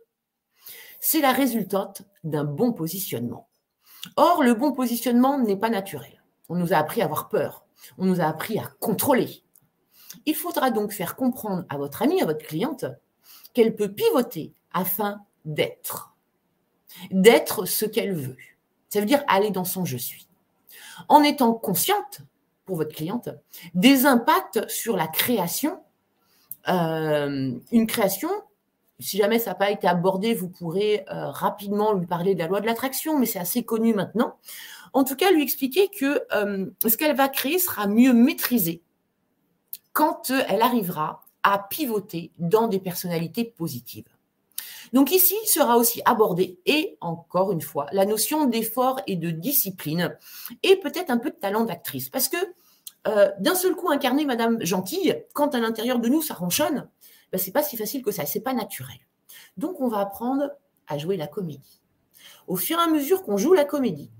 C'est 1.01 1.21
la 1.21 1.33
résultante 1.33 2.03
d'un 2.25 2.45
bon 2.45 2.73
positionnement. 2.73 3.49
Or, 4.17 4.43
le 4.43 4.55
bon 4.55 4.73
positionnement 4.73 5.39
n'est 5.39 5.57
pas 5.57 5.71
naturel. 5.71 6.23
On 6.49 6.57
nous 6.57 6.73
a 6.73 6.77
appris 6.77 7.01
à 7.01 7.07
avoir 7.07 7.29
peur. 7.29 7.65
On 7.99 8.05
nous 8.05 8.21
a 8.21 8.25
appris 8.25 8.59
à 8.59 8.71
contrôler. 8.81 9.43
Il 10.27 10.35
faudra 10.35 10.71
donc 10.71 10.93
faire 10.93 11.17
comprendre 11.17 11.65
à 11.69 11.79
votre 11.79 12.03
amie, 12.03 12.21
à 12.21 12.27
votre 12.27 12.47
cliente, 12.47 12.85
qu'elle 13.55 13.75
peut 13.75 13.93
pivoter 13.93 14.53
afin 14.73 15.23
d'être. 15.45 16.15
D'être 17.11 17.65
ce 17.65 17.87
qu'elle 17.87 18.15
veut. 18.15 18.37
Ça 18.91 19.01
veut 19.01 19.07
dire 19.07 19.25
aller 19.27 19.51
dans 19.51 19.65
son 19.65 19.85
je 19.85 19.97
suis. 19.97 20.29
En 21.09 21.23
étant 21.23 21.55
consciente, 21.55 22.23
pour 22.65 22.77
votre 22.77 22.95
cliente, 22.95 23.29
des 23.75 24.07
impacts 24.07 24.69
sur 24.69 24.97
la 24.97 25.09
création. 25.09 25.81
Euh, 26.69 27.53
une 27.73 27.87
création, 27.87 28.31
si 29.01 29.17
jamais 29.17 29.39
ça 29.39 29.51
n'a 29.51 29.55
pas 29.57 29.71
été 29.71 29.89
abordé, 29.89 30.35
vous 30.35 30.49
pourrez 30.49 31.05
euh, 31.11 31.31
rapidement 31.31 31.93
lui 31.93 32.07
parler 32.07 32.35
de 32.35 32.39
la 32.39 32.47
loi 32.47 32.61
de 32.61 32.67
l'attraction, 32.67 33.19
mais 33.19 33.27
c'est 33.27 33.39
assez 33.39 33.65
connu 33.65 33.95
maintenant. 33.95 34.37
En 34.93 35.05
tout 35.05 35.17
cas, 35.17 35.31
lui 35.33 35.43
expliquer 35.43 35.89
que 35.89 36.23
euh, 36.35 36.67
ce 36.87 36.97
qu'elle 36.97 37.17
va 37.17 37.29
créer 37.29 37.59
sera 37.59 37.87
mieux 37.87 38.13
maîtrisé 38.13 38.83
quand 39.93 40.31
elle 40.49 40.63
arrivera 40.63 41.25
à 41.43 41.59
pivoter 41.59 42.31
dans 42.39 42.69
des 42.69 42.79
personnalités 42.79 43.45
positives. 43.45 44.12
Donc 44.93 45.11
ici 45.11 45.37
sera 45.47 45.79
aussi 45.79 46.03
abordé, 46.05 46.59
et 46.67 46.99
encore 47.01 47.53
une 47.53 47.63
fois, 47.63 47.87
la 47.93 48.05
notion 48.05 48.45
d'effort 48.45 49.01
et 49.07 49.17
de 49.17 49.31
discipline, 49.31 50.17
et 50.63 50.77
peut-être 50.77 51.11
un 51.11 51.19
peu 51.19 51.31
de 51.31 51.37
talent 51.37 51.65
d'actrice. 51.65 52.11
Parce 52.11 52.29
que 52.29 52.37
euh, 53.09 53.31
d'un 53.41 53.55
seul 53.55 53.75
coup 53.75 53.91
incarner 53.91 54.25
Madame 54.25 54.63
Gentille, 54.65 55.25
quand 55.33 55.55
à 55.55 55.61
l'intérieur 55.61 55.99
de 55.99 56.09
nous 56.09 56.23
ça 56.23 56.35
ronchonne, 56.35 56.89
ben, 57.33 57.39
c'est 57.39 57.53
pas 57.53 57.63
si 57.63 57.77
facile 57.77 58.03
que 58.03 58.11
ça, 58.11 58.27
c'est 58.27 58.41
pas 58.41 58.53
naturel. 58.53 58.99
Donc 59.57 59.81
on 59.81 59.89
va 59.89 60.01
apprendre 60.01 60.51
à 60.87 60.99
jouer 60.99 61.17
la 61.17 61.27
comédie. 61.27 61.81
Au 62.47 62.57
fur 62.57 62.79
et 62.79 62.83
à 62.83 62.89
mesure 62.89 63.23
qu'on 63.23 63.39
joue 63.39 63.55
la 63.55 63.65
comédie, 63.65 64.11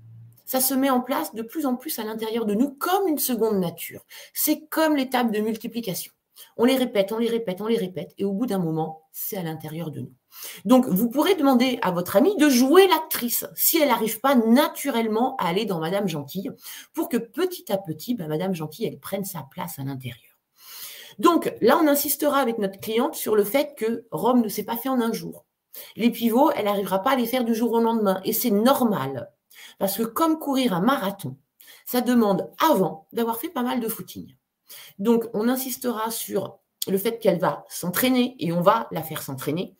ça 0.45 0.59
se 0.59 0.73
met 0.73 0.89
en 0.89 1.01
place 1.01 1.33
de 1.33 1.41
plus 1.41 1.65
en 1.65 1.75
plus 1.75 1.97
à 1.99 2.03
l'intérieur 2.03 2.45
de 2.45 2.53
nous 2.53 2.71
comme 2.71 3.07
une 3.07 3.19
seconde 3.19 3.59
nature. 3.59 4.05
C'est 4.33 4.65
comme 4.67 4.95
l'étape 4.95 5.31
de 5.31 5.39
multiplication. 5.39 6.11
On 6.57 6.65
les 6.65 6.75
répète, 6.75 7.11
on 7.11 7.19
les 7.19 7.29
répète, 7.29 7.61
on 7.61 7.67
les 7.67 7.77
répète, 7.77 8.13
et 8.17 8.25
au 8.25 8.33
bout 8.33 8.47
d'un 8.47 8.57
moment, 8.57 9.03
c'est 9.11 9.37
à 9.37 9.43
l'intérieur 9.43 9.91
de 9.91 10.01
nous. 10.01 10.13
Donc, 10.65 10.87
vous 10.87 11.09
pourrez 11.09 11.35
demander 11.35 11.79
à 11.81 11.91
votre 11.91 12.15
amie 12.15 12.35
de 12.37 12.49
jouer 12.49 12.87
l'actrice 12.87 13.45
si 13.55 13.77
elle 13.77 13.89
n'arrive 13.89 14.19
pas 14.19 14.35
naturellement 14.35 15.35
à 15.37 15.47
aller 15.47 15.65
dans 15.65 15.79
Madame 15.79 16.07
Gentille, 16.07 16.51
pour 16.93 17.09
que 17.09 17.17
petit 17.17 17.71
à 17.71 17.77
petit, 17.77 18.15
ben, 18.15 18.27
Madame 18.27 18.53
Gentille, 18.53 18.85
elle 18.85 18.99
prenne 18.99 19.25
sa 19.25 19.43
place 19.51 19.79
à 19.79 19.83
l'intérieur. 19.83 20.33
Donc, 21.19 21.53
là, 21.61 21.79
on 21.81 21.87
insistera 21.87 22.39
avec 22.39 22.57
notre 22.57 22.79
cliente 22.79 23.15
sur 23.15 23.35
le 23.35 23.43
fait 23.43 23.75
que 23.77 24.05
Rome 24.11 24.41
ne 24.41 24.49
s'est 24.49 24.63
pas 24.63 24.77
fait 24.77 24.89
en 24.89 25.01
un 25.01 25.13
jour. 25.13 25.45
Les 25.95 26.11
pivots, 26.11 26.51
elle 26.51 26.65
n'arrivera 26.65 27.01
pas 27.01 27.11
à 27.11 27.15
les 27.15 27.25
faire 27.25 27.45
du 27.45 27.55
jour 27.55 27.71
au 27.73 27.79
lendemain, 27.79 28.21
et 28.23 28.33
c'est 28.33 28.51
normal. 28.51 29.31
Parce 29.79 29.97
que 29.97 30.03
comme 30.03 30.39
courir 30.39 30.73
un 30.73 30.81
marathon, 30.81 31.37
ça 31.85 32.01
demande 32.01 32.51
avant 32.59 33.07
d'avoir 33.11 33.39
fait 33.39 33.49
pas 33.49 33.63
mal 33.63 33.79
de 33.79 33.87
footing. 33.87 34.35
Donc, 34.99 35.25
on 35.33 35.49
insistera 35.49 36.11
sur 36.11 36.59
le 36.87 36.97
fait 36.97 37.19
qu'elle 37.19 37.39
va 37.39 37.65
s'entraîner 37.69 38.35
et 38.39 38.51
on 38.51 38.61
va 38.61 38.87
la 38.91 39.01
faire 39.01 39.21
s'entraîner 39.21 39.75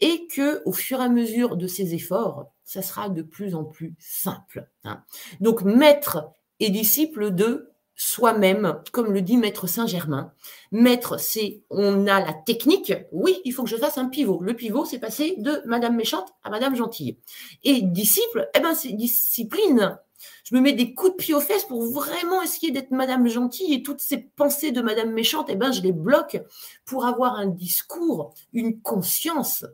et 0.00 0.26
que 0.26 0.62
au 0.64 0.72
fur 0.72 1.00
et 1.00 1.04
à 1.04 1.08
mesure 1.08 1.56
de 1.56 1.66
ses 1.66 1.94
efforts, 1.94 2.46
ça 2.64 2.82
sera 2.82 3.08
de 3.08 3.22
plus 3.22 3.54
en 3.54 3.64
plus 3.64 3.94
simple. 3.98 4.68
Hein. 4.84 5.02
Donc 5.40 5.62
maître 5.62 6.30
et 6.60 6.70
disciple 6.70 7.30
de 7.30 7.70
soi-même, 7.94 8.80
comme 8.92 9.12
le 9.12 9.20
dit 9.20 9.36
Maître 9.36 9.66
Saint-Germain. 9.66 10.32
Maître, 10.70 11.18
c'est 11.18 11.62
on 11.68 12.06
a 12.06 12.20
la 12.20 12.32
technique. 12.32 12.94
Oui, 13.10 13.40
il 13.44 13.52
faut 13.52 13.64
que 13.64 13.70
je 13.70 13.76
fasse 13.76 13.98
un 13.98 14.08
pivot. 14.08 14.40
Le 14.40 14.54
pivot, 14.54 14.84
c'est 14.84 15.00
passer 15.00 15.34
de 15.38 15.60
Madame 15.66 15.96
méchante 15.96 16.28
à 16.44 16.50
Madame 16.50 16.76
gentille. 16.76 17.18
Et 17.64 17.82
disciple, 17.82 18.48
eh 18.54 18.60
ben 18.60 18.74
c'est 18.74 18.92
discipline 18.92 19.98
je 20.44 20.54
me 20.54 20.60
mets 20.60 20.72
des 20.72 20.94
coups 20.94 21.12
de 21.12 21.16
pied 21.16 21.34
aux 21.34 21.40
fesses 21.40 21.64
pour 21.64 21.84
vraiment 21.84 22.42
essayer 22.42 22.72
d'être 22.72 22.90
Madame 22.90 23.28
gentille 23.28 23.74
et 23.74 23.82
toutes 23.82 24.00
ces 24.00 24.18
pensées 24.18 24.72
de 24.72 24.80
Madame 24.80 25.12
méchante, 25.12 25.46
eh 25.48 25.56
ben, 25.56 25.72
je 25.72 25.82
les 25.82 25.92
bloque 25.92 26.40
pour 26.84 27.04
avoir 27.04 27.34
un 27.36 27.46
discours, 27.46 28.34
une 28.52 28.80
conscience 28.80 29.64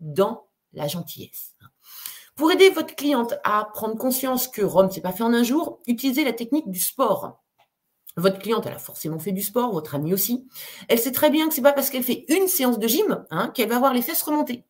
dans 0.00 0.46
la 0.72 0.88
gentillesse. 0.88 1.54
Pour 2.36 2.50
aider 2.50 2.68
votre 2.70 2.96
cliente 2.96 3.34
à 3.44 3.68
prendre 3.72 3.96
conscience 3.96 4.48
que 4.48 4.62
Rome, 4.62 4.90
c'est 4.90 5.00
pas 5.00 5.12
fait 5.12 5.22
en 5.22 5.32
un 5.32 5.44
jour, 5.44 5.80
utilisez 5.86 6.24
la 6.24 6.32
technique 6.32 6.68
du 6.68 6.80
sport. 6.80 7.40
Votre 8.16 8.38
cliente, 8.38 8.66
elle 8.66 8.74
a 8.74 8.78
forcément 8.78 9.18
fait 9.18 9.32
du 9.32 9.42
sport, 9.42 9.72
votre 9.72 9.94
amie 9.94 10.14
aussi. 10.14 10.46
Elle 10.88 10.98
sait 10.98 11.12
très 11.12 11.30
bien 11.30 11.48
que 11.48 11.54
c'est 11.54 11.62
pas 11.62 11.72
parce 11.72 11.90
qu'elle 11.90 12.02
fait 12.02 12.24
une 12.28 12.48
séance 12.48 12.78
de 12.78 12.86
gym 12.86 13.24
hein, 13.30 13.48
qu'elle 13.48 13.68
va 13.68 13.76
avoir 13.76 13.92
les 13.92 14.02
fesses 14.02 14.22
remontées. 14.22 14.64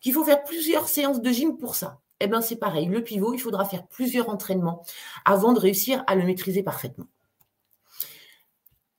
Qu'il 0.00 0.12
faut 0.12 0.24
faire 0.24 0.44
plusieurs 0.44 0.88
séances 0.88 1.20
de 1.20 1.30
gym 1.30 1.58
pour 1.58 1.74
ça 1.74 2.00
eh 2.20 2.26
bien 2.26 2.40
c'est 2.40 2.56
pareil. 2.56 2.86
Le 2.86 3.02
pivot, 3.02 3.34
il 3.34 3.38
faudra 3.38 3.64
faire 3.64 3.86
plusieurs 3.86 4.28
entraînements 4.28 4.82
avant 5.24 5.52
de 5.52 5.58
réussir 5.58 6.04
à 6.06 6.14
le 6.14 6.24
maîtriser 6.24 6.62
parfaitement. 6.62 7.06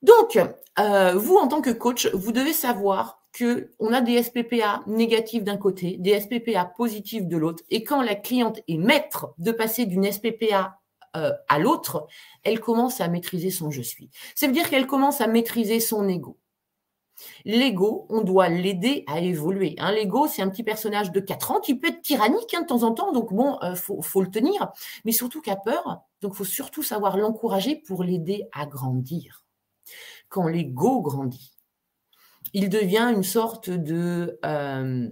Donc, 0.03 0.39
euh, 0.80 1.13
vous, 1.15 1.36
en 1.38 1.47
tant 1.47 1.61
que 1.61 1.72
coach, 1.72 2.07
vous 2.13 2.32
devez 2.32 2.53
savoir 2.53 3.24
qu'on 3.38 3.93
a 3.93 4.01
des 4.01 4.22
SPPA 4.22 4.82
négatifs 4.88 5.43
d'un 5.43 5.57
côté, 5.57 5.97
des 5.99 6.20
SPPA 6.20 6.65
positifs 6.65 7.26
de 7.26 7.38
l'autre, 7.38 7.63
et 7.70 7.84
quand 7.84 8.01
la 8.01 8.15
cliente 8.15 8.61
est 8.68 8.78
maître 8.78 9.34
de 9.38 9.51
passer 9.51 9.86
d'une 9.86 10.09
SPPA 10.11 10.80
euh, 11.15 11.32
à 11.47 11.59
l'autre, 11.59 12.07
elle 12.43 12.59
commence 12.59 13.01
à 13.01 13.07
maîtriser 13.07 13.49
son 13.49 13.72
je 13.72 13.82
suis. 13.82 14.09
Ça 14.36 14.47
veut 14.47 14.53
dire 14.53 14.70
qu'elle 14.70 14.88
commence 14.88 15.22
à 15.22 15.28
maîtriser 15.28 15.80
son 15.80 16.07
ego. 16.07 16.38
L'ego, 17.45 18.05
on 18.09 18.22
doit 18.22 18.49
l'aider 18.49 19.03
à 19.07 19.20
évoluer. 19.20 19.76
Hein, 19.80 19.91
L'ego, 19.91 20.28
c'est 20.28 20.41
un 20.41 20.49
petit 20.49 20.63
personnage 20.63 21.11
de 21.11 21.20
4 21.20 21.51
ans 21.51 21.59
qui 21.59 21.76
peut 21.76 21.88
être 21.88 22.01
tyrannique 22.01 22.53
hein, 22.53 22.61
de 22.61 22.68
temps 22.68 22.84
en 22.84 22.93
temps, 22.93 23.11
donc 23.11 23.34
bon, 23.34 23.57
il 23.61 23.70
euh, 23.70 23.76
faut, 23.76 24.22
le 24.22 24.30
tenir, 24.30 24.72
mais 25.05 25.11
surtout 25.11 25.41
qui 25.41 25.49
a 25.49 25.55
peur, 25.55 26.01
donc 26.22 26.36
faut 26.36 26.45
surtout 26.45 26.84
savoir 26.84 27.18
l'encourager 27.18 27.76
pour 27.76 28.03
l'aider 28.03 28.47
à 28.51 28.65
grandir. 28.65 29.43
Quand 30.30 30.47
l'ego 30.47 31.01
grandit, 31.01 31.53
il 32.53 32.70
devient 32.70 33.11
une 33.15 33.24
sorte 33.24 33.70
de 33.70 34.39
euh, 34.45 35.09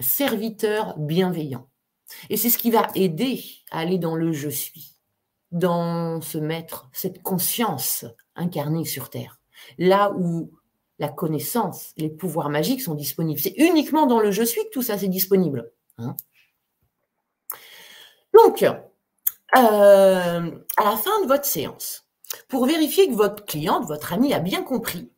serviteur 0.00 0.98
bienveillant. 0.98 1.68
Et 2.30 2.36
c'est 2.36 2.50
ce 2.50 2.58
qui 2.58 2.70
va 2.70 2.88
aider 2.94 3.42
à 3.70 3.80
aller 3.80 3.98
dans 3.98 4.16
le 4.16 4.32
je 4.32 4.48
suis, 4.48 4.96
dans 5.50 6.20
ce 6.20 6.38
maître, 6.38 6.88
cette 6.92 7.22
conscience 7.22 8.04
incarnée 8.34 8.84
sur 8.84 9.10
Terre. 9.10 9.40
Là 9.78 10.12
où 10.16 10.50
la 10.98 11.08
connaissance, 11.08 11.92
les 11.96 12.10
pouvoirs 12.10 12.50
magiques 12.50 12.82
sont 12.82 12.94
disponibles. 12.94 13.40
C'est 13.40 13.54
uniquement 13.56 14.06
dans 14.06 14.20
le 14.20 14.30
je 14.30 14.42
suis 14.42 14.62
que 14.64 14.70
tout 14.70 14.82
ça 14.82 14.98
c'est 14.98 15.08
disponible. 15.08 15.72
Hein. 15.98 16.16
Donc, 18.34 18.62
euh, 18.62 18.76
à 19.54 20.84
la 20.84 20.96
fin 20.96 21.22
de 21.22 21.28
votre 21.28 21.44
séance, 21.44 22.08
pour 22.48 22.66
vérifier 22.66 23.08
que 23.08 23.14
votre 23.14 23.44
cliente, 23.44 23.84
votre 23.86 24.12
ami 24.12 24.32
a 24.32 24.38
bien 24.38 24.62
compris, 24.62 25.10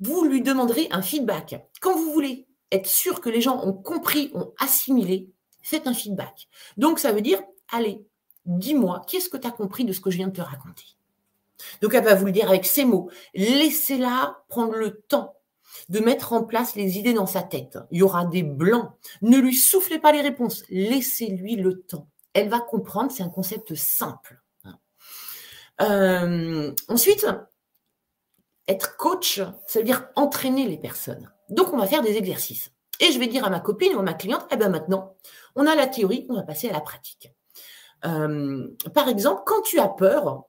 vous 0.00 0.24
lui 0.24 0.42
demanderez 0.42 0.88
un 0.90 1.02
feedback. 1.02 1.68
Quand 1.80 1.96
vous 1.96 2.12
voulez 2.12 2.46
être 2.70 2.86
sûr 2.86 3.20
que 3.20 3.28
les 3.28 3.40
gens 3.40 3.64
ont 3.64 3.72
compris, 3.72 4.30
ont 4.34 4.52
assimilé, 4.60 5.30
faites 5.62 5.86
un 5.86 5.94
feedback. 5.94 6.48
Donc, 6.76 6.98
ça 6.98 7.12
veut 7.12 7.20
dire, 7.20 7.42
allez, 7.70 8.06
dis-moi, 8.46 9.02
qu'est-ce 9.08 9.28
que 9.28 9.36
tu 9.36 9.46
as 9.46 9.52
compris 9.52 9.84
de 9.84 9.92
ce 9.92 10.00
que 10.00 10.10
je 10.10 10.18
viens 10.18 10.28
de 10.28 10.32
te 10.32 10.40
raconter? 10.40 10.84
Donc 11.82 11.94
elle 11.94 12.04
va 12.04 12.14
vous 12.14 12.26
le 12.26 12.32
dire 12.32 12.48
avec 12.48 12.66
ces 12.66 12.84
mots. 12.84 13.10
Laissez-la 13.34 14.38
prendre 14.48 14.74
le 14.74 15.00
temps 15.08 15.34
de 15.88 16.00
mettre 16.00 16.32
en 16.32 16.44
place 16.44 16.74
les 16.74 16.98
idées 16.98 17.14
dans 17.14 17.26
sa 17.26 17.42
tête. 17.42 17.78
Il 17.90 17.98
y 17.98 18.02
aura 18.02 18.24
des 18.24 18.42
blancs. 18.42 18.92
Ne 19.22 19.38
lui 19.38 19.54
soufflez 19.54 19.98
pas 19.98 20.12
les 20.12 20.20
réponses. 20.20 20.64
Laissez-lui 20.68 21.56
le 21.56 21.80
temps. 21.82 22.08
Elle 22.34 22.48
va 22.48 22.60
comprendre, 22.60 23.10
c'est 23.10 23.22
un 23.22 23.28
concept 23.28 23.74
simple. 23.74 24.40
Euh, 25.80 26.72
ensuite, 26.88 27.26
être 28.66 28.96
coach, 28.96 29.40
ça 29.66 29.78
veut 29.78 29.84
dire 29.84 30.08
entraîner 30.16 30.66
les 30.66 30.78
personnes. 30.78 31.32
Donc, 31.48 31.72
on 31.72 31.78
va 31.78 31.86
faire 31.86 32.02
des 32.02 32.16
exercices. 32.16 32.72
Et 33.00 33.12
je 33.12 33.18
vais 33.18 33.28
dire 33.28 33.44
à 33.44 33.50
ma 33.50 33.60
copine 33.60 33.94
ou 33.94 34.00
à 34.00 34.02
ma 34.02 34.14
cliente, 34.14 34.46
eh 34.50 34.56
bien 34.56 34.68
maintenant, 34.68 35.16
on 35.54 35.66
a 35.66 35.74
la 35.74 35.86
théorie, 35.86 36.26
on 36.28 36.34
va 36.34 36.42
passer 36.42 36.68
à 36.68 36.72
la 36.72 36.80
pratique. 36.80 37.32
Euh, 38.04 38.68
par 38.92 39.08
exemple, 39.08 39.42
quand 39.46 39.62
tu 39.62 39.78
as 39.78 39.88
peur, 39.88 40.47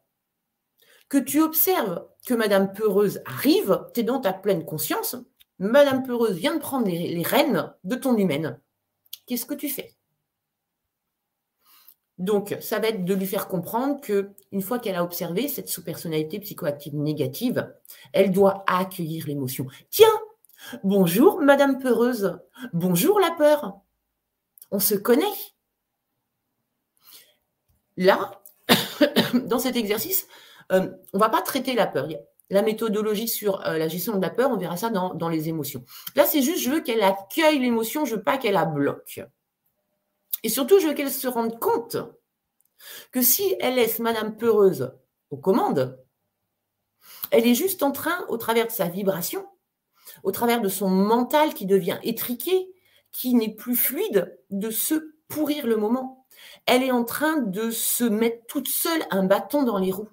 que 1.09 1.17
tu 1.17 1.41
observes 1.41 2.05
que 2.25 2.35
Madame 2.35 2.71
Peureuse 2.71 3.21
arrive, 3.25 3.83
tu 3.93 4.01
es 4.01 4.03
dans 4.03 4.21
ta 4.21 4.31
pleine 4.31 4.63
conscience, 4.63 5.15
Madame 5.57 6.03
Peureuse 6.03 6.37
vient 6.37 6.55
de 6.55 6.61
prendre 6.61 6.87
les, 6.87 7.23
rênes 7.23 7.73
de 7.83 7.95
ton 7.95 8.15
humaine. 8.15 8.59
Qu'est-ce 9.25 9.45
que 9.45 9.55
tu 9.55 9.67
fais? 9.67 9.95
Donc, 12.17 12.55
ça 12.61 12.79
va 12.79 12.89
être 12.89 13.05
de 13.05 13.13
lui 13.13 13.25
faire 13.25 13.47
comprendre 13.47 13.99
que 14.01 14.31
une 14.51 14.61
fois 14.61 14.79
qu'elle 14.79 14.95
a 14.95 15.03
observé 15.03 15.47
cette 15.47 15.69
sous-personnalité 15.69 16.39
psychoactive 16.39 16.95
négative, 16.95 17.73
elle 18.13 18.31
doit 18.31 18.63
accueillir 18.67 19.25
l'émotion. 19.27 19.67
Tiens, 19.89 20.07
bonjour 20.83 21.41
Madame 21.41 21.79
Peureuse, 21.79 22.37
bonjour 22.73 23.19
la 23.19 23.31
peur. 23.31 23.79
On 24.69 24.79
se 24.79 24.95
connaît. 24.95 25.25
Là, 27.97 28.41
dans 29.45 29.59
cet 29.59 29.75
exercice, 29.75 30.27
euh, 30.71 30.89
on 31.13 31.17
va 31.17 31.29
pas 31.29 31.41
traiter 31.41 31.73
la 31.73 31.87
peur. 31.87 32.07
La 32.49 32.61
méthodologie 32.61 33.27
sur 33.27 33.65
euh, 33.67 33.77
la 33.77 33.87
gestion 33.87 34.15
de 34.15 34.21
la 34.21 34.29
peur, 34.29 34.49
on 34.51 34.57
verra 34.57 34.77
ça 34.77 34.89
dans, 34.89 35.29
les 35.29 35.49
émotions. 35.49 35.83
Là, 36.15 36.25
c'est 36.25 36.41
juste, 36.41 36.63
je 36.63 36.71
veux 36.71 36.81
qu'elle 36.81 37.03
accueille 37.03 37.59
l'émotion, 37.59 38.05
je 38.05 38.15
veux 38.15 38.23
pas 38.23 38.37
qu'elle 38.37 38.53
la 38.53 38.65
bloque. 38.65 39.21
Et 40.43 40.49
surtout, 40.49 40.79
je 40.79 40.87
veux 40.87 40.93
qu'elle 40.93 41.11
se 41.11 41.27
rende 41.27 41.59
compte 41.59 41.97
que 43.11 43.21
si 43.21 43.55
elle 43.59 43.75
laisse 43.75 43.99
Madame 43.99 44.35
Peureuse 44.37 44.93
aux 45.29 45.37
commandes, 45.37 45.99
elle 47.31 47.45
est 47.45 47.55
juste 47.55 47.83
en 47.83 47.91
train, 47.91 48.25
au 48.29 48.37
travers 48.37 48.65
de 48.65 48.71
sa 48.71 48.87
vibration, 48.87 49.45
au 50.23 50.31
travers 50.31 50.61
de 50.61 50.69
son 50.69 50.89
mental 50.89 51.53
qui 51.53 51.65
devient 51.65 51.99
étriqué, 52.03 52.71
qui 53.11 53.35
n'est 53.35 53.53
plus 53.53 53.75
fluide, 53.75 54.39
de 54.49 54.71
se 54.71 55.13
pourrir 55.27 55.67
le 55.67 55.77
moment. 55.77 56.25
Elle 56.65 56.83
est 56.83 56.91
en 56.91 57.03
train 57.03 57.37
de 57.37 57.69
se 57.69 58.03
mettre 58.03 58.45
toute 58.47 58.67
seule 58.67 59.03
un 59.11 59.23
bâton 59.23 59.63
dans 59.63 59.77
les 59.77 59.91
roues. 59.91 60.09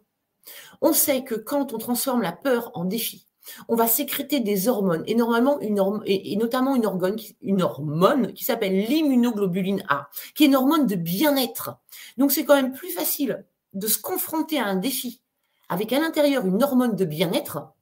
On 0.80 0.92
sait 0.92 1.24
que 1.24 1.34
quand 1.34 1.72
on 1.72 1.78
transforme 1.78 2.22
la 2.22 2.32
peur 2.32 2.70
en 2.74 2.84
défi, 2.84 3.26
on 3.68 3.76
va 3.76 3.86
sécréter 3.86 4.40
des 4.40 4.68
hormones, 4.68 5.04
et 5.06 5.14
notamment 5.14 5.60
une 5.60 5.78
hormone, 5.78 7.16
une 7.42 7.62
hormone 7.62 8.32
qui 8.32 8.44
s'appelle 8.44 8.86
l'immunoglobuline 8.86 9.84
A, 9.88 10.08
qui 10.34 10.44
est 10.44 10.46
une 10.46 10.56
hormone 10.56 10.86
de 10.86 10.96
bien-être. 10.96 11.76
Donc 12.16 12.32
c'est 12.32 12.44
quand 12.44 12.56
même 12.56 12.72
plus 12.72 12.90
facile 12.90 13.46
de 13.72 13.86
se 13.86 13.98
confronter 13.98 14.58
à 14.58 14.66
un 14.66 14.76
défi 14.76 15.22
avec 15.68 15.92
à 15.92 16.00
l'intérieur 16.00 16.46
une 16.46 16.62
hormone 16.62 16.96
de 16.96 17.04
bien-être 17.04 17.72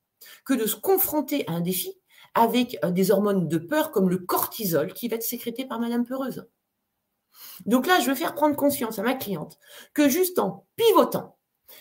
que 0.44 0.54
de 0.54 0.66
se 0.66 0.76
confronter 0.76 1.46
à 1.48 1.52
un 1.52 1.60
défi 1.60 1.92
avec 2.34 2.78
euh, 2.84 2.90
des 2.90 3.10
hormones 3.10 3.48
de 3.48 3.58
peur 3.58 3.90
comme 3.90 4.10
le 4.10 4.18
cortisol 4.18 4.92
qui 4.92 5.08
va 5.08 5.16
être 5.16 5.22
sécrété 5.22 5.64
par 5.64 5.78
Madame 5.78 6.04
Peureuse. 6.04 6.46
Donc 7.66 7.86
là, 7.86 8.00
je 8.00 8.08
veux 8.08 8.14
faire 8.14 8.34
prendre 8.34 8.56
conscience 8.56 8.98
à 8.98 9.02
ma 9.02 9.14
cliente 9.14 9.58
que 9.92 10.08
juste 10.08 10.38
en 10.38 10.66
pivotant, 10.76 11.33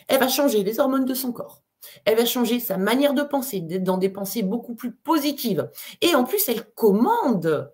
elle 0.07 0.19
va 0.19 0.27
changer 0.27 0.63
les 0.63 0.79
hormones 0.79 1.05
de 1.05 1.13
son 1.13 1.31
corps. 1.31 1.63
Elle 2.05 2.17
va 2.17 2.25
changer 2.25 2.59
sa 2.59 2.77
manière 2.77 3.13
de 3.13 3.23
penser, 3.23 3.61
dans 3.61 3.97
des 3.97 4.09
pensées 4.09 4.43
beaucoup 4.43 4.75
plus 4.75 4.93
positives. 4.93 5.69
Et 6.01 6.15
en 6.15 6.23
plus, 6.23 6.47
elle 6.47 6.63
commande 6.73 7.71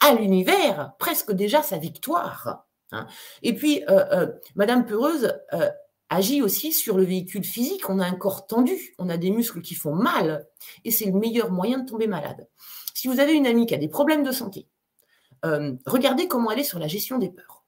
à 0.00 0.14
l'univers 0.14 0.92
presque 0.98 1.32
déjà 1.32 1.62
sa 1.62 1.76
victoire. 1.76 2.64
Hein. 2.92 3.06
Et 3.42 3.54
puis, 3.54 3.84
euh, 3.88 4.04
euh, 4.12 4.26
Madame 4.56 4.86
Peureuse 4.86 5.34
euh, 5.52 5.70
agit 6.08 6.42
aussi 6.42 6.72
sur 6.72 6.96
le 6.96 7.04
véhicule 7.04 7.44
physique. 7.44 7.88
On 7.88 8.00
a 8.00 8.06
un 8.06 8.14
corps 8.14 8.46
tendu, 8.46 8.94
on 8.98 9.08
a 9.08 9.16
des 9.16 9.30
muscles 9.30 9.60
qui 9.60 9.74
font 9.74 9.94
mal, 9.94 10.46
et 10.84 10.90
c'est 10.90 11.04
le 11.04 11.12
meilleur 11.12 11.50
moyen 11.50 11.78
de 11.78 11.88
tomber 11.88 12.06
malade. 12.06 12.48
Si 12.94 13.08
vous 13.08 13.20
avez 13.20 13.34
une 13.34 13.46
amie 13.46 13.66
qui 13.66 13.74
a 13.74 13.78
des 13.78 13.88
problèmes 13.88 14.22
de 14.22 14.32
santé, 14.32 14.66
regardez 15.86 16.28
comment 16.28 16.50
elle 16.50 16.58
est 16.58 16.64
sur 16.64 16.78
la 16.78 16.88
gestion 16.88 17.18
des 17.18 17.30
peurs. 17.30 17.59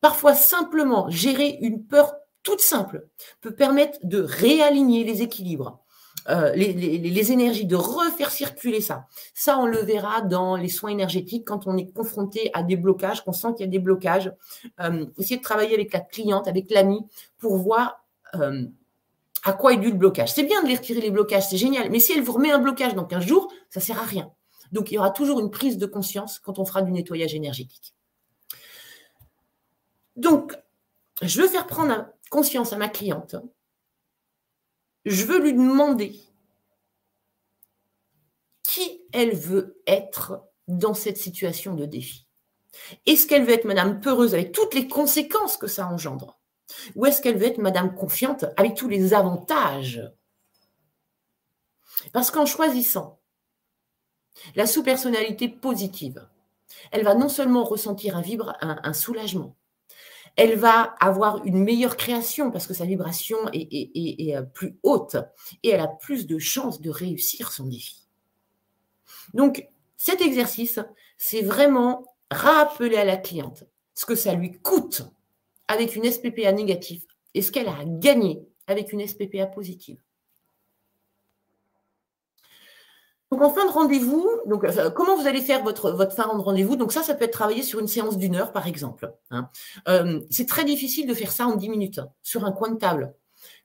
Parfois, 0.00 0.34
simplement 0.34 1.08
gérer 1.10 1.58
une 1.60 1.84
peur 1.84 2.14
toute 2.46 2.60
simple 2.60 3.08
peut 3.40 3.54
permettre 3.54 3.98
de 4.04 4.20
réaligner 4.20 5.02
les 5.02 5.22
équilibres, 5.22 5.80
euh, 6.28 6.52
les, 6.54 7.32
énergies, 7.32 7.66
de 7.66 7.76
refaire 7.76 8.30
circuler 8.30 8.80
ça. 8.80 9.06
Ça, 9.34 9.58
on 9.58 9.66
le 9.66 9.78
verra 9.78 10.22
dans 10.22 10.56
les 10.56 10.68
soins 10.68 10.90
énergétiques 10.90 11.44
quand 11.44 11.66
on 11.66 11.76
est 11.76 11.90
confronté 11.92 12.50
à 12.54 12.62
des 12.62 12.76
blocages, 12.76 13.24
qu'on 13.24 13.32
sent 13.32 13.48
qu'il 13.56 13.66
y 13.66 13.68
a 13.68 13.70
des 13.70 13.80
blocages. 13.80 14.32
Euh, 14.80 15.06
essayer 15.18 15.38
de 15.38 15.42
travailler 15.42 15.74
avec 15.74 15.92
la 15.92 16.00
cliente, 16.00 16.46
avec 16.46 16.70
l'ami, 16.70 17.00
pour 17.38 17.56
voir 17.56 18.04
euh, 18.36 18.64
à 19.42 19.52
quoi 19.52 19.72
est 19.72 19.78
dû 19.78 19.90
le 19.90 19.96
blocage. 19.96 20.32
C'est 20.32 20.44
bien 20.44 20.62
de 20.62 20.68
les 20.68 20.76
retirer 20.76 21.00
les 21.00 21.10
blocages, 21.10 21.48
c'est 21.48 21.56
génial. 21.56 21.90
Mais 21.90 21.98
si 21.98 22.12
elle 22.12 22.22
vous 22.22 22.32
remet 22.32 22.52
un 22.52 22.58
blocage 22.60 22.94
dans 22.94 23.04
15 23.04 23.24
jours, 23.24 23.52
ça 23.70 23.80
sert 23.80 23.98
à 23.98 24.04
rien. 24.04 24.30
Donc, 24.70 24.90
il 24.90 24.94
y 24.94 24.98
aura 24.98 25.10
toujours 25.10 25.40
une 25.40 25.50
prise 25.50 25.78
de 25.78 25.86
conscience 25.86 26.38
quand 26.38 26.60
on 26.60 26.64
fera 26.64 26.82
du 26.82 26.92
nettoyage 26.92 27.34
énergétique. 27.34 27.95
Donc, 30.16 30.56
je 31.22 31.40
veux 31.40 31.48
faire 31.48 31.66
prendre 31.66 32.06
conscience 32.30 32.72
à 32.72 32.76
ma 32.76 32.88
cliente, 32.88 33.36
je 35.04 35.24
veux 35.24 35.40
lui 35.40 35.52
demander 35.52 36.18
qui 38.62 39.02
elle 39.12 39.34
veut 39.34 39.80
être 39.86 40.42
dans 40.66 40.94
cette 40.94 41.16
situation 41.16 41.74
de 41.74 41.86
défi. 41.86 42.26
Est-ce 43.06 43.26
qu'elle 43.26 43.44
veut 43.44 43.52
être 43.52 43.64
Madame 43.64 44.00
peureuse 44.00 44.34
avec 44.34 44.52
toutes 44.52 44.74
les 44.74 44.88
conséquences 44.88 45.56
que 45.56 45.68
ça 45.68 45.86
engendre? 45.86 46.38
Ou 46.96 47.06
est-ce 47.06 47.22
qu'elle 47.22 47.38
veut 47.38 47.46
être 47.46 47.58
Madame 47.58 47.94
confiante 47.94 48.44
avec 48.56 48.74
tous 48.74 48.88
les 48.88 49.14
avantages? 49.14 50.02
Parce 52.12 52.30
qu'en 52.30 52.46
choisissant 52.46 53.20
la 54.54 54.66
sous-personnalité 54.66 55.48
positive, 55.48 56.28
elle 56.90 57.04
va 57.04 57.14
non 57.14 57.28
seulement 57.28 57.64
ressentir 57.64 58.16
un, 58.16 58.20
vibre, 58.20 58.54
un 58.60 58.92
soulagement, 58.92 59.56
elle 60.36 60.56
va 60.56 60.94
avoir 61.00 61.44
une 61.44 61.62
meilleure 61.62 61.96
création 61.96 62.50
parce 62.50 62.66
que 62.66 62.74
sa 62.74 62.84
vibration 62.84 63.38
est, 63.52 64.36
euh, 64.36 64.42
plus 64.42 64.78
haute 64.82 65.16
et 65.62 65.70
elle 65.70 65.80
a 65.80 65.88
plus 65.88 66.26
de 66.26 66.38
chances 66.38 66.80
de 66.80 66.90
réussir 66.90 67.52
son 67.52 67.66
défi. 67.66 68.06
Donc, 69.32 69.66
cet 69.96 70.20
exercice, 70.20 70.78
c'est 71.16 71.42
vraiment 71.42 72.04
rappeler 72.30 72.96
à 72.96 73.04
la 73.04 73.16
cliente 73.16 73.64
ce 73.94 74.04
que 74.04 74.14
ça 74.14 74.34
lui 74.34 74.58
coûte 74.60 75.02
avec 75.68 75.96
une 75.96 76.10
SPPA 76.10 76.52
négative 76.52 77.04
et 77.34 77.40
ce 77.40 77.50
qu'elle 77.50 77.68
a 77.68 77.84
gagné 77.84 78.46
avec 78.66 78.92
une 78.92 79.06
SPPA 79.06 79.46
positive. 79.46 79.98
Donc 83.32 83.42
en 83.42 83.50
fin 83.50 83.66
de 83.66 83.70
rendez-vous, 83.70 84.28
donc 84.46 84.64
euh, 84.64 84.90
comment 84.90 85.16
vous 85.16 85.26
allez 85.26 85.40
faire 85.40 85.64
votre, 85.64 85.96
fin 86.14 86.32
de 86.32 86.40
rendez-vous? 86.40 86.76
Donc 86.76 86.92
ça, 86.92 87.02
ça 87.02 87.14
peut 87.14 87.24
être 87.24 87.32
travaillé 87.32 87.62
sur 87.62 87.80
une 87.80 87.88
séance 87.88 88.16
d'une 88.18 88.36
heure, 88.36 88.52
par 88.52 88.68
exemple. 88.68 89.12
Hein. 89.30 89.50
Euh, 89.88 90.20
c'est 90.30 90.46
très 90.46 90.64
difficile 90.64 91.08
de 91.08 91.14
faire 91.14 91.32
ça 91.32 91.46
en 91.46 91.56
10 91.56 91.68
minutes 91.68 91.98
hein, 91.98 92.10
sur 92.22 92.44
un 92.44 92.52
coin 92.52 92.70
de 92.70 92.78
table. 92.78 93.14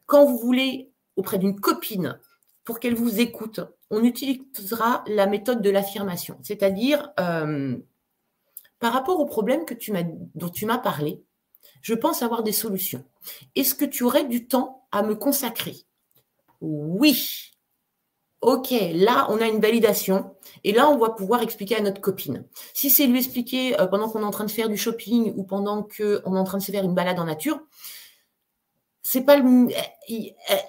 Quand 0.08 0.26
vous 0.26 0.38
voulez 0.38 0.92
auprès 1.16 1.38
d'une 1.38 1.60
copine 1.60 2.20
pour 2.64 2.80
qu'elle 2.80 2.96
vous 2.96 3.20
écoute, 3.20 3.60
on 3.92 4.04
utilisera 4.04 5.04
la 5.08 5.28
méthode 5.28 5.62
de 5.62 5.70
l'affirmation, 5.70 6.40
c'est-à-dire 6.42 7.12
euh, 7.20 7.78
par 8.80 8.94
rapport 8.94 9.20
au 9.20 9.26
problème 9.26 9.66
que 9.66 9.74
tu 9.76 9.94
dont 10.34 10.50
tu 10.50 10.66
m'as 10.66 10.80
parlé, 10.80 11.22
je 11.82 11.94
pense 11.94 12.24
avoir 12.24 12.42
des 12.42 12.52
solutions. 12.52 13.04
Est-ce 13.56 13.76
que 13.76 13.86
tu 13.86 14.04
aurais 14.04 14.26
du 14.26 14.48
temps 14.48 14.88
à 14.92 15.04
me 15.04 15.16
consacrer? 15.16 15.76
Oui. 16.62 17.51
Ok, 18.42 18.74
là, 18.94 19.28
on 19.30 19.40
a 19.40 19.48
une 19.48 19.62
validation. 19.62 20.36
Et 20.64 20.72
là, 20.72 20.90
on 20.90 20.98
va 20.98 21.12
pouvoir 21.12 21.44
expliquer 21.44 21.76
à 21.76 21.82
notre 21.82 22.02
copine. 22.02 22.44
Si 22.74 22.90
c'est 22.90 23.06
lui 23.06 23.20
expliquer 23.20 23.80
euh, 23.80 23.86
pendant 23.86 24.10
qu'on 24.10 24.22
est 24.22 24.26
en 24.26 24.32
train 24.32 24.46
de 24.46 24.52
faire 24.52 24.68
du 24.68 24.78
shopping 24.78 25.34
ou 25.36 25.44
pendant 25.44 25.84
qu'on 25.84 26.36
est 26.36 26.40
en 26.40 26.44
train 26.44 26.58
de 26.58 26.64
se 26.64 26.72
faire 26.72 26.84
une 26.84 26.96
balade 26.96 27.20
en 27.20 27.26
nature, 27.26 27.60
c'est 29.04 29.22
pas 29.22 29.38
le, 29.38 29.70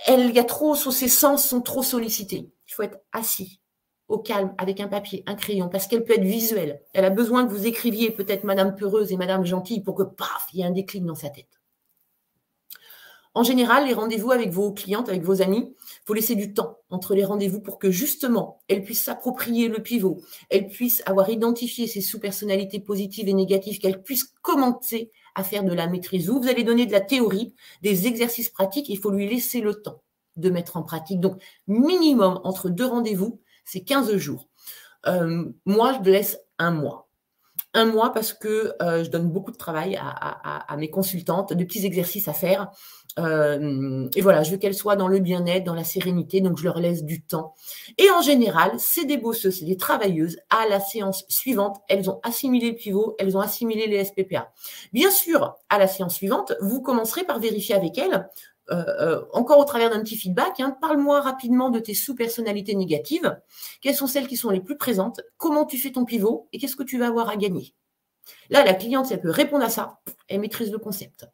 elle, 0.06 0.28
il 0.28 0.34
y 0.34 0.38
a 0.38 0.44
trop, 0.44 0.74
ses 0.74 1.08
sens 1.08 1.46
sont 1.46 1.62
trop 1.62 1.82
sollicités. 1.82 2.50
Il 2.68 2.72
faut 2.72 2.82
être 2.82 2.98
assis, 3.12 3.60
au 4.08 4.18
calme, 4.18 4.54
avec 4.58 4.80
un 4.80 4.88
papier, 4.88 5.22
un 5.26 5.34
crayon, 5.34 5.68
parce 5.68 5.86
qu'elle 5.86 6.04
peut 6.04 6.14
être 6.14 6.24
visuelle. 6.24 6.82
Elle 6.92 7.04
a 7.04 7.10
besoin 7.10 7.46
que 7.46 7.52
vous 7.52 7.66
écriviez 7.66 8.10
peut-être 8.10 8.44
Madame 8.44 8.74
Peureuse 8.74 9.12
et 9.12 9.16
Madame 9.16 9.44
Gentille 9.44 9.82
pour 9.82 9.94
que, 9.94 10.02
paf, 10.02 10.46
il 10.52 10.60
y 10.60 10.62
ait 10.62 10.66
un 10.66 10.70
déclic 10.72 11.04
dans 11.04 11.14
sa 11.14 11.30
tête. 11.30 11.61
En 13.34 13.44
général, 13.44 13.86
les 13.86 13.94
rendez-vous 13.94 14.30
avec 14.30 14.50
vos 14.50 14.72
clientes, 14.72 15.08
avec 15.08 15.22
vos 15.22 15.40
amis, 15.40 15.74
faut 16.04 16.12
laisser 16.12 16.34
du 16.34 16.52
temps 16.52 16.78
entre 16.90 17.14
les 17.14 17.24
rendez-vous 17.24 17.60
pour 17.60 17.78
que 17.78 17.90
justement, 17.90 18.60
elles 18.68 18.84
puissent 18.84 19.04
s'approprier 19.04 19.68
le 19.68 19.82
pivot, 19.82 20.20
elles 20.50 20.68
puissent 20.68 21.02
avoir 21.06 21.30
identifié 21.30 21.86
ces 21.86 22.02
sous-personnalités 22.02 22.80
positives 22.80 23.28
et 23.28 23.32
négatives, 23.32 23.78
qu'elles 23.78 24.02
puissent 24.02 24.34
commencer 24.42 25.10
à 25.34 25.44
faire 25.44 25.64
de 25.64 25.72
la 25.72 25.86
maîtrise. 25.86 26.28
Vous, 26.28 26.42
vous 26.42 26.48
allez 26.48 26.62
donner 26.62 26.84
de 26.84 26.92
la 26.92 27.00
théorie, 27.00 27.54
des 27.80 28.06
exercices 28.06 28.50
pratiques, 28.50 28.90
il 28.90 28.98
faut 28.98 29.10
lui 29.10 29.26
laisser 29.26 29.62
le 29.62 29.80
temps 29.80 30.02
de 30.36 30.50
mettre 30.50 30.76
en 30.76 30.82
pratique. 30.82 31.20
Donc, 31.20 31.42
minimum 31.66 32.40
entre 32.44 32.68
deux 32.68 32.86
rendez-vous, 32.86 33.40
c'est 33.64 33.80
15 33.80 34.14
jours. 34.16 34.48
Euh, 35.06 35.46
moi, 35.64 35.98
je 36.04 36.10
laisse 36.10 36.38
un 36.58 36.70
mois 36.70 37.08
un 37.74 37.86
mois 37.86 38.12
parce 38.12 38.32
que 38.32 38.74
euh, 38.82 39.04
je 39.04 39.10
donne 39.10 39.30
beaucoup 39.30 39.50
de 39.50 39.56
travail 39.56 39.98
à, 39.98 40.76
mes 40.76 40.90
consultantes, 40.90 41.52
de 41.52 41.64
petits 41.64 41.86
exercices 41.86 42.28
à 42.28 42.32
faire. 42.32 42.70
Euh, 43.18 44.08
et 44.16 44.20
voilà, 44.20 44.42
je 44.42 44.50
veux 44.50 44.56
qu'elles 44.56 44.74
soient 44.74 44.96
dans 44.96 45.08
le 45.08 45.18
bien-être, 45.18 45.64
dans 45.64 45.74
la 45.74 45.84
sérénité, 45.84 46.40
donc 46.40 46.58
je 46.58 46.64
leur 46.64 46.78
laisse 46.78 47.04
du 47.04 47.22
temps. 47.22 47.54
Et 47.98 48.10
en 48.10 48.22
général, 48.22 48.72
c'est 48.78 49.04
des 49.04 49.18
bosseuses, 49.18 49.58
c'est 49.58 49.64
des 49.64 49.76
travailleuses. 49.76 50.38
À 50.50 50.66
la 50.68 50.80
séance 50.80 51.24
suivante, 51.28 51.76
elles 51.88 52.08
ont 52.08 52.20
assimilé 52.22 52.70
le 52.70 52.76
pivot, 52.76 53.14
elles 53.18 53.36
ont 53.36 53.40
assimilé 53.40 53.86
les 53.86 54.04
SPPA. 54.04 54.52
Bien 54.92 55.10
sûr, 55.10 55.56
à 55.68 55.78
la 55.78 55.86
séance 55.86 56.14
suivante, 56.14 56.54
vous 56.60 56.80
commencerez 56.80 57.24
par 57.24 57.38
vérifier 57.38 57.74
avec 57.74 57.98
elles 57.98 58.28
encore 59.32 59.58
au 59.58 59.64
travers 59.64 59.90
d'un 59.90 60.00
petit 60.00 60.16
feedback, 60.16 60.60
hein, 60.60 60.74
parle-moi 60.80 61.20
rapidement 61.20 61.68
de 61.68 61.78
tes 61.78 61.92
sous-personnalités 61.92 62.74
négatives. 62.74 63.38
Quelles 63.82 63.94
sont 63.94 64.06
celles 64.06 64.26
qui 64.26 64.38
sont 64.38 64.48
les 64.48 64.60
plus 64.60 64.78
présentes? 64.78 65.20
Comment 65.36 65.66
tu 65.66 65.76
fais 65.76 65.92
ton 65.92 66.06
pivot? 66.06 66.48
Et 66.54 66.58
qu'est-ce 66.58 66.76
que 66.76 66.82
tu 66.82 66.98
vas 66.98 67.08
avoir 67.08 67.28
à 67.28 67.36
gagner? 67.36 67.74
Là, 68.48 68.64
la 68.64 68.72
cliente, 68.72 69.06
si 69.06 69.12
elle 69.12 69.20
peut 69.20 69.30
répondre 69.30 69.64
à 69.64 69.68
ça, 69.68 70.00
elle 70.28 70.40
maîtrise 70.40 70.72
le 70.72 70.78
concept. 70.78 71.26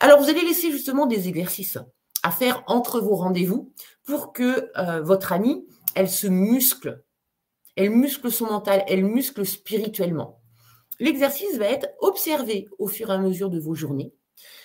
Alors, 0.00 0.20
vous 0.20 0.28
allez 0.28 0.42
laisser 0.42 0.70
justement 0.70 1.06
des 1.06 1.28
exercices 1.28 1.78
à 2.22 2.30
faire 2.30 2.64
entre 2.66 3.00
vos 3.00 3.14
rendez-vous 3.14 3.72
pour 4.04 4.32
que 4.32 4.70
votre 5.02 5.32
amie, 5.32 5.66
elle 5.94 6.08
se 6.08 6.26
muscle. 6.26 7.02
Elle 7.76 7.90
muscle 7.90 8.30
son 8.30 8.46
mental, 8.46 8.84
elle 8.88 9.04
muscle 9.04 9.46
spirituellement. 9.46 10.40
L'exercice 10.98 11.56
va 11.58 11.66
être 11.66 11.88
observé 12.00 12.68
au 12.78 12.88
fur 12.88 13.10
et 13.10 13.14
à 13.14 13.18
mesure 13.18 13.50
de 13.50 13.60
vos 13.60 13.74
journées. 13.74 14.12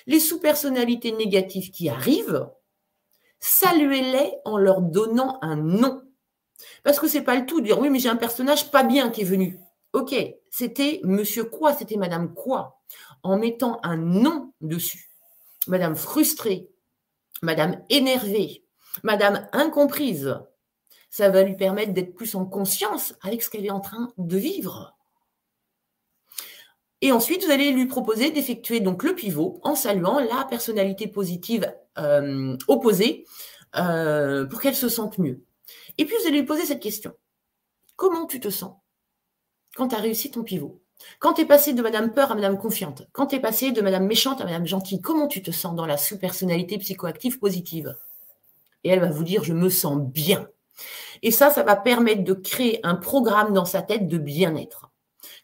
Les 0.08 0.20
sous-personnalités 0.20 1.12
négatives 1.12 1.70
qui 1.70 1.90
arrivent, 1.90 2.50
saluez-les 3.40 4.34
en 4.46 4.58
leur 4.58 4.82
donnant 4.82 5.38
un 5.44 5.56
nom. 5.56 6.02
Parce 6.84 7.00
que 7.00 7.08
c'est 7.08 7.22
pas 7.22 7.36
le 7.36 7.46
tout 7.46 7.62
de 7.62 7.66
dire 7.66 7.80
oui, 7.80 7.90
mais 7.92 8.00
j'ai 8.00 8.10
un 8.10 8.16
personnage 8.16 8.72
pas 8.72 8.84
bien 8.84 9.12
qui 9.12 9.22
est 9.22 9.26
venu. 9.26 9.60
Ok, 9.94 10.16
c'était 10.50 11.00
monsieur 11.04 11.44
quoi, 11.44 11.74
c'était 11.74 11.98
madame 11.98 12.34
quoi, 12.34 12.82
en 13.24 13.38
mettant 13.38 13.80
un 13.84 13.98
nom 13.98 14.54
dessus. 14.62 15.10
Madame 15.68 15.95
frustrée, 15.95 16.70
madame 17.41 17.82
énervée, 17.90 18.66
madame 19.02 19.48
incomprise. 19.54 20.38
Ça 21.10 21.30
va 21.30 21.44
lui 21.44 21.56
permettre 21.56 21.94
d'être 21.94 22.14
plus 22.14 22.36
en 22.36 22.45
conscience 22.45 23.16
avec 23.22 23.41
ce 23.44 23.50
qu'elle 23.50 23.66
est 23.66 23.72
en 23.72 23.80
train 23.80 24.14
de 24.18 24.38
vivre. 24.38 24.95
Et 27.02 27.12
ensuite, 27.12 27.44
vous 27.44 27.52
allez 27.52 27.72
lui 27.72 27.86
proposer 27.86 28.32
d'effectuer 28.32 28.80
donc 28.80 29.04
le 29.04 29.14
pivot 29.14 29.60
en 29.64 29.76
saluant 29.76 30.20
la 30.20 30.45
personnalité 30.50 31.08
positive 31.08 31.72
euh, 31.98 32.58
opposée 32.68 33.26
euh, 33.76 34.45
pour 34.45 34.62
qu'elle 34.62 34.76
se 34.76 34.90
sente 34.90 35.18
mieux. 35.18 35.44
Et 35.98 36.06
puis, 36.06 36.16
vous 36.20 36.28
allez 36.28 36.40
lui 36.40 36.45
poser 36.45 36.66
cette 36.66 36.82
question. 36.82 37.14
Comment 37.95 38.26
tu 38.26 38.40
te 38.40 38.50
sens 38.50 38.76
quand 39.76 39.90
tu 39.90 39.95
as 39.95 40.00
réussi 40.00 40.32
ton 40.32 40.44
pivot? 40.44 40.83
Quand 41.20 41.34
tu 41.34 41.41
es 41.41 41.45
passé 41.45 41.74
de 41.74 41.82
Madame 41.82 42.11
Peur 42.14 42.32
à 42.32 42.36
Madame 42.36 42.57
Confiante 42.57 43.03
Quand 43.11 43.28
tu 43.28 43.36
es 43.36 43.40
passé 43.40 43.72
de 43.72 43.82
Madame 43.82 44.06
Méchante 44.06 44.41
à 44.41 44.45
Madame 44.45 44.65
Gentille 44.65 45.02
Comment 45.02 45.28
tu 45.28 45.41
te 45.41 45.52
sens 45.52 45.76
dans 45.76 45.86
la 45.86 45.98
sous-personnalité 45.98 46.78
psychoactive 46.78 47.40
positive? 47.40 47.95
Et 48.84 48.90
elle 48.90 48.99
va 48.99 49.10
vous 49.10 49.24
dire, 49.24 49.44
je 49.44 49.53
me 49.53 49.70
sens 49.70 49.98
bien. 49.98 50.48
Et 51.22 51.32
ça, 51.32 51.49
ça 51.49 51.64
va 51.64 51.76
permettre 51.76 52.24
de 52.24 52.34
créer 52.34 52.80
un 52.84 52.95
programme 52.95 53.53
dans 53.53 53.65
sa 53.65 53.82
tête 53.82 54.07
de 54.07 54.18
bien-être. 54.18 54.90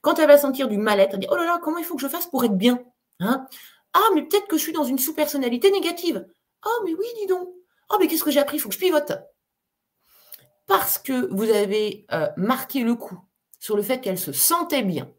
Quand 0.02 0.20
elle 0.20 0.28
va 0.28 0.38
sentir 0.38 0.68
du 0.68 0.78
mal-être, 0.78 1.14
elle 1.14 1.22
dit 1.22 1.28
Oh 1.32 1.36
là 1.36 1.46
là, 1.46 1.60
comment 1.64 1.78
il 1.78 1.86
faut 1.86 1.96
que 1.96 2.02
je 2.02 2.08
fasse 2.08 2.28
pour 2.28 2.44
être 2.44 2.58
bien 2.58 2.84
hein? 3.20 3.48
Ah, 3.94 4.10
mais 4.14 4.24
peut-être 4.24 4.48
que 4.48 4.58
je 4.58 4.62
suis 4.62 4.74
dans 4.74 4.84
une 4.84 5.00
sous-personnalité 5.00 5.72
négative. 5.72 6.28
Oh, 6.66 6.82
mais 6.86 6.94
oui, 6.94 7.06
dis 7.20 7.28
donc. 7.28 7.50
Oh, 7.90 7.98
mais 8.00 8.08
qu'est-ce 8.08 8.24
que 8.24 8.32
j'ai 8.32 8.40
appris? 8.40 8.58
Il 8.58 8.60
faut 8.60 8.70
que 8.70 8.76
je 8.76 8.80
pivote. 8.80 9.14
Parce 10.68 11.00
que 11.00 11.34
vous 11.34 11.50
avez 11.50 12.06
euh, 12.12 12.30
marqué 12.38 12.82
le 12.82 12.94
coup 12.96 13.20
sur 13.58 13.76
le 13.76 13.82
fait 13.82 14.00
qu'elle 14.00 14.20
se 14.20 14.32
sentait 14.32 14.84
bien, 14.84 15.12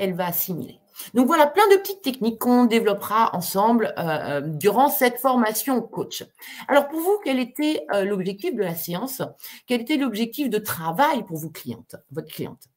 elle 0.00 0.14
va 0.14 0.26
assimiler. 0.26 0.80
Donc 1.14 1.26
voilà 1.26 1.46
plein 1.46 1.66
de 1.70 1.76
petites 1.76 2.02
techniques 2.02 2.38
qu'on 2.38 2.64
développera 2.64 3.34
ensemble 3.34 3.94
euh, 3.96 4.02
euh, 4.02 4.40
durant 4.42 4.88
cette 4.88 5.18
formation 5.18 5.80
coach. 5.80 6.24
Alors 6.68 6.88
pour 6.88 7.00
vous, 7.00 7.18
quel 7.24 7.38
était 7.38 7.86
l'objectif 8.02 8.54
de 8.54 8.62
la 8.62 8.74
séance? 8.74 9.22
Quel 9.66 9.82
était 9.82 9.96
l'objectif 9.96 10.50
de 10.50 10.58
travail 10.58 11.24
pour 11.24 11.38
vous 11.38 11.50
cliente, 11.50 11.96
votre 12.10 12.28
cliente? 12.28 12.68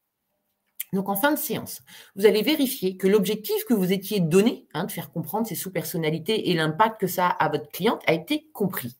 Donc 0.94 1.10
en 1.10 1.16
fin 1.16 1.32
de 1.32 1.38
séance, 1.38 1.82
vous 2.16 2.26
allez 2.26 2.44
vérifier 2.44 2.98
que 2.98 3.08
l'objectif 3.08 3.66
que 3.66 3.74
vous 3.74 3.92
étiez 3.92 4.20
donné, 4.20 4.68
hein, 4.76 4.86
de 4.86 4.92
faire 4.92 5.12
comprendre 5.12 5.48
ces 5.48 5.56
sous-personnalités 5.56 6.52
et 6.52 6.54
l'impact 6.54 7.02
que 7.02 7.08
ça 7.08 7.28
a 7.28 7.46
à 7.46 7.50
votre 7.50 7.70
cliente, 7.70 8.02
a 8.06 8.14
été 8.14 8.48
compris. 8.54 8.96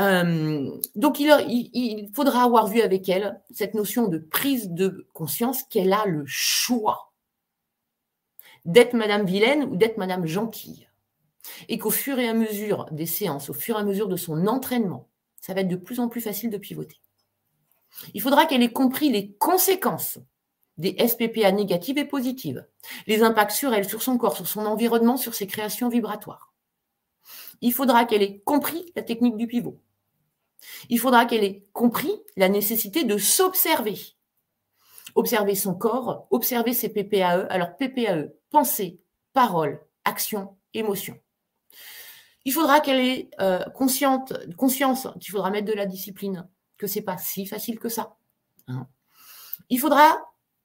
Euh, 0.00 0.70
donc 0.94 1.18
il, 1.20 2.10
faudra 2.14 2.44
avoir 2.44 2.68
vu 2.68 2.80
avec 2.80 3.08
elle 3.08 3.40
cette 3.50 3.74
notion 3.74 4.08
de 4.08 4.18
prise 4.18 4.70
de 4.70 5.06
conscience 5.12 5.64
qu'elle 5.64 5.92
a 5.92 6.06
le 6.06 6.24
choix 6.26 7.07
d'être 8.68 8.92
Madame 8.92 9.24
Vilaine 9.24 9.64
ou 9.64 9.76
d'être 9.76 9.96
Madame 9.96 10.26
Gentille. 10.26 10.88
Et 11.68 11.78
qu'au 11.78 11.90
fur 11.90 12.18
et 12.18 12.28
à 12.28 12.34
mesure 12.34 12.86
des 12.92 13.06
séances, 13.06 13.48
au 13.48 13.54
fur 13.54 13.76
et 13.76 13.80
à 13.80 13.82
mesure 13.82 14.08
de 14.08 14.16
son 14.16 14.46
entraînement, 14.46 15.08
ça 15.40 15.54
va 15.54 15.62
être 15.62 15.68
de 15.68 15.76
plus 15.76 15.98
en 15.98 16.08
plus 16.08 16.20
facile 16.20 16.50
de 16.50 16.58
pivoter. 16.58 17.00
Il 18.12 18.20
faudra 18.20 18.44
qu'elle 18.44 18.62
ait 18.62 18.72
compris 18.72 19.10
les 19.10 19.32
conséquences 19.32 20.18
des 20.76 20.94
SPPA 20.98 21.50
négatives 21.50 21.96
et 21.96 22.04
positives, 22.04 22.66
les 23.06 23.22
impacts 23.22 23.52
sur 23.52 23.72
elle, 23.72 23.88
sur 23.88 24.02
son 24.02 24.18
corps, 24.18 24.36
sur 24.36 24.46
son 24.46 24.66
environnement, 24.66 25.16
sur 25.16 25.34
ses 25.34 25.46
créations 25.46 25.88
vibratoires. 25.88 26.52
Il 27.62 27.72
faudra 27.72 28.04
qu'elle 28.04 28.22
ait 28.22 28.40
compris 28.40 28.92
la 28.94 29.02
technique 29.02 29.38
du 29.38 29.46
pivot. 29.46 29.80
Il 30.90 31.00
faudra 31.00 31.24
qu'elle 31.24 31.42
ait 31.42 31.66
compris 31.72 32.12
la 32.36 32.50
nécessité 32.50 33.04
de 33.04 33.16
s'observer. 33.16 33.98
Observer 35.18 35.56
son 35.56 35.74
corps, 35.74 36.28
observer 36.30 36.72
ses 36.72 36.90
PPAE. 36.90 37.48
Alors 37.50 37.76
PPAE, 37.76 38.28
pensée, 38.50 39.00
parole, 39.32 39.80
action, 40.04 40.56
émotion. 40.74 41.18
Il 42.44 42.52
faudra 42.52 42.78
qu'elle 42.78 43.00
ait 43.00 43.30
euh, 43.40 43.64
conscience, 43.70 44.32
il 45.20 45.30
faudra 45.30 45.50
mettre 45.50 45.66
de 45.66 45.72
la 45.72 45.86
discipline, 45.86 46.48
que 46.76 46.86
c'est 46.86 47.02
pas 47.02 47.18
si 47.18 47.46
facile 47.46 47.80
que 47.80 47.88
ça. 47.88 48.16
Hein. 48.68 48.86
Il 49.70 49.80
faudra 49.80 50.16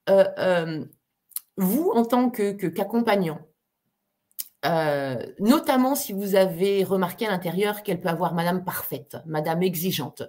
euh, 0.10 0.26
euh, 0.38 0.86
vous, 1.58 1.90
en 1.94 2.06
tant 2.06 2.30
qu'accompagnant, 2.30 3.40
euh, 4.66 5.22
notamment 5.40 5.94
si 5.94 6.14
vous 6.14 6.36
avez 6.36 6.84
remarqué 6.84 7.28
à 7.28 7.32
l'intérieur 7.32 7.84
qu'elle 7.84 8.00
peut 8.00 8.10
avoir 8.10 8.34
Madame 8.34 8.64
parfaite, 8.64 9.18
Madame 9.26 9.62
exigeante, 9.62 10.24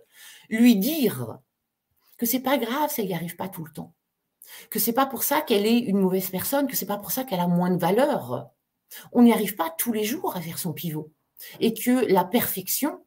lui 0.48 0.76
dire 0.76 1.38
que 2.18 2.26
c'est 2.26 2.40
pas 2.40 2.59
grave 2.59 2.90
si 2.90 3.01
elle 3.01 3.06
n'y 3.06 3.14
arrive 3.14 3.36
pas 3.36 3.48
tout 3.48 3.64
le 3.64 3.72
temps, 3.72 3.93
que 4.70 4.78
c'est 4.78 4.92
pas 4.92 5.06
pour 5.06 5.22
ça 5.22 5.40
qu'elle 5.40 5.66
est 5.66 5.78
une 5.78 5.98
mauvaise 5.98 6.30
personne, 6.30 6.66
que 6.66 6.76
c'est 6.76 6.86
pas 6.86 6.98
pour 6.98 7.10
ça 7.12 7.24
qu'elle 7.24 7.40
a 7.40 7.46
moins 7.46 7.70
de 7.70 7.78
valeur. 7.78 8.50
On 9.12 9.22
n'y 9.22 9.32
arrive 9.32 9.56
pas 9.56 9.70
tous 9.70 9.92
les 9.92 10.04
jours 10.04 10.36
à 10.36 10.40
faire 10.40 10.58
son 10.58 10.72
pivot, 10.72 11.10
et 11.60 11.74
que 11.74 12.06
la 12.12 12.24
perfection, 12.24 13.04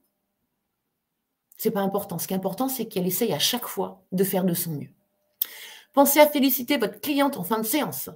c'est 1.58 1.72
pas 1.72 1.82
important. 1.82 2.20
Ce 2.20 2.28
qui 2.28 2.34
est 2.34 2.38
important, 2.38 2.70
c'est 2.70 2.88
qu'elle 2.88 3.08
essaye 3.08 3.34
à 3.34 3.40
chaque 3.40 3.68
fois 3.68 4.04
de 4.12 4.24
faire 4.24 4.44
de 4.44 4.54
son 4.54 4.72
mieux. 4.72 4.90
Pensez 5.94 6.20
à 6.20 6.28
féliciter 6.28 6.78
votre 6.78 7.02
cliente 7.02 7.38
en 7.38 7.44
fin 7.44 7.60
de 7.60 7.66
séance. 7.66 8.10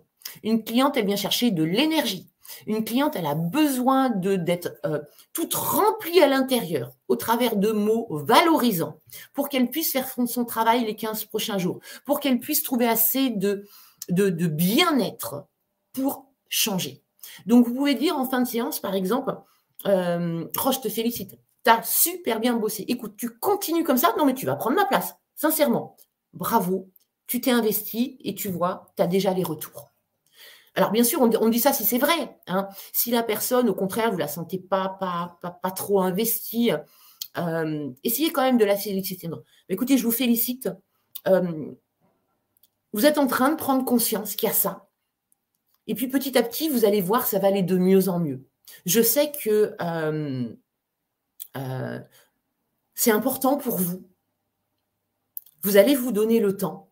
Une 0.44 0.64
cliente, 0.64 0.98
elle 0.98 1.08
vient 1.08 1.16
chercher 1.16 1.52
de 1.52 1.64
l'énergie. 1.64 2.31
Une 2.68 2.84
cliente, 2.84 3.16
elle 3.16 3.26
a 3.26 3.36
besoin 3.36 4.10
d'être 4.10 4.74
euh, 4.86 5.02
toute 5.34 5.54
remplie 5.54 6.22
à 6.22 6.28
l'intérieur 6.28 6.92
au 7.08 7.16
travers 7.16 7.56
de 7.56 7.72
mots 7.72 8.08
valorisants 8.10 9.00
pour 9.34 9.50
qu'elle 9.50 9.70
puisse 9.70 9.92
faire 9.92 10.08
son 10.26 10.46
travail 10.46 10.86
les 10.86 10.96
15 10.96 11.26
prochains 11.26 11.58
jours, 11.58 11.80
pour 12.06 12.20
qu'elle 12.20 12.40
puisse 12.40 12.64
trouver 12.64 12.88
assez 12.88 13.30
de, 13.30 13.66
de, 14.10 14.48
bien-être 14.48 15.46
pour 15.94 16.26
changer. 16.50 17.04
Donc, 17.46 17.68
vous 17.68 17.74
pouvez 17.74 17.96
dire 17.96 18.18
en 18.18 18.26
fin 18.26 18.42
de 18.42 18.48
séance, 18.48 18.80
par 18.80 18.96
exemple, 18.96 19.36
euh, 19.86 20.46
oh, 20.66 20.72
je 20.72 20.80
te 20.80 20.90
félicite, 20.90 21.40
tu 21.64 21.72
as 21.72 21.84
super 21.84 22.40
bien 22.40 22.56
bossé. 22.56 22.86
Écoute, 22.88 23.16
tu 23.18 23.30
continues 23.38 23.84
comme 23.84 23.98
ça, 23.98 24.14
non 24.18 24.26
mais 24.26 24.34
tu 24.34 24.46
vas 24.46 24.56
prendre 24.56 24.76
ma 24.76 24.86
place, 24.86 25.16
sincèrement. 25.36 25.96
Bravo, 26.34 26.90
tu 27.28 27.42
t'es 27.42 27.52
investi 27.52 28.18
et 28.24 28.36
tu 28.36 28.50
vois, 28.50 28.92
tu 28.96 29.04
as 29.04 29.08
déjà 29.08 29.34
les 29.34 29.44
retours. 29.44 29.91
Alors 30.76 30.92
bien 30.92 31.04
sûr, 31.04 31.22
on, 31.22 31.50
dit 31.50 31.60
ça 31.60 31.74
si 31.74 31.84
c'est 31.84 31.98
vrai. 31.98 32.38
Hein. 32.48 32.68
Si 32.94 33.12
la 33.12 33.24
personne, 33.24 33.70
au 33.70 33.76
contraire, 33.76 34.12
vous 34.12 34.18
la 34.18 34.28
sentez 34.28 34.58
pas, 34.58 34.98
pas, 35.00 35.72
trop 35.72 36.02
investie, 36.02 36.72
euh, 37.38 37.90
essayez 38.04 38.32
quand 38.32 38.42
même 38.42 38.58
de 38.58 38.66
la 38.66 38.78
féliciter. 38.78 39.30
écoutez, 39.68 39.98
je 39.98 40.04
vous 40.04 40.12
félicite. 40.12 40.70
Euh, 41.28 41.72
vous 42.94 43.06
êtes 43.06 43.18
en 43.18 43.28
train 43.28 43.50
de 43.50 43.56
prendre 43.56 43.86
conscience 43.86 44.36
qu'il 44.36 44.48
y 44.48 44.52
a 44.52 44.56
ça. 44.56 44.88
Et 45.88 45.96
puis 45.96 46.08
petit 46.08 46.38
à 46.38 46.44
petit, 46.44 46.70
vous 46.70 46.86
allez 46.86 47.02
voir, 47.02 47.26
ça 47.26 47.40
va 47.40 47.48
aller 47.48 47.64
de 47.64 47.78
mieux 47.78 48.08
en 48.08 48.20
mieux. 48.20 48.46
Je 48.86 49.02
sais 49.02 49.32
que 49.32 49.76
euh, 49.82 50.50
c'est 52.94 53.12
important 53.12 53.58
pour 53.58 53.78
vous. 53.78 54.08
Vous 55.64 55.78
allez 55.78 55.96
vous 55.96 56.12
donner 56.12 56.40
le 56.40 56.56
temps 56.56 56.90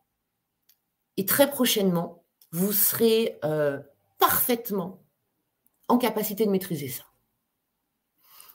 et 1.17 1.25
très 1.25 1.49
prochainement, 1.49 2.18
vous 2.51 2.71
serez 2.71 3.39
euh, 3.43 3.79
parfaitement 4.17 5.01
en 5.87 5.97
capacité 5.97 6.45
de 6.45 6.51
maîtriser 6.51 6.89
ça. 6.89 7.03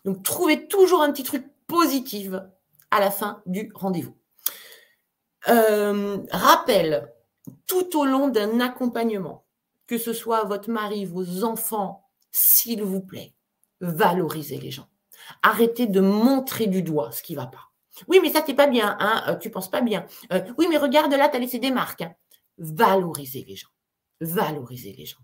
Donc, 0.04 0.22
trouvez 0.22 0.68
toujours 0.68 1.02
un 1.02 1.12
petit 1.12 1.22
truc 1.22 1.46
positif 1.66 2.32
à 2.90 3.00
la 3.00 3.10
fin 3.10 3.42
du 3.46 3.70
rendez-vous. 3.74 4.16
Euh, 5.48 6.18
rappel, 6.30 7.12
tout 7.66 7.98
au 7.98 8.04
long 8.04 8.28
d'un 8.28 8.60
accompagnement, 8.60 9.44
que 9.86 9.98
ce 9.98 10.12
soit 10.12 10.44
votre 10.44 10.70
mari, 10.70 11.04
vos 11.04 11.44
enfants, 11.44 12.06
s'il 12.30 12.82
vous 12.82 13.00
plaît, 13.00 13.34
valorisez 13.80 14.58
les 14.58 14.70
gens. 14.70 14.88
Arrêtez 15.42 15.86
de 15.86 16.00
montrer 16.00 16.66
du 16.66 16.82
doigt 16.82 17.12
ce 17.12 17.22
qui 17.22 17.34
ne 17.34 17.40
va 17.40 17.46
pas. 17.46 17.70
Oui, 18.08 18.18
mais 18.22 18.30
ça, 18.30 18.42
t'es 18.42 18.54
pas 18.54 18.66
bien, 18.66 18.96
hein, 18.98 19.24
euh, 19.28 19.36
tu 19.36 19.50
penses 19.50 19.70
pas 19.70 19.80
bien. 19.80 20.06
oui, 20.58 20.66
mais 20.68 20.76
regarde 20.78 21.12
là, 21.12 21.28
tu 21.28 21.36
as 21.36 21.40
laissé 21.40 21.58
des 21.58 21.70
marques. 21.70 22.02
Hein 22.02 22.14
valoriser 22.58 23.44
les 23.46 23.56
gens. 23.56 23.68
Valoriser 24.20 24.92
les 24.92 25.06
gens. 25.06 25.18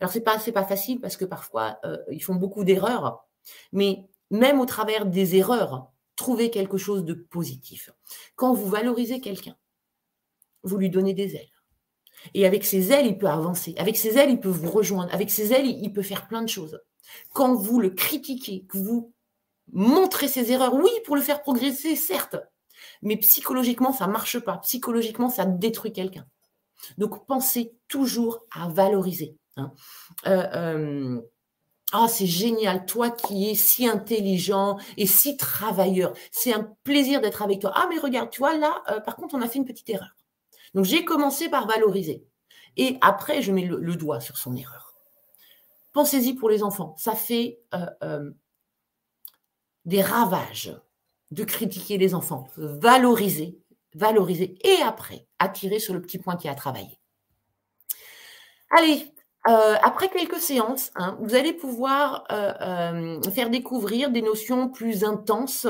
Alors, 0.00 0.12
c'est 0.12 0.20
pas, 0.20 0.38
pas 0.38 0.64
facile 0.64 1.00
parce 1.00 1.16
que 1.16 1.24
parfois, 1.24 1.78
euh, 1.84 1.98
ils 2.10 2.22
font 2.22 2.34
beaucoup 2.34 2.64
d'erreurs. 2.64 3.26
Mais 3.72 4.08
même 4.30 4.60
au 4.60 4.66
travers 4.66 5.06
des 5.06 5.36
erreurs, 5.36 5.90
trouvez 6.16 6.50
quelque 6.50 6.76
chose 6.76 7.04
de 7.04 7.14
positif. 7.14 7.90
Quand 8.36 8.52
vous 8.52 8.68
valorisez 8.68 9.20
quelqu'un, 9.20 9.56
vous 10.62 10.76
lui 10.76 10.90
donnez 10.90 11.14
des 11.14 11.36
ailes. 11.36 11.50
Et 12.34 12.46
avec 12.46 12.64
ses 12.64 12.92
ailes, 12.92 13.06
il 13.06 13.16
peut 13.16 13.28
avancer. 13.28 13.74
Avec 13.78 13.96
ses 13.96 14.18
ailes, 14.18 14.30
il 14.30 14.40
peut 14.40 14.48
vous 14.48 14.70
rejoindre. 14.70 15.12
Avec 15.14 15.30
ses 15.30 15.52
ailes, 15.52 15.66
il 15.66 15.92
peut 15.92 16.02
faire 16.02 16.28
plein 16.28 16.42
de 16.42 16.48
choses. 16.48 16.80
Quand 17.32 17.54
vous 17.54 17.80
le 17.80 17.90
critiquez, 17.90 18.66
que 18.68 18.76
vous 18.76 19.14
montrez 19.72 20.28
ses 20.28 20.52
erreurs, 20.52 20.74
oui, 20.74 20.90
pour 21.06 21.16
le 21.16 21.22
faire 21.22 21.42
progresser, 21.42 21.96
certes, 21.96 22.36
mais 23.02 23.16
psychologiquement, 23.16 23.92
ça 23.92 24.06
ne 24.06 24.12
marche 24.12 24.38
pas. 24.38 24.58
Psychologiquement, 24.58 25.30
ça 25.30 25.46
détruit 25.46 25.92
quelqu'un. 25.92 26.26
Donc, 26.98 27.26
pensez 27.26 27.74
toujours 27.88 28.40
à 28.52 28.68
valoriser. 28.68 29.36
Hein. 29.56 29.72
Euh, 30.26 30.46
euh, 30.54 31.20
ah, 31.92 32.06
c'est 32.08 32.26
génial, 32.26 32.86
toi 32.86 33.10
qui 33.10 33.50
es 33.50 33.54
si 33.54 33.88
intelligent 33.88 34.78
et 34.96 35.06
si 35.06 35.36
travailleur. 35.36 36.14
C'est 36.30 36.52
un 36.52 36.72
plaisir 36.84 37.20
d'être 37.20 37.42
avec 37.42 37.60
toi. 37.60 37.72
Ah, 37.74 37.86
mais 37.90 37.98
regarde, 37.98 38.30
tu 38.30 38.38
vois, 38.38 38.56
là, 38.56 38.82
euh, 38.90 39.00
par 39.00 39.16
contre, 39.16 39.34
on 39.34 39.42
a 39.42 39.48
fait 39.48 39.58
une 39.58 39.64
petite 39.64 39.90
erreur. 39.90 40.14
Donc, 40.74 40.84
j'ai 40.84 41.04
commencé 41.04 41.48
par 41.48 41.66
valoriser. 41.66 42.24
Et 42.76 42.96
après, 43.00 43.42
je 43.42 43.50
mets 43.50 43.64
le, 43.64 43.96
doigt 43.96 44.20
sur 44.20 44.38
son 44.38 44.54
erreur. 44.54 44.94
Pensez-y 45.92 46.34
pour 46.34 46.48
les 46.48 46.62
enfants. 46.62 46.94
Ça 46.96 47.16
fait 47.16 47.60
des 49.84 50.02
ravages 50.02 50.72
de 51.32 51.44
critiquer 51.44 51.98
les 51.98 52.14
enfants. 52.14 52.46
Valoriser, 52.56 53.58
valoriser 53.94 54.56
et 54.62 54.82
après, 54.82 55.26
attirer 55.38 55.78
sur 55.78 55.94
le 55.94 56.02
petit 56.02 56.18
point 56.18 56.36
qui 56.36 56.48
a 56.48 56.54
travaillé. 56.54 56.98
Allez, 58.70 59.12
euh, 59.48 59.76
après 59.82 60.08
quelques 60.08 60.40
séances, 60.40 60.90
hein, 60.94 61.18
vous 61.20 61.34
allez 61.34 61.52
pouvoir 61.52 62.24
euh, 62.30 62.52
euh, 62.60 63.30
faire 63.30 63.50
découvrir 63.50 64.10
des 64.10 64.22
notions 64.22 64.68
plus 64.68 65.04
intenses 65.04 65.66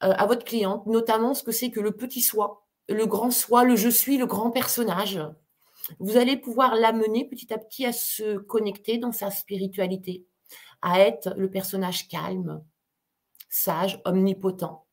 à 0.00 0.26
votre 0.26 0.44
cliente, 0.44 0.84
notamment 0.86 1.32
ce 1.32 1.42
que 1.42 1.52
c'est 1.52 1.70
que 1.70 1.80
le 1.80 1.90
petit 1.90 2.20
soi, 2.20 2.66
le 2.86 3.06
grand 3.06 3.30
soi, 3.30 3.64
le 3.64 3.76
je 3.76 3.88
suis, 3.88 4.18
le 4.18 4.26
grand 4.26 4.50
personnage. 4.50 5.18
Vous 6.00 6.18
allez 6.18 6.36
pouvoir 6.36 6.74
l'amener 6.74 7.26
petit 7.26 7.50
à 7.50 7.56
petit 7.56 7.86
à 7.86 7.94
se 7.94 8.36
connecter 8.36 8.98
dans 8.98 9.12
sa 9.12 9.30
spiritualité, 9.30 10.26
à 10.82 11.00
être 11.00 11.32
le 11.38 11.50
personnage 11.50 12.08
calme, 12.08 12.62
sage, 13.48 14.02
omnipotent, 14.04 14.86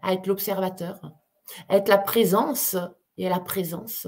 à 0.00 0.14
être 0.14 0.26
l'observateur, 0.26 1.00
à 1.68 1.76
être 1.76 1.88
la 1.88 1.98
présence 1.98 2.76
et 3.16 3.28
la 3.28 3.40
présence, 3.40 4.06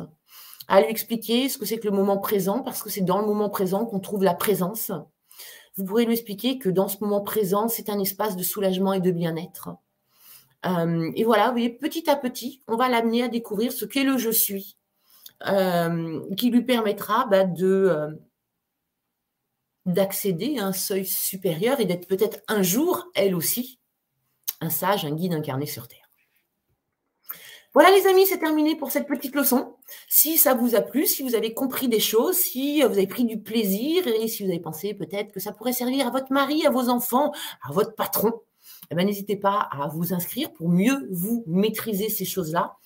à 0.69 0.81
lui 0.81 0.89
expliquer 0.89 1.49
ce 1.49 1.59
que 1.59 1.65
c'est 1.65 1.79
que 1.79 1.89
le 1.89 1.95
moment 1.95 2.19
présent, 2.19 2.61
parce 2.61 2.83
que 2.83 2.91
c'est 2.91 3.03
dans 3.03 3.21
le 3.21 3.27
moment 3.27 3.49
présent 3.49 3.87
qu'on 3.87 4.01
trouve 4.01 4.25
la 4.25 4.35
présence. 4.35 4.91
Vous 5.77 5.85
pourrez 5.85 6.07
lui 6.07 6.15
expliquer 6.15 6.59
que 6.59 6.69
dans 6.69 6.89
ce 6.89 6.97
moment 7.01 7.21
présent, 7.21 7.69
c'est 7.69 7.91
un 7.91 7.99
espace 8.01 8.37
de 8.37 8.43
soulagement 8.43 8.93
et 8.95 9.01
de 9.01 9.11
bien-être. 9.11 9.71
Euh, 10.65 11.13
et 11.15 11.25
voilà, 11.25 11.47
vous 11.47 11.53
voyez, 11.53 11.71
petit 11.71 12.09
à 12.11 12.17
petit, 12.17 12.63
on 12.67 12.77
va 12.77 12.89
l'amener 12.89 13.23
à 13.23 13.29
découvrir 13.29 13.73
ce 13.73 13.85
qu'est 13.85 14.05
le 14.05 14.19
je 14.19 14.31
suis, 14.31 14.77
euh, 15.47 16.21
qui 16.37 16.51
lui 16.51 16.63
permettra 16.63 17.27
bah, 17.27 17.45
de 17.45 17.67
euh, 17.67 18.11
d'accéder 19.85 20.59
à 20.59 20.67
un 20.67 20.73
seuil 20.73 21.07
supérieur 21.07 21.79
et 21.79 21.85
d'être 21.85 22.09
peut-être 22.09 22.41
un 22.49 22.63
jour, 22.63 23.07
elle 23.15 23.35
aussi, 23.35 23.79
un 24.61 24.71
sage, 24.71 25.05
un 25.05 25.13
guide 25.13 25.35
incarné 25.35 25.67
sur 25.67 25.87
Terre. 25.87 26.06
Voilà 27.77 27.91
les 27.91 28.07
amis, 28.07 28.25
c'est 28.27 28.39
terminé 28.39 28.75
pour 28.75 28.91
cette 28.91 29.07
petite 29.07 29.35
leçon. 29.35 29.75
Si 30.09 30.39
ça 30.39 30.55
vous 30.55 30.77
a 30.77 30.81
plu, 30.81 31.05
si 31.05 31.23
vous 31.23 31.35
avez 31.35 31.53
compris 31.53 31.89
des 31.89 32.01
choses, 32.01 32.35
si 32.35 32.81
vous 32.81 32.87
avez 32.87 33.07
pris 33.07 33.27
du 33.27 33.39
plaisir 33.39 34.07
et 34.07 34.29
si 34.29 34.43
vous 34.43 34.49
avez 34.49 34.61
pensé 34.61 34.95
peut-être 34.95 35.31
que 35.31 35.41
ça 35.41 35.53
pourrait 35.53 35.75
servir 35.75 36.07
à 36.07 36.11
votre 36.11 36.33
mari, 36.33 36.67
à 36.67 36.71
vos 36.71 36.89
enfants, 36.89 37.33
à 37.61 37.73
votre 37.73 37.95
patron, 37.95 38.33
eh 38.91 38.95
ben, 38.95 39.07
n'hésitez 39.07 39.37
pas 39.37 39.69
à 39.71 39.89
vous 39.89 40.15
inscrire 40.15 40.55
pour 40.55 40.71
mieux 40.71 41.07
vous 41.11 41.45
maîtriser 41.47 42.09
ces 42.09 42.25
choses-là, 42.25 42.79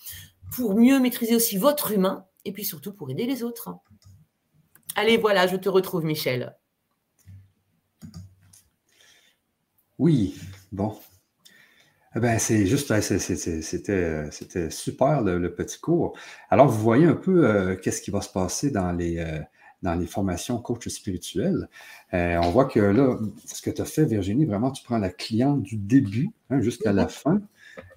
pour 0.56 0.74
mieux 0.74 0.98
maîtriser 0.98 1.36
aussi 1.36 1.56
votre 1.56 1.92
humain 1.92 2.26
et 2.44 2.50
puis 2.50 2.64
surtout 2.64 2.92
pour 2.92 3.08
aider 3.10 3.26
les 3.26 3.44
autres. 3.44 3.72
Allez, 4.96 5.18
voilà, 5.18 5.46
je 5.46 5.54
te 5.54 5.68
retrouve 5.68 6.04
Michel. 6.04 6.56
Oui, 10.00 10.34
bon, 10.72 10.98
ben, 12.16 12.40
c'est 12.40 12.66
juste, 12.66 12.92
c'était 13.00 14.70
super 14.70 15.22
le, 15.22 15.54
petit 15.54 15.78
cours. 15.78 16.16
Alors, 16.50 16.66
vous 16.66 16.82
voyez 16.82 17.06
un 17.06 17.14
peu 17.14 17.46
euh, 17.48 17.76
qu'est-ce 17.76 18.02
qui 18.02 18.10
va 18.10 18.20
se 18.20 18.32
passer 18.32 18.72
dans 18.72 18.90
les, 18.90 19.18
euh, 19.18 19.38
dans 19.82 19.94
les 19.94 20.06
formations 20.06 20.58
coach 20.58 20.88
spirituelles. 20.88 21.68
Euh, 22.12 22.40
on 22.42 22.50
voit 22.50 22.64
que 22.64 22.80
là, 22.80 23.16
ce 23.46 23.62
que 23.62 23.70
tu 23.70 23.80
as 23.80 23.84
fait, 23.84 24.04
Virginie, 24.06 24.44
vraiment, 24.44 24.72
tu 24.72 24.82
prends 24.82 24.98
la 24.98 25.10
cliente 25.10 25.62
du 25.62 25.76
début 25.76 26.30
hein, 26.50 26.60
jusqu'à 26.60 26.92
la 26.92 27.06
fin, 27.06 27.40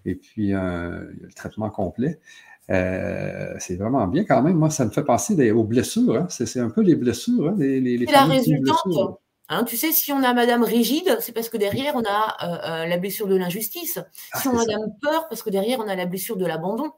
et 0.06 0.14
puis 0.14 0.52
le 0.52 1.34
traitement 1.36 1.72
complet. 1.72 2.20
c'est 2.68 3.78
vraiment 3.80 4.06
bien 4.08 4.26
quand 4.26 4.44
même. 4.44 4.58
Moi, 4.58 4.70
ça 4.70 4.86
me 4.86 4.92
fait 4.92 5.04
penser 5.04 5.52
aux 5.52 5.64
blessures. 5.64 6.18
Hein. 6.18 6.28
C'est 6.30 6.60
un 6.60 6.70
peu 6.70 6.82
les 6.82 6.96
blessures, 6.96 7.50
hein, 7.50 7.56
les, 7.58 7.80
les, 7.82 7.98
la 8.06 8.26
résultante. 8.26 9.20
Hein, 9.50 9.66
tu 9.66 9.76
sais, 9.76 9.92
si 9.92 10.12
on 10.14 10.24
a 10.24 10.34
Madame 10.34 10.64
rigide, 10.64 11.18
c'est 11.20 11.34
parce 11.34 11.50
que 11.50 11.58
derrière, 11.58 11.96
on 11.96 12.04
a 12.06 12.38
euh, 12.44 12.84
euh, 12.84 12.86
la 12.88 12.98
blessure 12.98 13.28
de 13.28 13.36
l'injustice. 13.36 14.00
Ah, 14.32 14.40
si 14.40 14.48
on 14.48 14.52
a 14.52 14.66
Madame 14.66 14.94
peur, 15.02 15.28
parce 15.28 15.44
que 15.44 15.50
derrière, 15.50 15.80
on 15.80 15.88
a 15.88 15.96
la 15.96 16.06
blessure 16.06 16.38
de 16.38 16.46
l'abandon. 16.46 16.92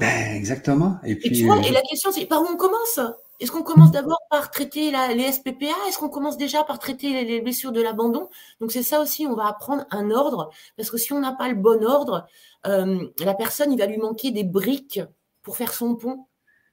Ben, 0.00 0.34
exactement. 0.34 0.98
Et, 1.04 1.14
puis, 1.14 1.48
euh, 1.48 1.54
et, 1.62 1.70
la 1.70 1.82
question, 1.82 2.10
c'est 2.10 2.26
par 2.26 2.42
où 2.42 2.46
on 2.46 2.56
commence? 2.56 2.98
Est-ce 3.38 3.52
qu'on 3.52 3.62
commence 3.62 3.90
d'abord 3.90 4.20
par 4.30 4.50
traiter 4.50 4.90
les 5.14 5.32
SPPA 5.32 5.74
Est-ce 5.88 5.98
qu'on 5.98 6.08
commence 6.08 6.36
déjà 6.36 6.64
par 6.64 6.78
traiter 6.78 7.24
les, 7.24 7.40
blessures 7.40 7.72
de 7.72 7.82
l'abandon? 7.82 8.28
Donc, 8.60 8.72
c'est 8.72 8.82
ça 8.82 9.00
aussi, 9.00 9.26
on 9.26 9.34
va 9.34 9.46
apprendre 9.46 9.84
un 9.90 10.10
ordre, 10.10 10.50
parce 10.76 10.90
que 10.90 10.96
si 10.96 11.12
on 11.12 11.20
n'a 11.20 11.32
pas 11.32 11.48
le 11.48 11.54
bon 11.54 11.84
ordre, 11.84 12.26
la 12.64 13.34
personne, 13.34 13.72
il 13.72 13.78
va 13.78 13.86
lui 13.86 13.98
manquer 13.98 14.30
des 14.30 14.44
briques 14.44 15.00
pour 15.42 15.56
faire 15.56 15.72
son 15.74 15.94
pont, 15.96 16.26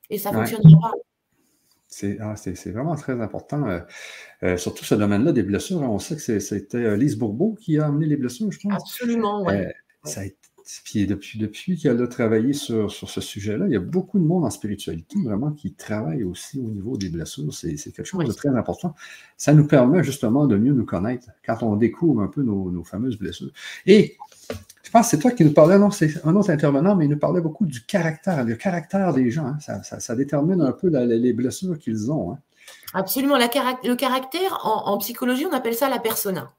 et 0.10 0.18
ça 0.18 0.32
ne 0.32 0.38
fonctionnera 0.38 0.92
pas. 0.92 0.94
Ah, 2.22 2.36
c'est 2.36 2.72
vraiment 2.72 2.96
très 2.96 3.20
important, 3.20 3.68
euh, 3.68 3.80
euh, 4.44 4.58
surtout 4.58 4.86
ce 4.86 4.96
domaine-là 4.96 5.34
des 5.34 5.44
blessures. 5.44 5.84
Hein. 5.84 5.90
on 5.90 6.00
sait 6.00 6.16
que 6.16 6.40
c'était 6.40 6.78
euh, 6.78 6.96
Lise 6.96 7.18
Bourbeau 7.18 7.56
qui 7.60 7.80
a 7.80 7.88
amené 7.88 8.06
les 8.06 8.16
blessures, 8.16 8.52
je 8.52 8.60
pense. 8.60 8.82
Absolument, 8.82 9.46
oui. 9.46 10.32
puis 10.86 11.06
depuis, 11.06 11.38
depuis 11.38 11.78
qu'elle 11.78 12.02
a 12.02 12.08
travaillé 12.08 12.54
sur, 12.54 12.90
ce 12.92 13.20
sujet-là, 13.20 13.66
il 13.68 13.74
y 13.74 13.76
a 13.76 13.82
beaucoup 13.82 14.20
de 14.20 14.24
monde 14.24 14.46
en 14.46 14.50
spiritualité, 14.50 15.18
vraiment, 15.22 15.52
qui 15.52 15.74
travaille 15.74 16.24
aussi 16.24 16.60
au 16.60 16.70
niveau 16.70 16.96
des 16.96 17.10
blessures. 17.10 17.54
C'est 17.54 17.76
quelque 17.76 18.06
chose 18.06 18.26
de 18.26 18.34
très 18.34 18.50
important. 18.50 18.96
Ça 19.36 19.54
nous 19.54 19.68
permet 19.68 20.02
justement 20.02 20.48
de 20.48 20.56
mieux 20.56 20.74
nous 20.74 20.86
connaître 20.86 21.28
quand 21.46 21.62
on 21.62 21.76
découvre 21.76 22.22
un 22.22 22.28
peu 22.28 22.42
nos, 22.42 22.72
nos 22.72 22.86
fameuses 22.86 23.18
blessures. 23.18 23.52
Et 23.86 24.18
je 24.92 24.98
pense 24.98 25.06
que 25.06 25.12
c'est 25.12 25.20
toi 25.20 25.32
qui 25.32 25.46
nous 25.46 25.54
parlais, 25.54 25.80
non, 25.80 25.90
c'est 25.90 26.10
un 26.26 26.36
autre 26.36 26.50
intervenant, 26.50 26.98
mais 26.98 27.06
il 27.06 27.12
nous 27.12 27.18
parlait 27.18 27.40
beaucoup 27.40 27.66
du 27.66 27.86
caractère, 27.86 28.44
le 28.44 28.56
caractère 28.56 29.14
des 29.14 29.32
gens. 29.32 29.46
Hein. 29.46 29.58
Ça, 29.84 30.16
détermine 30.18 30.62
un 30.62 30.74
peu 30.74 30.90
les 30.90 31.32
blessures 31.32 31.80
qu'ils 31.80 32.12
ont. 32.12 32.34
Hein. 32.34 32.40
Absolument. 32.94 33.38
le 33.38 33.96
caractère, 33.96 34.60
en, 34.66 34.98
psychologie, 34.98 35.46
on 35.50 35.54
appelle 35.54 35.76
ça 35.76 35.88
la 35.88 36.00
persona. 36.00 36.52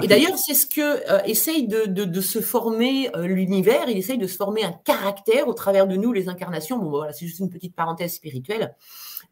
Et 0.00 0.06
d'ailleurs, 0.06 0.38
c'est 0.38 0.54
ce 0.54 0.64
que 0.64 0.80
euh, 0.80 1.22
essaye 1.26 1.68
de, 1.68 2.20
se 2.22 2.40
former 2.40 3.14
euh, 3.14 3.26
l'univers. 3.26 3.86
Il 3.90 3.98
essaye 3.98 4.16
de 4.16 4.26
se 4.26 4.36
former 4.36 4.64
un 4.64 4.72
caractère 4.72 5.46
au 5.46 5.52
travers 5.52 5.86
de 5.86 5.96
nous, 5.96 6.14
les 6.14 6.30
incarnations. 6.30 6.78
Bon, 6.78 6.88
voilà, 6.88 7.12
c'est 7.12 7.26
juste 7.26 7.40
une 7.40 7.50
petite 7.50 7.74
parenthèse 7.74 8.14
spirituelle. 8.14 8.74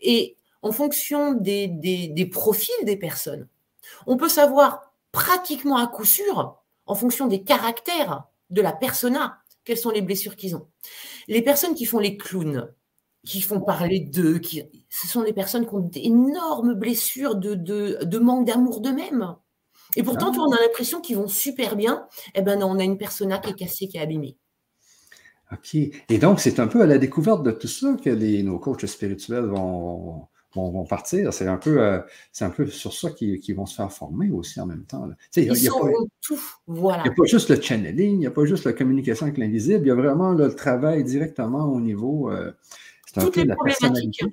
Et 0.03 0.37
en 0.61 0.73
fonction 0.73 1.33
des, 1.33 1.69
des 1.69 2.27
profils 2.27 2.85
des 2.85 2.99
personnes, 2.99 3.49
on 4.07 4.19
peut 4.19 4.29
savoir 4.29 4.93
pratiquement 5.11 5.79
à 5.79 5.87
coup 5.87 6.05
sûr 6.05 6.59
en 6.87 6.95
fonction 6.95 7.27
des 7.27 7.43
caractères 7.43 8.25
de 8.51 8.63
la 8.63 8.73
persona, 8.73 9.39
quelles 9.65 9.77
sont 9.77 9.91
les 9.91 10.03
blessures 10.03 10.37
qu'ils 10.37 10.57
ont. 10.57 10.69
Les 11.29 11.43
personnes 11.43 11.75
qui 11.75 11.85
font 11.85 11.99
les 11.99 12.17
clowns, 12.17 12.73
qui 13.27 13.41
font 13.41 13.61
parler 13.61 14.01
d'eux, 14.01 14.39
qui, 14.39 14.63
ce 14.89 15.09
sont 15.09 15.25
des 15.25 15.33
personnes 15.33 15.67
qui 15.67 15.75
ont 15.75 15.81
d'énormes 15.81 16.75
blessures 16.75 17.35
de, 17.35 18.19
manque 18.19 18.47
d'amour 18.47 18.81
d'eux-mêmes. 18.81 19.35
Et 19.97 20.03
pourtant, 20.03 20.31
on 20.31 20.53
a 20.53 20.61
l'impression 20.61 21.01
qu'ils 21.01 21.17
vont 21.17 21.29
super 21.29 21.77
bien. 21.77 22.07
Eh 22.35 22.43
ben 22.43 22.61
non, 22.61 22.69
on 22.71 22.79
a 22.79 22.85
une 22.85 22.99
persona 22.99 23.39
qui 23.39 23.51
est 23.51 23.55
cassée, 23.55 23.89
qui 23.89 23.97
est 23.97 24.01
abîmée. 24.01 24.37
OK. 25.53 25.75
Et 25.75 26.19
donc, 26.19 26.41
c'est 26.41 26.61
un 26.61 26.67
peu 26.67 26.83
à 26.83 26.87
la 26.87 26.99
découverte 26.99 27.43
de 27.43 27.51
tout 27.51 27.69
ça 27.69 27.97
que 28.03 28.11
les, 28.11 28.43
nos 28.43 28.59
coachs 28.59 28.87
spirituels 28.87 29.47
vont, 29.47 30.29
vont, 30.57 30.85
partir. 30.85 31.33
C'est 31.33 31.47
un, 31.47 31.57
peu, 31.57 31.81
euh, 31.81 32.01
un 32.41 32.51
peu 32.51 32.67
sur 32.67 32.93
ça 32.93 33.11
qu'ils 33.11 33.55
vont 33.55 33.67
se 33.67 33.75
faire 33.75 33.93
former 33.93 34.31
aussi 34.31 34.61
en 34.61 34.67
même 34.67 34.85
temps. 34.85 35.09
Il 35.37 35.51
n'y 35.53 35.69
a, 35.69 37.11
pas 37.17 37.25
juste 37.25 37.51
le 37.51 37.61
channeling, 37.61 38.13
il 38.13 38.19
n'y 38.19 38.27
a 38.27 38.31
pas 38.31 38.45
juste 38.45 38.65
la 38.65 38.73
communication 38.73 39.27
avec 39.27 39.39
l'invisible, 39.39 39.85
il 39.85 39.89
y 39.89 39.93
a 39.93 39.95
vraiment 39.95 40.33
le 40.33 40.55
travail 40.55 41.05
directement 41.05 41.65
au 41.67 41.81
niveau. 41.81 42.31
Euh, 42.31 42.53
toutes 43.15 43.37
les 43.37 43.47
problématiques. 43.47 44.25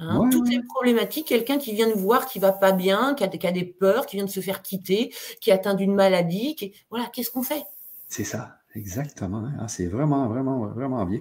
Hein, 0.00 0.28
toutes 0.30 0.48
les 0.48 0.62
problématiques, 0.62 1.26
quelqu'un 1.26 1.58
qui 1.58 1.74
vient 1.74 1.88
nous 1.88 1.98
voir, 1.98 2.26
qui 2.26 2.38
va 2.38 2.52
pas 2.52 2.70
bien, 2.70 3.14
qui 3.14 3.24
a, 3.24 3.28
qui 3.28 3.46
a, 3.46 3.50
des 3.50 3.64
peurs, 3.64 4.06
qui 4.06 4.14
vient 4.14 4.24
de 4.24 4.30
se 4.30 4.38
faire 4.38 4.62
quitter, 4.62 5.12
qui 5.40 5.50
est 5.50 5.52
atteint 5.52 5.74
d'une 5.74 5.92
maladie, 5.92 6.54
qui... 6.54 6.72
voilà, 6.88 7.06
qu'est-ce 7.12 7.32
qu'on 7.32 7.42
fait? 7.42 7.64
C'est 8.08 8.22
ça, 8.22 8.57
exactement. 8.74 9.44
Hein. 9.44 9.68
c'est 9.68 9.86
vraiment, 9.86 10.28
vraiment, 10.28 10.66
vraiment 10.68 11.04
bien. 11.04 11.20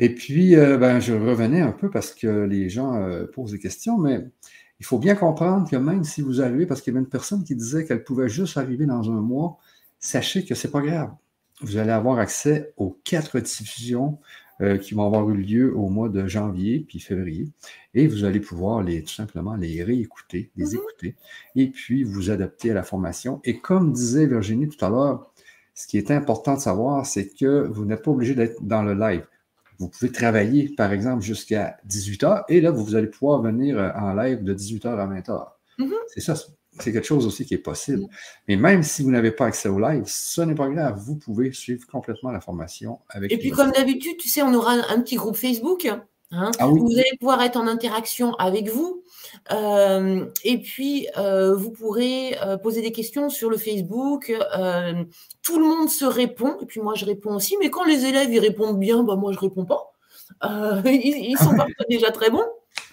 Et 0.00 0.14
puis, 0.14 0.56
euh, 0.56 0.76
ben, 0.76 1.00
je 1.00 1.12
revenais 1.14 1.60
un 1.60 1.72
peu 1.72 1.90
parce 1.90 2.14
que 2.14 2.44
les 2.44 2.68
gens 2.68 2.94
euh, 2.94 3.26
posent 3.26 3.52
des 3.52 3.58
questions, 3.58 3.98
mais 3.98 4.24
il 4.80 4.86
faut 4.86 4.98
bien 4.98 5.14
comprendre 5.14 5.68
que 5.70 5.76
même 5.76 6.04
si 6.04 6.20
vous 6.20 6.42
arrivez, 6.42 6.66
parce 6.66 6.80
qu'il 6.80 6.92
y 6.92 6.96
avait 6.96 7.04
une 7.04 7.10
personne 7.10 7.44
qui 7.44 7.54
disait 7.54 7.84
qu'elle 7.84 8.02
pouvait 8.02 8.28
juste 8.28 8.56
arriver 8.56 8.86
dans 8.86 9.10
un 9.10 9.20
mois, 9.20 9.58
sachez 10.00 10.44
que 10.44 10.54
ce 10.54 10.66
n'est 10.66 10.70
pas 10.72 10.80
grave. 10.80 11.10
Vous 11.60 11.76
allez 11.76 11.92
avoir 11.92 12.18
accès 12.18 12.72
aux 12.76 12.98
quatre 13.04 13.38
diffusions 13.38 14.18
euh, 14.60 14.78
qui 14.78 14.94
vont 14.94 15.04
avoir 15.04 15.28
eu 15.30 15.36
lieu 15.36 15.76
au 15.76 15.88
mois 15.88 16.08
de 16.08 16.28
janvier 16.28 16.84
puis 16.86 17.00
février. 17.00 17.48
Et 17.94 18.06
vous 18.06 18.24
allez 18.24 18.38
pouvoir 18.40 18.82
les, 18.82 19.02
tout 19.02 19.12
simplement 19.12 19.56
les 19.56 19.82
réécouter, 19.82 20.52
les 20.56 20.66
mhm. 20.66 20.74
écouter, 20.74 21.16
et 21.56 21.68
puis 21.68 22.04
vous 22.04 22.30
adapter 22.30 22.70
à 22.70 22.74
la 22.74 22.84
formation. 22.84 23.40
Et 23.44 23.58
comme 23.58 23.92
disait 23.92 24.26
Virginie 24.26 24.68
tout 24.68 24.84
à 24.84 24.90
l'heure, 24.90 25.32
ce 25.74 25.86
qui 25.86 25.98
est 25.98 26.10
important 26.10 26.54
de 26.54 26.60
savoir, 26.60 27.04
c'est 27.04 27.28
que 27.28 27.66
vous 27.68 27.84
n'êtes 27.84 28.02
pas 28.02 28.10
obligé 28.10 28.34
d'être 28.34 28.62
dans 28.62 28.82
le 28.82 28.94
live. 28.94 29.26
Vous 29.78 29.88
pouvez 29.88 30.12
travailler, 30.12 30.68
par 30.68 30.92
exemple, 30.92 31.22
jusqu'à 31.22 31.78
18h, 31.88 32.44
et 32.48 32.60
là, 32.60 32.70
vous 32.70 32.94
allez 32.94 33.08
pouvoir 33.08 33.42
venir 33.42 33.76
euh, 33.76 33.90
en 33.96 34.14
live 34.14 34.44
de 34.44 34.54
18h 34.54 34.86
à 34.86 35.06
20h. 35.06 35.48
Mm-hmm. 35.80 35.92
C'est 36.06 36.20
ça, 36.20 36.34
c'est 36.78 36.92
quelque 36.92 37.06
chose 37.06 37.26
aussi 37.26 37.44
qui 37.44 37.54
est 37.54 37.58
possible. 37.58 38.02
Mm. 38.02 38.08
Mais 38.48 38.56
même 38.56 38.82
si 38.84 39.02
vous 39.02 39.10
n'avez 39.10 39.32
pas 39.32 39.46
accès 39.46 39.68
au 39.68 39.80
live, 39.80 40.04
ce 40.06 40.42
n'est 40.42 40.54
pas 40.54 40.68
grave. 40.68 40.96
Vous 41.04 41.16
pouvez 41.16 41.52
suivre 41.52 41.86
complètement 41.88 42.30
la 42.30 42.40
formation 42.40 43.00
avec. 43.08 43.32
Et 43.32 43.38
puis, 43.38 43.50
comme 43.50 43.72
d'habitude, 43.72 44.16
tu 44.16 44.28
sais, 44.28 44.42
on 44.42 44.54
aura 44.54 44.72
un 44.72 45.00
petit 45.00 45.16
groupe 45.16 45.36
Facebook. 45.36 45.88
Hein, 46.30 46.50
ah 46.58 46.66
Vous 46.66 46.92
allez 46.92 47.16
pouvoir 47.18 47.42
être 47.42 47.56
en 47.56 47.66
interaction 47.66 48.34
avec 48.34 48.68
vous. 48.68 49.02
Euh, 49.52 50.26
et 50.42 50.58
puis, 50.58 51.08
euh, 51.16 51.54
vous 51.54 51.70
pourrez 51.70 52.36
euh, 52.42 52.56
poser 52.56 52.82
des 52.82 52.92
questions 52.92 53.28
sur 53.28 53.50
le 53.50 53.56
Facebook. 53.56 54.32
tout 55.42 55.58
le 55.58 55.64
monde 55.64 55.88
se 55.88 56.04
répond, 56.04 56.56
et 56.60 56.66
puis 56.66 56.80
moi, 56.80 56.94
je 56.94 57.04
réponds 57.04 57.34
aussi. 57.34 57.56
Mais 57.60 57.70
quand 57.70 57.84
les 57.84 58.04
élèves, 58.06 58.32
ils 58.32 58.40
répondent 58.40 58.78
bien, 58.78 59.02
bah, 59.04 59.16
moi, 59.16 59.32
je 59.32 59.38
réponds 59.38 59.64
pas. 59.64 59.92
ils, 60.84 61.36
sont 61.38 61.54
parfois 61.54 61.84
déjà 61.88 62.10
très 62.10 62.30
bons. 62.30 62.46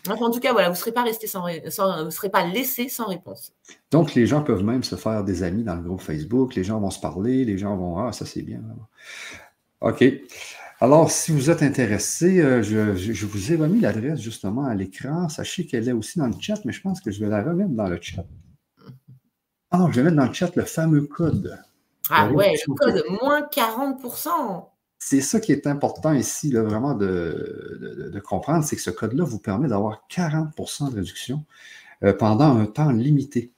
en 0.07 0.31
tout 0.31 0.39
cas, 0.39 0.51
voilà, 0.51 0.67
vous 0.67 0.75
ne 0.75 0.79
serez 0.79 0.91
pas 0.91 1.03
resté 1.03 1.27
sans, 1.27 1.45
vous 1.45 2.11
serez 2.11 2.29
pas 2.29 2.45
laissé 2.45 2.89
sans 2.89 3.05
réponse. 3.05 3.53
Donc, 3.89 4.13
les 4.13 4.27
gens 4.27 4.43
peuvent 4.43 4.63
même 4.63 4.83
se 4.83 4.95
faire 4.95 5.23
des 5.23 5.43
amis 5.43 5.63
dans 5.63 5.75
le 5.75 5.81
groupe 5.81 6.01
Facebook. 6.01 6.55
Les 6.55 6.63
gens 6.63 6.79
vont 6.79 6.91
se 6.91 6.99
parler, 6.99 7.45
les 7.45 7.57
gens 7.57 7.75
vont 7.75 7.97
ah 7.97 8.11
ça 8.11 8.25
c'est 8.25 8.41
bien. 8.41 8.61
OK. 9.81 10.03
Alors, 10.81 11.11
si 11.11 11.31
vous 11.31 11.51
êtes 11.51 11.61
intéressé, 11.61 12.41
euh, 12.41 12.63
je, 12.63 13.25
vous 13.27 13.53
ai 13.53 13.55
remis 13.55 13.79
l'adresse 13.81 14.19
justement 14.19 14.65
à 14.65 14.73
l'écran. 14.73 15.29
Sachez 15.29 15.67
qu'elle 15.67 15.87
est 15.87 15.91
aussi 15.91 16.17
dans 16.17 16.25
le 16.25 16.33
chat, 16.39 16.59
mais 16.65 16.73
je 16.73 16.81
pense 16.81 17.01
que 17.01 17.11
je 17.11 17.23
vais 17.23 17.29
la 17.29 17.43
remettre 17.43 17.69
dans 17.69 17.87
le 17.87 17.99
chat. 18.01 18.25
Ah, 19.69 19.87
je 19.91 19.97
vais 19.97 20.03
mettre 20.05 20.15
dans 20.15 20.25
le 20.25 20.33
chat 20.33 20.55
le 20.55 20.63
fameux 20.63 21.03
code. 21.03 21.55
Ah 22.09 22.31
ouais, 22.31 22.53
le 22.67 22.73
code 22.73 23.03
moins 23.21 23.41
40%. 23.43 24.69
C'est 24.97 25.21
ça 25.21 25.39
qui 25.39 25.51
est 25.51 25.67
important 25.67 26.13
ici, 26.13 26.51
vraiment 26.51 26.95
de, 26.95 28.19
comprendre, 28.25 28.63
c'est 28.65 28.75
que 28.75 28.81
ce 28.81 28.89
code-là 28.89 29.23
vous 29.23 29.39
permet 29.39 29.67
d'avoir 29.67 30.03
40% 30.09 30.89
de 30.89 30.95
réduction 30.95 31.45
euh, 32.03 32.11
pendant 32.11 32.57
un 32.57 32.65
temps 32.65 32.91
limité. 32.91 33.51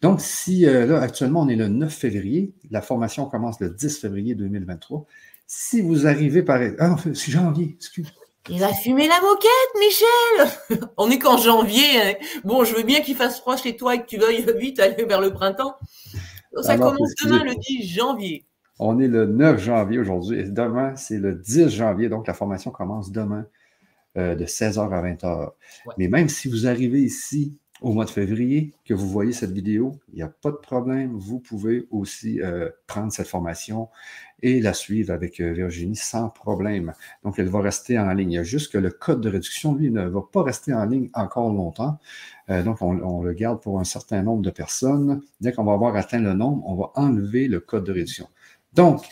Donc, 0.00 0.20
si 0.20 0.64
euh, 0.64 0.86
là, 0.86 1.00
actuellement, 1.00 1.40
on 1.40 1.48
est 1.48 1.56
le 1.56 1.66
9 1.66 1.92
février, 1.92 2.52
la 2.70 2.82
formation 2.82 3.26
commence 3.26 3.58
le 3.58 3.70
10 3.70 3.98
février 3.98 4.36
2023. 4.36 5.06
Si 5.50 5.80
vous 5.80 6.06
arrivez 6.06 6.42
par... 6.42 6.60
Ah 6.78 6.88
non, 6.88 6.96
c'est 6.98 7.32
janvier, 7.32 7.74
excuse. 7.74 8.12
Il 8.50 8.62
a 8.62 8.68
fumé 8.68 9.08
la 9.08 9.18
moquette, 9.22 9.48
Michel 9.80 10.80
On 10.98 11.10
est 11.10 11.18
qu'en 11.18 11.38
janvier. 11.38 12.02
Hein. 12.02 12.14
Bon, 12.44 12.64
je 12.64 12.74
veux 12.74 12.82
bien 12.82 13.00
qu'il 13.00 13.16
fasse 13.16 13.40
froid 13.40 13.56
chez 13.56 13.74
toi 13.74 13.94
et 13.94 14.02
que 14.02 14.06
tu 14.06 14.18
veuilles 14.18 14.44
vite 14.58 14.78
aller 14.78 15.04
vers 15.06 15.22
le 15.22 15.32
printemps. 15.32 15.74
Ça 16.60 16.76
commence 16.76 17.14
demain, 17.24 17.44
le 17.44 17.54
10 17.54 17.88
janvier. 17.88 18.44
On 18.78 19.00
est 19.00 19.08
le 19.08 19.24
9 19.24 19.58
janvier 19.58 19.98
aujourd'hui 19.98 20.40
et 20.40 20.44
demain, 20.44 20.94
c'est 20.96 21.18
le 21.18 21.34
10 21.34 21.70
janvier. 21.70 22.10
Donc, 22.10 22.26
la 22.26 22.34
formation 22.34 22.70
commence 22.70 23.10
demain 23.10 23.46
euh, 24.18 24.34
de 24.34 24.44
16h 24.44 24.80
à 24.80 25.02
20h. 25.02 25.50
Mais 25.96 26.08
même 26.08 26.28
si 26.28 26.48
vous 26.48 26.66
arrivez 26.66 27.00
ici 27.00 27.56
au 27.80 27.92
mois 27.92 28.04
de 28.04 28.10
février, 28.10 28.72
que 28.84 28.94
vous 28.94 29.08
voyez 29.08 29.32
cette 29.32 29.52
vidéo, 29.52 29.92
il 30.12 30.16
n'y 30.16 30.22
a 30.22 30.28
pas 30.28 30.50
de 30.50 30.56
problème. 30.56 31.12
Vous 31.16 31.38
pouvez 31.38 31.86
aussi 31.90 32.40
euh, 32.42 32.68
prendre 32.86 33.12
cette 33.12 33.28
formation 33.28 33.88
et 34.42 34.60
la 34.60 34.72
suivre 34.72 35.12
avec 35.12 35.40
euh, 35.40 35.52
Virginie 35.52 35.96
sans 35.96 36.28
problème. 36.28 36.92
Donc, 37.24 37.38
elle 37.38 37.48
va 37.48 37.60
rester 37.60 37.98
en 37.98 38.12
ligne. 38.12 38.32
Il 38.32 38.34
y 38.34 38.38
a 38.38 38.44
juste 38.44 38.72
que 38.72 38.78
le 38.78 38.90
code 38.90 39.20
de 39.20 39.28
réduction, 39.28 39.74
lui, 39.74 39.90
ne 39.90 40.08
va 40.08 40.22
pas 40.22 40.42
rester 40.42 40.72
en 40.74 40.84
ligne 40.84 41.08
encore 41.14 41.52
longtemps. 41.52 41.98
Euh, 42.50 42.62
donc, 42.62 42.82
on, 42.82 43.22
le 43.22 43.32
garde 43.32 43.60
pour 43.60 43.78
un 43.78 43.84
certain 43.84 44.22
nombre 44.22 44.42
de 44.42 44.50
personnes. 44.50 45.22
Dès 45.40 45.52
qu'on 45.52 45.64
va 45.64 45.72
avoir 45.72 45.94
atteint 45.96 46.20
le 46.20 46.34
nombre, 46.34 46.62
on 46.66 46.74
va 46.74 46.90
enlever 46.94 47.48
le 47.48 47.60
code 47.60 47.84
de 47.84 47.92
réduction. 47.92 48.28
Donc, 48.74 49.04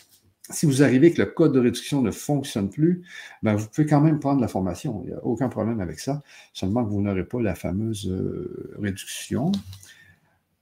si 0.50 0.66
vous 0.66 0.82
arrivez 0.82 1.12
que 1.12 1.20
le 1.20 1.26
code 1.26 1.52
de 1.52 1.60
réduction 1.60 2.02
ne 2.02 2.10
fonctionne 2.10 2.70
plus, 2.70 3.02
ben 3.42 3.54
vous 3.54 3.66
pouvez 3.68 3.86
quand 3.86 4.00
même 4.00 4.20
prendre 4.20 4.40
la 4.40 4.48
formation. 4.48 5.02
Il 5.04 5.08
n'y 5.08 5.14
a 5.14 5.24
aucun 5.24 5.48
problème 5.48 5.80
avec 5.80 5.98
ça. 5.98 6.22
Seulement 6.52 6.84
que 6.84 6.90
vous 6.90 7.02
n'aurez 7.02 7.24
pas 7.24 7.40
la 7.40 7.54
fameuse 7.54 8.08
euh, 8.08 8.74
réduction. 8.78 9.52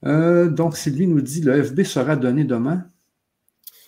Euh, 0.06 0.48
donc, 0.48 0.76
Sylvie 0.76 1.06
nous 1.06 1.20
dit 1.20 1.42
le 1.42 1.62
FB 1.62 1.82
sera 1.82 2.16
donné 2.16 2.44
demain. 2.44 2.86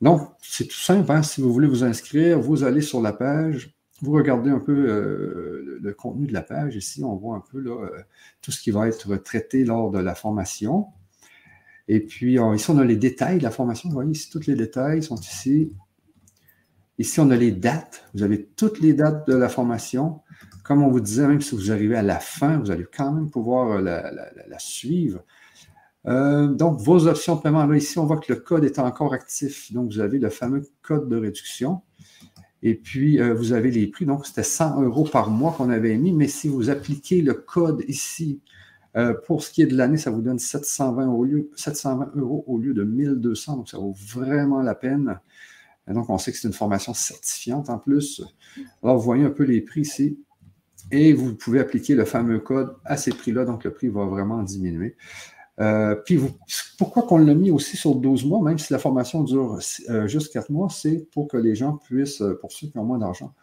Donc, 0.00 0.28
c'est 0.40 0.66
tout 0.66 0.78
simple. 0.78 1.10
Hein. 1.12 1.22
Si 1.22 1.40
vous 1.40 1.52
voulez 1.52 1.68
vous 1.68 1.84
inscrire, 1.84 2.40
vous 2.40 2.64
allez 2.64 2.80
sur 2.80 3.02
la 3.02 3.12
page 3.12 3.74
vous 4.02 4.12
regardez 4.12 4.50
un 4.50 4.58
peu 4.58 4.72
euh, 4.72 5.78
le, 5.80 5.92
contenu 5.92 6.26
de 6.26 6.32
la 6.32 6.42
page. 6.42 6.76
Ici, 6.76 7.04
on 7.04 7.16
voit 7.16 7.36
un 7.36 7.42
peu 7.50 7.58
euh, 7.58 8.02
tout 8.40 8.50
ce 8.50 8.60
qui 8.62 8.70
va 8.70 8.88
être 8.88 9.16
traité 9.16 9.64
lors 9.64 9.90
de 9.90 9.98
la 9.98 10.14
formation. 10.14 10.86
Et 11.88 12.00
puis, 12.00 12.38
ici, 12.54 12.70
on 12.70 12.78
a 12.78 12.84
les 12.84 12.96
détails 12.96 13.38
de 13.38 13.42
la 13.42 13.50
formation. 13.50 13.88
Vous 13.88 13.94
voyez 13.94 14.12
ici, 14.12 14.30
tous 14.30 14.46
les 14.46 14.54
détails 14.54 15.02
sont 15.02 15.20
ici. 15.20 15.72
Ici, 16.98 17.20
on 17.20 17.30
a 17.30 17.36
les 17.36 17.52
dates. 17.52 18.04
Vous 18.14 18.22
avez 18.22 18.44
toutes 18.44 18.80
les 18.80 18.94
dates 18.94 19.26
de 19.26 19.34
la 19.34 19.48
formation. 19.48 20.20
Comme 20.62 20.82
on 20.82 20.90
vous 20.90 21.00
disait, 21.00 21.26
même 21.26 21.40
si 21.40 21.54
vous 21.54 21.72
arrivez 21.72 21.96
à 21.96 22.02
la 22.02 22.20
fin, 22.20 22.58
vous 22.58 22.70
allez 22.70 22.86
quand 22.96 23.12
même 23.12 23.28
pouvoir 23.28 23.72
euh, 23.72 23.82
la, 23.82 24.58
suivre. 24.58 25.24
Donc, 26.04 26.80
vos 26.80 27.06
options 27.06 27.36
de 27.36 27.42
paiement, 27.42 27.66
là, 27.66 27.76
ici, 27.76 27.98
on 27.98 28.06
voit 28.06 28.18
que 28.18 28.32
le 28.32 28.40
code 28.40 28.64
est 28.64 28.78
encore 28.78 29.12
actif. 29.12 29.72
Donc, 29.72 29.92
vous 29.92 30.00
avez 30.00 30.18
le 30.18 30.30
fameux 30.30 30.62
code 30.82 31.08
de 31.08 31.16
réduction. 31.16 31.82
Et 32.62 32.74
puis, 32.74 33.20
euh, 33.20 33.34
vous 33.34 33.52
avez 33.52 33.70
les 33.70 33.86
prix. 33.86 34.06
Donc, 34.06 34.26
c'était 34.26 34.42
100 34.42 34.82
euros 34.82 35.04
par 35.04 35.30
mois 35.30 35.52
qu'on 35.52 35.70
avait 35.70 35.96
mis. 35.96 36.12
Mais 36.12 36.28
si 36.28 36.48
vous 36.48 36.70
appliquez 36.70 37.22
le 37.22 37.34
code 37.34 37.82
ici, 37.88 38.40
euh, 38.96 39.14
pour 39.26 39.42
ce 39.42 39.50
qui 39.50 39.62
est 39.62 39.66
de 39.66 39.76
l'année, 39.76 39.96
ça 39.96 40.10
vous 40.10 40.20
donne 40.20 40.38
720, 40.38 41.08
au 41.08 41.24
lieu, 41.24 41.50
720 41.56 42.12
euros 42.16 42.44
au 42.46 42.58
lieu 42.58 42.74
de 42.74 42.82
1200. 42.82 43.56
Donc, 43.56 43.68
ça 43.68 43.78
vaut 43.78 43.94
vraiment 44.14 44.62
la 44.62 44.74
peine. 44.74 45.18
donc, 45.88 46.10
on 46.10 46.18
sait 46.18 46.32
que 46.32 46.38
c'est 46.38 46.48
une 46.48 46.54
formation 46.54 46.92
certifiante 46.92 47.70
en 47.70 47.78
plus. 47.78 48.22
Alors, 48.82 48.98
vous 48.98 49.04
voyez 49.04 49.24
un 49.24 49.30
peu 49.30 49.44
les 49.44 49.60
prix 49.60 49.82
ici. 49.82 50.18
Et 50.92 51.12
vous 51.12 51.34
pouvez 51.34 51.60
appliquer 51.60 51.94
le 51.94 52.04
fameux 52.04 52.40
code 52.40 52.74
à 52.84 52.96
ces 52.96 53.12
prix-là. 53.12 53.44
Donc, 53.44 53.64
le 53.64 53.72
prix 53.72 53.88
va 53.88 54.04
vraiment 54.04 54.42
diminuer. 54.42 54.96
Euh, 55.60 55.94
puis 55.94 56.18
pourquoi 56.78 57.02
qu'on 57.02 57.18
l'a 57.18 57.34
mis 57.34 57.50
aussi 57.50 57.76
sur 57.76 57.94
12 57.94 58.24
mois, 58.24 58.40
même 58.40 58.58
si 58.58 58.72
la 58.72 58.78
formation 58.78 59.22
dure 59.22 59.58
euh, 59.90 60.06
juste 60.06 60.32
4 60.32 60.50
mois, 60.50 60.68
c'est 60.70 61.06
pour 61.12 61.28
que 61.28 61.36
les 61.36 61.54
gens 61.54 61.76
puissent, 61.76 62.22
euh, 62.22 62.38
pour 62.40 62.50
ceux 62.50 62.68
qui 62.68 62.78
ont 62.78 62.84
moins 62.84 62.98
d'argent, 62.98 63.34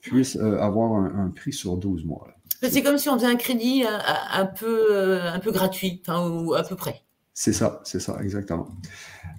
puissent 0.00 0.36
avoir 0.36 0.92
un, 0.92 1.32
prix 1.34 1.52
sur 1.52 1.76
12 1.76 2.04
mois. 2.04 2.28
C'est 2.62 2.82
comme 2.82 2.98
si 2.98 3.08
on 3.08 3.14
faisait 3.14 3.26
un 3.26 3.36
crédit 3.36 3.84
un, 3.84 4.46
peu, 4.46 5.20
un 5.20 5.38
peu 5.38 5.50
gratuit, 5.50 6.02
ou 6.08 6.54
à 6.54 6.62
peu 6.62 6.76
près. 6.76 7.03
C'est 7.36 7.52
ça, 7.52 7.80
c'est 7.82 7.98
ça, 7.98 8.16
exactement. 8.22 8.68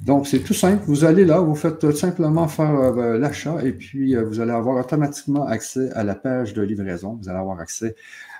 Donc, 0.01 0.27
c'est 0.27 0.41
tout 0.41 0.53
simple. 0.53 0.83
Vous 0.85 1.05
allez 1.05 1.23
là, 1.23 1.39
vous 1.39 1.55
faites 1.55 1.91
simplement 1.91 2.47
faire 2.49 2.91
l'achat 3.17 3.63
et 3.63 3.71
puis 3.71 4.15
vous 4.15 4.41
allez 4.41 4.51
avoir 4.51 4.83
automatiquement 4.83 5.47
accès 5.47 5.89
à 5.93 6.03
la 6.03 6.13
page 6.13 6.53
de 6.53 6.61
livraison. 6.61 7.17
Vous 7.21 7.29
allez 7.29 7.39
avoir 7.39 7.59
accès 7.61 7.95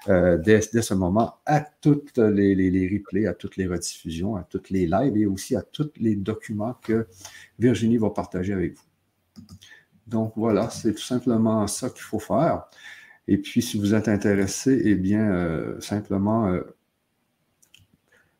euh, 0.07 0.37
dès, 0.37 0.61
ce 0.61 0.93
moment 0.93 1.37
à 1.47 1.61
toutes 1.61 2.17
les, 2.17 2.89
replays, 2.91 3.25
à 3.25 3.33
toutes 3.33 3.57
les 3.57 3.65
rediffusions, 3.65 4.35
à 4.35 4.43
toutes 4.43 4.69
les 4.69 4.85
lives 4.85 5.17
et 5.17 5.25
aussi 5.25 5.55
à 5.55 5.63
tous 5.63 5.89
les 5.97 6.15
documents 6.15 6.75
que 6.83 7.07
Virginie 7.57 7.97
va 7.97 8.11
partager 8.11 8.53
avec 8.53 8.75
vous. 8.75 9.43
Donc 10.05 10.33
voilà, 10.35 10.69
c'est 10.69 10.93
tout 10.93 11.01
simplement 11.01 11.65
ça 11.65 11.89
qu'il 11.89 12.03
faut 12.03 12.19
faire. 12.19 12.65
Et 13.27 13.37
puis, 13.37 13.63
si 13.63 13.79
vous 13.79 13.95
êtes 13.95 14.07
intéressé, 14.07 14.79
eh 14.85 14.93
bien, 14.93 15.31
euh, 15.31 15.79
simplement, 15.81 16.49
euh, 16.49 16.61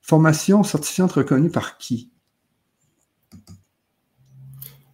formation 0.05 0.63
certifiante 0.63 1.13
reconnue 1.13 1.49
par 1.49 1.79
qui? 1.79 2.11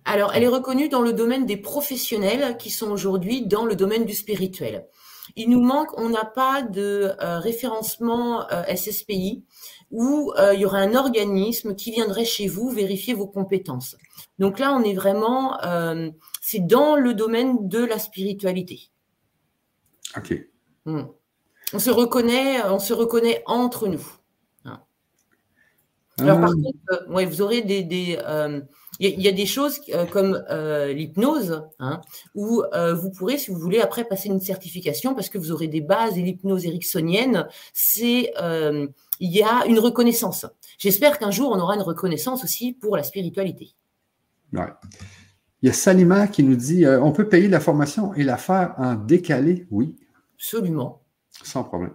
Alors, 0.05 0.31
elle 0.33 0.43
est 0.43 0.47
reconnue 0.47 0.87
dans 0.87 1.01
le 1.01 1.11
domaine 1.11 1.45
des 1.45 1.57
professionnels 1.57 2.57
qui 2.57 2.69
sont 2.69 2.89
aujourd'hui 2.89 3.45
dans 3.45 3.65
le 3.65 3.75
domaine 3.75 4.05
du 4.05 4.13
spirituel. 4.13 4.87
Il 5.35 5.49
nous 5.49 5.61
manque, 5.61 5.89
on 5.99 6.09
n'a 6.09 6.23
pas 6.23 6.61
de 6.61 7.11
euh, 7.21 7.39
référencement 7.39 8.47
SSPI 8.73 9.43
où 9.91 10.33
il 10.53 10.59
y 10.59 10.65
aurait 10.65 10.81
un 10.81 10.95
organisme 10.95 11.75
qui 11.75 11.91
viendrait 11.91 12.25
chez 12.25 12.47
vous 12.47 12.69
vérifier 12.69 13.13
vos 13.13 13.27
compétences. 13.27 13.97
Donc 14.39 14.59
là, 14.59 14.73
on 14.73 14.81
est 14.83 14.93
vraiment, 14.93 15.57
c'est 16.41 16.65
dans 16.65 16.95
le 16.95 17.13
domaine 17.13 17.67
de 17.67 17.83
la 17.83 17.99
spiritualité. 17.99 18.91
OK. 20.15 20.33
Hmm. 20.85 21.03
On 21.73 21.79
se 21.79 21.89
reconnaît, 21.89 22.63
on 22.63 22.79
se 22.79 22.93
reconnaît 22.93 23.43
entre 23.45 23.87
nous. 23.87 24.20
Alors 26.21 26.39
par 26.39 26.51
ah. 26.51 26.53
contre, 26.53 27.19
euh, 27.19 27.25
vous 27.25 27.41
aurez 27.41 27.61
des, 27.61 27.79
il 27.79 28.17
euh, 28.25 28.61
y, 28.99 29.27
a 29.27 29.31
des 29.31 29.45
choses 29.45 29.79
euh, 29.93 30.05
comme 30.05 30.43
l'hypnose, 30.49 31.63
hein, 31.79 32.01
où 32.35 32.63
vous 32.73 33.11
pourrez, 33.11 33.37
si 33.37 33.51
vous 33.51 33.59
voulez, 33.59 33.79
après 33.79 34.03
passer 34.03 34.29
une 34.29 34.41
certification 34.41 35.13
parce 35.13 35.29
que 35.29 35.37
vous 35.37 35.51
aurez 35.51 35.67
des 35.67 35.81
bases 35.81 36.17
et 36.17 36.21
l'hypnose 36.21 36.65
ericksonienne, 36.65 37.47
c'est 37.73 38.33
il 39.19 39.31
y 39.31 39.43
a 39.43 39.65
une 39.67 39.79
reconnaissance. 39.79 40.45
J'espère 40.79 41.19
qu'un 41.19 41.31
jour 41.31 41.51
on 41.51 41.59
aura 41.59 41.75
une 41.75 41.81
reconnaissance 41.81 42.43
aussi 42.43 42.73
pour 42.73 42.97
la 42.97 43.03
spiritualité. 43.03 43.75
Ouais. 44.53 44.67
Il 45.61 45.67
y 45.67 45.69
a 45.69 45.73
Salima 45.73 46.27
qui 46.27 46.43
nous 46.43 46.55
dit 46.55 46.85
euh, 46.85 46.99
on 47.01 47.11
peut 47.11 47.29
payer 47.29 47.47
la 47.47 47.59
formation 47.59 48.13
et 48.15 48.23
la 48.23 48.37
faire 48.37 48.73
en 48.77 48.95
décalé 48.95 49.67
Oui. 49.69 49.95
Absolument. 50.35 51.03
Sans 51.43 51.63
problème. 51.63 51.93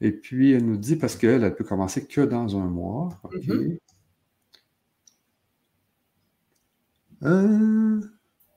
Et 0.00 0.12
puis, 0.12 0.52
elle 0.52 0.66
nous 0.66 0.76
dit 0.76 0.96
parce 0.96 1.16
qu'elle, 1.16 1.42
elle 1.44 1.54
peut 1.54 1.64
commencer 1.64 2.06
que 2.06 2.20
dans 2.20 2.56
un 2.56 2.66
mois. 2.66 3.20
OK? 3.22 3.32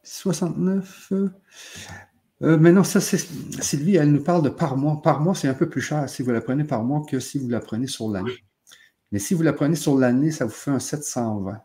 69. 0.03 1.11
Mm-hmm. 1.11 1.15
Euh, 1.15 1.29
euh, 2.41 2.57
mais 2.57 2.71
non, 2.71 2.83
ça, 2.83 3.01
c'est 3.01 3.17
Sylvie, 3.17 3.97
elle 3.97 4.11
nous 4.11 4.23
parle 4.23 4.43
de 4.43 4.49
par 4.49 4.77
mois. 4.77 5.01
Par 5.01 5.19
mois, 5.21 5.35
c'est 5.35 5.47
un 5.47 5.53
peu 5.53 5.69
plus 5.69 5.81
cher 5.81 6.09
si 6.09 6.23
vous 6.23 6.31
la 6.31 6.41
prenez 6.41 6.63
par 6.63 6.83
mois 6.83 7.03
que 7.07 7.19
si 7.19 7.37
vous 7.37 7.49
la 7.49 7.59
prenez 7.59 7.87
sur 7.87 8.09
l'année. 8.09 8.43
Mais 9.11 9.19
si 9.19 9.33
vous 9.33 9.43
la 9.43 9.53
prenez 9.53 9.75
sur 9.75 9.97
l'année, 9.97 10.31
ça 10.31 10.45
vous 10.45 10.51
fait 10.51 10.71
un 10.71 10.79
720. 10.79 11.61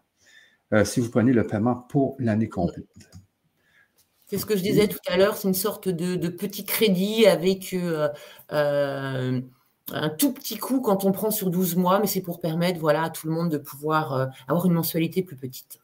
Euh, 0.72 0.84
si 0.84 1.00
vous 1.00 1.10
prenez 1.10 1.32
le 1.32 1.46
paiement 1.46 1.76
pour 1.76 2.16
l'année 2.18 2.48
complète. 2.48 2.86
C'est 4.26 4.38
ce 4.38 4.46
que 4.46 4.56
je 4.56 4.62
disais 4.62 4.88
tout 4.88 4.98
à 5.06 5.16
l'heure, 5.16 5.36
c'est 5.36 5.46
une 5.46 5.54
sorte 5.54 5.88
de, 5.88 6.28
petit 6.28 6.64
crédit 6.64 7.26
avec 7.26 7.74
euh, 7.74 9.40
un 9.92 10.08
tout 10.08 10.32
petit 10.32 10.56
coût 10.56 10.80
quand 10.80 11.04
on 11.04 11.12
prend 11.12 11.30
sur 11.30 11.50
12 11.50 11.76
mois, 11.76 12.00
mais 12.00 12.06
c'est 12.06 12.22
pour 12.22 12.40
permettre 12.40 12.80
voilà, 12.80 13.04
à 13.04 13.10
tout 13.10 13.26
le 13.26 13.34
monde 13.34 13.50
de 13.50 13.58
pouvoir 13.58 14.30
avoir 14.48 14.66
une 14.66 14.72
mensualité 14.72 15.22
plus 15.22 15.36
petite. 15.36 15.80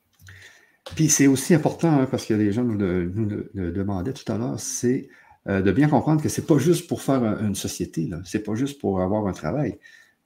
Puis 0.94 1.08
c'est 1.08 1.26
aussi 1.26 1.54
important, 1.54 2.00
hein, 2.00 2.08
parce 2.10 2.24
que 2.24 2.34
les 2.34 2.52
gens 2.52 2.64
nous 2.64 2.78
le, 2.78 3.70
demandaient 3.70 4.14
tout 4.14 4.30
à 4.32 4.38
l'heure, 4.38 4.58
c'est 4.58 5.08
de 5.46 5.72
bien 5.72 5.88
comprendre 5.88 6.22
que 6.22 6.28
ce 6.28 6.40
n'est 6.40 6.46
pas 6.46 6.58
juste 6.58 6.88
pour 6.88 7.02
faire 7.02 7.22
une 7.42 7.54
société, 7.54 8.08
ce 8.24 8.36
n'est 8.36 8.42
pas 8.42 8.54
juste 8.54 8.80
pour 8.80 9.00
avoir 9.00 9.26
un 9.26 9.32
travail. 9.32 9.78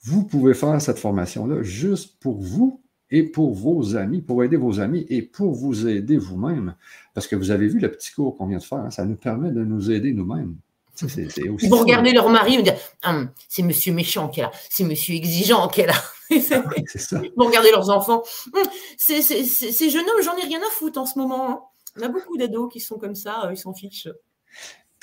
Vous 0.03 0.25
pouvez 0.25 0.53
faire 0.53 0.81
cette 0.83 0.99
formation-là 0.99 1.63
juste 1.63 2.19
pour 2.21 2.41
vous 2.43 2.83
et 3.11 3.23
pour 3.23 3.55
vos 3.55 3.97
amis, 3.97 4.21
pour 4.21 4.45
aider 4.45 4.57
vos 4.57 4.81
amis 4.81 5.07
et 5.09 5.23
pour 5.23 5.55
vous 5.55 5.87
aider 5.87 6.19
vous-même. 6.19 6.75
Parce 7.15 7.27
que 7.27 7.37
vous 7.37 7.51
avez 7.51 7.69
vu 7.69 7.79
le 7.79 7.91
petit 7.91 8.13
cours 8.13 8.37
qu'on 8.37 8.47
vient 8.47 8.59
de 8.59 8.63
faire, 8.63 8.79
hein, 8.79 8.91
ça 8.91 9.05
nous 9.07 9.17
permet 9.17 9.51
de 9.51 9.65
nous 9.65 9.91
aider 9.91 10.13
nous-mêmes. 10.13 10.57
Ils 11.03 11.71
vont 11.71 11.79
regarder 11.79 12.13
leur 12.13 12.29
mari 12.29 12.57
et 12.57 12.63
dire 12.63 12.77
hum, 13.05 13.31
c'est 13.49 13.63
monsieur 13.63 13.93
méchant 13.93 14.29
qui 14.29 14.41
est 14.41 14.45
là, 14.45 14.51
c'est 14.71 14.85
monsieur 14.85 15.15
exigeant 15.15 15.69
qui 15.69 15.83
est 15.83 15.87
là. 15.87 15.95
c'est 16.31 16.99
ça. 16.99 17.21
Ils 17.23 17.33
vont 17.37 17.47
regarder 17.47 17.71
leurs 17.71 17.91
enfants. 17.91 18.23
Hum, 18.53 18.63
c'est 18.97 19.23
ces 19.23 19.91
jeunes 19.91 20.05
hommes, 20.05 20.23
j'en 20.23 20.37
ai 20.37 20.45
rien 20.47 20.61
à 20.61 20.71
foutre 20.71 21.01
en 21.01 21.07
ce 21.07 21.19
moment. 21.19 21.51
Hein. 21.51 21.61
On 21.99 22.03
a 22.03 22.09
beaucoup 22.09 22.37
d'ados 22.37 22.73
qui 22.73 22.81
sont 22.81 22.99
comme 22.99 23.15
ça, 23.15 23.45
euh, 23.45 23.53
ils 23.53 23.57
s'en 23.57 23.73
fichent. 23.73 24.09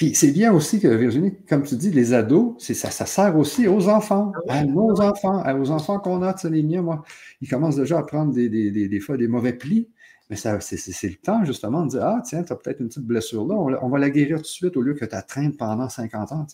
Puis 0.02 0.16
c'est 0.16 0.32
bien 0.32 0.52
aussi 0.52 0.80
que, 0.80 0.88
Virginie, 0.88 1.34
comme 1.48 1.64
tu 1.64 1.76
dis, 1.76 1.92
les 1.92 2.14
ados, 2.14 2.56
ça, 2.58 2.90
ça 2.90 3.06
sert 3.06 3.38
aussi 3.38 3.68
aux 3.68 3.88
enfants, 3.88 4.32
ah 4.50 4.54
à 4.54 4.64
nos 4.66 5.00
enfants, 5.00 5.44
aux 5.60 5.70
enfants 5.70 6.00
qu'on 6.00 6.24
a, 6.24 6.34
tu 6.34 6.42
sais, 6.42 6.50
les 6.50 6.64
miens, 6.64 6.82
moi, 6.82 7.04
ils 7.40 7.48
commencent 7.48 7.76
déjà 7.76 8.00
à 8.00 8.04
prendre 8.04 8.34
des, 8.34 8.50
des, 8.50 8.72
des, 8.72 9.00
fois 9.00 9.16
des 9.16 9.28
mauvais 9.28 9.54
plis. 9.54 9.90
Mais 10.32 10.38
c'est 10.38 11.08
le 11.10 11.16
temps, 11.16 11.44
justement, 11.44 11.84
de 11.84 11.90
dire 11.90 12.04
Ah, 12.04 12.22
tiens, 12.24 12.42
tu 12.44 12.54
as 12.54 12.56
peut-être 12.56 12.80
une 12.80 12.88
petite 12.88 13.06
blessure 13.06 13.46
là, 13.46 13.56
on, 13.82 13.90
va 13.90 14.00
la 14.00 14.10
guérir 14.10 14.38
tout 14.38 14.44
de 14.44 14.48
suite 14.48 14.78
au 14.78 14.82
lieu 14.82 14.94
que 14.94 15.06
tu 15.06 15.12
la 15.12 15.22
traînes 15.22 15.58
pendant 15.58 15.90
50 15.90 16.32
ans. 16.32 16.48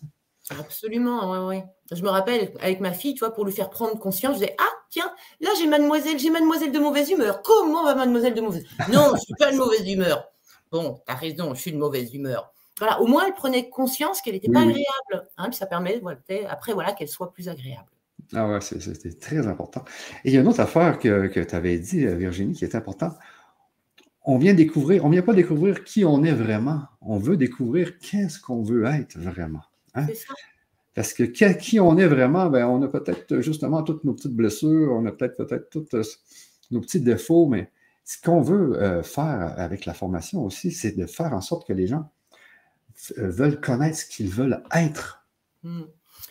Absolument, 0.49 1.31
oui, 1.31 1.57
oui. 1.57 1.95
Je 1.95 2.01
me 2.01 2.09
rappelle 2.09 2.51
avec 2.59 2.79
ma 2.79 2.91
fille, 2.91 3.13
tu 3.13 3.19
vois, 3.19 3.33
pour 3.33 3.45
lui 3.45 3.53
faire 3.53 3.69
prendre 3.69 3.97
conscience, 3.99 4.37
je 4.37 4.39
disais 4.39 4.55
Ah, 4.59 4.73
tiens, 4.89 5.13
là 5.41 5.51
j'ai 5.59 5.67
mademoiselle, 5.67 6.17
j'ai 6.17 6.31
mademoiselle 6.31 6.71
de 6.71 6.79
mauvaise 6.79 7.11
humeur. 7.11 7.43
Comment 7.43 7.85
va 7.85 7.93
mademoiselle 7.93 8.33
de 8.33 8.41
mauvaise 8.41 8.63
humeur? 8.63 8.89
Non, 8.89 9.07
je 9.09 9.13
ne 9.13 9.19
suis 9.19 9.35
pas 9.37 9.51
de 9.51 9.57
mauvaise 9.57 9.87
humeur. 9.87 10.27
Bon, 10.71 10.99
tu 11.05 11.13
as 11.13 11.15
raison, 11.15 11.53
je 11.53 11.61
suis 11.61 11.71
de 11.71 11.77
mauvaise 11.77 12.13
humeur 12.13 12.51
voilà, 12.79 13.01
au 13.01 13.07
moins 13.07 13.25
elle 13.25 13.33
prenait 13.33 13.69
conscience 13.69 14.21
qu'elle 14.21 14.35
n'était 14.35 14.51
pas 14.51 14.61
agréable. 14.61 15.27
Hein, 15.37 15.49
puis 15.49 15.55
ça 15.55 15.65
permet 15.65 15.99
après 16.47 16.73
voilà, 16.73 16.93
qu'elle 16.93 17.07
soit 17.07 17.31
plus 17.31 17.49
agréable. 17.49 17.89
Ah 18.33 18.47
ouais, 18.47 18.59
c'était 18.61 19.13
très 19.13 19.47
important. 19.47 19.83
Et 20.25 20.29
il 20.29 20.33
y 20.33 20.37
a 20.37 20.41
une 20.41 20.47
autre 20.47 20.59
affaire 20.59 20.99
que, 20.99 21.27
tu 21.27 21.55
avais 21.55 21.79
dit, 21.79 22.05
euh, 22.05 22.15
Virginie, 22.15 22.53
qui 22.53 22.65
est 22.65 22.75
importante. 22.75 23.15
On 24.27 24.37
vient 24.37 24.53
découvrir, 24.53 25.03
on 25.05 25.07
ne 25.07 25.13
vient 25.13 25.23
pas 25.23 25.33
découvrir 25.33 25.83
qui 25.83 26.05
on 26.05 26.23
est 26.23 26.33
vraiment. 26.33 26.83
On 27.01 27.17
veut 27.17 27.37
découvrir 27.37 27.97
qu'est-ce 27.97 28.39
qu'on 28.39 28.61
veut 28.61 28.85
être 28.85 29.17
vraiment. 29.17 29.63
Hein? 29.95 30.05
Ça. 30.07 30.33
Parce 30.93 31.13
que 31.13 31.23
qui 31.23 31.79
on 31.79 31.97
est 31.97 32.07
vraiment, 32.07 32.47
ben, 32.47 32.67
on 32.67 32.81
a 32.83 32.87
peut-être 32.87 33.39
justement 33.39 33.83
toutes 33.83 34.03
nos 34.03 34.13
petites 34.13 34.35
blessures, 34.35 34.91
on 34.91 35.05
a 35.05 35.11
peut-être 35.11 35.37
peut-être 35.37 35.69
tous 35.69 35.87
euh, 35.93 36.03
nos 36.71 36.81
petits 36.81 37.01
défauts, 37.01 37.47
mais 37.47 37.71
ce 38.03 38.21
qu'on 38.21 38.41
veut 38.41 38.81
euh, 38.81 39.01
faire 39.03 39.53
avec 39.57 39.85
la 39.85 39.93
formation 39.93 40.43
aussi, 40.43 40.71
c'est 40.71 40.91
de 40.91 41.05
faire 41.05 41.33
en 41.33 41.41
sorte 41.41 41.67
que 41.67 41.73
les 41.73 41.87
gens 41.87 42.09
euh, 43.17 43.29
veulent 43.29 43.61
connaître 43.61 43.97
ce 43.97 44.05
qu'ils 44.05 44.29
veulent 44.29 44.63
être. 44.73 45.25
Hmm. 45.63 45.83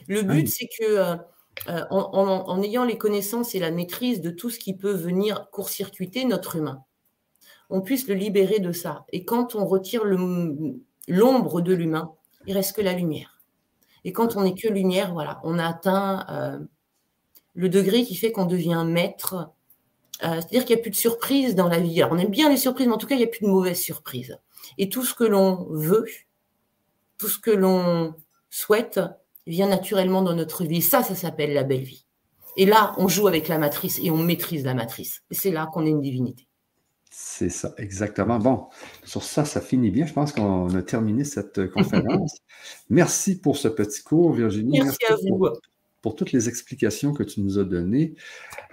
Le 0.09 0.23
but, 0.23 0.49
c'est 0.49 0.67
que 0.67 0.85
euh, 0.85 1.17
euh, 1.69 1.85
en, 1.91 2.63
ayant 2.63 2.85
les 2.85 2.99
connaissances 2.99 3.55
et 3.55 3.59
la 3.59 3.71
maîtrise 3.71 4.21
de 4.21 4.31
tout 4.31 4.51
ce 4.51 4.59
qui 4.59 4.77
peut 4.77 4.93
venir 4.93 5.49
court-circuiter 5.51 6.25
notre 6.25 6.57
humain, 6.57 6.85
on 7.71 7.81
puisse 7.81 8.09
le 8.09 8.15
libérer 8.15 8.59
de 8.59 8.73
ça. 8.73 9.05
Et 9.13 9.25
quand 9.25 9.55
on 9.55 9.67
retire 9.67 10.05
l'ombre 10.05 11.61
de 11.61 11.75
l'humain, 11.75 12.13
il 12.47 12.55
reste 12.55 12.77
que 12.77 12.83
la 12.83 12.93
lumière. 12.93 13.41
Et 14.05 14.13
quand 14.13 14.37
on 14.37 14.45
n'est 14.45 14.55
que 14.55 14.69
lumière, 14.69 15.13
voilà, 15.13 15.41
on 15.43 15.59
a 15.59 15.67
atteint 15.67 16.61
le 17.55 17.69
degré 17.69 18.05
qui 18.05 18.15
fait 18.15 18.33
qu'on 18.33 18.47
devient 18.47 18.85
maître. 18.87 19.51
C'est-à-dire 20.21 20.65
qu'il 20.65 20.77
n'y 20.77 20.81
a 20.81 20.83
plus 20.83 20.91
de 20.91 20.97
surprises 20.97 21.55
dans 21.55 21.69
la 21.69 21.79
vie. 21.79 22.01
Alors, 22.01 22.15
on 22.15 22.19
aime 22.19 22.31
bien 22.31 22.49
les 22.49 22.57
surprises, 22.57 22.87
mais 22.87 22.95
en 22.95 22.99
tout 22.99 23.07
cas, 23.07 23.17
il 23.17 23.19
n'y 23.19 23.25
a 23.25 23.29
plus 23.29 23.45
de 23.45 23.51
mauvaises 23.51 23.81
surprises. 23.81 24.39
Et 24.79 24.89
tout 24.89 25.05
ce 25.05 25.15
que 25.15 25.25
l'on 25.25 25.67
veut, 25.71 26.07
tout 27.19 27.29
ce 27.29 27.39
que 27.39 27.51
l'on 27.51 28.15
souhaite 28.49 29.01
vient 29.47 29.69
naturellement 29.69 30.23
dans 30.23 30.35
notre 30.35 30.65
vie. 30.65 30.83
Ça, 30.83 31.03
ça 31.03 31.15
s'appelle 31.15 31.53
la 31.53 31.65
belle 31.65 31.83
vie. 31.83 32.05
Et 32.57 32.65
là, 32.65 32.95
on 32.97 33.09
joue 33.09 33.29
avec 33.29 33.49
la 33.49 33.59
matrice 33.59 34.01
et 34.03 34.11
on 34.11 34.17
maîtrise 34.17 34.65
la 34.65 34.75
matrice. 34.75 35.23
Et 35.31 35.35
c'est 35.35 35.51
là 35.51 35.69
qu'on 35.73 35.85
est 35.85 35.91
une 35.91 36.01
divinité. 36.01 36.46
C'est 37.19 37.49
ça, 37.49 37.73
exactement. 37.79 38.39
Bon, 38.39 38.67
sur 39.03 39.23
ça, 39.23 39.47
ça 39.47 39.63
finit 39.63 39.91
bien. 39.91 40.05
Je 40.05 40.13
pense 40.13 40.33
qu'on 40.33 40.69
a 40.75 40.83
terminé 40.83 41.25
cette 41.25 41.67
conférence. 41.73 42.43
Merci 42.91 43.41
pour 43.41 43.57
ce 43.57 43.69
petit 43.69 44.03
cours, 44.03 44.35
Virginie. 44.35 44.81
Merci, 44.83 44.99
à 45.09 45.17
vous. 45.17 45.49
Pour, 46.03 46.15
toutes 46.15 46.33
les 46.33 46.51
explications 46.51 47.15
que 47.15 47.23
tu 47.23 47.41
nous 47.41 47.59
as 47.59 47.65
données, 47.65 48.17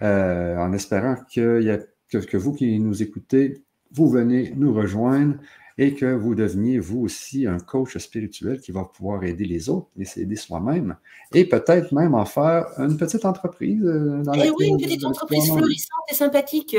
euh, 0.02 0.58
en 0.58 0.74
espérant 0.74 1.16
que, 1.34 1.86
que 2.12 2.38
vous 2.38 2.52
qui 2.52 2.78
nous 2.80 3.02
écoutez, 3.02 3.64
vous 3.94 4.10
venez 4.10 4.54
nous 4.58 4.74
rejoindre 4.74 5.36
et 5.78 5.94
que 5.94 6.14
vous 6.14 6.36
deveniez 6.36 6.80
vous 6.80 7.00
aussi 7.00 7.48
un 7.48 7.60
coach 7.60 7.98
spirituel 7.98 8.60
qui 8.60 8.74
va 8.74 8.84
pouvoir 8.84 9.24
aider 9.24 9.46
les 9.46 9.70
autres 9.70 9.88
et 9.98 10.04
s'aider 10.04 10.36
soi-même 10.36 10.98
et 11.34 11.46
peut-être 11.46 11.94
même 11.94 12.14
en 12.14 12.26
faire 12.26 12.66
une 12.78 12.98
petite 12.98 13.24
entreprise. 13.24 13.84
Euh, 13.86 14.22
dans 14.22 14.34
et 14.34 14.48
eh 14.48 14.52
oui, 14.52 14.68
une 14.68 14.78
petite 14.78 15.06
entreprise 15.06 15.46
florissante 15.46 16.04
et 16.12 16.14
sympathique. 16.14 16.78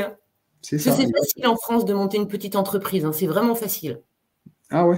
C'est 0.65 0.79
facile 0.79 1.47
en 1.47 1.55
France 1.55 1.85
de 1.85 1.93
monter 1.93 2.17
une 2.17 2.27
petite 2.27 2.55
entreprise, 2.55 3.05
hein, 3.05 3.11
c'est 3.13 3.27
vraiment 3.27 3.55
facile. 3.55 4.01
Ah 4.71 4.87
oui. 4.87 4.97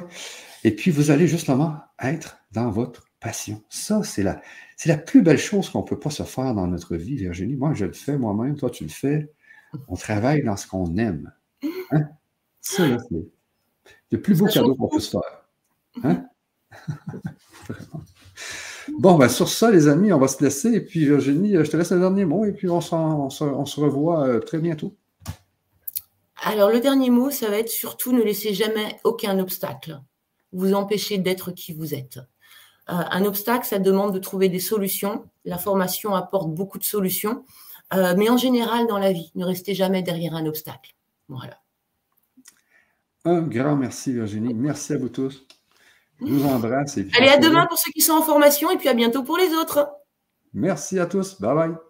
Et 0.63 0.71
puis 0.71 0.91
vous 0.91 1.11
allez 1.11 1.27
justement 1.27 1.75
être 2.01 2.37
dans 2.51 2.69
votre 2.69 3.05
passion. 3.19 3.61
Ça, 3.69 4.01
c'est 4.03 4.23
la, 4.23 4.41
c'est 4.75 4.89
la 4.89 4.97
plus 4.97 5.21
belle 5.21 5.37
chose 5.37 5.69
qu'on 5.69 5.81
ne 5.81 5.87
peut 5.87 5.99
pas 5.99 6.09
se 6.09 6.23
faire 6.23 6.53
dans 6.53 6.67
notre 6.67 6.95
vie, 6.95 7.15
Virginie. 7.15 7.55
Moi, 7.55 7.73
je 7.73 7.85
le 7.85 7.93
fais 7.93 8.17
moi-même, 8.17 8.55
toi, 8.55 8.69
tu 8.69 8.83
le 8.83 8.89
fais. 8.89 9.31
On 9.87 9.95
travaille 9.95 10.43
dans 10.43 10.55
ce 10.55 10.67
qu'on 10.67 10.95
aime. 10.97 11.31
Hein? 11.91 12.03
Ça, 12.61 12.83
c'est 13.09 13.25
le 14.11 14.21
plus 14.21 14.37
beau 14.37 14.45
cadeau 14.45 14.75
qu'on 14.75 14.87
peut 14.87 14.99
se 14.99 15.11
faire. 15.11 15.45
Hein? 16.03 16.25
Bon, 18.99 19.17
ben, 19.17 19.27
sur 19.27 19.49
ça, 19.49 19.69
les 19.69 19.87
amis, 19.87 20.13
on 20.13 20.19
va 20.19 20.27
se 20.27 20.41
laisser. 20.41 20.69
Et 20.73 20.81
puis, 20.81 21.05
Virginie, 21.05 21.53
je 21.53 21.69
te 21.69 21.75
laisse 21.75 21.91
le 21.91 21.99
dernier 21.99 22.25
mot 22.25 22.45
et 22.45 22.53
puis 22.53 22.69
on, 22.69 22.77
on, 22.77 23.29
se, 23.29 23.43
on 23.43 23.65
se, 23.65 23.79
revoit 23.79 24.25
euh, 24.25 24.39
très 24.39 24.59
bientôt. 24.59 24.95
Alors, 26.43 26.69
le 26.69 26.79
dernier 26.79 27.09
mot, 27.09 27.31
ça 27.31 27.49
va 27.49 27.57
être 27.57 27.69
surtout 27.69 28.13
ne 28.13 28.21
laissez 28.21 28.53
jamais 28.53 28.99
aucun 29.03 29.39
obstacle 29.39 30.01
vous 30.53 30.73
empêcher 30.73 31.17
d'être 31.17 31.51
qui 31.51 31.73
vous 31.73 31.93
êtes. 31.93 32.19
Euh, 32.89 32.93
un 33.11 33.25
obstacle, 33.25 33.65
ça 33.65 33.79
demande 33.79 34.13
de 34.13 34.19
trouver 34.19 34.49
des 34.49 34.59
solutions. 34.59 35.25
La 35.45 35.57
formation 35.57 36.15
apporte 36.15 36.53
beaucoup 36.53 36.77
de 36.77 36.83
solutions. 36.83 37.43
Euh, 37.93 38.13
mais 38.17 38.29
en 38.29 38.37
général, 38.37 38.87
dans 38.87 38.97
la 38.97 39.11
vie, 39.11 39.31
ne 39.35 39.45
restez 39.45 39.73
jamais 39.73 40.01
derrière 40.03 40.35
un 40.35 40.45
obstacle. 40.45 40.95
Voilà. 41.27 41.59
Un 43.25 43.41
grand 43.41 43.75
merci, 43.75 44.13
Virginie. 44.13 44.53
Merci 44.53 44.93
à 44.93 44.97
vous 44.97 45.09
tous. 45.09 45.45
Je 46.21 46.25
vous 46.25 46.47
embrasse. 46.47 46.97
Allez, 46.97 47.27
à 47.27 47.37
demain 47.37 47.65
pour 47.67 47.77
ceux 47.77 47.91
qui 47.91 48.01
sont 48.01 48.13
en 48.13 48.21
formation 48.21 48.71
et 48.71 48.77
puis 48.77 48.89
à 48.89 48.93
bientôt 48.93 49.23
pour 49.23 49.37
les 49.37 49.53
autres. 49.53 49.89
Merci 50.53 50.97
à 50.99 51.05
tous. 51.05 51.39
Bye 51.39 51.55
bye. 51.55 51.86